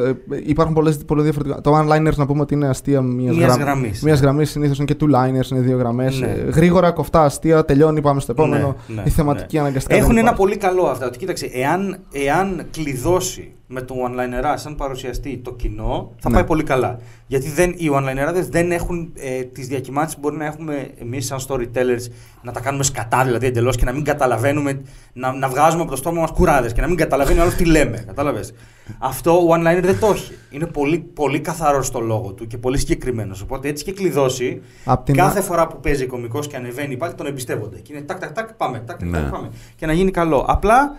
υπάρχουν 0.45 0.75
πολλές, 0.75 0.97
πολλά 1.07 1.23
διαφορετικά. 1.23 1.61
Το 1.61 1.79
one-liners 1.79 2.15
να 2.17 2.27
πούμε 2.27 2.41
ότι 2.41 2.55
είναι 2.55 2.69
αστεία 2.69 3.01
μιας 3.01 3.37
Μιας 3.37 3.57
γραμμής. 3.57 4.03
Μιας 4.03 4.21
γραμμής 4.21 4.51
συνήθως 4.51 4.79
είναι 4.79 4.87
και 4.87 4.97
two-liners, 5.01 5.51
είναι 5.51 5.61
δύο 5.61 5.77
γραμμές. 5.77 6.21
Ναι. 6.21 6.27
γρήγορα, 6.55 6.91
κοφτά, 6.91 7.23
αστεία, 7.23 7.65
τελειώνει, 7.65 8.01
πάμε 8.01 8.21
στο 8.21 8.33
επόμενο. 8.33 8.77
Ναι, 8.87 8.95
ναι, 8.95 9.03
η 9.05 9.11
θεματική 9.11 9.55
ναι. 9.57 9.63
αναγκαστικά. 9.63 9.95
Έχουν 9.95 10.09
δεν 10.09 10.17
ένα 10.19 10.31
υπάρχει. 10.31 10.43
πολύ 10.43 10.57
καλό 10.57 10.87
αυτό. 10.87 11.07
Ότι 11.07 11.19
κοίταξε, 11.19 11.51
εάν, 11.53 11.99
εάν 12.13 12.67
κλειδώσει 12.71 13.53
με 13.75 13.83
το 13.83 13.95
one-liner 14.07 14.53
σαν 14.57 14.75
παρουσιαστή 14.77 15.37
το 15.45 15.53
κοινό, 15.53 16.13
θα 16.19 16.29
Ναι. 16.29 16.35
πάει 16.35 16.45
πολύ 16.45 16.63
καλά. 16.63 16.99
Γιατί 17.27 17.49
δεν, 17.51 17.71
οι 17.77 17.91
one-linerάδες 17.93 18.47
δεν 18.51 18.73
έχουν 18.73 19.13
ε, 19.15 19.43
τις 19.43 19.67
διακυμάνσεις 19.67 20.15
που 20.15 20.21
μπορεί 20.21 20.37
να 20.37 20.45
έχουμε 20.45 20.89
εμείς 21.01 21.27
σαν 21.27 21.39
storytellers 21.49 22.11
να 22.43 22.53
τα 22.53 22.61
κάνουμε 22.61 22.85
σκατά 22.85 23.25
δηλαδή 23.25 23.47
εντελώς 23.47 23.77
και 23.77 23.85
να 23.85 23.93
μην 23.93 24.05
καταλαβαίνουμε, 24.05 24.83
να, 25.13 25.33
να 25.33 25.49
βγάζουμε 25.49 25.83
από 25.83 25.91
το 25.91 25.97
στόμα 25.97 26.21
μας 26.21 26.31
κουράδες 26.31 26.73
και 26.73 26.81
να 26.81 26.87
μην 26.87 26.97
καταλαβαίνει 26.97 27.39
ο 27.39 27.43
άλλος 27.43 27.55
τι 27.55 27.65
λέμε. 27.65 28.05
Κατάλαβες. 28.07 28.53
Αυτό 28.99 29.39
ο 29.39 29.47
one-liner 29.51 29.81
δεν 29.83 29.99
το 30.01 30.07
έχει. 30.07 30.33
Είναι 30.51 30.67
πολύ, 30.67 30.99
πολύ 30.99 31.41
καθαρός 31.41 31.87
στο 31.87 32.01
λόγο 32.01 32.33
του 32.33 32.47
και 32.47 32.59
πολύ 32.59 32.79
συγκεκριμένος. 32.79 33.41
Οπότε 33.43 33.69
έτσι 33.69 33.85
και 33.85 33.93
κλειδώσει, 33.93 34.61
Απ' 34.85 35.05
την 35.05 35.15
κάθε 35.17 35.39
α- 35.39 35.43
φορά 35.43 35.67
που 35.67 35.81
παίζει 35.81 36.07
κωμικός 36.07 36.47
και 36.47 36.57
ανεβαίνει 36.57 36.97
πάλι 36.97 37.15
τον 37.15 37.27
εμπιστεύονται. 37.27 37.79
Και 37.79 37.93
είναι 37.93 38.03
τάκ, 38.03 38.19
τάκ, 38.19 38.33
τάκ, 38.33 38.53
πάμε, 38.53 38.79
τάκ, 38.87 38.99
τάκ, 38.99 39.09
Ναι. 39.09 39.21
τάκ, 39.21 39.31
πάμε. 39.31 39.51
Και 39.77 39.87
να 39.87 39.93
γίνει 39.93 40.11
καλό. 40.11 40.45
Απλά 40.49 40.75
Α, 40.83 40.97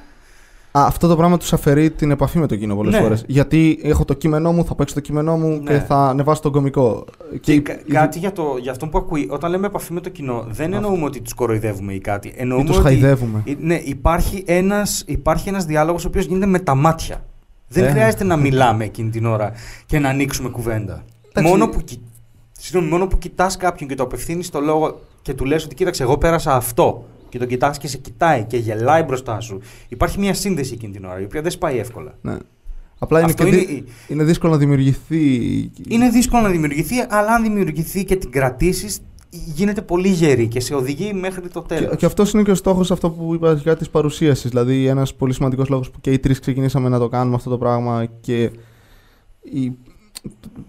αυτό 0.83 1.07
το 1.07 1.15
πράγμα 1.15 1.37
τους 1.37 1.53
αφαιρεί 1.53 1.91
την 1.91 2.11
επαφή 2.11 2.39
με 2.39 2.47
το 2.47 2.55
κοινό 2.55 2.75
πολλές 2.75 2.93
Ναι. 2.93 2.99
φορές. 3.01 3.23
Γιατί 3.27 3.79
έχω 3.83 4.05
το 4.05 4.13
κείμενό 4.13 4.51
μου, 4.51 4.65
θα 4.65 4.75
παίξω 4.75 4.93
το 4.95 4.99
κείμενό 5.01 5.37
μου 5.37 5.49
Ναι. 5.63 5.71
και 5.71 5.79
θα 5.79 5.95
ανεβάσω 6.07 6.41
τον 6.41 6.51
κωμικό. 6.51 7.05
Και, 7.41 7.53
η- 7.53 7.61
κα- 7.61 7.79
η- 7.85 7.91
κάτι 7.91 8.19
για, 8.19 8.31
το, 8.31 8.43
για 8.61 8.71
αυτό 8.71 8.87
που 8.87 8.97
ακούει. 8.97 9.27
Όταν 9.31 9.51
λέμε 9.51 9.67
επαφή 9.67 9.93
με 9.93 10.01
το 10.01 10.09
κοινό, 10.09 10.45
δεν 10.49 10.73
εννοούμε 10.73 11.05
ότι 11.05 11.21
τους 11.21 11.33
κοροϊδεύουμε 11.33 11.93
ή 11.93 11.99
κάτι. 11.99 12.33
Εννοούμε 12.35 12.63
τους 12.65 12.75
ότι, 12.75 12.85
χαϊδεύουμε. 12.85 13.41
Ε, 13.45 13.53
Ναι, 13.59 13.75
υπάρχει 13.75 14.43
ένας, 14.47 15.03
υπάρχει 15.07 15.49
ένας 15.49 15.65
διάλογος 15.65 16.05
ο 16.05 16.07
οποίος 16.07 16.25
γίνεται 16.25 16.45
με 16.45 16.59
τα 16.59 16.75
μάτια. 16.75 17.25
Δεν 17.67 17.83
Ε. 17.83 17.89
χρειάζεται 17.89 18.23
να 18.23 18.35
μιλάμε 18.37 18.83
εκείνη 18.83 19.09
την 19.09 19.25
ώρα 19.25 19.51
και 19.85 19.99
να 19.99 20.09
ανοίξουμε 20.09 20.49
κουβέντα. 20.49 21.03
Εντάξει. 21.31 21.51
Μόνο 21.51 21.67
που, 21.69 21.81
κοι- 21.81 21.99
Συγγνώμη, 22.59 22.91
μόνο 22.91 23.07
που 23.07 23.17
κοιτάς 23.17 23.57
κάποιον 23.57 23.89
και 23.89 23.95
το 23.95 24.03
απευθύνεις 24.03 24.49
το 24.49 24.59
λόγο 24.59 24.99
και 25.21 25.33
του 25.33 25.45
λες 25.45 25.63
ότι 25.65 25.75
κοίταξε, 25.75 26.03
εγώ 26.03 26.17
πέρασα 26.17 26.55
αυτό. 26.55 27.05
Και 27.29 27.37
τον 27.37 27.47
κοιτάς 27.47 27.77
και 27.77 27.87
σε 27.87 27.97
κοιτάει 27.97 28.43
και 28.43 28.57
γελάει 28.57 29.03
μπροστά 29.03 29.39
σου. 29.39 29.59
Υπάρχει 29.87 30.19
μια 30.19 30.33
σύνδεση 30.33 30.73
εκείνη 30.73 30.93
την 30.93 31.05
ώρα, 31.05 31.19
η 31.19 31.23
οποία 31.23 31.41
δεν 31.41 31.51
σπάει 31.51 31.77
εύκολα. 31.77 32.17
Ναι. 32.21 32.37
Απλά 32.99 33.19
είναι, 33.19 33.29
Αυτό 33.29 33.43
και 33.43 33.49
είναι 33.49 33.57
δι- 33.57 33.69
η- 33.69 33.85
είναι 34.07 34.23
δύσκολο 34.23 34.51
να 34.51 34.57
δημιουργηθεί. 34.57 35.25
Είναι 35.87 36.09
δύσκολο 36.09 36.41
να 36.41 36.49
δημιουργηθεί, 36.49 36.95
αλλά 37.09 37.33
αν 37.33 37.43
δημιουργηθεί 37.43 38.05
και 38.05 38.15
την 38.15 38.31
κρατήσεις, 38.31 38.99
γίνεται 39.29 39.81
πολύ 39.81 40.07
γερή 40.09 40.47
και 40.47 40.59
σε 40.59 40.73
οδηγεί 40.73 41.13
μέχρι 41.13 41.47
το 41.47 41.61
τέλος. 41.61 41.89
Και, 41.89 41.95
και 41.95 42.05
αυτός 42.05 42.31
είναι 42.31 42.43
και 42.43 42.51
ο 42.51 42.55
στόχος 42.55 42.91
αυτό 42.91 43.09
που 43.09 43.33
είπα 43.33 43.49
αρχικά 43.49 43.75
της 43.75 43.89
παρουσίασης. 43.89 44.49
Δηλαδή, 44.49 44.87
ένας 44.87 45.13
πολύ 45.15 45.33
σημαντικός 45.33 45.69
λόγος 45.69 45.89
που 45.91 45.99
και 46.01 46.11
οι 46.11 46.19
τρεις 46.19 46.39
ξεκινήσαμε 46.39 46.89
να 46.89 46.99
το 46.99 47.09
κάνουμε 47.09 47.35
αυτό 47.35 47.49
το 47.49 47.57
πράγμα 47.57 48.07
και 48.21 48.51
η... 49.41 49.71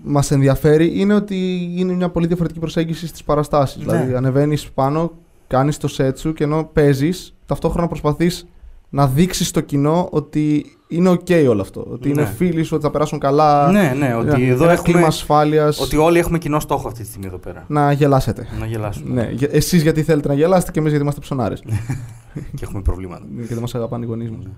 μας 0.04 0.30
ενδιαφέρει 0.30 1.00
είναι 1.00 1.14
ότι 1.14 1.70
είναι 1.76 1.92
μια 1.92 2.09
πολύ 2.09 2.26
διαφορετική 2.26 2.61
προσέγγιση 2.61 3.07
στις 3.07 3.24
παραστάσεις. 3.24 3.76
Ναι. 3.84 3.92
Δηλαδή, 3.92 4.14
ανεβαίνεις 4.14 4.70
πάνω, 4.70 5.12
κάνεις 5.47 5.76
το 5.78 5.88
σετ 5.88 6.18
σου 6.18 6.32
και 6.32 6.44
ενώ 6.44 6.70
παίζεις, 6.72 7.34
ταυτόχρονα 7.47 7.86
προσπαθείς 7.88 8.47
να 8.88 9.07
δείξεις 9.07 9.49
στο 9.49 9.61
κοινό 9.61 10.09
ότι 10.11 10.64
είναι 10.88 11.11
OK 11.11 11.47
όλο 11.49 11.61
αυτό. 11.61 11.86
Ότι 11.90 12.09
είναι 12.11 12.22
Ναι. 12.22 12.28
φίλοι 12.28 12.62
σου, 12.62 12.70
ότι 12.74 12.84
θα 12.84 12.90
περάσουν 12.90 13.18
καλά. 13.18 13.70
Ναι, 13.70 13.94
ναι, 13.99 14.14
ότι 14.14 14.28
ένα- 14.28 14.38
εδώ 14.53 14.64
ένα 14.64 14.72
έχουμε- 14.72 14.92
κλίμα 14.92 15.07
ασφάλειας. 15.07 15.80
Ότι 15.80 15.97
όλοι 15.97 16.18
έχουμε 16.18 16.38
κοινό 16.38 16.61
στόχο 16.61 16.88
αυτή 16.88 17.03
τη 17.03 17.07
στιγμή 17.09 17.26
εδώ 17.26 17.36
πέρα. 17.38 17.64
Να 17.68 17.92
γελάσετε. 17.92 18.47
Να 18.59 18.66
γελάσουμε. 18.66 19.22
Ναι, 19.22 19.30
για- 19.32 19.49
εσείς 19.53 19.82
γιατί 19.82 20.03
θέλετε 20.03 20.28
να 20.28 20.34
γελάσετε 20.34 20.70
και 20.70 20.78
εμείς 20.78 20.90
γιατί 20.90 21.03
είμαστε 21.05 21.20
ψωνάρες. 21.24 21.62
Και 22.57 22.64
έχουμε 22.64 22.82
προβλήματα. 22.82 23.24
και 23.36 23.47
δεν 23.55 23.59
μας 23.59 23.74
αγαπάνε 23.74 24.05
οι 24.05 24.09
γονείς 24.09 24.30
μας. 24.30 24.44
Ναι. 24.44 24.51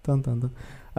Ταν, 0.00 0.20
ταν, 0.22 0.40
ταν. 0.40 0.52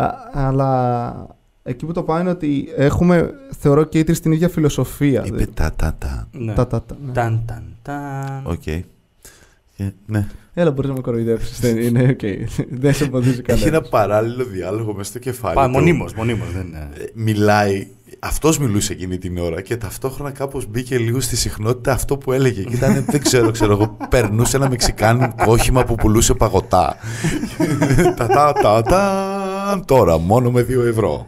Α, 0.06 0.14
αλλά 0.34 1.28
εκεί 1.64 1.86
που 1.86 1.92
το 1.92 2.04
πάει 2.04 2.22
είναι 2.22 2.30
ότι 2.30 2.68
έχουμε, 2.76 3.34
θεωρώ 3.60 3.84
και 3.84 4.00
οι 4.00 4.04
τρεις 4.04 4.20
την 4.20 4.32
ίδια 4.32 4.50
φιλοσοφία. 4.50 5.20
Είπε 5.26 5.36
Δηλαδή, 5.36 5.52
τα 5.54 5.74
τα 5.76 5.96
τα. 5.98 6.28
Ναι. 6.32 6.54
τα, 6.54 6.68
τα, 6.68 6.82
τα, 6.84 6.96
ναι. 7.06 7.12
Ταν, 7.12 7.44
ταν, 7.46 7.64
ταν. 7.82 8.42
Οκ. 8.46 8.64
Ε, 9.78 9.84
Ναι. 10.06 10.28
Έλα, 10.54 10.72
μπορείς 10.72 10.90
να 10.90 10.96
με 10.96 11.02
κοροϊδέψεις. 11.02 11.60
δεν 11.60 11.78
είναι, 11.78 12.04
οκ. 12.10 12.20
δεν 12.82 12.94
σε 12.94 13.04
εμποδίζει 13.04 13.32
Έχει 13.32 13.42
κανένας. 13.42 13.68
ένα 13.68 13.82
παράλληλο 13.82 14.44
διάλογο 14.44 14.94
μέσα 14.94 15.10
στο 15.10 15.20
κεφάλι. 15.20 15.56
Πάει 15.56 15.66
του. 15.66 15.72
μονίμως, 15.72 16.14
μονίμως. 16.14 16.48
Δεν 16.54 16.66
είναι. 16.68 16.90
Ε, 16.98 17.04
Μιλάει. 17.14 17.88
Αυτός 18.20 18.60
μιλούσε 18.60 18.94
εκείνη 18.94 19.18
την 19.18 19.38
ώρα 19.38 19.62
και 19.62 19.78
ταυτόχρονα 19.78 20.32
κάπως 20.32 20.66
μπήκε 20.66 20.98
λίγο 20.98 21.20
στη 21.20 21.36
συχνότητα 21.36 21.92
αυτό 21.92 22.18
που 22.18 22.32
έλεγε. 22.32 22.64
Και 22.64 22.76
ήταν, 22.76 23.06
δεν 23.10 23.22
ξέρω, 23.22 23.52
ξέρω 23.52 23.72
εγώ, 23.72 23.98
περνούσε 24.10 24.58
ένα 24.58 24.70
μεξικάνικο 24.70 25.52
όχημα 25.52 25.84
που 25.86 25.96
πουλούσε 25.96 26.34
παγωτά. 26.34 26.96
τα 28.18 28.28
τα 28.28 28.54
τα 28.62 28.82
τα 28.82 29.84
τώρα, 29.86 30.18
μόνο 30.18 30.52
με 30.52 30.62
δύο 30.64 30.82
ευρώ. 30.82 31.28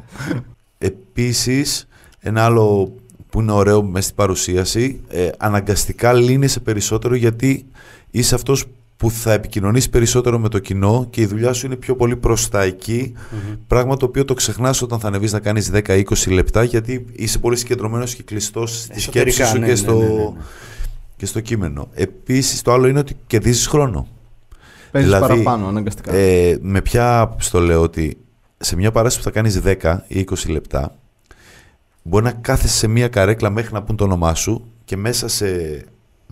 Επίσης, 0.77 1.87
ένα 2.19 2.43
άλλο 2.43 2.65
που 2.85 3.01
που 3.29 3.41
είναι 3.43 3.51
ωραίο 3.51 3.83
μέσα 3.83 4.03
στην 4.03 4.15
παρουσίαση, 4.15 4.99
ε, 5.09 5.29
αναγκαστικά 5.37 6.13
λύνεσαι 6.13 6.59
περισσότερο 6.59 7.15
γιατί 7.15 7.65
είσαι 8.11 8.35
αυτός 8.35 8.65
που 8.97 9.11
θα 9.11 9.33
επικοινωνήσει 9.33 9.89
περισσότερο 9.89 10.39
με 10.39 10.49
το 10.49 10.59
κοινό 10.59 11.07
και 11.09 11.21
η 11.21 11.25
δουλειά 11.25 11.53
σου 11.53 11.65
είναι 11.65 11.75
πιο 11.75 11.95
πολύ 11.95 12.15
προς 12.15 12.49
τα 12.49 12.61
εκεί, 12.61 13.13
πράγμα 13.67 13.97
το 13.97 14.05
οποίο 14.05 14.25
το 14.25 14.33
ξεχνάς 14.33 14.81
όταν 14.81 14.99
θα 14.99 15.07
ανεβείς 15.07 15.31
να 15.31 15.39
κάνεις 15.39 15.71
10-20 15.73 16.03
λεπτά 16.27 16.63
γιατί 16.63 17.05
είσαι 17.11 17.39
πολύ 17.39 17.55
συγκεντρωμένος 17.55 18.15
και 18.15 18.23
κλειστός 18.23 18.81
στη 18.81 18.93
Εσωτερικά, 18.95 19.31
σκέψη 19.31 19.51
σου 19.51 19.59
ναι, 19.59 19.65
και, 19.65 19.71
ναι, 19.71 19.77
στο, 19.77 19.93
ναι, 19.93 20.05
ναι, 20.05 20.13
ναι. 20.13 20.31
και 21.17 21.25
στο 21.25 21.39
κείμενο. 21.39 21.87
Επίσης 21.93 22.61
το 22.61 22.73
άλλο 22.73 22.87
είναι 22.87 22.99
ότι 22.99 23.15
κερδίζεις 23.27 23.67
χρόνο. 23.67 24.07
Παίζεις 24.91 25.11
Δηλαδή, 25.11 25.27
παραπάνω 25.27 25.67
αναγκαστικά. 25.67 26.13
Ε, 26.13 26.57
με 26.61 26.81
ποια 26.81 27.19
άποψη 27.19 27.51
το 27.51 27.59
λέω 27.59 27.81
ότι 27.81 28.17
σε 28.57 28.75
μια 28.75 28.91
παράσταση 28.91 29.25
που 29.25 29.33
θα 29.33 29.41
κάνεις 29.41 29.61
10 29.65 29.97
ή 30.07 30.27
20 30.29 30.49
λεπτά 30.49 30.95
μπορεί 32.03 32.23
να 32.23 32.31
κάθεσαι 32.31 32.77
σε 32.77 32.87
μια 32.87 33.07
καρέκλα 33.07 33.49
μέχρι 33.49 33.73
να 33.73 33.83
πούν 33.83 33.95
το 33.95 34.03
όνομά 34.03 34.35
σου 34.35 34.63
και 34.85 34.97
μέσα 34.97 35.27
σε 35.27 35.47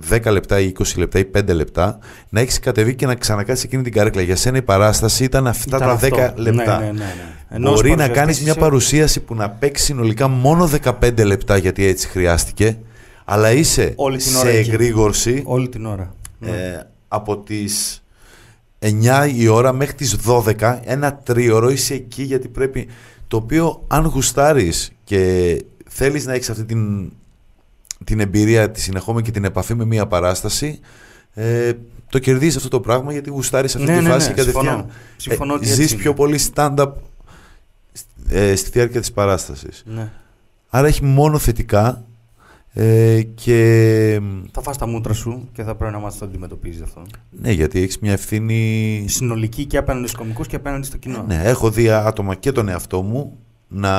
10 0.09 0.31
λεπτά 0.31 0.59
ή 0.59 0.71
20 0.79 0.83
λεπτά 0.97 1.19
ή 1.19 1.25
5 1.37 1.41
λεπτά 1.53 1.99
να 2.29 2.39
έχεις 2.39 2.59
κατεβεί 2.59 2.95
και 2.95 3.05
να 3.05 3.15
ξανακάτσεις 3.15 3.65
εκείνη 3.65 3.83
την 3.83 3.91
καρέκλα. 3.93 4.21
Για 4.21 4.35
σένα 4.35 4.57
η 4.57 4.61
παράσταση 4.61 5.23
ήταν 5.23 5.47
αυτά 5.47 5.75
Ήταν 5.77 5.87
τα 5.87 5.93
αυτό. 5.93 6.07
10 6.15 6.33
λεπτά. 6.35 6.79
Ναι, 6.79 6.85
ναι, 6.85 6.91
ναι, 6.91 6.97
ναι. 6.97 7.33
Ενώ 7.49 7.69
ως 7.71 7.75
Μπορεί 7.75 7.89
να 7.89 7.95
παρουσιαστής 7.95 8.21
κάνεις 8.23 8.39
μια 8.41 8.51
είσαι- 8.51 8.59
παρουσίαση 8.59 9.19
που 9.19 9.35
να 9.35 9.49
παίξει 9.49 9.83
συνολικά 9.83 10.27
μόνο 10.27 10.69
15 10.83 11.23
λεπτά 11.25 11.57
γιατί 11.57 11.85
έτσι 11.85 12.07
χρειάστηκε 12.07 12.77
αλλά 13.25 13.51
είσαι 13.51 13.93
Όλη 13.95 14.17
την 14.17 14.31
σε 14.31 14.37
ώρα 14.37 14.49
εκεί. 14.49 14.69
εγρήγορση 14.69 15.41
Όλη 15.45 15.69
την 15.69 15.85
ώρα. 15.85 16.13
Ναι. 16.39 16.49
ε, 16.49 16.87
από 17.07 17.37
τις 17.37 18.03
9 18.79 19.27
η 19.35 19.47
ώρα 19.47 19.73
μέχρι 19.73 19.93
τις 19.95 20.15
12 20.27 20.79
ένα 20.83 21.15
τρίωρο 21.15 21.69
είσαι 21.69 21.93
εκεί 21.93 22.23
γιατί 22.23 22.47
πρέπει 22.47 22.87
το 23.27 23.37
οποίο 23.37 23.83
αν 23.87 24.05
γουστάρεις 24.05 24.91
και 25.03 25.61
θέλεις 25.89 26.25
να 26.25 26.33
έχεις 26.33 26.49
αυτή 26.49 26.63
την, 26.65 27.11
την 28.05 28.19
εμπειρία 28.19 28.71
τη 28.71 28.81
συνεχόμενη 28.81 29.25
και 29.25 29.31
την 29.31 29.43
επαφή 29.43 29.75
με 29.75 29.85
μια 29.85 30.07
παράσταση 30.07 30.79
ε, 31.33 31.71
το 32.09 32.19
κερδίζεις 32.19 32.55
αυτό 32.55 32.67
το 32.69 32.79
πράγμα 32.79 33.11
γιατί 33.11 33.29
γουστάρεις 33.29 33.75
αυτή 33.75 33.87
Ναι, 33.91 33.97
τη 33.97 34.03
ναι, 34.03 34.09
φάση 34.09 34.27
ναι, 34.27 34.33
και 34.33 34.39
κατευθείαν 34.39 34.65
συμφωνώ. 34.65 34.89
Συμφωνώ 35.17 35.53
ότι 35.53 35.65
ε, 35.65 35.69
έτσι 35.69 35.81
ζεις 35.81 35.91
είναι. 35.91 36.01
πιο 36.01 36.13
πολύ 36.13 36.39
stand-up 36.53 36.91
ε, 38.29 38.55
στη 38.55 38.69
διάρκεια 38.69 38.99
της 38.99 39.11
παράστασης. 39.11 39.83
Ναι. 39.85 40.11
Άρα 40.69 40.87
έχει 40.87 41.03
μόνο 41.03 41.37
θετικά 41.37 42.05
ε, 42.73 43.21
και 43.35 44.21
Θα 44.51 44.61
φας 44.61 44.77
τα 44.77 44.87
μούτρα 44.87 45.13
σου 45.13 45.49
και 45.53 45.63
θα 45.63 45.75
πρέπει 45.75 45.93
να 45.93 45.99
μάθεις 45.99 46.19
να 46.19 46.25
το 46.25 46.31
αντιμετωπίζεις 46.31 46.81
αυτό. 46.81 47.01
ναι, 47.41 47.51
γιατί 47.51 47.81
έχεις 47.81 47.99
μια 47.99 48.11
ευθύνη 48.11 49.05
Συνολική 49.09 49.65
και 49.65 49.77
απέναντι 49.77 50.07
στους 50.07 50.19
κομικούς 50.19 50.47
και 50.47 50.55
απέναντι 50.55 50.85
στο 50.85 50.97
κοινό. 50.97 51.23
Ναι, 51.27 51.41
έχω 51.43 51.69
δει 51.71 51.89
άτομα 51.89 52.35
και 52.35 52.51
τον 52.51 52.69
εαυτό 52.69 53.01
μου 53.01 53.37
να 53.67 53.91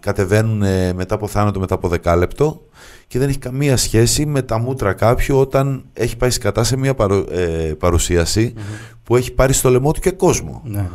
κατεβαίνουν 0.00 0.62
ε, 0.62 0.92
μετά 0.92 1.14
από 1.14 1.26
θάνατο, 1.26 1.60
μετά 1.60 1.74
από 1.74 1.88
δεκάλεπτο 1.88 2.62
και 3.06 3.18
δεν 3.18 3.28
έχει 3.28 3.38
καμία 3.38 3.76
σχέση 3.76 4.26
με 4.26 4.42
τα 4.42 4.58
μούτρα 4.58 4.92
κάποιου 4.92 5.36
όταν 5.38 5.84
έχει 5.92 6.16
πάει 6.16 6.30
σκατά 6.30 6.64
σε 6.64 6.76
μια 6.76 6.94
παρου, 6.94 7.24
ε, 7.30 7.74
παρουσίαση 7.78 8.54
που 9.02 9.16
έχει 9.16 9.32
πάρει 9.32 9.52
στο 9.52 9.68
λαιμό 9.70 9.92
του 9.92 10.00
και 10.00 10.10
κόσμο. 10.10 10.60
Ναι, 10.64 10.76
ναι, 10.76 10.82
ναι. 10.82 10.88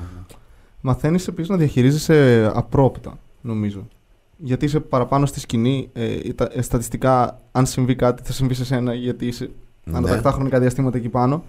Μαθαίνεις 0.81 1.27
επίσης 1.27 1.49
να 1.49 1.57
διαχειρίζεσαι 1.57 2.51
απρόπτα, 2.53 3.17
νομίζω. 3.41 3.87
Γιατί 4.37 4.65
είσαι 4.65 4.79
παραπάνω 4.79 5.25
στη 5.25 5.39
σκηνή. 5.39 5.89
Ε, 5.93 6.33
τα- 6.33 6.49
ε, 6.53 6.61
στατιστικά, 6.61 7.39
αν 7.51 7.65
συμβεί 7.65 7.95
κάτι, 7.95 8.23
θα 8.25 8.31
συμβεί 8.33 8.53
σε 8.53 8.65
σένα, 8.65 8.93
γιατί 8.93 9.25
είσαι 9.25 9.49
Ναι. 9.83 9.97
ανατακτά 9.97 10.31
χρονικά 10.31 10.59
διαστήματα 10.59 10.97
εκεί 10.97 11.09
πάνω. 11.09 11.43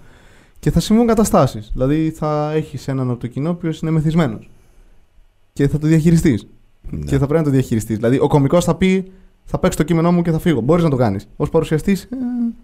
Και 0.58 0.70
θα 0.70 0.80
συμβούν 0.80 1.06
καταστάσεις. 1.06 1.70
Δηλαδή, 1.72 2.10
θα 2.10 2.52
έχεις 2.54 2.88
έναν 2.88 3.10
από 3.10 3.20
το 3.20 3.26
κοινό 3.26 3.48
ο 3.48 3.52
οποίος 3.52 3.80
είναι 3.80 3.90
μεθυσμένος. 3.90 4.50
Και 5.52 5.68
θα 5.68 5.78
το 5.78 5.86
διαχειριστείς. 5.86 6.46
Ναι. 6.90 7.04
Και 7.04 7.18
θα 7.18 7.26
πρέπει 7.26 7.34
να 7.34 7.42
το 7.42 7.50
διαχειριστείς. 7.50 7.96
Δηλαδή, 7.96 8.18
ο 8.18 8.26
κωμικό 8.26 8.60
θα 8.60 8.74
πει: 8.74 9.12
Θα 9.44 9.58
παίξω 9.58 9.78
το 9.78 9.84
κείμενό 9.84 10.12
μου 10.12 10.22
και 10.22 10.30
θα 10.30 10.38
φύγω. 10.38 10.60
Μπορείς 10.60 10.84
να 10.84 10.90
το 10.90 10.96
κάνεις. 10.96 11.28
Ω 11.36 11.48
παρουσιαστής, 11.48 12.02
ε, 12.02 12.16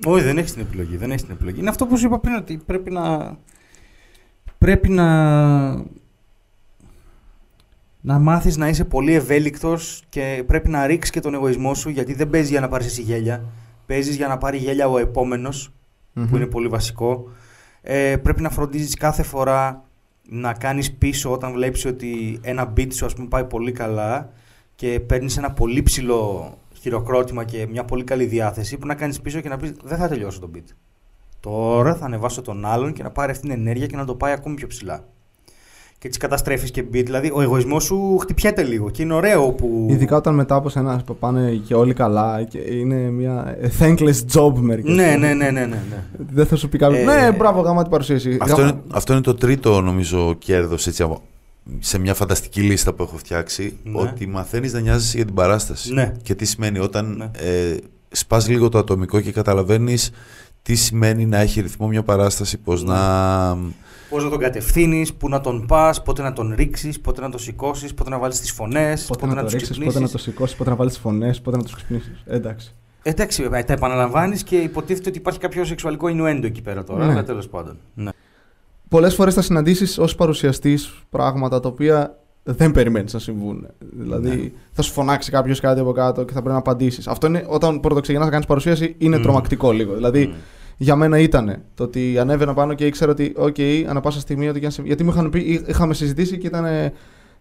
Όχι, 0.08 0.24
δεν 0.24 0.38
έχεις 0.38 0.52
την 0.52 0.60
επιλογή. 0.62 0.96
Δεν 0.96 1.10
έχεις 1.10 1.22
την 1.22 1.34
επιλογή. 1.34 1.60
Είναι 1.60 1.68
αυτό 1.68 1.86
που 1.86 1.96
σου 1.96 2.06
είπα 2.06 2.18
πριν, 2.18 2.34
ότι 2.34 2.60
πρέπει 2.66 2.90
να. 2.90 3.36
Πρέπει 4.58 4.88
να. 4.88 5.96
Να 8.00 8.18
μάθεις 8.18 8.56
να 8.56 8.68
είσαι 8.68 8.84
πολύ 8.84 9.12
ευέλικτος 9.12 10.02
και 10.08 10.44
πρέπει 10.46 10.68
να 10.68 10.86
ρίξεις 10.86 11.12
και 11.12 11.20
τον 11.20 11.34
εγωισμό 11.34 11.74
σου 11.74 11.88
γιατί 11.88 12.14
δεν 12.14 12.30
παίζεις 12.30 12.50
για 12.50 12.60
να 12.60 12.68
πάρεις 12.68 12.86
εσύ 12.86 13.02
γέλια. 13.02 13.44
Παίζεις 13.86 14.16
για 14.16 14.28
να 14.28 14.38
πάρει 14.38 14.56
γέλια 14.56 14.88
ο 14.88 14.98
επόμενος 14.98 15.72
που 16.14 16.36
είναι 16.36 16.46
πολύ 16.46 16.68
βασικό. 16.68 17.28
Ε, 17.82 18.16
πρέπει 18.16 18.42
να 18.42 18.50
φροντίζεις 18.50 18.94
κάθε 18.94 19.22
φορά 19.22 19.87
να 20.30 20.52
κάνεις 20.52 20.92
πίσω 20.92 21.32
όταν 21.32 21.52
βλέπεις 21.52 21.84
ότι 21.84 22.40
ένα 22.42 22.72
beat 22.76 22.92
σου 22.92 23.04
ας 23.04 23.14
πούμε 23.14 23.28
πάει 23.28 23.44
πολύ 23.44 23.72
καλά 23.72 24.32
και 24.74 25.00
παίρνεις 25.00 25.36
ένα 25.36 25.52
πολύ 25.52 25.82
ψηλό 25.82 26.54
χειροκρότημα 26.80 27.44
και 27.44 27.66
μια 27.66 27.84
πολύ 27.84 28.04
καλή 28.04 28.24
διάθεση 28.24 28.78
που 28.78 28.86
να 28.86 28.94
κάνεις 28.94 29.20
πίσω 29.20 29.40
και 29.40 29.48
να 29.48 29.56
πεις 29.56 29.72
δεν 29.82 29.98
θα 29.98 30.08
τελειώσω 30.08 30.40
το 30.40 30.50
beat. 30.54 30.74
Τώρα 31.40 31.94
θα 31.94 32.04
ανεβάσω 32.04 32.42
τον 32.42 32.64
άλλον 32.64 32.92
και 32.92 33.02
να 33.02 33.10
πάρει 33.10 33.30
αυτή 33.30 33.42
την 33.42 33.58
ενέργεια 33.58 33.86
και 33.86 33.96
να 33.96 34.04
το 34.04 34.14
πάει 34.14 34.32
ακόμη 34.32 34.54
πιο 34.54 34.66
ψηλά. 34.66 35.04
Και 36.00 36.06
έτσι 36.06 36.18
καταστρέφεις 36.18 36.70
και 36.70 36.82
beat, 36.92 37.04
δηλαδή 37.04 37.30
ο 37.34 37.42
εγωισμός 37.42 37.84
σου 37.84 38.18
χτυπιέται 38.18 38.62
λίγο 38.62 38.90
και 38.90 39.02
είναι 39.02 39.14
ωραίο 39.14 39.50
που... 39.52 39.86
Ειδικά 39.90 40.16
όταν 40.16 40.34
μετά 40.34 40.54
από 40.54 40.68
σένα 40.68 41.02
που 41.06 41.16
πάνε 41.16 41.60
και 41.66 41.74
όλοι 41.74 41.94
καλά 41.94 42.42
και 42.42 42.58
είναι 42.58 42.94
μια 42.94 43.56
thankless 43.78 44.16
job 44.32 44.52
μερικές 44.54 44.94
Ναι, 44.94 45.02
φορές. 45.04 45.18
ναι, 45.20 45.32
ναι, 45.34 45.50
ναι, 45.50 45.50
ναι, 45.50 45.66
ναι. 45.66 46.04
Δεν 46.32 46.46
θα 46.46 46.56
σου 46.56 46.68
πει 46.68 46.78
κάποιος. 46.78 47.00
Ε, 47.00 47.04
ναι, 47.04 47.32
μπράβο, 47.36 47.60
γάμα 47.60 47.82
την 47.82 47.90
παρουσίαση. 47.90 48.36
Αυτό, 48.40 48.56
Γάμα- 48.56 48.68
είναι, 48.70 48.80
αυτό 48.92 49.12
είναι 49.12 49.22
το 49.22 49.34
τρίτο 49.34 49.80
νομίζω 49.80 50.34
κέρδος 50.38 50.86
έτσι, 50.86 51.02
από- 51.02 51.22
σε 51.78 51.98
μια 51.98 52.14
φανταστική 52.14 52.60
λίστα 52.60 52.92
που 52.92 53.02
έχω 53.02 53.16
φτιάξει 53.16 53.76
Ναι. 53.84 54.00
ότι 54.00 54.26
μαθαίνεις 54.26 54.72
να 54.72 54.80
νοιάζεσαι 54.80 55.16
για 55.16 55.26
την 55.26 55.34
παράσταση. 55.34 55.92
Ναι. 55.92 56.12
Και 56.22 56.34
τι 56.34 56.44
σημαίνει 56.44 56.78
όταν 56.78 57.14
Ναι. 57.16 57.30
ε, 57.48 57.76
σπάς 58.10 58.48
λίγο 58.48 58.68
το 58.68 58.78
ατομικό 58.78 59.20
και 59.20 59.32
καταλαβαίνεις 59.32 60.10
τι 60.62 60.74
σημαίνει 60.74 61.26
να 61.26 61.38
έχει 61.38 61.60
ρυθμό 61.60 61.86
μια 61.86 62.02
παράσταση, 62.02 62.58
πώς 62.58 62.82
Ναι. 62.84 62.92
να... 62.92 63.56
Πώς 64.10 64.24
να 64.24 64.30
τον 64.30 64.38
κατευθύνεις, 64.38 65.14
πού 65.14 65.28
να 65.28 65.40
τον 65.40 65.66
πας, 65.66 66.02
πότε 66.02 66.22
να 66.22 66.32
τον 66.32 66.54
ρίξεις, 66.56 67.00
πότε 67.00 67.20
να 67.20 67.30
τον 67.30 67.40
σηκώσεις, 67.40 67.94
πότε 67.94 68.10
να 68.10 68.18
βάλεις 68.18 68.40
τις 68.40 68.52
φωνές, 68.52 69.04
Πότε 69.06 69.26
να 69.26 69.34
το 69.34 69.42
τους 69.42 69.52
ρίξεις, 69.52 69.68
πότε 69.68 69.80
ξυπνήσεις. 69.80 70.00
να 70.00 70.08
το 70.08 70.18
σηκώσεις, 70.18 70.56
πότε 70.56 70.70
να 70.70 70.76
βάλεις 70.76 70.98
φωνές, 70.98 71.40
πότε 71.40 71.56
να 71.56 71.62
τους 71.62 71.74
ξυπνήσεις. 71.74 72.22
Εντάξει. 72.26 72.74
Εντάξει, 73.02 73.42
βέβαια, 73.42 73.64
τα 73.64 73.72
επαναλαμβάνεις 73.72 74.42
και 74.42 74.56
υποτίθεται 74.56 75.08
ότι 75.08 75.18
υπάρχει 75.18 75.38
κάποιο 75.38 75.64
σεξουαλικό 75.64 76.08
ινουέντο 76.08 76.46
εκεί 76.46 76.62
πέρα 76.62 76.84
τώρα. 76.84 77.06
Ναι. 77.06 77.12
Αλλά 77.12 77.24
τέλος 77.24 77.48
πάντων. 77.48 77.76
Ναι. 77.94 78.10
Πολλές 78.88 79.14
φορές 79.14 79.34
θα 79.34 79.42
συναντήσεις 79.42 79.98
ως 79.98 80.14
παρουσιαστής 80.14 80.92
πράγματα 81.10 81.60
τα 81.60 81.68
οποία 81.68 82.18
δεν 82.42 82.72
περιμένεις 82.72 83.12
να 83.12 83.18
συμβούν. 83.18 83.66
Δηλαδή, 83.98 84.28
Ναι. 84.28 84.50
θα 84.72 84.82
σου 84.82 84.92
φωνάξει 84.92 85.30
κάποιος 85.30 85.60
κάτι 85.60 85.80
από 85.80 85.92
κάτω 85.92 86.24
και 86.24 86.32
θα 86.32 86.38
πρέπει 86.38 86.52
να 86.52 86.58
απαντήσεις. 86.58 87.06
Αυτό 87.08 87.26
είναι 87.26 87.44
όταν 87.48 87.80
πρώτο 87.80 88.00
ξεκινάς 88.00 88.26
να 88.26 88.32
κάνεις 88.32 88.46
παρουσίαση, 88.46 88.94
είναι 88.98 89.16
Μμμ. 89.16 89.22
τρομακτικό 89.22 89.72
λίγο. 89.72 89.94
Δηλαδή, 89.94 90.26
Μμ. 90.26 90.32
Για 90.80 90.96
μένα 90.96 91.18
ήταν 91.18 91.62
το 91.74 91.82
ότι 91.84 92.18
ανέβαινα 92.18 92.54
πάνω 92.54 92.74
και 92.74 92.86
ήξερα 92.86 93.10
ότι, 93.10 93.32
OK, 93.38 93.84
ανά 93.88 94.00
πάσα 94.00 94.20
στιγμή, 94.20 94.48
ό,τι 94.48 94.58
και 94.60 94.66
αν 94.66 94.72
συμβεί. 94.72 94.88
Γιατί 94.88 95.04
μου 95.04 95.10
είχαν 95.10 95.30
πει, 95.30 95.38
εί- 95.40 95.68
είχαμε 95.68 95.94
συζητήσει 95.94 96.38
και 96.38 96.46
ήταν 96.46 96.64
ε, 96.64 96.92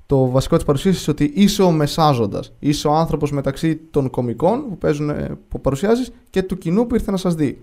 το 0.05 0.29
βασικό 0.29 0.55
της 0.55 0.65
παρουσίασης 0.65 1.07
ότι 1.07 1.31
είσαι 1.35 1.61
ο 1.63 1.71
μεσάζοντας. 1.71 2.53
Είσαι 2.59 2.87
ο 2.87 2.93
άνθρωπος 2.93 3.31
μεταξύ 3.31 3.75
των 3.91 4.09
κομικών 4.09 4.69
που, 4.69 4.77
παίζουν, 4.77 5.09
ε, 5.09 5.37
που 5.49 5.61
παρουσιάζεις 5.61 6.11
και 6.29 6.41
του 6.43 6.57
κοινού 6.57 6.87
που 6.87 6.95
ήρθε 6.95 7.11
να 7.11 7.17
σας 7.17 7.35
δει. 7.35 7.59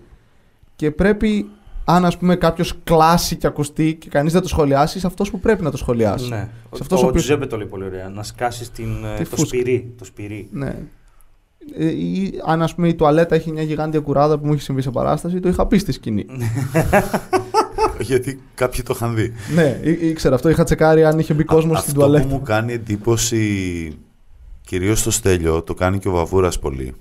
Και 0.75 0.91
πρέπει, 0.91 1.45
αν 1.85 2.05
ας 2.05 2.17
πούμε 2.17 2.35
κάποιος 2.35 2.73
κλάσει 2.83 3.35
και 3.35 3.47
ακουστεί 3.47 3.95
και 3.95 4.09
κανείς 4.09 4.33
δεν 4.33 4.41
το 4.41 4.47
σχολιάσει, 4.47 4.97
είσαι 4.97 5.07
αυτός 5.07 5.31
που 5.31 5.39
πρέπει 5.39 5.63
να 5.63 5.71
το 5.71 5.77
σχολιάσει. 5.77 6.29
Ναι. 6.29 6.35
Σε 6.35 6.41
Σε 6.43 6.49
αυτός 6.71 6.79
αυτό 6.81 6.95
ο 6.95 6.99
ο 6.99 7.07
οποίος- 7.07 7.23
Τζουζέπε 7.23 7.45
το 7.45 7.57
λέει 7.57 7.67
πολύ 7.67 7.83
ωραία. 7.83 8.09
Να 8.09 8.23
σκάσεις 8.23 8.69
την, 8.71 9.03
ε, 9.03 9.13
Τη 9.17 9.29
το 9.29 9.35
φούσκα. 9.35 9.45
σπυρί. 9.45 9.93
Το 9.97 10.05
σπυρί. 10.05 10.47
Ναι. 10.51 10.75
Ε, 11.77 11.85
ή 11.85 12.39
αν 12.45 12.61
ας 12.61 12.75
πούμε 12.75 12.87
η 12.87 12.95
τουαλέτα 12.95 13.35
έχει 13.35 13.51
μια 13.51 13.61
γιγάντια 13.63 13.99
κουράδα 13.99 14.39
που 14.39 14.45
μου 14.45 14.53
έχει 14.53 14.61
συμβεί 14.61 14.81
σε 14.81 14.91
παράσταση, 14.91 15.39
το 15.39 15.49
είχα 15.49 15.65
πει 15.67 15.77
στη 15.77 15.91
σκηνή. 15.91 16.25
Γιατί 17.99 18.41
κάποιοι 18.55 18.83
το 18.83 18.93
είχαν 18.95 19.15
δει. 19.15 19.33
ναι, 19.55 19.79
ή- 19.83 20.07
ήξερα 20.09 20.35
αυτό. 20.35 20.49
Είχα 20.49 20.63
τσεκάρει 20.63 21.05
αν 21.05 21.19
είχε 21.19 21.33
μπει 21.33 21.43
κόσμος 21.43 21.79
στην 21.79 21.89
Αυτό 21.91 21.99
τουαλέτα. 22.05 22.27
που 22.27 22.33
μου 22.33 22.41
κάνει 22.41 22.73
εντύπωση, 22.73 23.97
κυρίως 24.61 24.99
στο 24.99 25.11
Στέλιο, 25.11 25.61
το 25.63 25.73
κάνει 25.73 25.99
και 25.99 26.07
ο 26.07 26.11
Βαβούρας 26.11 26.59
πολύ. 26.59 26.93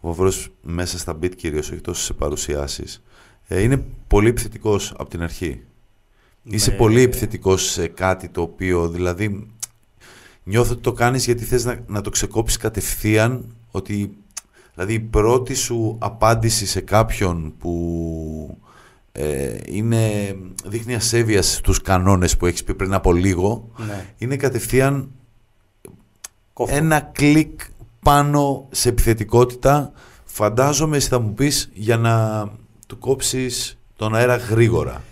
Ο 0.00 0.08
Βαβούρας 0.08 0.48
μέσα 0.62 0.98
στα 0.98 1.18
beat 1.22 1.34
κυρίως, 1.36 1.70
όχι 1.70 1.80
τόσο 1.80 2.02
σε 2.02 2.12
παρουσιάσεις. 2.12 3.02
Ε, 3.48 3.60
είναι 3.62 3.84
πολύ 4.06 4.28
επιθετικός 4.28 4.94
από 4.98 5.10
την 5.10 5.22
αρχή. 5.22 5.62
Είσαι 6.42 6.70
Ναι. 6.70 6.76
πολύ 6.76 7.02
επιθετικός 7.02 7.70
σε 7.70 7.86
κάτι 7.88 8.28
το 8.28 8.40
οποίο, 8.40 8.88
δηλαδή, 8.88 9.46
νιώθω 10.44 10.72
ότι 10.72 10.82
το 10.82 10.92
κάνεις 10.92 11.24
γιατί 11.24 11.44
θες 11.44 11.64
να, 11.64 11.78
να 11.86 12.00
το 12.00 12.10
ξεκόψεις 12.10 12.56
κατευθείαν, 12.56 13.54
ότι, 13.70 14.16
δηλαδή, 14.74 14.92
η 14.92 15.00
πρώτη 15.00 15.54
σου 15.54 15.96
απάντηση 16.00 16.66
σε 16.66 16.80
κάποιον 16.80 17.54
που 17.58 18.58
ε, 19.12 19.56
είναι, 19.66 20.34
δείχνει 20.64 20.94
ασέβεια 20.94 21.42
στους 21.42 21.82
κανόνες 21.82 22.36
που 22.36 22.46
έχεις 22.46 22.64
πει 22.64 22.74
πριν 22.74 22.94
από 22.94 23.12
λίγο, 23.12 23.70
Ναι. 23.76 24.06
είναι 24.18 24.36
κατευθείαν 24.36 25.10
Κόφτω. 26.52 26.76
ένα 26.76 27.00
κλικ 27.00 27.60
πάνω 28.02 28.66
σε 28.70 28.88
επιθετικότητα. 28.88 29.92
Φαντάζομαι 30.24 30.96
εσύ 30.96 31.08
θα 31.08 31.18
μου 31.18 31.34
πεις 31.34 31.70
για 31.74 31.96
να 31.96 32.44
του 32.86 32.98
κόψεις 32.98 33.78
τον 33.96 34.14
αέρα 34.14 34.36
γρήγορα. 34.36 35.02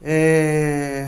Ε, 0.00 1.04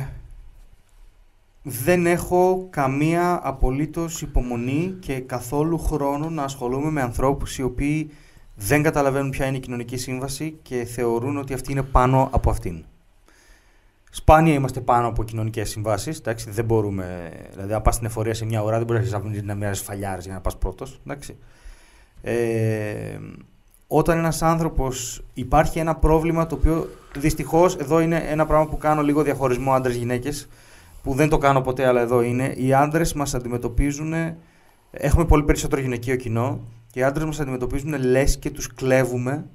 δεν 1.62 2.06
έχω 2.06 2.66
καμία 2.70 3.40
απολύτως 3.42 4.22
υπομονή 4.22 4.96
και 5.00 5.20
καθόλου 5.20 5.78
χρόνο 5.78 6.30
να 6.30 6.42
ασχολούμαι 6.42 6.90
με 6.90 7.00
ανθρώπους 7.02 7.58
οι 7.58 7.62
οποίοι 7.62 8.11
δεν 8.54 8.82
καταλαβαίνουν 8.82 9.30
ποια 9.30 9.46
είναι 9.46 9.56
η 9.56 9.61
κοινωνική 9.61 9.96
σύμβαση 9.96 10.58
και 10.62 10.84
θεωρούν 10.84 11.36
ότι 11.36 11.54
αυτή 11.54 11.72
είναι 11.72 11.82
πάνω 11.82 12.28
από 12.32 12.50
αυτήν. 12.50 12.84
Σπάνια 14.11 14.52
είμαστε 14.52 14.80
πάνω 14.80 15.06
από 15.06 15.24
κοινωνικές 15.24 15.70
συμβάσεις. 15.70 16.22
Δεν 16.48 16.64
μπορούμε. 16.64 17.32
Δηλαδή, 17.50 17.72
αν 17.72 17.82
πας 17.82 17.94
στην 17.94 18.06
εφορία 18.06 18.34
σε 18.34 18.44
μια 18.44 18.62
ώρα, 18.62 18.76
δεν 18.76 18.86
μπορείς 18.86 19.12
να 19.12 19.22
να 19.42 19.54
μοιράζει 19.54 19.82
φαλιάρε 19.82 20.20
για 20.20 20.32
να 20.32 20.40
πας 20.40 20.58
πρώτος. 20.58 21.00
Ε, 22.22 23.18
όταν 23.86 24.18
ένας 24.18 24.42
άνθρωπος 24.42 25.22
υπάρχει 25.34 25.78
ένα 25.78 25.94
πρόβλημα 25.96 26.46
το 26.46 26.54
οποίο 26.54 26.88
δυστυχώς 27.16 27.76
εδώ 27.76 28.00
είναι 28.00 28.24
ένα 28.28 28.46
πράγμα 28.46 28.66
που 28.66 28.76
κάνω 28.76 29.02
λίγο 29.02 29.22
διαχωρισμό 29.22 29.72
άντρε-γυναίκε, 29.72 30.30
που 31.03 31.14
δεν 31.14 31.28
το 31.28 31.38
κάνω 31.38 31.61
ποτέ, 31.61 31.86
αλλά 31.86 32.01
εδώ 32.01 32.22
είναι. 32.22 32.55
Οι 32.57 32.72
άντρες 32.72 33.12
μας 33.12 33.34
αντιμετωπίζουν. 33.34 34.12
Έχουμε 34.90 35.24
πολύ 35.24 35.42
περισσότερο 35.44 35.80
γυναικείο 35.80 36.16
κοινό 36.16 36.61
και 36.90 37.01
οι 37.01 37.03
άντρες 37.03 37.24
μας 37.24 37.40
αντιμετωπίζουν 37.40 37.94
λες 38.05 38.38
και 38.38 38.51
τους 38.51 38.74
κλέβουμε 38.74 39.46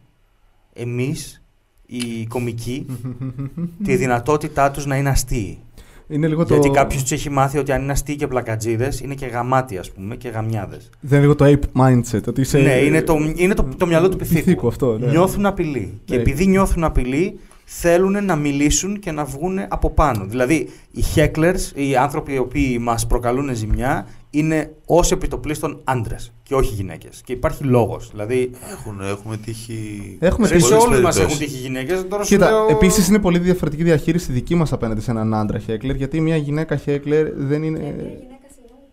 εμείς 0.73 1.43
οι 1.85 2.25
κομικοί 2.25 2.85
τη 3.85 3.95
δυνατότητά 3.95 4.71
τους 4.71 4.85
να 4.85 4.97
είναι 4.97 5.09
αστείοι. 5.09 5.59
Είναι 6.07 6.27
λίγο 6.27 6.43
Γιατί 6.43 6.67
το... 6.67 6.73
κάποιος 6.73 7.01
τους 7.01 7.11
έχει 7.11 7.29
μάθει 7.29 7.57
ότι 7.57 7.71
αν 7.71 7.81
είναι 7.81 7.91
αστείοι 7.91 8.15
και 8.15 8.27
πλακατζίδες 8.27 8.99
είναι 8.99 9.13
και 9.13 9.25
γαμάτοι, 9.25 9.77
ας 9.77 9.91
πούμε, 9.91 10.15
και 10.15 10.29
γαμιάδες. 10.29 10.89
Δεν 10.99 11.11
είναι 11.19 11.27
λίγο 11.27 11.35
το 11.35 11.45
ape 11.45 11.81
mindset. 11.81 12.27
Ότι 12.27 12.41
είσαι... 12.41 12.57
Ναι, 12.57 12.73
είναι 12.73 13.01
το, 13.01 13.17
είναι 13.35 13.53
το, 13.53 13.67
το 13.77 13.85
μυαλό 13.85 14.09
του 14.09 14.17
πυθίκου. 14.17 14.43
Πυθίκου 14.43 14.67
αυτό, 14.67 14.97
ναι. 14.97 15.07
Νιώθουν 15.07 15.45
απειλή. 15.45 15.99
Και 16.05 16.15
Ναι. 16.15 16.21
επειδή 16.21 16.45
νιώθουν 16.47 16.83
απειλή, 16.83 17.39
θέλουν 17.67 18.25
να 18.25 18.35
μιλήσουν 18.35 18.99
και 18.99 19.11
να 19.11 19.23
βγουν 19.25 19.59
από 19.67 19.89
πάνω. 19.89 20.25
Δηλαδή, 20.25 20.69
οι 20.91 21.03
hecklers, 21.15 21.71
οι 21.75 21.95
άνθρωποι 21.95 22.33
οι 22.33 22.37
οποίοι 22.37 22.77
μας 22.81 23.07
προκαλούν 23.07 23.55
ζημιά, 23.55 24.07
είναι 24.29 24.73
ως 24.85 25.11
επιτοπλίστων 25.11 25.79
άντρες 25.83 26.33
και 26.43 26.55
όχι 26.55 26.73
γυναίκες. 26.73 27.21
Και 27.25 27.33
υπάρχει 27.33 27.63
λόγος. 27.63 28.09
Δηλαδή, 28.11 28.51
Έχουν, 28.71 29.01
έχουμε 29.01 29.37
τύχει. 29.37 30.17
Έχουμε 30.19 30.47
σε 30.47 30.53
τύχει. 30.55 30.69
πολλές 30.69 30.83
όλου 30.85 31.01
μας 31.01 31.15
περιπτώσεις. 31.15 31.41
έχουν 31.41 31.53
τύχει 31.53 31.67
γυναίκες. 31.67 32.05
Τώρα 32.09 32.23
σου 32.23 32.29
Κοίτα, 32.29 32.49
λέω... 32.49 32.67
επίσης 32.69 33.07
είναι 33.07 33.19
πολύ 33.19 33.39
διαφορετική 33.39 33.83
διαχείριση 33.83 34.31
δική 34.31 34.55
μας 34.55 34.73
απέναντι 34.73 35.01
σε 35.01 35.11
έναν 35.11 35.33
άντρα 35.33 35.59
χέκλερ. 35.59 35.95
Γιατί 35.95 36.21
μια 36.21 36.35
γυναίκα 36.35 36.75
χέκλερ 36.75 37.31
δεν 37.35 37.63
είναι. 37.63 37.77
Ε, 37.77 37.81
μια 37.81 37.91
γυναίκα, 37.91 38.47
συγγνώμη, 38.55 38.87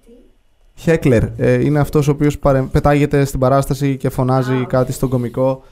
τι; 0.75 0.83
Heckler 0.83 1.23
ε, 1.37 1.65
είναι 1.65 1.79
αυτός 1.79 2.09
ο 2.09 2.11
οποίος 2.11 2.39
πετάγεται 2.71 3.25
στην 3.25 3.41
παράσταση 3.41 3.97
και 3.97 4.09
φωνάζει 4.09 4.53
Α, 4.53 4.61
οκ. 4.61 4.67
κάτι 4.69 4.93
στον 4.93 5.09
κωμικό. 5.09 5.63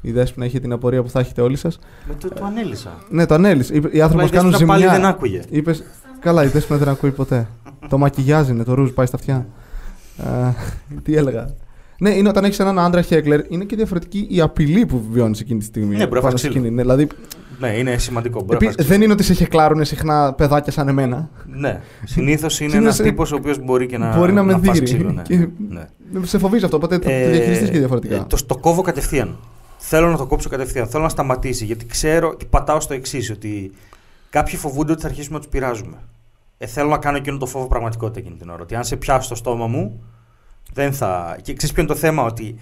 Η 0.00 0.10
Δέσποινα 0.12 0.44
έχει 0.44 0.60
την 0.60 0.72
απορία 0.72 1.02
που 1.02 1.08
θα 1.10 1.20
έχετε 1.20 1.40
όλοι 1.42 1.56
σας. 1.56 1.78
Με 2.08 2.14
το, 2.20 2.28
το 2.28 2.44
ανέλυσα. 2.44 2.90
Ναι, 3.10 3.26
το 3.26 3.34
ανέλυσε. 3.34 3.74
Οι 3.74 3.78
άνθρωποι 3.78 4.00
Απλά 4.02 4.24
η 4.24 4.28
κάνουν 4.28 4.50
Δέσποινα 4.50 4.56
ζημιά. 4.56 4.88
πάλι 4.88 5.00
δεν 5.00 5.04
άκουγε. 5.10 5.40
Είπες, 5.50 5.82
καλά, 6.20 6.44
η 6.44 6.46
Δέσποινα 6.46 6.78
δεν 6.78 6.88
ακούει 6.88 7.10
ποτέ. 7.10 7.46
το 7.88 7.98
μακιγιάζ 7.98 8.48
είναι, 8.48 8.64
το 8.64 8.74
ρούζ 8.74 8.90
πάει 8.90 9.06
στα 9.06 9.16
αυτιά. 9.16 9.46
Ε, 10.18 10.50
τι 11.02 11.14
έλεγα. 11.16 11.48
Ναι, 12.00 12.10
είναι 12.10 12.28
όταν 12.28 12.44
έχεις 12.44 12.58
έναν 12.58 12.78
άντρα 12.78 13.02
heckler, 13.02 13.40
είναι 13.48 13.64
και 13.64 13.76
διαφορετική 13.76 14.26
η 14.30 14.40
απειλή 14.40 14.86
που 14.86 15.02
βιώνεις 15.10 15.40
εκείνη 15.40 15.58
τη 15.58 15.64
στιγμή. 15.64 15.96
Ναι, 15.96 16.02
μπορεί 16.06 16.14
να 16.14 16.20
πάνω 16.20 16.30
φας 16.30 16.40
στη 16.40 16.48
ξύλο. 16.48 16.62
σκηνή. 16.64 16.74
Ναι, 16.76 16.82
δηλαδή, 16.82 17.06
Ναι, 17.60 17.68
είναι 17.78 17.96
σημαντικό. 17.96 18.42
Μπορεί 18.44 18.58
να 18.64 18.66
επί- 18.66 18.78
φας 18.78 18.86
δεν 18.86 19.02
είναι 19.02 19.12
ότι 19.12 19.22
σε 19.22 19.32
χεκλάρουν 19.32 19.84
συχνά 19.84 20.32
παιδάκια 20.34 20.72
σαν 20.72 20.88
εμένα. 20.88 21.30
Ναι. 21.46 21.80
Συνήθως 22.04 22.60
είναι 22.60 22.70
Συνήθως 22.70 22.76
ένας 22.80 22.98
είναι- 22.98 23.08
τύπος 23.08 23.32
ο 23.32 23.36
οποίος 23.36 23.58
μπορεί 23.64 23.86
και 23.86 23.98
να, 23.98 24.16
Μπορεί 24.16 24.32
να 24.32 24.42
με 24.42 24.52
φας 24.52 24.60
δείρει. 24.62 24.84
ξύλο. 24.84 25.12
Ναι. 25.12 25.22
Και- 25.22 25.48
ναι. 25.68 25.86
Σε 26.22 26.38
φοβίζει 26.38 26.64
αυτό, 26.64 26.76
οπότε 26.76 26.98
το, 26.98 27.10
Ε, 27.10 27.24
το 27.24 27.30
διαχειριστείς 27.30 27.70
και 27.70 27.78
διαφορετικά. 27.78 28.14
ε, 28.14 28.24
το, 28.28 28.38
το 28.46 28.56
κόβω 28.56 28.82
κατευθείαν. 28.82 29.36
Θέλω 29.90 30.10
να 30.10 30.16
το 30.16 30.26
κόψω 30.26 30.48
κατευθείαν. 30.48 30.88
Θέλω 30.88 31.02
να 31.02 31.08
σταματήσει. 31.08 31.64
Γιατί 31.64 31.86
ξέρω 31.86 32.34
και 32.34 32.44
πατάω 32.44 32.80
στο 32.80 32.94
εξής, 32.94 33.30
ότι 33.30 33.72
κάποιοι 34.30 34.56
φοβούνται 34.56 34.92
ότι 34.92 35.00
θα 35.00 35.08
αρχίσουμε 35.08 35.34
να 35.34 35.40
τους 35.40 35.50
πειράζουμε. 35.50 35.96
Ε, 36.58 36.66
θέλω 36.66 36.88
να 36.88 36.98
κάνω 36.98 37.16
εκείνο 37.16 37.36
το 37.36 37.46
φόβο 37.46 37.66
πραγματικότητα 37.66 38.18
εκείνη 38.18 38.36
την 38.36 38.48
ώρα. 38.48 38.62
Ότι 38.62 38.74
αν 38.74 38.84
σε 38.84 38.96
πιάσω 38.96 39.22
στο 39.22 39.34
στόμα 39.34 39.66
μου, 39.66 40.02
δεν 40.72 40.92
θα. 40.92 41.38
Και 41.42 41.54
ξέρεις 41.54 41.74
ποιο 41.74 41.84
είναι 41.84 41.92
το 41.92 41.98
θέμα, 41.98 42.22
ότι 42.22 42.58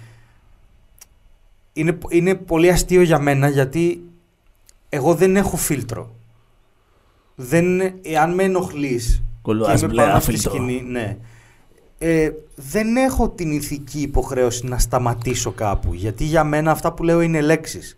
είναι, 1.73 1.97
είναι 2.09 2.35
πολύ 2.35 2.69
αστείο 2.69 3.01
για 3.01 3.19
μένα 3.19 3.49
γιατί 3.49 4.03
εγώ 4.89 5.15
δεν 5.15 5.35
έχω 5.35 5.57
φίλτρο. 5.57 6.15
Δεν, 7.35 7.81
εάν 8.01 8.33
με 8.33 8.43
ενοχλείς. 8.43 9.23
Κολλάς 9.41 9.81
είμαι 9.81 9.91
μπλε 9.91 10.01
πάνω 10.01 10.19
στη 10.19 10.31
άφιλτο. 10.31 10.49
σκηνή, 10.49 10.81
ναι. 10.81 11.17
Ε, 11.99 12.29
δεν 12.55 12.95
έχω 12.95 13.29
την 13.29 13.51
ηθική 13.51 13.99
υποχρέωση 13.99 14.65
να 14.65 14.77
σταματήσω 14.77 15.51
κάπου. 15.51 15.93
Γιατί 15.93 16.23
για 16.23 16.43
μένα 16.43 16.71
αυτά 16.71 16.93
που 16.93 17.03
λέω 17.03 17.21
είναι 17.21 17.41
λέξεις. 17.41 17.97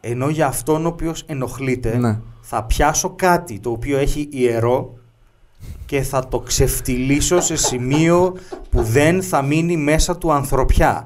Ενώ 0.00 0.28
για 0.28 0.46
αυτόν 0.46 0.84
ο 0.84 0.88
οποίος 0.88 1.22
ενοχλείται 1.26 1.96
Ναι. 1.98 2.18
θα 2.40 2.64
πιάσω 2.64 3.10
κάτι 3.16 3.58
το 3.58 3.70
οποίο 3.70 3.98
έχει 3.98 4.28
ιερό 4.30 4.94
και 5.86 6.02
θα 6.02 6.28
το 6.28 6.40
ξεφτυλίσω 6.40 7.40
σε 7.40 7.56
σημείο 7.56 8.36
που 8.70 8.82
δεν 8.82 9.22
θα 9.22 9.42
μείνει 9.42 9.76
μέσα 9.76 10.16
του 10.18 10.32
ανθρωπιά. 10.32 11.02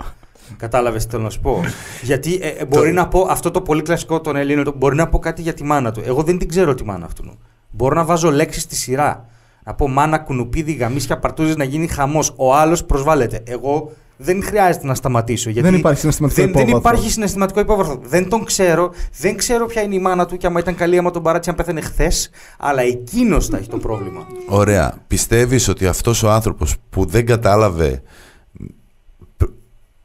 Κατάλαβες 0.57 1.05
τι 1.05 1.11
θέλω 1.11 1.23
να 1.23 1.31
σου 1.31 1.41
πω; 1.41 1.61
Γιατί 2.03 2.39
ε, 2.43 2.49
ε, 2.49 2.65
μπορεί 2.65 2.93
να 2.93 3.09
πω 3.09 3.27
αυτό 3.31 3.51
το 3.51 3.61
πολύ 3.61 3.83
κλασικό 3.83 4.21
των 4.21 4.37
Ελλήνων, 4.37 4.65
το- 4.65 4.75
μπορεί 4.77 4.97
να 4.97 5.09
πω 5.09 5.19
κάτι 5.19 5.43
για 5.43 5.55
τη 5.55 5.65
μάνα 5.65 5.93
του. 5.93 6.03
Εγώ 6.05 6.23
δεν 6.23 6.39
την 6.39 6.49
ξέρω 6.49 6.75
τη 6.75 6.85
μάνα 6.85 7.05
αυτού. 7.07 7.39
Μπορώ 7.71 7.95
να 7.95 8.05
βάζω 8.05 8.31
λέξεις 8.31 8.63
στη 8.63 8.75
σειρά. 8.77 9.29
Να 9.65 9.75
πω 9.75 9.89
μάνα, 9.89 10.19
κουνουπίδι, 10.19 10.73
γαμίσια, 10.73 11.19
παρτούζες 11.19 11.57
να 11.57 11.65
γίνει 11.65 11.87
χαμός. 11.87 12.33
Ο 12.37 12.55
άλλος 12.55 12.85
προσβάλλεται. 12.85 13.43
Εγώ 13.47 13.91
δεν 14.17 14.43
χρειάζεται 14.43 14.87
να 14.87 14.95
σταματήσω. 14.95 15.51
Γιατί 15.51 15.69
Δεν 15.69 15.79
υπάρχει 15.79 16.01
συναισθηματικό 16.01 16.43
δεν, 16.43 16.53
δεν 16.53 16.63
υπόβαθρο. 16.69 16.89
υπάρχει 16.91 17.11
συναισθηματικό 17.13 17.61
υπόβαθρο. 17.61 18.01
Δεν 18.05 18.29
τον 18.29 18.45
ξέρω. 18.45 18.91
Δεν 19.19 19.37
ξέρω 19.37 19.67
ποια 19.67 19.83
είναι 19.83 19.95
η 19.95 19.99
μάνα 19.99 20.27
του 20.27 20.37
και 20.37 20.47
άμα 20.47 20.61
ήταν 20.61 20.75
καλή, 20.75 20.99
άμα 20.99 21.11
τον 21.11 21.23
παράτησε, 21.23 21.51
αν 21.51 21.57
πέθανε 21.57 21.81
χθες. 21.81 22.31
Αλλά 22.59 22.83
εκείνος 22.83 23.47
θα 23.47 23.57
έχει 23.57 23.69
το 23.69 23.77
πρόβλημα. 23.77 24.27
Ωραία. 24.49 24.95
Πιστεύεις 25.07 25.69
ότι 25.69 25.87
αυτός 25.87 26.23
ο 26.23 26.31
άνθρωπος 26.31 26.75
που 26.91 27.05
δεν 27.05 27.27
κατάλαβε 27.27 27.89
π- 27.91 28.03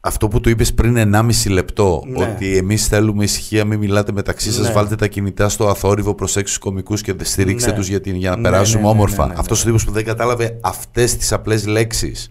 αυτό 0.00 0.28
που 0.28 0.40
του 0.40 0.48
είπες 0.48 0.74
πριν 0.74 0.96
1,5 0.96 1.50
λεπτό, 1.50 2.02
Ναι. 2.06 2.22
ότι 2.24 2.56
εμείς 2.56 2.86
θέλουμε 2.86 3.24
ησυχία, 3.24 3.64
μην 3.64 3.78
μιλάτε 3.78 4.12
μεταξύ 4.12 4.52
σας, 4.52 4.66
Ναι. 4.66 4.72
βάλτε 4.72 4.96
τα 4.96 5.06
κινητά 5.06 5.48
στο 5.48 5.68
αθόρυβο, 5.68 6.14
προσέξτε 6.14 6.48
τους 6.48 6.58
κομικούς 6.58 7.02
και 7.02 7.14
στηρίξτε 7.22 7.70
Ναι. 7.70 7.76
τους 7.76 7.88
για, 7.88 8.00
την- 8.00 8.14
για 8.14 8.30
να 8.30 8.36
Ναι, 8.36 8.42
περάσουμε 8.42 8.80
ναι, 8.80 8.86
ναι, 8.86 8.92
όμορφα. 8.92 9.22
ναι, 9.22 9.28
ναι, 9.28 9.32
ναι. 9.34 9.40
Αυτός 9.40 9.62
ο 9.62 9.64
τύπος 9.64 9.84
που 9.84 9.92
δεν 9.92 10.04
κατάλαβε 10.04 10.58
αυτές 10.62 11.16
τις 11.16 11.32
απλές 11.32 11.66
λέξεις. 11.66 12.30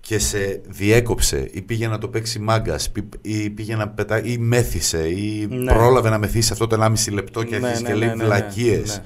και 0.00 0.18
σε 0.18 0.60
διέκοψε 0.68 1.48
ή 1.52 1.62
πήγε 1.62 1.88
να 1.88 1.98
το 1.98 2.08
παίξει 2.08 2.38
μάγκας 2.38 2.92
ή 3.22 3.50
πήγε 3.50 3.76
να 3.76 3.88
πετά 3.88 4.22
ή 4.24 4.38
μέθησε 4.38 5.08
ή 5.08 5.46
Ναι. 5.50 5.72
πρόλαβε 5.72 6.08
να 6.10 6.18
μεθύσει 6.18 6.52
αυτό 6.52 6.66
το 6.66 6.74
1,5 6.76 7.10
λεπτό 7.12 7.42
και 7.44 7.58
Ναι, 7.58 7.66
αρχίζει 7.66 7.82
ναι, 7.82 7.88
και 7.88 7.94
ναι, 7.94 7.98
λέει 7.98 8.08
ναι, 8.08 8.14
ναι, 8.14 8.24
βλακίες. 8.24 9.02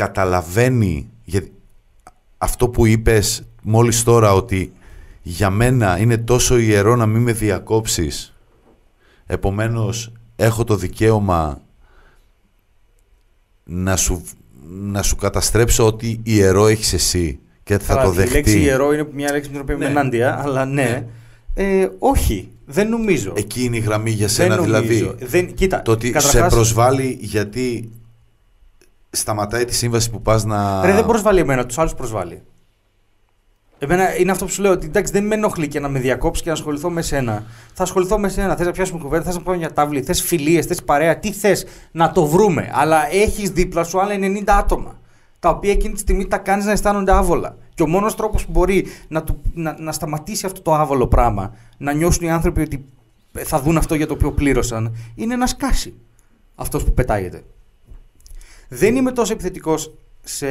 Ναι. 0.00 0.06
Καταλαβαίνει 0.06 1.10
γιατί 1.24 1.52
αυτό 2.38 2.68
που 2.68 2.86
είπες 2.86 3.42
μόλις 3.62 4.02
τώρα 4.02 4.32
ότι 4.32 4.72
για 5.22 5.50
μένα 5.50 5.98
είναι 5.98 6.16
τόσο 6.18 6.58
ιερό 6.58 6.96
να 6.96 7.06
μην 7.06 7.22
με 7.22 7.32
διακόψεις 7.32 8.34
επομένως 9.26 10.12
έχω 10.36 10.64
το 10.64 10.76
δικαίωμα 10.76 11.60
να 13.64 13.96
σου, 13.96 14.24
να 14.68 15.02
σου 15.02 15.16
καταστρέψω 15.16 15.86
ότι 15.86 16.20
ιερό 16.22 16.66
έχεις 16.66 16.92
εσύ 16.92 17.38
και 17.62 17.78
θα 17.78 17.94
Καλά, 17.94 18.04
το 18.06 18.12
Η 18.12 18.14
δεχτεί. 18.16 18.32
λέξη 18.34 18.60
ιερό 18.60 18.92
είναι 18.92 19.08
μια 19.12 19.32
λέξη 19.32 19.48
με 19.50 19.52
την 19.54 19.62
οποία 19.62 19.74
είμαι 19.74 19.84
Ναι. 19.84 19.90
ενάντια, 19.90 20.40
αλλά 20.42 20.64
ναι. 20.64 21.06
Ε, 21.54 21.88
όχι, 21.98 22.50
δεν 22.66 22.88
νομίζω. 22.88 23.32
Εκεί 23.36 23.64
είναι 23.64 23.76
η 23.76 23.80
γραμμή 23.80 24.10
για 24.10 24.26
δεν 24.26 24.34
σένα 24.34 24.56
νομίζω. 24.56 24.80
δηλαδή. 24.80 25.14
Δεν, 25.24 25.54
κοίτα, 25.54 25.82
Το 25.82 25.90
ότι 25.92 26.06
σε 26.06 26.12
καταρχάς, 26.12 26.54
προσβάλλει 26.54 27.18
γιατί 27.20 27.90
σταματάει 29.10 29.64
τη 29.64 29.74
σύμβαση 29.74 30.10
που 30.10 30.22
πας 30.22 30.44
να... 30.44 30.84
Ρε, 30.84 30.92
δεν 30.92 31.06
προσβάλλει 31.06 31.40
εμένα, 31.40 31.66
τους 31.66 31.78
άλλους 31.78 31.94
προσβάλλει. 31.94 32.42
Εμένα 33.78 34.18
είναι 34.18 34.30
αυτό 34.30 34.44
που 34.44 34.50
σου 34.50 34.62
λέω 34.62 34.72
ότι 34.72 34.86
εντάξει, 34.86 35.12
δεν 35.12 35.26
με 35.26 35.34
ενοχλεί 35.34 35.68
και 35.68 35.80
να 35.80 35.88
με 35.88 35.98
διακόψει 35.98 36.42
και 36.42 36.48
να 36.48 36.54
ασχοληθώ 36.54 36.90
με 36.90 37.02
σένα. 37.02 37.44
Θα 37.74 37.82
ασχοληθώ 37.82 38.18
με 38.18 38.28
σένα. 38.28 38.56
Θες 38.56 38.66
να 38.66 38.72
πιάσουμε 38.72 39.00
κουβέντα, 39.00 39.24
θες 39.24 39.34
να 39.34 39.42
πάμε 39.42 39.56
μια 39.56 39.72
τάβλη, 39.72 40.02
θες 40.02 40.22
φιλίες, 40.22 40.66
θες 40.66 40.82
παρέα, 40.82 41.18
τι 41.18 41.32
θες 41.32 41.66
να 41.92 42.12
το 42.12 42.26
βρούμε. 42.26 42.70
Αλλά 42.72 43.12
έχεις 43.12 43.50
δίπλα 43.50 43.84
σου 43.84 44.00
άλλα 44.00 44.14
90 44.14 44.42
άτομα. 44.46 44.98
Τα 45.40 45.48
οποία 45.48 45.72
εκείνη 45.72 45.94
τη 45.94 46.00
στιγμή 46.00 46.26
τα 46.26 46.38
κάνεις 46.38 46.64
να 46.64 46.70
αισθάνονται 46.70 47.12
άβολα. 47.12 47.56
Και 47.74 47.82
ο 47.82 47.86
μόνος 47.86 48.14
τρόπος 48.14 48.44
που 48.44 48.50
μπορεί 48.50 48.86
να, 49.08 49.22
του, 49.22 49.40
να, 49.54 49.76
να 49.78 49.92
σταματήσει 49.92 50.46
αυτό 50.46 50.60
το 50.60 50.74
άβολο 50.74 51.06
πράγμα, 51.06 51.54
να 51.78 51.92
νιώσουν 51.92 52.26
οι 52.26 52.30
άνθρωποι 52.30 52.60
ότι 52.60 52.84
θα 53.32 53.60
δουν 53.60 53.76
αυτό 53.76 53.94
για 53.94 54.06
το 54.06 54.12
οποίο 54.12 54.32
πλήρωσαν, 54.32 54.96
είναι 55.14 55.36
να 55.36 55.46
σκάσει 55.46 55.94
αυτός 56.54 56.84
που 56.84 56.94
πετάγεται. 56.94 57.42
Δεν 58.68 58.96
είμαι 58.96 59.12
τόσο 59.12 59.32
επιθετικός 59.32 59.94
σε. 60.24 60.46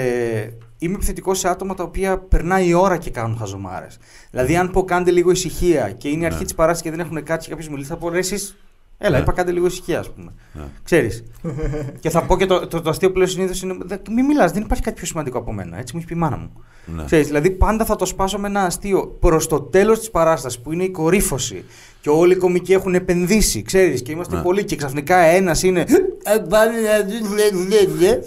Είμαι 0.80 0.96
επιθετικός 0.96 1.40
σε 1.40 1.48
άτομα 1.50 1.74
τα 1.74 1.84
οποία 1.84 2.18
περνάει 2.18 2.68
η 2.68 2.74
ώρα 2.74 2.98
και 2.98 3.10
κάνουν 3.10 3.38
χαζομάρες. 3.38 3.98
Δηλαδή, 4.32 4.56
αν 4.58 4.72
πω 4.72 4.84
κάντε 4.84 5.12
λίγο 5.12 5.32
ησυχία 5.32 5.92
και 5.92 6.10
είναι 6.10 6.24
η 6.24 6.26
αρχή 6.26 6.38
Ναι. 6.40 6.44
της 6.46 6.56
παράστασης 6.56 6.92
και 6.92 6.98
δεν 6.98 7.06
έχουν 7.06 7.24
κάτι 7.24 7.44
και 7.44 7.50
κάποιος 7.50 7.70
μιλήσει, 7.70 7.90
θα 7.90 7.98
πω 7.98 8.10
ρε, 8.10 8.18
εσείς 8.18 8.58
Έλα, 8.98 9.16
Ναι. 9.18 9.22
είπα 9.24 9.32
κάντε 9.32 9.52
λίγο 9.52 9.66
ησυχία, 9.66 10.00
ας 10.00 10.10
πούμε. 10.14 10.32
Ναι. 10.54 10.62
Ξέρεις. 10.84 11.24
και 12.02 12.10
θα 12.10 12.24
πω 12.24 12.38
και 12.38 12.46
το, 12.46 12.68
το, 12.68 12.82
το 12.82 12.90
αστείο 12.90 13.12
που 13.12 13.18
λέω 13.18 13.28
συνήθως 13.28 13.62
είναι. 13.62 13.78
«Δε- 13.86 13.98
Μην 14.12 14.26
μιλάς, 14.26 14.52
δεν 14.52 14.62
υπάρχει 14.64 14.84
κάτι 14.84 14.96
πιο 14.96 15.06
σημαντικό 15.06 15.38
από 15.38 15.54
μένα. 15.54 15.78
Έτσι 15.78 15.94
μου 15.96 16.00
έχει 16.00 16.08
πει 16.08 16.16
η 16.18 16.20
μάνα 16.22 16.38
μου. 16.38 16.52
Ναι. 16.96 17.04
Ξέρεις, 17.06 17.28
δηλαδή 17.28 17.50
πάντα 17.52 17.86
θα 17.86 17.96
το 17.96 18.06
σπάσω 18.06 18.38
με 18.40 18.48
ένα 18.48 18.62
αστείο 18.64 19.18
προς 19.20 19.48
το 19.48 19.62
τέλος 19.62 20.00
της 20.00 20.12
παράστασης 20.12 20.60
που 20.60 20.72
είναι 20.74 20.84
η 20.84 20.90
κορύφωση 20.90 21.64
και 22.02 22.10
όλοι 22.10 22.34
οι 22.34 22.36
κωμικοί 22.36 22.74
έχουν 22.74 22.96
επενδύσει, 22.96 23.62
ξέρεις, 23.62 24.02
και 24.02 24.12
είμαστε 24.12 24.36
Ναι. 24.36 24.42
πολλοί 24.42 24.64
και 24.64 24.76
ξαφνικά 24.76 25.18
ένας 25.18 25.64
είναι. 25.64 25.82
«Ε, 26.24 26.38
πάνε 26.50 26.72
να 26.72 27.04
δουν, 27.04 27.34
λε, 27.36 27.76
λε, 27.76 28.08
λε». 28.08 28.20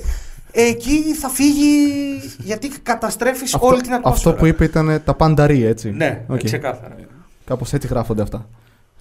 Εκεί 0.52 1.14
θα 1.14 1.28
φύγει 1.28 1.74
γιατί 2.38 2.68
καταστρέφεις 2.82 3.56
όλη 3.60 3.80
την 3.80 3.92
ατμόσφαιρα. 3.94 4.10
αυτό 4.30 4.32
που 4.32 4.47
είπε 4.47 4.64
ήταν 4.64 5.02
τα 5.05 5.14
πάντα 5.14 5.42
ρει, 5.42 5.64
έτσι. 5.64 5.90
Ναι, 5.90 6.24
Οκ. 6.28 6.42
ξεκάθαρα. 6.44 6.97
Κάπως 7.44 7.72
έτσι 7.72 7.86
γράφονται 7.86 8.22
αυτά. 8.22 8.48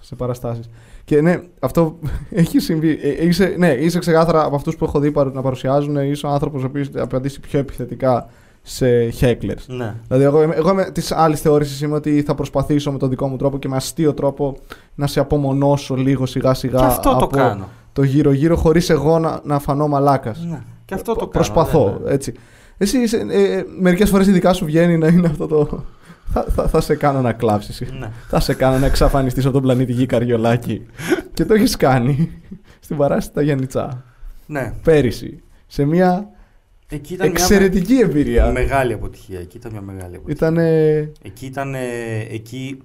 Σε 0.00 0.14
παραστάσεις. 0.14 0.70
Και 1.04 1.20
ναι, 1.20 1.40
αυτό 1.60 1.98
έχει 2.30 2.58
συμβεί. 2.58 2.98
Ε, 3.02 3.26
είσαι, 3.26 3.54
ναι, 3.58 3.68
είσαι 3.68 3.98
ξεκάθαρα 3.98 4.44
από 4.44 4.56
αυτούς 4.56 4.76
που 4.76 4.84
έχω 4.84 4.98
δει 4.98 5.10
παρου- 5.10 5.34
να 5.34 5.42
παρουσιάζουν, 5.42 5.96
είσαι 5.96 6.26
ο 6.26 6.28
άνθρωπος 6.28 6.62
ο 6.62 6.66
οποίος 6.66 6.88
απαντήσει 6.96 7.40
πιο 7.40 7.58
επιθετικά 7.58 8.26
σε 8.62 8.86
hecklers. 9.20 9.64
Ναι. 9.66 9.94
Δηλαδή, 10.06 10.24
εγώ, 10.24 10.42
είμαι- 10.42 10.54
εγώ 10.54 10.70
είμαι 10.70 10.84
της 10.92 11.12
άλλης 11.12 11.40
θεώρησης 11.40 11.80
είμαι 11.80 11.94
ότι 11.94 12.22
θα 12.22 12.34
προσπαθήσω 12.34 12.92
με 12.92 12.98
τον 12.98 13.08
δικό 13.08 13.26
μου 13.28 13.36
τρόπο 13.36 13.58
και 13.58 13.68
με 13.68 13.76
αστείο 13.76 14.14
τρόπο 14.14 14.56
να 14.94 15.06
σε 15.06 15.20
απομονώσω 15.20 15.94
λίγο 15.94 16.26
σιγά 16.26 16.54
σιγά 16.54 16.78
Και 16.78 16.84
αυτό 16.84 17.10
το 17.10 17.16
από 17.24 17.26
κάνω. 17.26 17.68
το 17.92 18.02
γύρω-γύρω 18.02 18.56
χωρίς 18.56 18.90
εγώ 18.90 19.18
να, 19.18 19.40
να 19.44 19.58
φανώ 19.58 19.88
μαλάκας. 19.88 20.44
Ναι. 20.50 20.60
Και 20.84 20.94
αυτό 20.94 21.12
το 21.12 21.18
κάνω. 21.18 21.30
Προσπαθώ, 21.30 21.98
ναι, 22.02 22.08
ναι. 22.08 22.14
έτσι. 22.14 22.32
Εσύ 22.78 22.98
είσαι, 22.98 23.26
ε, 23.30 23.62
μερικές 23.80 24.10
φορές 24.10 24.26
ειδικά 24.26 24.52
σου 24.52 24.64
βγαίνει 24.64 24.98
να 24.98 25.06
είναι 25.06 25.26
αυτό 25.26 25.46
το... 25.46 25.84
Θα, 26.32 26.46
θα, 26.54 26.68
θα 26.68 26.80
σε 26.80 26.94
κάνω 26.94 27.20
να 27.20 27.32
κλάψεις. 27.32 27.80
Ναι. 27.98 28.10
Θα 28.28 28.40
σε 28.40 28.54
κάνω 28.54 28.78
να 28.78 28.86
εξαφανιστείς 28.86 29.44
από 29.44 29.52
τον 29.52 29.62
πλανήτη 29.62 29.92
Γη 29.92 30.06
Καριολάκη. 30.06 30.86
και 31.34 31.44
το 31.44 31.54
έχεις 31.54 31.76
κάνει 31.76 32.30
στην 32.80 32.96
παράσταση 32.96 33.32
τα 33.34 33.42
Γιάννητσά. 33.42 34.04
ναι. 34.46 34.72
Πέρυσι. 34.82 35.42
Σε 35.66 35.84
μια 35.84 36.28
Εκεί 36.88 37.14
ήταν 37.14 37.28
εξαιρετική 37.28 37.92
μια 37.92 38.04
εμπειρία. 38.04 38.50
μεγάλη 38.50 38.92
αποτυχία. 38.92 39.40
Εκεί 39.40 39.56
ήταν 39.56 39.72
μια 39.72 39.80
μεγάλη 39.80 40.16
αποτυχία. 40.16 40.48
Ήταν... 40.48 40.58
Εκεί 41.22 41.46
ήταν. 41.46 41.74
Εκεί. 42.30 42.78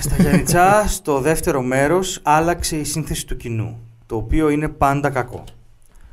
Στα 0.00 0.16
Γιάννητσά, 0.22 0.84
στο 0.88 1.20
δεύτερο 1.20 1.62
μέρος, 1.62 2.20
άλλαξε 2.22 2.76
η 2.76 2.84
σύνθεση 2.84 3.26
του 3.26 3.36
κοινού. 3.36 3.78
Το 4.06 4.16
οποίο 4.16 4.48
είναι 4.48 4.68
πάντα 4.68 5.10
κακό. 5.10 5.44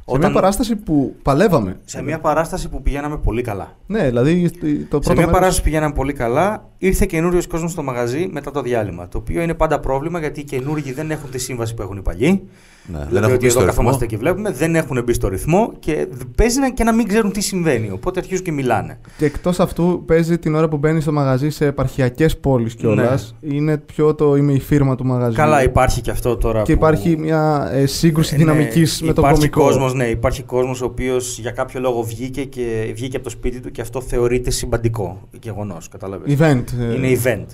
Σε 0.06 0.18
μια 0.18 0.32
παράσταση 0.32 0.76
που 0.76 1.16
παλεύαμε. 1.22 1.80
σε 1.86 2.02
μια 2.02 2.20
παράσταση 2.20 2.70
που 2.70 2.82
πηγαίναμε 2.82 3.18
πολύ 3.18 3.42
καλά. 3.42 3.76
Ναι, 3.88 4.04
δηλαδή 4.08 4.50
το 4.50 4.58
πρώτο 4.90 5.04
σε 5.04 5.12
μια 5.12 5.16
μέρος- 5.16 5.32
παράσταση 5.32 5.58
που 5.58 5.64
πηγαίναμε 5.64 5.94
πολύ 5.94 6.14
καλά, 6.14 6.70
ήρθε 6.78 7.06
καινούριος 7.06 7.48
κόσμος 7.48 7.72
στο 7.72 7.84
μαγαζί 7.84 8.30
μετά 8.32 8.52
το 8.52 8.62
διάλειμμα. 8.62 9.08
Το 9.08 9.18
οποίο 9.18 9.42
είναι 9.42 9.54
πάντα 9.54 9.80
πρόβλημα 9.80 10.20
γιατί 10.20 10.40
οι 10.40 10.44
καινούργοι 10.44 10.92
δεν 10.94 11.12
έχουν 11.12 11.32
τη 11.32 11.38
σύμβαση 11.38 11.74
που 11.74 11.82
έχουν 11.82 11.98
οι 11.98 12.02
παλιοί. 12.02 12.50
Ναι, 12.86 12.98
δεν 12.98 13.08
Δηλαδή 13.08 13.26
έχω 13.26 13.34
ότι 13.36 13.46
πει 13.46 13.50
στο 13.52 13.60
εδώ 13.60 13.70
ρυθμό. 13.70 13.84
καθόμαστε 13.84 14.06
και 14.06 14.18
βλέπουμε, 14.18 14.52
δεν 14.52 14.76
έχουν 14.76 15.04
μπει 15.04 15.14
στο 15.14 15.28
ρυθμό 15.28 15.74
και 15.80 16.08
παίζει 16.36 16.60
να- 16.60 16.70
και 16.72 16.84
να 16.84 16.94
μην 16.94 17.08
ξέρουν 17.08 17.32
τι 17.32 17.42
συμβαίνει. 17.42 17.90
Οπότε 17.92 18.20
αρχίζουν 18.20 18.44
και 18.46 18.52
μιλάνε. 18.52 19.00
Και 19.18 19.26
εκτός 19.26 19.60
αυτού, 19.60 20.04
παίζει 20.06 20.38
την 20.38 20.56
ώρα 20.56 20.68
που 20.70 20.78
μπαίνει 20.78 21.02
στο 21.02 21.12
μαγαζί 21.12 21.50
σε 21.50 21.66
επαρχιακές 21.66 22.38
πόλεις 22.38 22.76
κιόλας. 22.76 23.36
Είναι 23.42 23.78
πιο 23.78 24.16
το 24.16 24.36
είμαι 24.36 24.54
η 24.54 24.60
φίρμα 24.60 24.96
του 24.96 25.06
μαγαζιού. 25.06 25.32
Ναι. 25.32 25.44
Καλά, 25.44 25.64
υπάρχει 25.64 26.02
και 26.02 26.12
αυτό 26.12 26.38
τώρα. 26.38 26.62
Και 26.62 26.66
που- 26.74 26.78
υπάρχει 26.78 27.18
μια 27.18 27.70
ε, 27.74 27.86
σύγκρουση 27.86 28.36
Ε, 28.36 28.38
δυναμικής 28.38 29.02
ναι, 29.02 29.08
με 29.08 29.14
τον 29.14 29.24
υπάρχει 29.24 29.50
κομικό. 29.50 29.70
Κόσμος, 29.72 29.94
ναι, 29.94 30.06
υπάρχει 30.06 30.44
κόσμος 30.44 30.82
ο 30.82 30.86
οποίος 30.86 31.40
για 31.40 31.52
κάποιο 31.52 31.80
λόγο 31.80 32.04
βγήκε, 32.04 32.44
και, 32.44 32.92
βγήκε 32.96 33.16
από 33.16 33.26
το 33.26 33.32
σπίτι 33.32 33.60
του 33.60 33.72
και 33.72 33.82
αυτό 33.82 34.02
θεωρείται 34.02 34.50
συμπαντικό 34.50 35.28
γεγονός, 35.42 35.90
καταλαβαίνεις. 35.90 36.40
Event. 36.40 36.64
ε, 36.92 36.96
Είναι 36.96 37.20
event. 37.24 37.46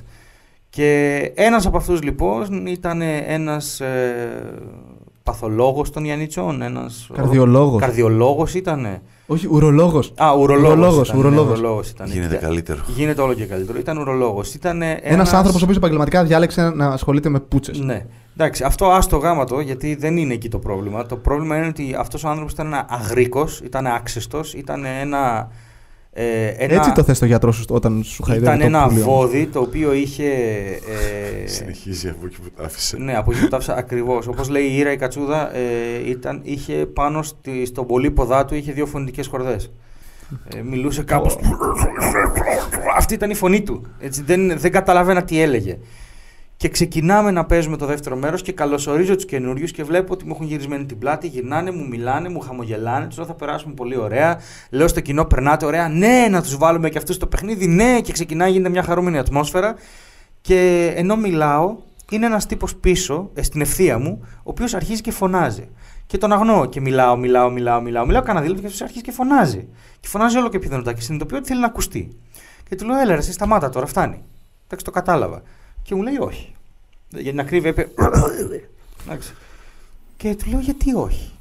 Και 0.69 1.19
ένας 1.35 1.65
από 1.65 1.77
αυτούς 1.77 2.01
λοιπόν 2.03 2.65
ήταν 2.67 3.01
ένας 3.27 3.79
ε, 3.79 4.15
παθολόγος 5.29 5.89
των 5.91 6.05
Ιαννιτσών, 6.05 6.61
ένας 6.61 7.09
Καρδιολόγος. 7.13 7.81
καρδιολόγος 7.81 8.53
ήτανε. 8.53 9.01
Όχι, 9.27 9.47
ουρολόγος. 9.51 10.13
Α, 10.17 10.33
ουρολόγος, 10.37 10.71
Ουρολόγος, 10.71 11.07
ήταν, 11.07 11.19
ουρολόγος. 11.19 11.45
Ναι, 11.45 11.51
ουρολόγος 11.59 11.89
ήταν. 11.89 12.07
Γίνεται 12.07 12.35
Ήταν- 12.35 12.49
καλύτερο. 12.49 12.79
Γίνεται 12.87 13.21
όλο 13.21 13.33
και 13.33 13.45
καλύτερο. 13.45 13.79
Ήταν 13.79 13.97
ουρολόγος. 13.97 14.53
Ήταν 14.53 14.81
Ένας 14.81 14.99
ένας... 15.03 15.33
άνθρωπος 15.33 15.61
ο 15.61 15.63
οποίος 15.63 15.77
επαγγελματικά 15.77 16.23
διάλεξε 16.23 16.69
να 16.69 16.87
ασχολείται 16.87 17.29
με 17.29 17.39
πούτσες. 17.39 17.79
Ναι. 17.79 18.05
Εντάξει, 18.37 18.63
αυτό 18.63 18.85
άστο 18.85 19.17
γάματο, 19.17 19.59
γιατί 19.59 19.95
δεν 19.95 20.17
είναι 20.17 20.33
εκεί 20.33 20.49
το 20.49 20.59
πρόβλημα. 20.59 21.05
Το 21.05 21.15
πρόβλημα 21.15 21.57
είναι 21.57 21.67
ότι 21.67 21.95
αυτός 21.99 22.23
ο 22.23 22.27
άνθρωπος 22.29 22.51
ήταν 22.53 22.65
ένα 22.67 22.85
αγρίκο, 22.89 23.47
ήταν 23.63 23.87
άξιστο, 23.87 24.41
ήταν 24.55 24.85
ένα. 25.01 25.47
Ε, 26.21 26.47
ένα 26.57 26.73
Έτσι 26.73 26.91
το 26.91 27.03
θες 27.03 27.19
το 27.19 27.25
γιατρό 27.25 27.51
σου 27.51 27.63
όταν 27.69 28.03
σου 28.03 28.23
χαϊδεύει 28.23 28.47
Ήταν 28.47 28.59
το 28.59 28.65
ένα 28.77 28.87
πουλίο. 28.87 29.03
βόδι 29.03 29.45
το 29.45 29.59
οποίο 29.59 29.93
είχε. 29.93 30.25
Ε, 31.43 31.47
Συνεχίζει 31.47 32.09
από 32.09 32.25
εκεί 32.25 32.35
που 32.41 32.49
τα 32.57 32.63
άφησε. 32.63 32.97
ναι, 32.97 33.15
από 33.15 33.31
εκεί 33.31 33.41
που 33.41 33.47
τα 33.47 33.55
άφησα 33.57 33.75
ακριβώς. 33.75 34.27
Όπως 34.27 34.49
λέει 34.49 34.63
η 34.63 34.77
Ήρα 34.77 34.91
η 34.91 34.97
Κατσούδα, 34.97 35.55
ε, 35.55 35.61
ήταν, 36.09 36.39
είχε 36.43 36.73
πάνω 36.73 37.21
στη, 37.21 37.65
στον 37.65 37.85
πολύποδά 37.85 38.45
του 38.45 38.55
είχε 38.55 38.71
δύο 38.71 38.85
φωνητικές 38.85 39.27
χορδές. 39.27 39.71
Ε, 40.55 40.61
μιλούσε 40.61 41.03
κάπως 41.03 41.37
Αυτή 42.97 43.13
ήταν 43.13 43.29
η 43.29 43.35
φωνή 43.35 43.61
του. 43.61 43.85
Έτσι, 43.99 44.21
δεν, 44.23 44.59
δεν 44.59 44.71
καταλαβαίνα 44.71 45.23
τι 45.23 45.41
έλεγε. 45.41 45.77
Και 46.59 46.69
ξεκινάμε 46.69 47.31
να 47.31 47.45
παίζουμε 47.45 47.77
το 47.77 47.85
δεύτερο 47.85 48.15
μέρος 48.15 48.41
και 48.41 48.51
καλωσορίζω 48.51 49.15
τους 49.15 49.25
καινούριους 49.25 49.71
και 49.71 49.83
βλέπω 49.83 50.13
ότι 50.13 50.25
μου 50.25 50.31
έχουν 50.35 50.45
γυρισμένη 50.45 50.85
την 50.85 50.97
πλάτη. 50.97 51.27
Γυρνάνε, 51.27 51.71
μου 51.71 51.87
μιλάνε, 51.87 52.29
μου 52.29 52.39
χαμογελάνε. 52.39 53.07
Τους 53.07 53.17
λέω 53.17 53.25
θα 53.25 53.33
περάσουμε 53.33 53.73
πολύ 53.73 53.97
ωραία. 53.97 54.39
Λέω 54.69 54.87
στο 54.87 54.99
κοινό, 54.99 55.25
περνάτε 55.25 55.65
ωραία. 55.65 55.87
Ναι, 55.89 56.27
να 56.29 56.41
τους 56.41 56.57
βάλουμε 56.57 56.89
και 56.89 56.97
αυτούς 56.97 57.15
στο 57.15 57.27
παιχνίδι. 57.27 57.67
Ναι, 57.67 58.01
και 58.01 58.11
ξεκινάει, 58.11 58.51
γίνεται 58.51 58.69
μια 58.69 58.83
χαρούμενη 58.83 59.17
ατμόσφαιρα. 59.17 59.75
Και 60.41 60.91
ενώ 60.95 61.15
μιλάω, 61.15 61.75
είναι 62.09 62.25
ένας 62.25 62.45
τύπος 62.45 62.75
πίσω, 62.75 63.29
ε, 63.33 63.43
στην 63.43 63.61
ευθεία 63.61 63.99
μου, 63.99 64.19
ο 64.23 64.41
οποίος 64.43 64.73
αρχίζει 64.73 65.01
και 65.01 65.11
φωνάζει. 65.11 65.69
Και 66.05 66.17
τον 66.17 66.31
αγνώ 66.31 66.65
και 66.65 66.81
μιλάω, 66.81 67.15
μιλάω, 67.15 67.49
μιλάω, 67.49 67.81
μιλάω. 67.81 68.05
Μιλάω 68.05 68.21
κανένα 68.21 68.41
δίλεπτο 68.41 68.61
και 68.61 68.67
αυτός 68.67 68.81
αρχίζει 68.81 69.03
και 69.03 69.11
φωνάζει. 69.11 69.67
Και 69.99 70.07
φωνάζει 70.07 70.37
όλο 70.37 70.49
και 70.49 70.59
πιο 70.59 70.69
δυνατά 70.69 70.93
και 70.93 71.01
συνειδητοποιώ 71.01 71.37
ότι 71.37 71.47
θέλει 71.47 71.59
να 71.59 71.67
ακουστεί. 71.67 72.17
Και 72.69 72.75
του 72.75 72.85
λέω, 72.85 72.99
έλα, 72.99 73.11
ρε, 73.11 73.17
εσύ 73.17 73.31
σταμάτα 73.31 73.69
τώρα, 73.69 73.85
φτάνει. 73.85 74.23
Εντάξει, 74.65 74.85
το 74.85 74.91
κατάλαβα. 74.91 75.41
Και 75.89 75.95
μου 75.95 76.01
λέει, 76.01 76.17
όχι. 76.19 76.51
Για 77.09 77.31
την 77.31 77.39
ακρίβεια 77.39 77.69
είπε. 77.69 77.89
Εντάξει. 79.05 79.33
Και 80.17 80.35
του 80.35 80.49
λέω, 80.49 80.59
γιατί 80.59 80.93
όχι; 80.95 81.31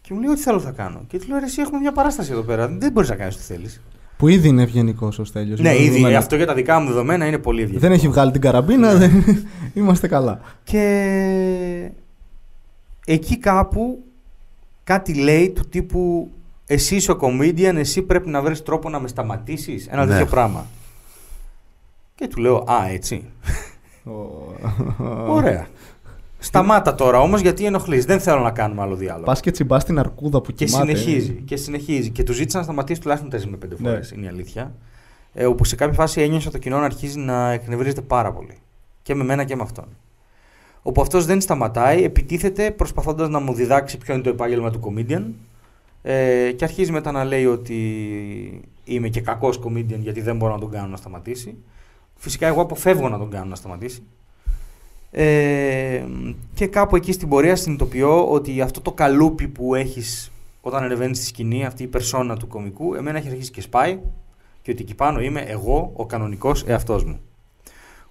Και 0.00 0.14
μου 0.14 0.20
λέει, 0.20 0.30
ό,τι 0.30 0.40
θέλω 0.40 0.60
θα 0.60 0.70
κάνω. 0.70 1.04
Και 1.08 1.18
του 1.18 1.28
λέω, 1.28 1.38
ρε, 1.38 1.44
εσύ 1.44 1.60
έχουμε 1.60 1.78
μια 1.78 1.92
παράσταση 1.92 2.32
εδώ 2.32 2.42
πέρα. 2.42 2.68
Δεν 2.68 2.92
μπορείς 2.92 3.08
να 3.08 3.14
κάνεις 3.16 3.34
ό,τι 3.34 3.44
θέλεις. 3.44 3.80
Που 4.16 4.28
ήδη 4.28 4.48
είναι 4.48 4.62
ευγενικός 4.62 5.18
ο 5.18 5.24
Στέλιος. 5.24 5.60
Ναι, 5.60 5.68
Είναι 5.70 5.78
ήδη 5.82 5.90
δεδομένο. 5.90 6.18
αυτό 6.18 6.36
για 6.36 6.46
τα 6.46 6.54
δικά 6.54 6.80
μου 6.80 6.86
δεδομένα 6.86 7.26
είναι 7.26 7.38
πολύ 7.38 7.60
ευγενικό. 7.60 7.86
Δεν 7.86 7.92
έχει 7.96 8.08
βγάλει 8.08 8.30
την 8.32 8.40
καραμπίνα, 8.40 8.94
δεν... 8.94 9.24
είμαστε 9.74 10.08
καλά. 10.08 10.40
Και 10.64 11.90
εκεί 13.06 13.38
κάπου 13.38 14.04
κάτι 14.84 15.14
λέει 15.14 15.50
του 15.50 15.68
τύπου 15.68 16.30
εσύ 16.66 16.96
είσαι 16.96 17.12
ο 17.12 17.18
comedian, 17.20 17.74
εσύ 17.76 18.02
πρέπει 18.02 18.28
να 18.28 18.42
βρεις 18.42 18.62
τρόπο 18.62 18.88
να 18.88 19.00
με 19.00 19.08
σταματήσεις. 19.08 19.86
Ένα 19.86 20.04
Ναι. 20.04 20.10
τέτοιο 20.10 20.26
πράγμα. 20.26 20.66
Και 22.14 22.28
του 22.28 22.40
λέω, 22.40 22.56
α, 22.56 22.88
έτσι. 22.90 23.24
Ωραία. 25.28 25.66
Σταμάτα 26.38 26.94
τώρα 26.94 27.20
όμως 27.20 27.40
γιατί 27.40 27.64
ενοχλείς. 27.64 28.04
Δεν 28.04 28.20
θέλω 28.20 28.40
να 28.40 28.50
κάνουμε 28.50 28.82
άλλο 28.82 28.94
διάλογο. 28.96 29.24
Πας 29.24 29.40
και 29.40 29.50
τσιμπάς 29.50 29.84
την 29.84 29.98
αρκούδα 29.98 30.40
που 30.40 30.52
Και 30.52 30.64
κοιμάται. 30.64 30.94
συνεχίζει, 30.94 31.32
και 31.44 31.56
συνεχίζει. 31.56 32.10
Και 32.10 32.22
του 32.22 32.32
ζήτησα 32.32 32.58
να 32.58 32.64
σταματήσει 32.64 33.00
τουλάχιστον 33.00 33.30
4 33.30 33.46
με 33.50 33.56
5 33.56 33.76
Ναι. 33.78 33.88
φορές, 33.88 34.10
είναι 34.10 34.24
η 34.24 34.28
αλήθεια. 34.28 34.74
Ε, 35.34 35.46
όπου 35.46 35.64
σε 35.64 35.76
κάποια 35.76 35.94
φάση 35.94 36.20
ένιωσα 36.20 36.50
το 36.50 36.58
κοινό 36.58 36.78
να 36.78 36.84
αρχίζει 36.84 37.18
να 37.18 37.50
εκνευρίζεται 37.52 38.00
πάρα 38.00 38.32
πολύ. 38.32 38.56
Και 39.02 39.14
με 39.14 39.24
μένα 39.24 39.44
και 39.44 39.56
με 39.56 39.62
αυτόν. 39.62 39.84
Όπου 40.82 41.00
αυτός 41.00 41.24
δεν 41.26 41.40
σταματάει, 41.40 42.04
επιτίθεται 42.04 42.70
προσπαθώντας 42.70 43.28
να 43.28 43.38
μου 43.40 43.52
διδάξει 43.54 43.98
ποιο 43.98 44.14
είναι 44.14 44.22
το 44.22 44.28
επάγγελμα 44.28 44.70
του 44.70 44.80
comedian. 44.84 45.22
Ε, 46.02 46.52
και 46.56 46.64
αρχίζει 46.64 46.92
μετά 46.92 47.12
να 47.12 47.24
λέει 47.24 47.46
ότι 47.46 47.76
είμαι 48.84 49.08
και 49.08 49.20
κακός 49.20 49.60
comedian 49.66 49.98
γιατί 49.98 50.20
δεν 50.20 50.36
μπορώ 50.36 50.52
να 50.52 50.58
τον 50.60 50.70
κάνω 50.70 50.86
να 50.86 50.96
σταματήσει. 50.96 51.56
Φυσικά 52.22 52.46
εγώ 52.46 52.60
αποφεύγω 52.60 53.08
να 53.08 53.18
τον 53.18 53.30
κάνω 53.30 53.44
να 53.44 53.54
σταματήσει. 53.54 54.02
Ε, 55.10 56.04
και 56.54 56.66
κάπου 56.66 56.96
εκεί 56.96 57.12
στην 57.12 57.28
πορεία 57.28 57.56
συνειδητοποιώ 57.56 58.30
ότι 58.30 58.60
αυτό 58.60 58.80
το 58.80 58.92
καλούπι 58.92 59.48
που 59.48 59.74
έχεις 59.74 60.32
όταν 60.60 60.82
ανεβαίνεις 60.82 61.16
στη 61.16 61.26
σκηνή, 61.26 61.64
αυτή 61.64 61.82
η 61.82 61.86
περσόνα 61.86 62.36
του 62.36 62.46
κομικού, 62.46 62.94
εμένα 62.94 63.18
έχει 63.18 63.28
αρχίσει 63.28 63.50
και 63.50 63.60
σπάει 63.60 63.98
και 64.62 64.70
ότι 64.70 64.82
εκεί 64.82 64.94
πάνω 64.94 65.20
είμαι 65.20 65.40
εγώ 65.40 65.92
ο 65.94 66.06
κανονικός 66.06 66.64
εαυτός 66.66 67.04
μου. 67.04 67.20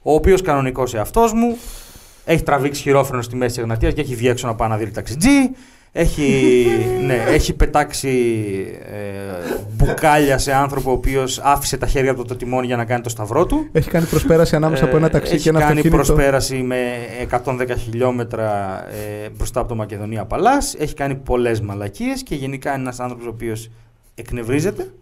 Ο 0.01 0.13
οποίος 0.13 0.41
κανονικός 0.41 0.93
εαυτός 0.93 1.33
μου 1.33 1.57
έχει 2.25 2.43
τραβήξει 2.43 2.81
χειρόφρενο 2.81 3.21
στη 3.21 3.35
μέση 3.35 3.53
της 3.53 3.63
Εγνατίας 3.63 3.93
και 3.93 4.01
έχει 4.01 4.15
βγει 4.15 4.27
έξω 4.27 4.47
να 4.47 4.55
πάει 4.55 4.69
να 4.69 4.77
δει 4.77 4.91
ταξιτζή, 4.91 5.49
έχει, 5.93 6.65
ναι, 7.05 7.23
έχει 7.27 7.53
πετάξει 7.53 8.09
ε, 8.91 9.55
μπουκάλια 9.71 10.37
σε 10.37 10.53
άνθρωπο 10.53 10.89
ο 10.89 10.93
οποίος 10.93 11.39
άφησε 11.43 11.77
τα 11.77 11.87
χέρια 11.87 12.13
του 12.13 12.19
από 12.19 12.29
το 12.29 12.35
τιμόνι 12.35 12.65
για 12.65 12.75
να 12.75 12.85
κάνει 12.85 13.01
το 13.01 13.09
σταυρό 13.09 13.45
του. 13.45 13.67
Έχει 13.71 13.89
κάνει 13.89 14.05
προσπέραση 14.05 14.55
ανάμεσα 14.55 14.85
από 14.85 14.95
ένα 14.97 15.05
Ε, 15.05 15.09
ταξί 15.09 15.33
έχει 15.33 15.43
και 15.43 15.49
ένα 15.49 15.59
κάνει 15.59 15.71
αυτοκίνητο. 15.79 16.03
προσπέραση 16.03 16.55
με 16.55 16.77
110 17.45 17.69
χιλιόμετρα 17.77 18.79
ε, 18.89 19.29
μπροστά 19.29 19.59
από 19.59 19.69
το 19.69 19.75
Μακεδονία 19.75 20.25
Παλάς. 20.25 20.75
Έχει 20.79 20.93
κάνει 20.93 21.15
πολλές 21.15 21.61
μαλακίες 21.61 22.23
και 22.23 22.35
γενικά 22.35 22.71
είναι 22.73 22.81
ένας 22.81 22.99
άνθρωπος 22.99 23.25
ο 23.25 23.29
οποίος 23.29 23.69
εκνευρίζεται. 24.15 24.91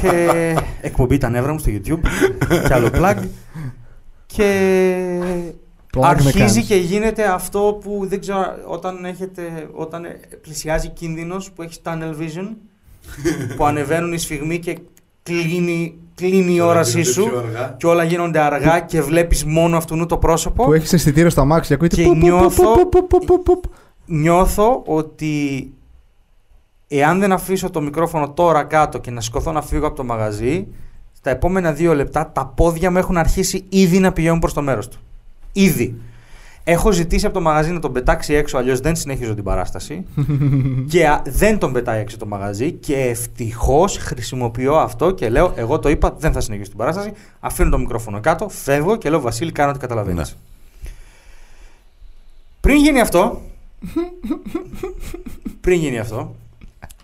και 0.00 0.28
εκπομπή 0.80 1.18
τα 1.18 1.28
νεύρα 1.28 1.52
μου 1.52 1.58
στο 1.58 1.70
YouTube. 1.74 2.00
και 2.66 2.74
άλλο 2.74 2.88
plug. 2.94 3.16
Και 4.26 5.18
Το 5.18 5.20
Άγνε 5.20 5.54
αρχίζει 6.00 6.38
κάνεις. 6.38 6.66
και 6.66 6.76
γίνεται 6.76 7.24
αυτό 7.32 7.78
που 7.84 8.04
δεν 8.08 8.20
ξέρω 8.20 8.44
όταν, 8.66 9.04
έχετε, 9.04 9.68
όταν 9.72 10.04
ε, 10.04 10.20
πλησιάζει 10.42 10.88
κίνδυνος 10.88 11.50
που 11.52 11.62
έχεις 11.62 11.80
tunnel 11.84 12.14
vision 12.20 12.48
που 13.56 13.64
ανεβαίνουν 13.66 14.12
οι 14.12 14.18
σφιγμοί 14.18 14.58
και 14.58 14.78
κλείνει, 15.22 15.98
κλείνει 16.14 16.52
η 16.54 16.60
όλα 16.60 16.70
όρασή 16.70 16.90
γίνονται 17.00 17.10
σου 17.12 17.24
πιο 17.28 17.38
αργά. 17.38 17.74
και 17.78 17.86
όλα 17.86 18.04
γίνονται 18.04 18.38
αργά 18.38 18.80
και 18.80 19.02
βλέπεις 19.02 19.44
μόνο 19.44 19.76
αυτού 19.76 20.06
το 20.06 20.18
πρόσωπο 20.18 20.64
Που 20.64 20.72
έχεις 20.72 20.92
αισθητήριο 20.92 21.30
στο 21.30 21.40
αμάξι 21.40 21.68
και 21.68 21.74
ακούγεται. 21.74 21.96
Και 21.96 22.02
που, 22.02 22.14
που, 22.14 22.18
που, 22.20 22.26
νιώθω- 22.26 22.72
που, 22.78 22.88
που, 22.88 23.06
που, 23.06 23.18
που, 23.24 23.42
που. 23.42 23.60
νιώθω 24.06 24.82
ότι 24.86 25.72
εάν 26.88 27.18
δεν 27.20 27.32
αφήσω 27.32 27.70
το 27.70 27.80
μικρόφωνο 27.80 28.30
τώρα 28.30 28.62
κάτω 28.64 28.98
και 28.98 29.10
να 29.10 29.20
σηκωθώ 29.20 29.52
να 29.52 29.62
φύγω 29.62 29.86
από 29.86 29.96
το 29.96 30.04
μαγαζί, 30.04 30.66
στα 31.12 31.30
επόμενα 31.30 31.72
δύο 31.72 31.94
λεπτά 31.94 32.30
τα 32.34 32.46
πόδια 32.46 32.90
μου 32.90 32.98
έχουν 32.98 33.16
αρχίσει 33.16 33.64
ήδη 33.68 33.98
να 33.98 34.12
πηγαίνουν 34.12 34.38
προς 34.38 34.52
το 34.52 34.62
μέρος 34.62 34.88
του. 34.88 34.98
Ήδη. 35.52 36.00
Έχω 36.64 36.92
ζητήσει 36.92 37.26
από 37.26 37.34
το 37.34 37.40
μαγαζί 37.40 37.70
να 37.70 37.80
τον 37.80 37.92
πετάξει 37.92 38.34
έξω, 38.34 38.58
αλλιώς 38.58 38.80
δεν 38.80 38.96
συνεχίζω 38.96 39.34
την 39.34 39.44
παράσταση. 39.44 40.04
και 40.90 41.08
α, 41.08 41.22
δεν 41.26 41.58
τον 41.58 41.72
πετάει 41.72 42.00
έξω 42.00 42.16
το 42.16 42.26
μαγαζί. 42.26 42.72
Και 42.72 42.96
ευτυχώς 42.96 43.96
χρησιμοποιώ 43.96 44.74
αυτό 44.74 45.10
και 45.10 45.28
λέω: 45.28 45.52
Εγώ 45.56 45.78
το 45.78 45.88
είπα, 45.88 46.14
δεν 46.18 46.32
θα 46.32 46.40
συνεχίσω 46.40 46.68
την 46.68 46.78
παράσταση. 46.78 47.12
Αφήνω 47.40 47.70
το 47.70 47.78
μικρόφωνο 47.78 48.20
κάτω, 48.20 48.48
φεύγω 48.48 48.96
και 48.96 49.10
λέω: 49.10 49.20
Βασίλη, 49.20 49.52
κάνω 49.52 49.70
ό,τι 49.70 49.78
καταλαβαίνεις. 49.78 50.30
Ναι. 50.30 50.38
Πριν 52.60 52.76
γίνει 52.76 53.00
αυτό. 53.00 53.40
πριν 55.60 55.78
γίνει 55.78 55.98
αυτό. 55.98 56.34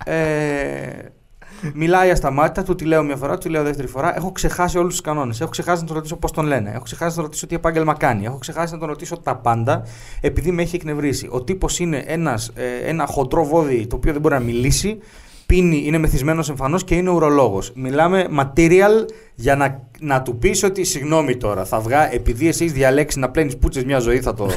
Ε, 0.04 1.10
μιλάει 1.74 2.10
ασταμάτητα, 2.10 2.62
του 2.62 2.74
τη 2.74 2.84
λέω 2.84 3.02
μια 3.02 3.16
φορά, 3.16 3.32
του 3.32 3.38
τη 3.38 3.48
λέω 3.48 3.62
δεύτερη 3.62 3.88
φορά. 3.88 4.16
Έχω 4.16 4.32
ξεχάσει 4.32 4.78
όλους 4.78 4.92
τους 4.92 5.00
κανόνες. 5.00 5.40
Έχω 5.40 5.50
ξεχάσει 5.50 5.80
να 5.80 5.86
τον 5.86 5.96
ρωτήσω 5.96 6.16
πώς 6.16 6.32
τον 6.32 6.46
λένε. 6.46 6.70
Έχω 6.74 6.82
ξεχάσει 6.82 7.08
να 7.08 7.14
τον 7.14 7.24
ρωτήσω 7.24 7.46
τι 7.46 7.54
επάγγελμα 7.54 7.94
κάνει. 7.94 8.24
Έχω 8.24 8.38
ξεχάσει 8.38 8.72
να 8.72 8.78
τον 8.78 8.88
ρωτήσω 8.88 9.18
τα 9.18 9.36
πάντα, 9.36 9.82
επειδή 10.20 10.50
με 10.50 10.62
έχει 10.62 10.76
εκνευρίσει. 10.76 11.28
Ο 11.30 11.42
τύπος 11.42 11.78
είναι 11.78 12.04
ένας, 12.06 12.50
ε, 12.54 12.88
ένα 12.88 13.06
χοντρό 13.06 13.44
βόδι 13.44 13.86
το 13.86 13.96
οποίο 13.96 14.12
δεν 14.12 14.20
μπορεί 14.20 14.34
να 14.34 14.40
μιλήσει. 14.40 14.98
Πίνει, 15.46 15.82
είναι 15.86 15.98
μεθυσμένος 15.98 16.48
εμφανώς 16.48 16.84
και 16.84 16.94
είναι 16.94 17.10
ουρολόγος. 17.10 17.72
Μιλάμε 17.74 18.26
material 18.38 19.06
για 19.34 19.56
να, 19.56 19.88
να 20.00 20.22
του 20.22 20.38
πεις 20.38 20.62
ότι 20.62 20.84
συγγνώμη 20.84 21.36
τώρα, 21.36 21.64
θα 21.64 21.80
βγά, 21.80 22.14
επειδή 22.14 22.48
εσύ 22.48 22.64
έχεις 22.64 22.74
διαλέξει 22.76 23.18
να 23.18 23.30
πλένεις 23.30 23.56
πούτσες 23.56 23.84
μια 23.84 23.98
ζωή, 23.98 24.20
θα 24.20 24.34
το, 24.34 24.50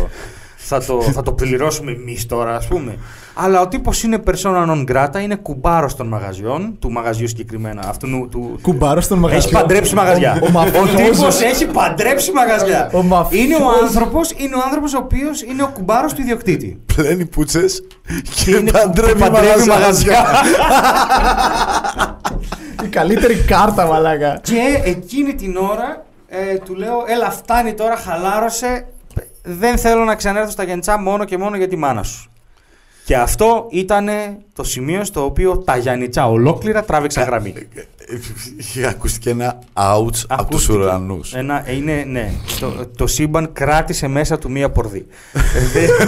θα 0.63 0.83
το, 0.85 1.01
θα 1.01 1.21
το 1.21 1.31
πληρώσουμε 1.31 1.91
εμείς 1.91 2.25
τώρα, 2.25 2.55
ας 2.55 2.67
πούμε. 2.67 2.95
Αλλά 3.33 3.61
ο 3.61 3.67
τύπος 3.67 4.03
είναι 4.03 4.23
persona 4.25 4.65
non 4.69 4.85
grata, 4.91 5.21
είναι 5.21 5.35
κουμπάρος 5.35 5.95
των 5.95 6.07
μαγαζιών, 6.07 6.75
του 6.79 6.91
μαγαζιού 6.91 7.27
συγκεκριμένα. 7.27 7.81
Αυτού 7.87 8.27
του, 8.31 8.59
Κουμπάρος 8.61 9.05
στον 9.05 9.19
μαγαζί. 9.19 9.37
έχει 9.45 9.53
παντρέψει 9.53 9.95
μαγαζιά. 9.95 10.39
Ο, 10.41 10.45
ο, 10.45 10.47
Ο 10.47 10.51
μαφιόζος. 10.51 10.95
τύπος 10.95 11.41
έχει 11.41 11.65
παντρέψει 11.65 12.31
μαγαζιά. 12.31 12.89
Ο 12.93 13.03
μαφιόζος. 13.03 13.45
είναι 13.45 13.55
ο 13.55 13.67
άνθρωπος 13.85 14.31
είναι 14.37 14.55
ο 14.55 14.59
άνθρωπος 14.65 14.93
ο 14.93 14.97
οποίος 14.97 15.41
είναι 15.41 15.63
ο 15.63 15.67
κουμπάρος 15.67 16.13
του 16.13 16.21
ιδιοκτήτη. 16.21 16.81
Πλένει 16.95 17.25
πούτσε 17.25 17.65
και 18.35 18.51
Είναι 18.51 18.71
που- 18.71 18.77
παντρεύει 18.79 19.13
που 19.13 19.19
παντρεύει 19.19 19.67
μαγαζιά. 19.69 20.25
Η 22.83 22.87
καλύτερη 22.87 23.35
κάρτα, 23.35 23.85
μαλάκα. 23.85 24.39
Και 24.41 24.81
εκείνη 24.83 25.33
την 25.35 25.57
ώρα 25.57 26.05
ε, 26.27 26.57
του 26.57 26.75
λέω: 26.75 27.03
Έλα, 27.07 27.29
φτάνει 27.31 27.73
τώρα, 27.73 27.95
χαλάρωσε. 27.95 28.85
Δεν 29.43 29.77
θέλω 29.77 30.03
να 30.03 30.15
ξανέρθω 30.15 30.51
στα 30.51 30.63
Γιανντσά 30.63 30.97
μόνο 30.99 31.25
και 31.25 31.37
μόνο 31.37 31.57
για 31.57 31.67
τη 31.67 31.75
μάνα 31.75 32.03
σου. 32.03 32.25
Και 33.05 33.15
αυτό 33.17 33.67
ήταν 33.71 34.09
το 34.53 34.63
σημείο 34.63 35.03
στο 35.03 35.25
οποίο 35.25 35.57
τα 35.57 35.77
Γιαννιτσά 35.77 36.27
ολόκληρα 36.29 36.83
τράβηξαν 36.83 37.23
γραμμή. 37.25 37.53
Είχε 38.57 38.87
ακούστηκε 38.87 39.29
ένα 39.29 39.59
ouch 39.73 39.93
από 40.03 40.03
τους 40.11 40.25
Ακούστηκε. 40.29 40.77
ουρανούς. 40.77 41.33
Ένα, 41.33 41.71
είναι, 41.71 42.03
ναι. 42.07 42.31
Το, 42.59 42.87
το 42.97 43.07
σύμπαν 43.07 43.49
κράτησε 43.53 44.07
μέσα 44.07 44.37
του 44.37 44.51
μία 44.51 44.69
πορδί. 44.69 45.05
Ε, 45.33 45.39
δεν- 45.73 45.89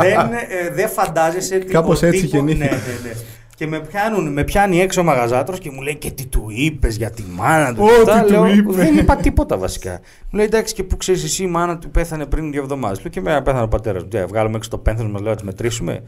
δεν, 0.00 0.18
ε, 0.48 0.70
δεν 0.74 0.88
φαντάζεσαι 0.88 1.58
τι 1.58 1.72
Κάπως 1.72 2.02
ο 2.02 2.06
έτσι 2.06 2.20
τύπος- 2.20 2.34
γεννήθηκα. 2.34 2.64
Ναι, 2.64 2.70
ναι, 2.76 3.08
ναι. 3.08 3.12
Και 3.60 3.66
με, 3.66 3.80
πιάνουν, 3.80 4.32
με 4.32 4.44
πιάνει 4.44 4.80
έξω 4.80 5.00
ο 5.00 5.04
μαγαζάτρος 5.04 5.58
και 5.58 5.70
μου 5.70 5.82
λέει 5.82 5.96
και 5.96 6.10
τι 6.10 6.26
του 6.26 6.46
είπες 6.48 6.96
για 6.96 7.10
τη 7.10 7.22
μάνα 7.22 7.74
του; 7.74 7.82
Ω, 7.82 7.86
και 7.86 7.92
τι 8.04 8.10
αυτά. 8.10 8.24
του 8.24 8.30
Λέω, 8.32 8.46
είπες. 8.46 8.74
Δεν 8.76 8.96
είπα 8.98 9.16
τίποτα 9.16 9.58
βασικά. 9.58 9.90
Μου 10.30 10.30
λέει 10.30 10.44
εντάξει 10.44 10.74
και 10.74 10.82
που 10.84 10.96
ξέρεις 10.96 11.24
εσύ 11.24 11.42
η 11.42 11.46
μάνα 11.46 11.78
του 11.78 11.90
πέθανε 11.90 12.26
πριν 12.26 12.50
δύο 12.50 12.62
εβδομάδες. 12.62 12.98
Λέω 12.98 13.08
και 13.08 13.18
εμένα 13.18 13.42
πέθανε 13.42 13.62
ο 13.64 13.68
πατέρας 13.68 14.02
μου. 14.02 14.08
Τι, 14.08 14.24
Βγάλουμε 14.24 14.56
έξω 14.56 14.70
το 14.70 14.78
πένθος 14.78 15.06
μας 15.10 15.20
λέω 15.20 15.30
να 15.30 15.36
τις 15.36 15.44
μετρήσουμε. 15.44 16.02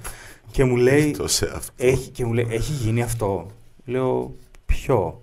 Και 0.50 0.64
μου 0.64 0.76
λέει 0.76 1.10
Το 1.10 1.28
σε 1.28 1.50
αυτό. 1.54 1.72
έχει, 1.76 2.08
και 2.10 2.24
μου 2.24 2.32
λέει, 2.32 2.46
έχει 2.50 2.72
γίνει 2.72 3.02
αυτό. 3.02 3.46
Λέω, 3.84 4.34
ποιο; 4.66 5.20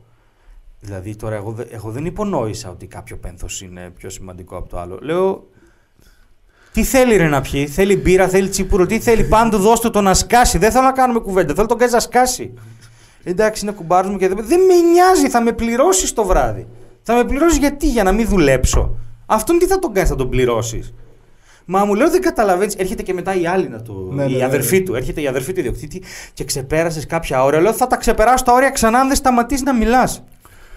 Δηλαδή 0.79 1.15
τώρα 1.15 1.35
εγώ, 1.35 1.51
δε- 1.51 1.65
εγώ 1.69 1.91
δεν 1.91 2.05
υπονόησα 2.05 2.69
ότι 2.69 2.85
κάποιο 2.87 3.17
πένθος 3.17 3.61
είναι 3.61 3.91
πιο 3.97 4.09
σημαντικό 4.09 4.57
από 4.57 4.69
το 4.69 4.79
άλλο. 4.79 4.99
Λέω, 5.01 5.47
τι 6.71 6.83
θέλει 6.83 7.17
ρε 7.17 7.27
να 7.27 7.41
πιει, 7.41 7.67
θέλει 7.67 7.95
μπύρα, 7.95 8.27
θέλει 8.27 8.49
τσίπουρο, 8.49 8.85
τι 8.85 8.99
θέλει, 8.99 9.23
πάντου 9.23 9.57
δώσ' 9.57 9.79
του 9.79 9.89
το 9.89 10.01
να 10.01 10.13
σκάσει. 10.13 10.57
Δεν 10.57 10.71
θέλω 10.71 10.83
να 10.83 10.91
κάνουμε 10.91 11.19
κουβέντα, 11.19 11.53
θέλω 11.53 11.67
τον 11.67 11.77
κάνει 11.77 11.91
να 11.91 11.99
σκάσει. 11.99 12.53
Εντάξει, 13.23 13.65
είναι 13.65 13.73
κουμπάρος 13.73 14.11
μου 14.11 14.17
και 14.17 14.27
δεν, 14.27 14.37
δεν 14.41 14.59
με 14.59 14.73
νοιάζει, 14.91 15.29
θα 15.29 15.41
με 15.41 15.51
πληρώσεις 15.51 16.13
το 16.13 16.23
βράδυ. 16.23 16.67
Θα 17.01 17.13
με 17.13 17.23
πληρώσεις 17.23 17.57
γιατί, 17.57 17.87
για 17.87 18.03
να 18.03 18.11
μην 18.11 18.27
δουλέψω. 18.27 18.95
Αυτόν 19.25 19.57
τι 19.57 19.65
θα 19.65 19.79
τον 19.79 19.93
κάνεις, 19.93 20.09
θα 20.09 20.15
τον 20.15 20.29
πληρώσεις. 20.29 20.93
Μα 21.65 21.85
μου 21.85 21.95
λέω 21.95 22.09
δεν 22.09 22.21
καταλαβαίνεις. 22.21 22.75
Έρχεται 22.75 23.03
και 23.03 23.13
μετά 23.13 23.35
η 23.35 23.47
άλλη 23.47 23.69
να 23.69 23.81
το. 23.81 23.93
Ναι, 23.93 24.23
η 24.23 24.31
ναι, 24.31 24.37
ναι, 24.37 24.43
αδερφή 24.43 24.77
ναι. 24.77 24.83
του. 24.83 24.95
Έρχεται 24.95 25.21
η 25.21 25.27
αδερφή 25.27 25.53
του 25.53 25.59
ιδιοκτήτη 25.59 26.03
και 26.33 26.43
ξεπέρασες 26.43 27.05
κάποια 27.05 27.43
όρια. 27.43 27.59
Λέω 27.59 27.73
θα 27.73 27.87
τα 27.87 27.97
ξεπεράσω 27.97 28.43
τα 28.43 28.53
όρια 28.53 28.69
ξανά 28.69 28.99
αν 28.99 29.07
δεν 29.07 29.15
σταματήσεις 29.15 29.63
να 29.63 29.73
μιλάς. 29.73 30.23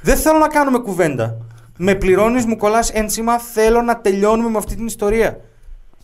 Δεν 0.02 0.16
θέλω 0.16 0.38
να 0.38 0.48
κάνουμε 0.48 0.78
κουβέντα. 0.78 1.36
Με 1.78 1.94
πληρώνεις, 1.94 2.44
μου 2.44 2.56
κολλάς 2.56 2.90
ένσημα. 2.90 3.38
Θέλω 3.38 3.82
να 3.82 4.00
τελειώνουμε 4.00 4.48
με 4.48 4.58
αυτή 4.58 4.74
την 4.74 4.86
ιστορία. 4.86 5.40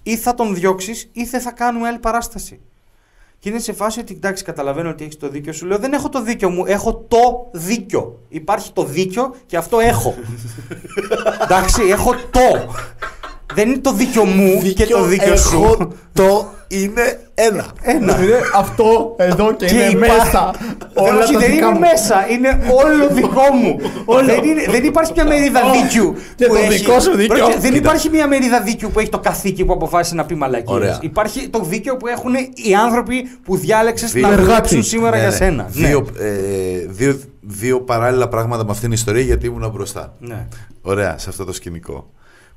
Ή 0.09 0.17
θα 0.17 0.35
τον 0.35 0.55
διώξεις, 0.55 1.09
ή 1.13 1.25
δεν 1.25 1.41
θα 1.41 1.51
κάνουμε 1.51 1.89
άλλη 1.89 1.99
παράσταση. 1.99 2.61
Και 3.39 3.49
είναι 3.49 3.59
σε 3.59 3.73
φάση 3.73 4.01
ότι 4.01 4.15
εντάξει, 4.15 4.45
καταλαβαίνω 4.45 4.91
ότι 4.91 5.05
έχεις 5.05 5.17
το 5.17 5.29
δίκιο 5.29 5.53
σου. 5.53 5.67
Λέω 5.67 5.79
δεν 5.79 5.93
έχω 5.93 6.09
το 6.09 6.23
δίκιο 6.23 6.51
μου, 6.51 6.67
έχω 6.67 6.95
το 6.95 7.51
δίκιο. 7.53 8.21
Υπάρχει 8.29 8.73
το 8.73 8.85
δίκιο 8.85 9.35
και 9.47 9.57
αυτό 9.57 9.79
έχω. 9.79 10.15
εντάξει, 11.45 11.83
έχω 11.83 12.15
το. 12.31 12.75
Δεν 13.55 13.69
είναι 13.69 13.79
το 13.79 13.93
δίκιο 13.93 14.25
μου 14.25 14.63
και 14.75 14.87
το 14.87 15.03
δίκιο 15.05 15.37
σου. 15.37 15.55
έχω 15.63 15.93
το 16.13 16.53
είναι 16.69 17.21
ένα. 17.35 17.67
Ένα. 17.83 18.23
Είναι 18.23 18.41
αυτό 18.55 19.15
εδώ 19.19 19.53
και, 19.55 19.67
Και 19.67 19.75
είναι 19.75 19.85
υπά- 19.85 20.01
μέσα. 20.01 20.51
Δεν, 20.95 21.05
Όλα 21.05 21.23
όχι, 21.25 21.33
τα 21.33 21.39
δεν 21.39 21.51
δικά 21.51 21.67
είναι 21.67 21.75
μου. 21.75 21.81
μέσα. 21.81 22.27
Είναι 22.31 22.49
όλο 22.85 23.09
δικό 23.15 23.53
μου. 23.63 23.77
δεν, 24.27 24.45
είναι, 24.45 24.65
δεν 24.71 24.85
υπάρχει 24.85 25.13
μια 25.15 25.25
μερίδα 25.27 25.61
Ω, 25.65 25.71
δίκιου. 25.73 26.15
και 26.37 26.47
που 26.47 26.53
το 26.55 26.59
έχει- 26.61 26.77
δικό 26.77 27.01
σου 27.01 27.11
δίκιο. 27.17 27.27
Πρόσεξε, 27.37 27.59
Δεν 27.61 27.73
Κοίτα. 27.73 27.89
υπάρχει 27.89 28.09
μια 28.11 28.29
μερίδα 28.29 28.61
δίκιου 28.61 28.91
που 28.91 28.99
έχει 29.01 29.09
το 29.09 29.19
καθήκη 29.19 29.65
που 29.65 29.73
αποφάσισε 29.73 30.15
να 30.15 30.25
πει 30.25 30.35
μαλακίες. 30.35 30.77
Ωραία. 30.77 30.99
Υπάρχει 31.03 31.49
το 31.49 31.61
δίκαιο 31.65 31.97
που 31.97 32.07
έχουν 32.07 32.35
οι 32.55 32.75
άνθρωποι 32.85 33.23
που 33.45 33.57
διάλεξες 33.57 34.13
Δύο 34.13 34.23
να 34.23 34.29
εργάτη. 34.29 34.47
δουλέψουν 34.49 34.83
σήμερα 34.83 35.11
Ναι, 35.17 35.21
για 35.23 35.29
ναι. 35.31 35.37
σένα. 35.37 35.67
Δύο, 35.71 36.07
ε, 36.19 36.29
δύο, 36.89 37.21
δύο 37.41 37.81
παράλληλα 37.81 38.29
πράγματα 38.29 38.65
με 38.65 38.71
αυτήν 38.71 38.85
την 38.89 38.93
ιστορία 38.99 39.23
γιατί 39.23 39.47
ήμουν 39.47 39.71
μπροστά. 39.75 40.15
Ναι. 40.19 40.35
ναι. 40.35 40.47
Ωραία, 40.83 41.19
σε 41.19 41.29
αυτό 41.29 41.45
το 41.45 41.53
σκηνικό. 41.53 42.11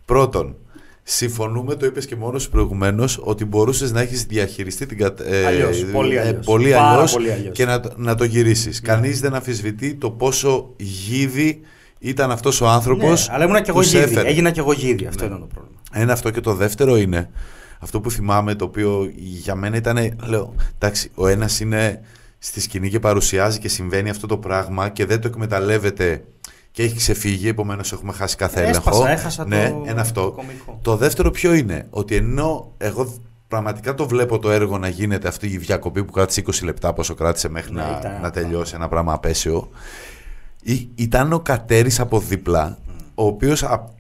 Πρώτον, 0.05 0.55
συμφωνούμε, 1.03 1.76
το 1.76 1.86
είπες 1.86 2.06
και 2.06 2.15
μόνος 2.15 2.44
σου 2.44 2.49
προηγουμένως, 2.49 3.19
ότι 3.23 3.45
μπορούσες 3.45 3.91
να 3.91 4.02
έχεις 4.02 4.23
διαχειριστεί 4.23 4.86
την 4.86 4.98
κατάσταση. 4.98 5.45
Αλλιώς, 5.45 5.86
πολύ 5.91 6.19
αλλιώς. 6.19 6.45
πολύ 6.45 6.72
Πάρα 6.72 6.91
αλλιώς 6.91 7.11
πολύ 7.11 7.32
αλλιώς. 7.32 7.56
και 7.56 7.65
να, 7.65 7.80
το- 7.80 7.91
να 7.95 8.15
το 8.15 8.23
γυρίσεις. 8.23 8.82
Κανείς 8.82 9.19
δεν 9.19 9.34
αμφισβητεί 9.34 9.94
το 9.95 10.11
πόσο 10.11 10.73
γίδι 10.78 11.60
ήταν 11.99 12.32
αυτός 12.32 12.61
ο 12.61 12.68
άνθρωπος. 12.68 13.28
Ναι, 13.28 13.34
αλλά 13.36 13.44
ήμουν 13.45 13.61
και 13.61 13.69
εγώ 13.69 13.82
γίδι. 13.82 14.18
Έγινα 14.18 14.52
και 14.52 14.60
εγώ 14.60 14.72
γίδι. 14.73 15.06
Αυτό 15.06 15.26
ήταν 15.26 15.40
το 15.40 15.48
πρόβλημα. 15.53 15.80
Ένα 15.94 16.14
αυτό 16.14 16.30
και 16.30 16.41
το 16.41 16.53
δεύτερο 16.53 16.98
είναι 16.98 17.30
αυτό 17.80 17.99
που 18.02 18.11
θυμάμαι 18.11 18.56
το 18.56 18.65
οποίο 18.65 19.11
για 19.15 19.56
μένα 19.56 19.76
ήταν. 19.76 19.98
Λέω, 20.26 20.56
εντάξει, 20.80 21.11
ο 21.15 21.28
ένας 21.28 21.60
είναι 21.60 22.02
στη 22.40 22.61
σκηνή 22.61 22.90
και 22.90 22.99
παρουσιάζει 22.99 23.60
και 23.60 23.68
συμβαίνει 23.68 24.10
αυτό 24.10 24.28
το 24.28 24.38
πράγμα 24.38 24.90
και 24.90 25.06
δεν 25.06 25.22
το 25.22 25.28
εκμεταλλεύεται 25.28 26.23
και 26.72 26.84
έχει 26.84 26.95
ξεφύγει, 26.95 27.48
επομένως 27.48 27.91
έχουμε 27.91 28.14
χάσει 28.14 28.35
κάθε 28.35 28.61
έλεγχο. 28.61 28.89
Έσπασα, 28.89 29.10
έχασα 29.10 29.45
ναι, 29.48 29.69
το, 29.69 29.84
ένα 29.88 30.02
αυτό. 30.02 30.22
το 30.22 30.31
κωμικό. 30.31 30.80
Το 30.81 30.95
δεύτερο 30.95 31.31
ποιο 31.31 31.53
είναι, 31.53 31.88
ότι 31.89 32.15
ενώ 32.15 32.72
εγώ 32.77 33.14
πραγματικά 33.48 33.93
το 33.93 34.07
βλέπω 34.07 34.39
το 34.39 34.52
έργο 34.52 34.77
να 34.77 34.88
γίνεται 34.88 35.27
αυτή 35.27 35.48
η 35.48 35.57
διακοπή 35.57 36.03
που 36.03 36.11
κράτησε 36.11 36.43
20 36.45 36.64
λεπτά, 36.64 36.93
πόσο 36.93 37.14
κράτησε 37.14 37.49
μέχρι 37.49 37.73
Ναι, 37.73 37.81
να, 37.81 37.98
ήταν 37.99 38.11
να 38.11 38.18
ένα 38.18 38.30
τελειώσει 38.31 38.73
ένα 38.76 38.88
πράγμα 38.88 39.14
απέσιο, 39.14 39.69
ή- 40.64 40.89
ήταν 40.95 41.34
ο 41.34 41.39
Κατέρης 41.39 41.99
από 41.99 42.19
δίπλα, 42.19 42.77
ο 43.15 43.26
οποίος 43.26 43.64
από 43.64 43.93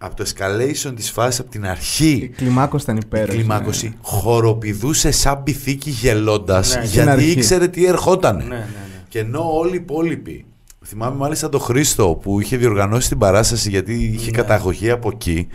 από 0.00 0.14
το 0.16 0.24
escalation 0.28 0.92
της 0.96 1.10
φάσης 1.10 1.40
από 1.40 1.50
την 1.50 1.62
Η 1.62 1.68
αρχή 1.68 2.30
κλιμάκωση 2.36 2.84
ήταν 2.84 2.96
η 2.96 3.00
υπέροχη. 3.04 3.36
κλιμάκωση 3.36 3.86
ναι. 3.88 3.94
χοροπηδούσε 4.02 5.10
σαν 5.10 5.42
πυθίκη 5.42 5.90
γελώντας 5.90 6.68
Ναι, 6.68 6.80
στην 6.80 6.90
γιατί 6.90 7.10
αρχή. 7.10 7.30
ήξερε 7.30 7.68
τι 7.68 7.86
ερχόταν. 7.86 8.36
Ναι, 8.36 8.42
ναι, 8.44 8.54
ναι. 8.54 8.66
Και 9.08 9.18
ενώ 9.18 9.56
όλοι 9.58 9.72
οι 9.72 9.76
υπόλοιποι. 9.76 10.44
Θυμάμαι 10.90 11.16
μάλιστα 11.16 11.48
τον 11.48 11.60
Χρήστο 11.60 12.18
που 12.22 12.40
είχε 12.40 12.56
διοργανώσει 12.56 13.08
την 13.08 13.18
παράσταση 13.18 13.68
γιατί 13.70 13.94
είχε 14.04 14.30
Ναι. 14.30 14.36
καταγωγή 14.36 14.90
από 14.90 15.10
εκεί. 15.14 15.48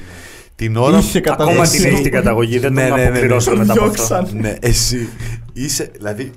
Την 0.55 0.76
ώρα 0.77 0.97
Είχε 0.97 1.19
καταγωγή. 1.19 1.49
Ακόμα 1.51 1.64
Εσύ- 1.68 1.81
την 1.84 1.93
έχει 1.93 2.01
την 2.01 2.11
καταγωγή. 2.11 2.60
Δεν 2.60 2.73
Ναι, 2.73 2.88
τον 2.88 2.89
ναι, 2.89 2.95
ναι, 2.97 3.01
ναι. 3.03 3.10
αποπληρώσω 3.10 3.49
Τον 3.49 3.60
μετά 3.60 3.73
από 3.73 3.84
αυτό. 3.84 4.05
διώξαν. 4.07 4.38
ναι, 4.39 4.55
εσύ 4.60 5.10
είσαι. 5.53 5.91
Δηλαδή, 5.95 6.31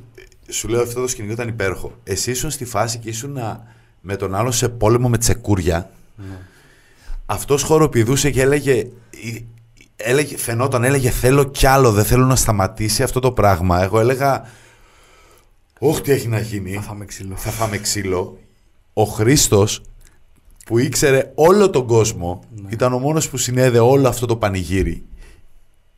σου 0.48 0.68
λέω 0.68 0.82
αυτό 0.82 1.01
το 1.01 1.06
σκηνικό 1.09 1.32
ήταν 1.32 1.48
υπέροχο. 1.48 1.93
Εσύ 2.05 2.31
ήσουν 2.31 2.51
στη 2.51 2.64
φάση 2.64 2.98
και 2.98 3.09
ήσουν 3.09 3.32
να- 3.32 3.62
με 4.01 4.16
τον 4.16 4.35
άλλο 4.35 4.51
σε 4.51 4.68
πόλεμο 4.68 5.09
με 5.09 5.18
τσεκούρια. 5.18 5.90
αυτός 7.27 7.62
χοροπηδούσε 7.62 8.31
και 8.31 8.40
έλεγε, 8.43 8.86
έλεγε, 9.97 10.36
φαινόταν, 10.39 10.85
έλεγε 10.85 11.10
θέλω 11.10 11.44
κι 11.44 11.66
άλλο, 11.66 11.93
δεν 11.93 12.05
θέλω 12.05 12.24
να 12.24 12.36
σταματήσει 12.36 13.02
αυτό 13.02 13.20
το 13.20 13.32
πράγμα. 13.32 13.82
Εγώ 13.82 14.01
έλεγα, 14.01 14.43
όχι 15.78 16.01
τι 16.01 16.12
έχει 16.12 16.28
να 16.28 16.39
γίνει. 16.40 16.73
Θα 16.73 16.81
φάμε 16.81 17.05
ξύλο. 17.05 17.35
Θα 17.36 17.51
φάμε 17.51 17.78
ξύλο. 17.78 18.39
Ο 18.98 19.05
Χρήστος 19.05 19.81
που 20.66 20.78
ήξερε 20.78 21.32
όλο 21.35 21.70
τον 21.70 21.86
κόσμο, 21.86 22.40
ήταν 22.68 22.93
ο 22.93 22.98
μόνος 22.98 23.28
που 23.28 23.36
συνέδε 23.36 23.78
όλο 23.78 24.09
αυτό 24.09 24.27
το 24.27 24.36
πανηγύρι. 24.36 25.05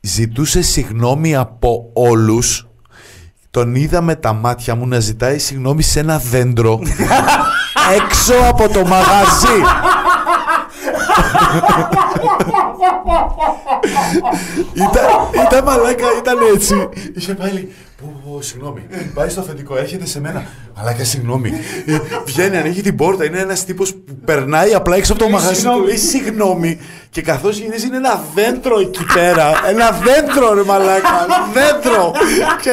Ζητούσε 0.01 0.63
συγνώμη 0.63 1.37
από 1.37 1.91
όλους. 1.93 2.69
Τον 3.51 3.75
είδα 3.75 4.01
με 4.01 4.15
τα 4.15 4.33
μάτια 4.33 4.75
μου 4.75 4.87
να 4.87 5.01
ζητάει 5.01 5.39
συγνώμη 5.39 5.83
σε 5.83 6.01
ένα 6.01 6.19
δέντρο 6.19 6.81
έξω 7.97 8.35
από 8.49 8.69
το 8.69 8.87
μαγαζί. 8.87 9.59
ήταν, 14.75 15.05
ήταν 15.47 15.65
μαλάκα, 15.65 16.07
ήταν 16.19 16.37
έτσι. 16.55 16.89
Είχε 17.15 17.35
πάλι. 17.35 17.73
Πω, 18.03 18.21
πω, 18.25 18.43
συγγνώμη. 18.43 18.87
Πάει 19.15 19.29
στο 19.29 19.41
αφεντικό, 19.41 19.77
έρχεται 19.77 20.07
σε 20.07 20.21
μένα. 20.21 20.47
Μαλάκα, 20.77 21.05
συγγνώμη. 21.05 21.53
Ε, 21.87 21.99
Βγαίνει, 22.25 22.57
ανοίγει 22.57 22.81
την 22.83 22.97
πόρτα. 22.97 23.25
Είναι 23.25 23.39
ένας 23.39 23.65
τύπος 23.65 23.95
που 23.95 24.17
περνάει 24.25 24.75
απλά 24.75 24.97
έξω 24.97 25.13
από 25.13 25.23
το 25.23 25.29
μαγαζί 25.29 25.63
του. 25.63 25.83
Λέει 25.85 25.97
συγγνώμη. 25.97 26.81
Και 27.11 27.23
καθώς 27.23 27.59
γυρίζει, 27.59 27.87
είναι 27.87 27.97
ένα 27.97 28.23
δέντρο 28.35 28.81
εκεί 28.81 29.05
πέρα. 29.15 29.53
Ένα 29.69 29.91
δέντρο, 29.91 30.55
ρε 30.55 30.63
μαλάκα. 30.63 31.27
Δέντρο. 31.53 32.13
Και 32.63 32.71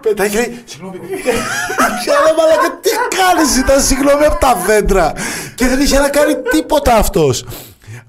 πετάει 0.00 0.28
και 0.28 0.36
λέει, 0.36 0.62
συγγνώμη. 0.64 0.98
Και 2.04 2.10
λέω, 2.24 2.34
μαλάκα, 2.38 2.78
τι 2.80 2.90
κάνεις, 3.16 3.56
ήταν 3.56 3.80
συγγνώμη 3.80 4.24
από 4.24 4.38
τα 4.40 4.56
δέντρα. 4.66 5.12
Και 5.54 5.66
δεν 5.66 5.80
είχε 5.80 5.98
να 5.98 6.08
κάνει 6.08 6.34
τίποτα 6.50 6.94
αυτός. 6.94 7.44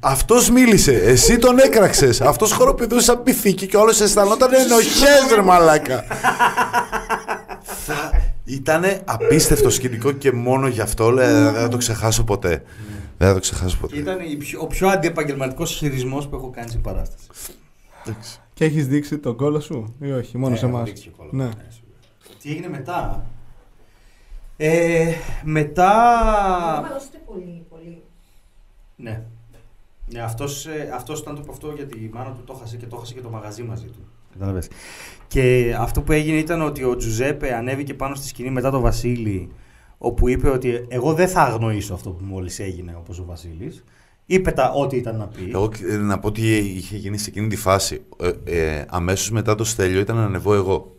Αυτός 0.09 0.49
μίλησε, 0.49 0.93
εσύ 0.93 1.38
τον 1.38 1.57
έκραξες. 1.59 2.21
Αυτός 2.21 2.51
χοροπηδούσε 2.51 3.05
σαν 3.05 3.23
πυθίκη 3.23 3.67
και 3.67 3.77
όλο 3.77 3.89
αισθανόταν 3.89 4.53
ενοχές, 4.53 5.34
ρε 5.35 5.41
μαλάκα. 5.41 6.03
θα... 7.63 8.11
Ήταν 8.45 8.84
απίστευτο 9.05 9.69
σκηνικό 9.69 10.11
και 10.11 10.31
μόνο 10.31 10.67
γι' 10.67 10.81
αυτό 10.81 11.09
λέει, 11.09 11.27
δεν 11.34 11.53
θα 11.53 11.67
το 11.67 11.77
ξεχάσω 11.77 12.23
ποτέ. 12.23 12.63
Δεν 13.17 13.27
θα 13.27 13.34
το 13.34 13.39
ξεχάσω 13.39 13.77
ποτέ. 13.77 13.97
Ήταν 13.97 14.19
η 14.31 14.35
πιο- 14.35 14.61
ο 14.61 14.67
πιο 14.67 14.88
αντιεπαγγελματικός 14.88 15.71
χειρισμό 15.71 16.17
που 16.17 16.35
έχω 16.35 16.49
κάνει 16.49 16.69
στην 16.69 16.81
παράσταση. 16.81 17.27
Και 18.53 18.65
έχεις 18.65 18.88
δείξει 18.88 19.17
τον 19.17 19.35
κόλλο 19.35 19.59
σου 19.59 19.95
ή 20.01 20.11
όχι, 20.11 20.38
μόνο 20.38 20.53
Ε, 20.55 20.57
σε 20.57 20.65
εμάς; 20.65 20.75
έχω 20.77 20.85
δείξει 20.85 21.03
και 21.03 21.09
κόλλο. 21.17 21.29
Ναι. 21.34 21.43
Ναι, 21.43 21.49
σίγουρα. 21.49 21.97
Τι 22.41 22.49
έγινε 22.51 22.69
μετά; 22.69 23.25
Ε, 24.57 25.05
μετά. 25.43 25.91
Μεγαλώσετε 26.81 27.17
πολύ, 27.25 27.65
πολύ. 27.69 28.01
Ναι. 28.95 29.21
Ναι, 30.11 30.19
αυτός, 30.19 30.65
ε, 30.65 30.91
αυτός 30.93 31.19
ήταν 31.19 31.35
το 31.35 31.41
που 31.41 31.51
αυτό 31.51 31.73
γιατί 31.75 31.97
η 31.97 32.09
μάνα 32.13 32.31
του 32.31 32.43
το 32.45 32.53
χάσε 32.53 32.77
και 32.77 32.85
το 32.85 32.95
χάσε 32.95 33.13
και 33.13 33.21
το 33.21 33.29
μαγαζί 33.29 33.63
μαζί 33.63 33.85
του. 33.85 33.99
Κατάλαβες. 34.34 34.67
Και 35.27 35.75
αυτό 35.79 36.01
που 36.01 36.11
έγινε 36.11 36.38
ήταν 36.38 36.61
ότι 36.61 36.84
ο 36.84 36.95
Τζουζέπε 36.95 37.55
ανέβηκε 37.55 37.93
πάνω 37.93 38.15
στη 38.15 38.27
σκηνή 38.27 38.49
μετά 38.49 38.71
το 38.71 38.79
Βασίλη, 38.79 39.51
όπου 39.97 40.27
είπε 40.27 40.49
ότι 40.49 40.85
εγώ 40.88 41.13
δεν 41.13 41.27
θα 41.27 41.41
αγνοήσω 41.41 41.93
αυτό 41.93 42.09
που 42.09 42.23
μόλις 42.23 42.59
έγινε 42.59 42.95
όπως 42.97 43.19
ο 43.19 43.25
Βασίλης. 43.25 43.84
Είπε 44.25 44.51
τα 44.51 44.71
ό,τι 44.71 44.97
ήταν 44.97 45.17
να 45.17 45.27
πει. 45.27 45.49
Εγώ 45.53 45.71
ε, 45.89 45.97
να 45.97 46.19
πω 46.19 46.31
τι 46.31 46.57
είχε 46.57 46.97
γίνει 46.97 47.17
σε 47.17 47.29
εκείνη 47.29 47.47
τη 47.47 47.55
φάση. 47.55 48.01
Ε, 48.19 48.31
ε, 48.43 48.85
αμέσως 48.89 49.31
μετά 49.31 49.55
το 49.55 49.63
Στέλιο 49.64 49.99
ήταν 49.99 50.15
να 50.15 50.23
ανεβώ 50.23 50.53
εγώ. 50.53 50.97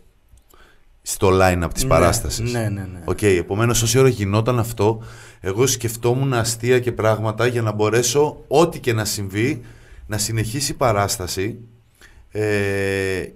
Στο 1.11 1.29
line-up 1.33 1.69
της 1.73 1.83
Ναι, 1.83 1.89
παράστασης. 1.89 2.51
Ναι, 2.51 2.59
ναι, 2.59 2.81
ναι. 2.81 3.01
Οκ, 3.05 3.21
επομένως 3.21 3.81
όση 3.81 3.99
ώρα 3.99 4.07
γινόταν 4.07 4.59
αυτό, 4.59 5.01
εγώ 5.39 5.67
σκεφτόμουν 5.67 6.33
αστεία 6.33 6.79
και 6.79 6.91
πράγματα 6.91 7.47
για 7.47 7.61
να 7.61 7.71
μπορέσω 7.71 8.43
ό,τι 8.47 8.79
και 8.79 8.93
να 8.93 9.05
συμβεί 9.05 9.61
να 10.07 10.17
συνεχίσει 10.17 10.71
η 10.71 10.75
παράσταση. 10.75 11.59
Ε, 12.31 12.41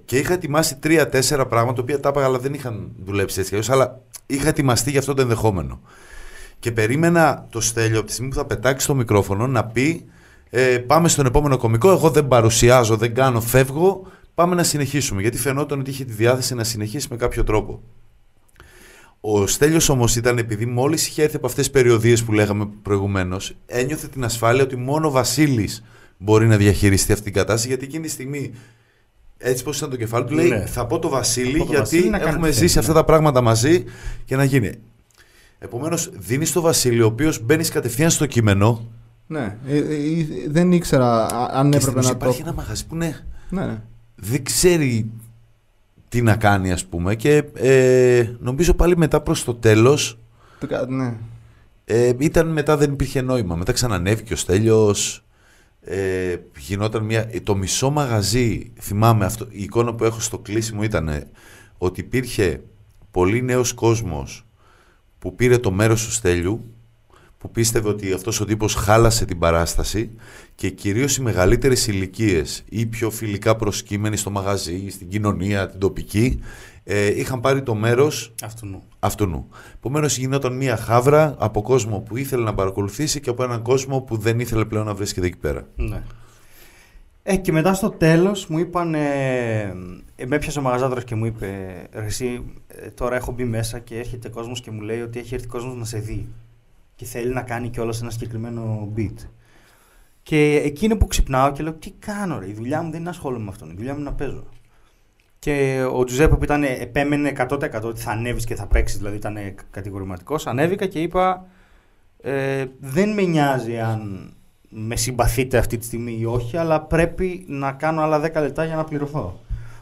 και 0.05 0.17
είχα 0.17 0.33
ετοιμάσει 0.33 0.75
τρία-τέσσερα 0.75 1.45
πράγματα, 1.45 1.75
τα 1.75 1.81
οποία 1.81 1.99
τα 1.99 2.09
έπαγα, 2.09 2.25
αλλά 2.25 2.39
δεν 2.39 2.53
είχαν 2.53 2.91
δουλέψει 3.03 3.39
έτσι 3.39 3.51
κι 3.51 3.55
αλλιώς, 3.55 3.75
αλλά 3.75 4.01
είχα 4.25 4.47
ετοιμαστεί 4.47 4.89
για 4.89 4.99
αυτό 4.99 5.13
το 5.13 5.21
ενδεχόμενο. 5.21 5.81
Και 6.59 6.71
περίμενα 6.71 7.47
το 7.49 7.61
στέλιο 7.61 7.97
από 7.97 8.07
τη 8.07 8.13
στιγμή 8.13 8.29
που 8.29 8.37
θα 8.37 8.45
πετάξει 8.45 8.87
το 8.87 8.95
μικρόφωνο 8.95 9.47
να 9.47 9.65
πει 9.65 10.05
ε, 10.49 10.77
πάμε 10.77 11.07
στον 11.07 11.25
επόμενο 11.25 11.57
κομικό, 11.57 11.91
εγώ 11.91 12.09
δεν 12.09 12.27
παρουσιάζω, 12.27 12.97
δεν 12.97 13.13
κάνω, 13.13 13.41
φεύγω, 13.41 14.07
πάμε 14.35 14.55
να 14.55 14.63
συνεχίσουμε. 14.63 15.21
Γιατί 15.21 15.37
φαινόταν 15.37 15.79
ότι 15.79 15.89
είχε 15.89 16.05
τη 16.05 16.13
διάθεση 16.13 16.55
να 16.55 16.63
συνεχίσει 16.63 17.07
με 17.09 17.15
κάποιο 17.15 17.43
τρόπο. 17.43 17.81
Ο 19.21 19.47
Στέλιος 19.47 19.89
όμως 19.89 20.15
ήταν 20.15 20.37
επειδή 20.37 20.65
μόλις 20.65 21.07
είχε 21.07 21.23
έρθει 21.23 21.35
από 21.35 21.45
αυτές 21.45 21.63
τις 21.63 21.73
περιοδίες 21.73 22.23
που 22.23 22.31
λέγαμε 22.31 22.69
προηγουμένως, 22.81 23.55
ένιωθε 23.65 24.07
την 24.07 24.23
ασφάλεια 24.23 24.63
ότι 24.63 24.75
μόνο 24.75 25.07
ο 25.07 25.11
Βασίλης 25.11 25.83
μπορεί 26.17 26.47
να 26.47 26.57
διαχειριστεί 26.57 27.11
αυτή 27.11 27.23
την 27.23 27.33
κατάσταση, 27.33 27.67
γιατί 27.67 27.85
εκείνη 27.85 28.03
τη 28.05 28.09
στιγμή, 28.11 28.51
έτσι 29.37 29.63
πως 29.63 29.77
ήταν 29.77 29.89
το 29.89 29.95
κεφάλι 29.95 30.25
του, 30.25 30.33
λέει 30.33 30.49
Ναι. 30.49 30.65
θα 30.65 30.85
πω 30.85 30.99
το 30.99 31.09
Βασίλη, 31.09 31.51
Θα 31.51 31.57
πω 31.57 31.63
το 31.65 31.71
γιατί 31.71 31.79
Βασίλη 31.95 32.09
να 32.09 32.17
κάνει 32.17 32.29
έχουμε 32.31 32.47
τι 32.47 32.53
ζήσει 32.53 32.67
θέλει, 32.67 32.79
αυτά 32.79 32.91
ναι. 32.93 32.99
τα 32.99 33.05
πράγματα 33.05 33.41
μαζί 33.41 33.83
και 34.25 34.35
να 34.35 34.43
γίνει. 34.43 34.71
Επομένως, 35.59 36.09
δίνεις 36.13 36.51
το 36.51 36.61
Βασίλη, 36.61 37.01
ο 37.01 37.05
οποίος 37.05 37.41
μπαίνει 37.43 37.65
κατευθείαν 37.65 38.09
στο 38.09 38.25
κείμενο 38.25 38.87
Ναι, 39.27 39.57
ε, 39.67 39.77
ε, 39.77 39.79
ε, 39.79 40.25
δεν 40.47 40.71
ήξερα 40.71 41.25
α- 41.25 41.59
αν 41.59 41.71
και 41.71 41.79
στην 41.79 41.89
έπρεπε 41.91 41.99
ουσία 41.99 42.11
να 42.13 42.17
το. 42.17 42.25
υπάρχει 42.25 42.41
ένα 42.41 42.53
μαγαζί 42.53 42.85
που 42.87 42.95
είναι 42.95 43.25
Ναι, 43.49 43.65
ναι. 43.65 43.81
Δεν 44.23 44.43
ξέρει 44.43 45.09
τι 46.09 46.21
να 46.21 46.35
κάνει 46.35 46.71
ας 46.71 46.85
πούμε 46.85 47.15
και 47.15 47.43
ε, 47.53 48.35
νομίζω 48.39 48.73
πάλι 48.73 48.97
μετά 48.97 49.21
προς 49.21 49.43
το 49.43 49.53
τέλος 49.53 50.19
Το 50.59 50.67
κα- 50.67 50.85
ναι. 50.87 51.13
ε, 51.85 52.13
ήταν 52.17 52.47
μετά 52.47 52.77
δεν 52.77 52.91
υπήρχε 52.91 53.21
νόημα 53.21 53.55
μετά 53.55 53.71
ξανανέβηκε 53.71 54.33
ο 54.33 54.35
Στέλιος 54.35 55.23
ε, 55.81 56.35
γινόταν 56.57 57.03
μια 57.03 57.27
ε, 57.31 57.39
το 57.39 57.55
μισό 57.55 57.89
μαγαζί 57.89 58.71
θυμάμαι 58.79 59.25
αυτό, 59.25 59.47
η 59.49 59.63
εικόνα 59.63 59.93
που 59.95 60.03
έχω 60.03 60.19
στο 60.19 60.39
κλείσιμο 60.39 60.83
ήταν 60.83 61.07
ε, 61.07 61.27
ότι 61.77 61.99
υπήρχε 61.99 62.61
πολύ 63.11 63.41
νέος 63.41 63.73
κόσμος 63.73 64.45
που 65.19 65.35
πήρε 65.35 65.57
το 65.57 65.71
μέρος 65.71 66.05
του 66.05 66.11
Στέλιου 66.11 66.73
που 67.43 67.51
πίστευε 67.51 67.89
ότι 67.89 68.13
αυτός 68.13 68.39
ο 68.39 68.45
τύπος 68.45 68.73
χάλασε 68.75 69.25
την 69.25 69.39
παράσταση 69.39 70.09
και 70.55 70.69
κυρίως 70.69 71.17
οι 71.17 71.21
μεγαλύτερες 71.21 71.87
ηλικίες 71.87 72.63
ή 72.69 72.79
οι 72.79 72.85
πιο 72.85 73.09
φιλικά 73.09 73.55
προσκύμενοι 73.55 74.17
στο 74.17 74.29
μαγαζί, 74.29 74.89
στην 74.89 75.09
κοινωνία, 75.09 75.67
την 75.69 75.79
τοπική, 75.79 76.39
ε, 76.83 77.19
είχαν 77.19 77.39
πάρει 77.39 77.61
το 77.63 77.75
μέρος 77.75 78.33
Αυτού 78.43 78.65
νου. 78.65 78.83
αυτού. 78.99 79.47
Επομένως 79.75 80.17
γινόταν 80.17 80.55
μια 80.55 80.77
χάβρα 80.77 81.35
από 81.37 81.61
κόσμο 81.61 81.99
που 81.99 82.17
ήθελε 82.17 82.43
να 82.43 82.53
παρακολουθήσει 82.53 83.19
και 83.19 83.29
από 83.29 83.43
έναν 83.43 83.61
κόσμο 83.61 84.01
που 84.01 84.17
δεν 84.17 84.39
ήθελε 84.39 84.65
πλέον 84.65 84.85
να 84.85 84.93
βρίσκεται 84.93 85.27
εκεί 85.27 85.37
πέρα. 85.37 85.67
Ναι. 85.75 86.01
Ε, 87.23 87.35
και 87.35 87.51
μετά 87.51 87.73
στο 87.73 87.89
τέλος 87.89 88.47
μου 88.47 88.57
είπαν, 88.57 88.93
ε, 88.93 88.99
ε, 90.15 90.25
με 90.25 90.35
έπιασε 90.35 90.59
ο 90.59 90.61
μαγαζάτορας 90.61 91.03
και 91.03 91.15
μου 91.15 91.25
είπε 91.25 91.47
«Ρε 91.93 92.05
εσύ, 92.05 92.43
ε, 92.67 92.87
τώρα 92.89 93.15
έχω 93.15 93.31
μπει 93.31 93.43
μέσα 93.43 93.79
και 93.79 93.97
έρχεται 93.97 94.29
κόσμος 94.29 94.61
και 94.61 94.71
μου 94.71 94.81
λέει 94.81 95.01
ότι 95.01 95.19
έχει 95.19 95.33
έρθει 95.33 95.47
κόσμος 95.47 95.75
να 95.75 95.85
σε 95.85 95.97
δει 95.97 96.27
και 96.95 97.05
θέλει 97.05 97.33
να 97.33 97.41
κάνει 97.41 97.69
κιόλας 97.69 98.01
ένα 98.01 98.09
συγκεκριμένο 98.09 98.93
beat. 98.97 99.27
Και 100.23 100.61
εκείνο 100.63 100.97
που 100.97 101.07
ξυπνάω 101.07 101.51
και 101.51 101.63
λέω 101.63 101.73
τι 101.73 101.91
κάνω 101.91 102.39
ρε, 102.39 102.49
η 102.49 102.53
δουλειά 102.53 102.77
μου 102.77 102.85
δεν 102.85 102.95
είναι 102.95 103.03
να 103.03 103.09
ασχολούμαι 103.09 103.43
με 103.43 103.49
αυτόν, 103.49 103.69
η 103.69 103.73
δουλειά 103.75 103.93
μου 103.93 103.99
είναι 103.99 104.09
να 104.09 104.15
παίζω. 104.15 104.43
Και 105.39 105.85
ο 105.93 106.03
Τζουζέπε 106.03 106.35
που 106.35 106.43
ήταν, 106.43 106.63
επέμενε 106.63 107.33
100% 107.37 107.81
ότι 107.83 108.01
θα 108.01 108.11
ανέβεις 108.11 108.45
και 108.45 108.55
θα 108.55 108.67
παίξεις, 108.67 108.97
δηλαδή 108.97 109.15
ήταν 109.15 109.37
κατηγορηματικός, 109.71 110.47
ανέβηκα 110.47 110.85
και 110.85 111.01
είπα 111.01 111.45
ε, 112.21 112.65
δεν 112.79 113.13
με 113.13 113.21
νοιάζει 113.21 113.79
αν 113.79 114.31
με 114.69 114.95
συμπαθείτε 114.95 115.57
αυτή 115.57 115.77
τη 115.77 115.85
στιγμή 115.85 116.17
ή 116.19 116.25
όχι, 116.25 116.57
αλλά 116.57 116.81
πρέπει 116.81 117.45
να 117.47 117.71
κάνω 117.71 118.01
άλλα 118.01 118.17
10 118.19 118.33
λεπτά 118.33 118.65
για 118.65 118.75
να 118.75 118.83
πληρωθώ. 118.83 119.39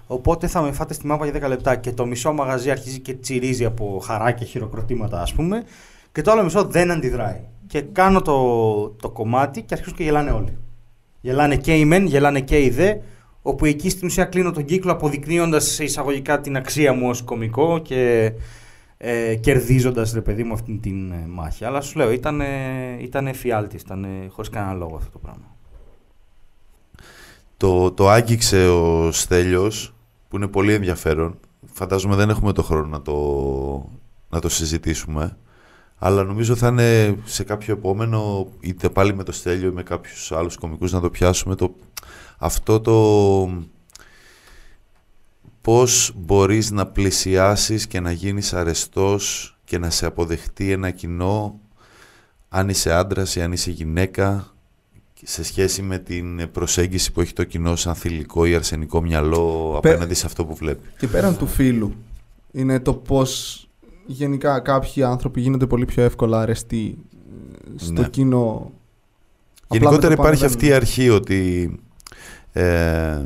Οπότε 0.08 0.48
θα 0.48 0.62
με 0.62 0.72
φάτε 0.72 0.94
στη 0.94 1.08
μάπα 1.08 1.26
για 1.28 1.46
10 1.46 1.48
λεπτά 1.48 1.76
και 1.76 1.92
το 1.92 2.06
μισό 2.06 2.34
μαγαζί 2.34 2.72
αρχίζει 2.72 3.00
και 3.00 3.14
τσιρίζει 3.14 3.66
από 3.66 4.02
χαρά 4.06 4.32
και 4.32 4.46
χειροκροτήματα 4.46 5.22
ας 5.22 5.34
πούμε 5.34 5.64
και 6.12 6.22
το 6.22 6.32
άλλο 6.32 6.44
μισό 6.44 6.64
δεν 6.64 6.92
αντιδράει. 6.92 7.42
Και 7.68 7.82
κάνω 7.82 8.22
το, 8.22 8.90
το 8.90 9.10
κομμάτι 9.10 9.62
και 9.62 9.74
αρχίζουν 9.74 9.98
και 9.98 10.04
γελάνε 10.04 10.32
όλοι. 10.32 10.58
Γελάνε 11.22 11.56
και 11.56 11.76
οι 11.76 11.86
μεν, 11.86 12.06
γελάνε 12.06 12.42
και 12.42 12.60
οι 12.60 12.70
δε, 12.70 12.96
όπου 13.42 13.66
εκεί 13.66 13.90
στην 13.90 14.08
ουσία 14.08 14.26
κλείνω 14.26 14.52
τον 14.52 14.66
κύκλο 14.66 14.92
αποδεικνύοντας 14.92 15.66
σε 15.66 15.84
εισαγωγικά 15.84 16.42
την 16.42 16.56
αξία 16.56 16.94
μου 16.94 17.10
ως 17.10 17.22
κωμικό 17.22 17.80
και 17.80 18.32
ε, 18.98 19.36
κερδίζοντας 19.36 20.14
ρε 20.14 20.22
παιδί 20.22 20.44
μου 20.44 20.54
αυτή 20.54 20.78
την 20.82 21.12
ε, 21.12 21.26
μάχη. 21.30 21.66
Αλλά 21.66 21.82
σου 21.82 21.98
λέω, 21.98 22.12
ήταν, 22.12 22.42
ήταν 23.00 23.28
εφιάλτης, 23.28 23.82
ήταν 23.82 24.08
χωρίς 24.30 24.50
κανένα 24.50 24.74
λόγο 24.74 24.96
αυτό 24.96 25.12
το 25.12 25.20
πράγμα. 25.20 25.56
Το, 27.58 27.92
το 27.92 28.10
άγγιξε 28.10 28.68
ο 28.68 29.12
Στέλιος 29.12 29.94
που 30.28 30.36
είναι 30.36 30.48
πολύ 30.48 30.74
ενδιαφέρον. 30.74 31.38
Φαντάζομαι 31.66 32.16
δεν 32.16 32.30
έχουμε 32.30 32.52
το 32.52 32.64
χρόνο 32.64 32.88
να 32.88 33.02
το, 33.02 33.90
να 34.30 34.40
το 34.40 34.50
συζητήσουμε. 34.50 35.38
Αλλά 36.04 36.24
νομίζω 36.24 36.56
θα 36.56 36.68
είναι 36.68 37.18
σε 37.24 37.44
κάποιο 37.44 37.74
επόμενο, 37.74 38.48
είτε 38.60 38.90
πάλι 38.90 39.16
με 39.16 39.24
το 39.24 39.32
Στέλιο 39.32 39.70
ή 39.70 39.72
με 39.72 39.84
κάποιους 39.84 40.32
άλλους 40.32 40.56
κομικούς 40.56 40.92
να 40.92 41.00
το 41.00 41.10
πιάσουμε. 41.10 41.56
Το, 41.56 41.76
αυτό 42.38 42.80
το 42.80 43.64
πώς 45.62 46.12
μπορείς 46.16 46.72
να 46.72 46.86
πλησιάσεις 46.86 47.88
και 47.88 48.00
να 48.00 48.12
γίνεις 48.12 48.54
αρεστός 48.54 49.56
και 49.64 49.78
να 49.78 49.90
σε 49.90 50.06
αποδεχτεί 50.06 50.72
ένα 50.72 50.92
κοινό 50.92 51.60
αν 52.50 52.70
είσαι 52.70 52.94
άντρας 52.94 53.36
ή 53.36 53.42
αν 53.42 53.52
είσαι 53.52 53.72
γυναίκα 53.72 54.54
σε 55.24 55.44
σχέση 55.44 55.82
με 55.82 55.98
την 55.98 56.52
προσέγγιση 56.52 57.12
που 57.12 57.22
έχει 57.22 57.34
το 57.34 57.44
κοινό 57.44 57.76
σαν 57.76 57.96
θηλυκό 57.96 58.46
ή 58.46 58.56
αρσενικό 58.56 59.02
μυαλό 59.02 59.78
Πε- 59.82 59.92
απέναντι 59.92 60.14
σε 60.14 60.26
αυτό 60.26 60.46
που 60.46 60.56
βλέπει. 60.56 60.88
Και 60.98 61.08
πέραν 61.08 61.38
του 61.38 61.48
φίλου, 61.48 61.96
είναι 62.52 62.80
το 62.80 62.94
πώς 62.94 63.66
γενικά 64.06 64.60
κάποιοι 64.60 65.04
άνθρωποι 65.04 65.42
γίνονται 65.42 65.66
πολύ 65.68 65.86
πιο 65.86 66.04
εύκολα 66.04 66.42
αρεστοί 66.42 66.98
ε, 67.76 67.84
στο 67.84 68.02
Ναι. 68.02 68.08
κοινό. 68.08 68.72
Απλά 69.68 69.78
Γενικότερα 69.80 70.10
με 70.10 70.16
το 70.16 70.22
πάνω 70.22 70.34
υπάρχει 70.34 70.42
δεν- 70.42 70.50
αυτή 70.50 70.66
η 70.68 70.74
αρχή 70.74 71.10
ότι 71.10 71.72
ε, 72.54 73.20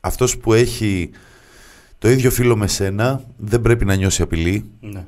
αυτός 0.00 0.38
που 0.38 0.52
έχει 0.52 1.10
το 1.98 2.10
ίδιο 2.10 2.30
φίλο 2.30 2.56
με 2.56 2.66
σένα 2.66 3.22
δεν 3.36 3.60
πρέπει 3.60 3.84
να 3.84 3.94
νιώσει 3.94 4.22
απειλή 4.22 4.64
Ναι. 4.80 5.04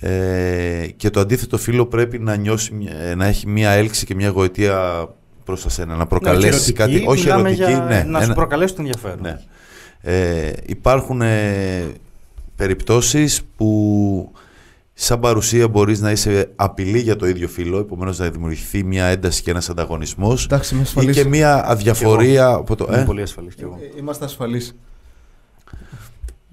ε, 0.00 0.86
και 0.96 1.10
το 1.10 1.20
αντίθετο 1.20 1.58
φίλο 1.58 1.86
πρέπει 1.86 2.18
να, 2.18 2.36
νιώσει, 2.36 2.74
μια- 2.74 2.96
ε, 2.96 3.14
να 3.14 3.26
έχει 3.26 3.48
μια 3.48 3.70
έλξη 3.70 4.06
και 4.06 4.14
μια 4.14 4.28
γοητεία 4.28 5.08
προς 5.44 5.64
εσένα, 5.64 5.96
να 5.96 6.06
προκαλέσει 6.06 6.66
Ναι, 6.70 6.76
κάτι. 6.76 6.90
ερωτική, 6.92 7.10
Όχι 7.10 7.22
μιλάμε 7.22 7.48
ερωτική, 7.48 7.70
για 7.70 7.84
ναι. 7.84 8.02
Να 8.02 8.18
σου 8.18 8.24
ένα- 8.24 8.34
προκαλέσει 8.34 8.74
το 8.74 8.82
ενδιαφέρον. 8.82 9.18
ναι. 9.20 9.38
Ε, 10.00 10.52
υπάρχουν 10.66 11.20
ε, 11.22 11.82
περιπτώσεις 12.62 13.42
που 13.56 14.32
σαν 14.94 15.20
παρουσία 15.20 15.68
μπορείς 15.68 16.00
να 16.00 16.10
είσαι 16.10 16.50
απειλή 16.56 16.98
για 16.98 17.16
το 17.16 17.26
ίδιο 17.26 17.48
φίλο, 17.48 17.78
επομένως 17.78 18.18
να 18.18 18.30
δημιουργηθεί 18.30 18.84
μια 18.84 19.04
ένταση 19.04 19.42
και 19.42 19.50
ένας 19.50 19.68
ανταγωνισμός 19.70 20.44
Εντάξει, 20.44 20.74
είμαι 20.74 20.82
ή 20.82 20.86
ασφαλής. 20.86 21.16
και 21.16 21.24
μια 21.24 21.70
αδιαφορία 21.70 22.48
από 22.52 22.76
το... 22.76 22.86
Είμαι 22.88 23.00
Ε; 23.00 23.04
πολύ 23.04 23.22
ασφαλής 23.22 23.54
κι 23.54 23.62
εγώ. 23.62 23.78
Ε, 23.80 23.98
Είμαστε 23.98 24.24
ασφαλείς. 24.24 24.76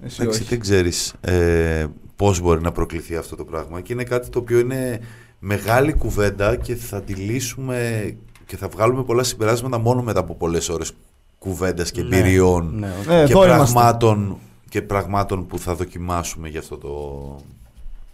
Εσύ 0.04 0.16
Εντάξει, 0.22 0.40
όχι. 0.40 0.48
δεν 0.48 0.60
ξέρεις 0.60 1.14
ε, 1.20 1.86
πώς 2.16 2.40
μπορεί 2.40 2.60
να 2.60 2.72
προκληθεί 2.72 3.16
αυτό 3.16 3.36
το 3.36 3.44
πράγμα 3.44 3.80
και 3.80 3.92
είναι 3.92 4.04
κάτι 4.04 4.28
το 4.28 4.38
οποίο 4.38 4.58
είναι 4.58 5.00
μεγάλη 5.38 5.92
κουβέντα 5.92 6.56
και 6.56 6.74
θα 6.74 7.02
τη 7.02 7.12
λύσουμε 7.14 8.10
και 8.46 8.56
θα 8.56 8.68
βγάλουμε 8.68 9.02
πολλά 9.02 9.22
συμπεράσματα 9.22 9.78
μόνο 9.78 10.02
μετά 10.02 10.20
από 10.20 10.34
πολλές 10.34 10.68
ώρες 10.68 10.92
κουβέντας 11.38 11.90
και 11.90 12.02
Ναι, 12.02 12.16
εμπειριών 12.16 12.74
ναι, 12.78 12.92
οκ. 13.00 13.06
Ε, 13.10 13.24
και, 13.26 13.32
εδώ 13.32 13.44
είμαστε. 13.46 13.96
Πραγμάτων, 14.70 14.82
και 14.82 14.82
πραγμάτων 14.82 15.46
που 15.46 15.58
θα 15.58 15.74
δοκιμάσουμε 15.74 16.48
για 16.48 16.60
αυτό 16.60 16.76
το... 16.76 16.90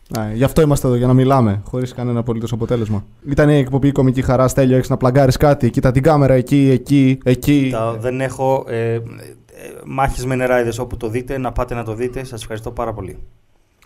Ναι, 0.08 0.30
γι' 0.34 0.44
αυτό 0.44 0.60
είμαστε 0.60 0.86
εδώ, 0.86 0.96
για 0.96 1.06
να 1.06 1.14
μιλάμε, 1.14 1.62
χωρίς 1.64 1.92
κανένα 1.94 2.18
απολύτως 2.20 2.52
αποτέλεσμα. 2.52 3.04
Ήταν 3.28 3.48
η 3.48 3.56
εκπομπή 3.56 3.92
Κωμική 3.92 4.22
Χαρά, 4.22 4.48
Στέλιο, 4.48 4.76
έχεις 4.76 4.88
να 4.88 4.96
πλαγκάρεις 4.96 5.36
κάτι. 5.36 5.70
Κοίτα 5.70 5.90
την 5.92 6.02
κάμερα 6.02 6.34
εκεί, 6.34 6.68
εκεί, 6.72 7.18
εκεί. 7.24 7.68
Τα- 7.72 7.96
δεν 8.00 8.20
έχω 8.20 8.64
ε, 8.68 8.92
ε, 8.94 9.00
μάχες 9.86 10.24
με 10.24 10.34
νεράιδες 10.34 10.78
όπου 10.78 10.96
το 10.96 11.08
δείτε, 11.08 11.38
να 11.38 11.52
πάτε 11.52 11.74
να 11.74 11.84
το 11.84 11.94
δείτε. 11.94 12.24
Σας 12.24 12.40
ευχαριστώ 12.40 12.70
πάρα 12.70 12.92
πολύ. 12.92 13.18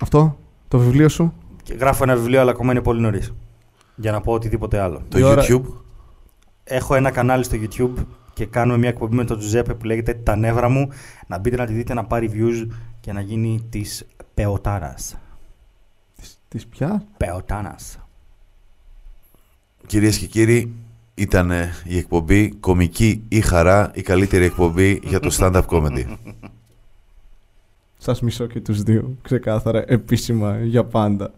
Αυτό, 0.01 0.37
το 0.69 0.79
βιβλίο 0.79 1.09
σου; 1.09 1.33
Και 1.63 1.75
γράφω 1.75 2.03
ένα 2.03 2.15
βιβλίο, 2.17 2.41
αλλά 2.41 2.51
ακόμα 2.51 2.73
είναι 2.73 2.83
πολύ 2.83 3.01
νωρίς. 3.01 3.33
Για 3.97 4.13
να 4.13 4.21
πω 4.21 4.33
οτιδήποτε 4.33 4.79
άλλο. 4.79 5.01
Το 5.09 5.19
Η 5.19 5.23
ώρα- 5.23 5.43
YouTube; 5.43 5.63
Έχω 6.65 6.95
ένα 6.95 7.11
κανάλι 7.11 7.45
στο 7.45 7.57
YouTube 7.63 8.05
και 8.41 8.47
κάνουμε 8.47 8.79
μια 8.79 8.89
εκπομπή 8.89 9.15
με 9.15 9.25
τον 9.25 9.39
Τζουζέπε 9.39 9.75
που 9.75 9.85
λέγεται 9.85 10.15
Τα 10.15 10.37
νεύρα 10.37 10.69
μου. 10.69 10.89
Να 11.27 11.39
μπείτε 11.39 11.57
να 11.57 11.67
τη 11.67 11.73
δείτε, 11.73 11.95
να 11.95 12.05
πάρει 12.05 12.31
views 12.35 12.69
και 13.01 13.12
να 13.12 13.21
γίνει 13.21 13.67
της 13.71 14.07
Πεωτάρας. 14.35 15.19
Της 16.49 16.67
πια. 16.67 17.05
Πεωτάνας. 17.17 17.99
Κυρίες 19.87 20.19
και 20.19 20.27
κύριοι, 20.27 20.73
ήταν 21.15 21.51
η 21.85 21.97
εκπομπή 21.97 22.51
κομική 22.51 23.23
ή 23.29 23.41
χαρά, 23.41 23.91
η 23.95 24.03
καλύτερη 24.03 24.45
εκπομπή 24.45 25.01
για 25.05 25.21
το 25.21 25.37
stand-up 25.39 25.65
comedy. 25.67 26.17
Σας 27.99 28.21
μισώ 28.21 28.47
και 28.47 28.61
τους 28.61 28.83
δύο. 28.83 29.17
Ξεκάθαρα, 29.23 29.85
επίσημα 29.87 30.65
για 30.65 30.85
πάντα. 30.85 31.31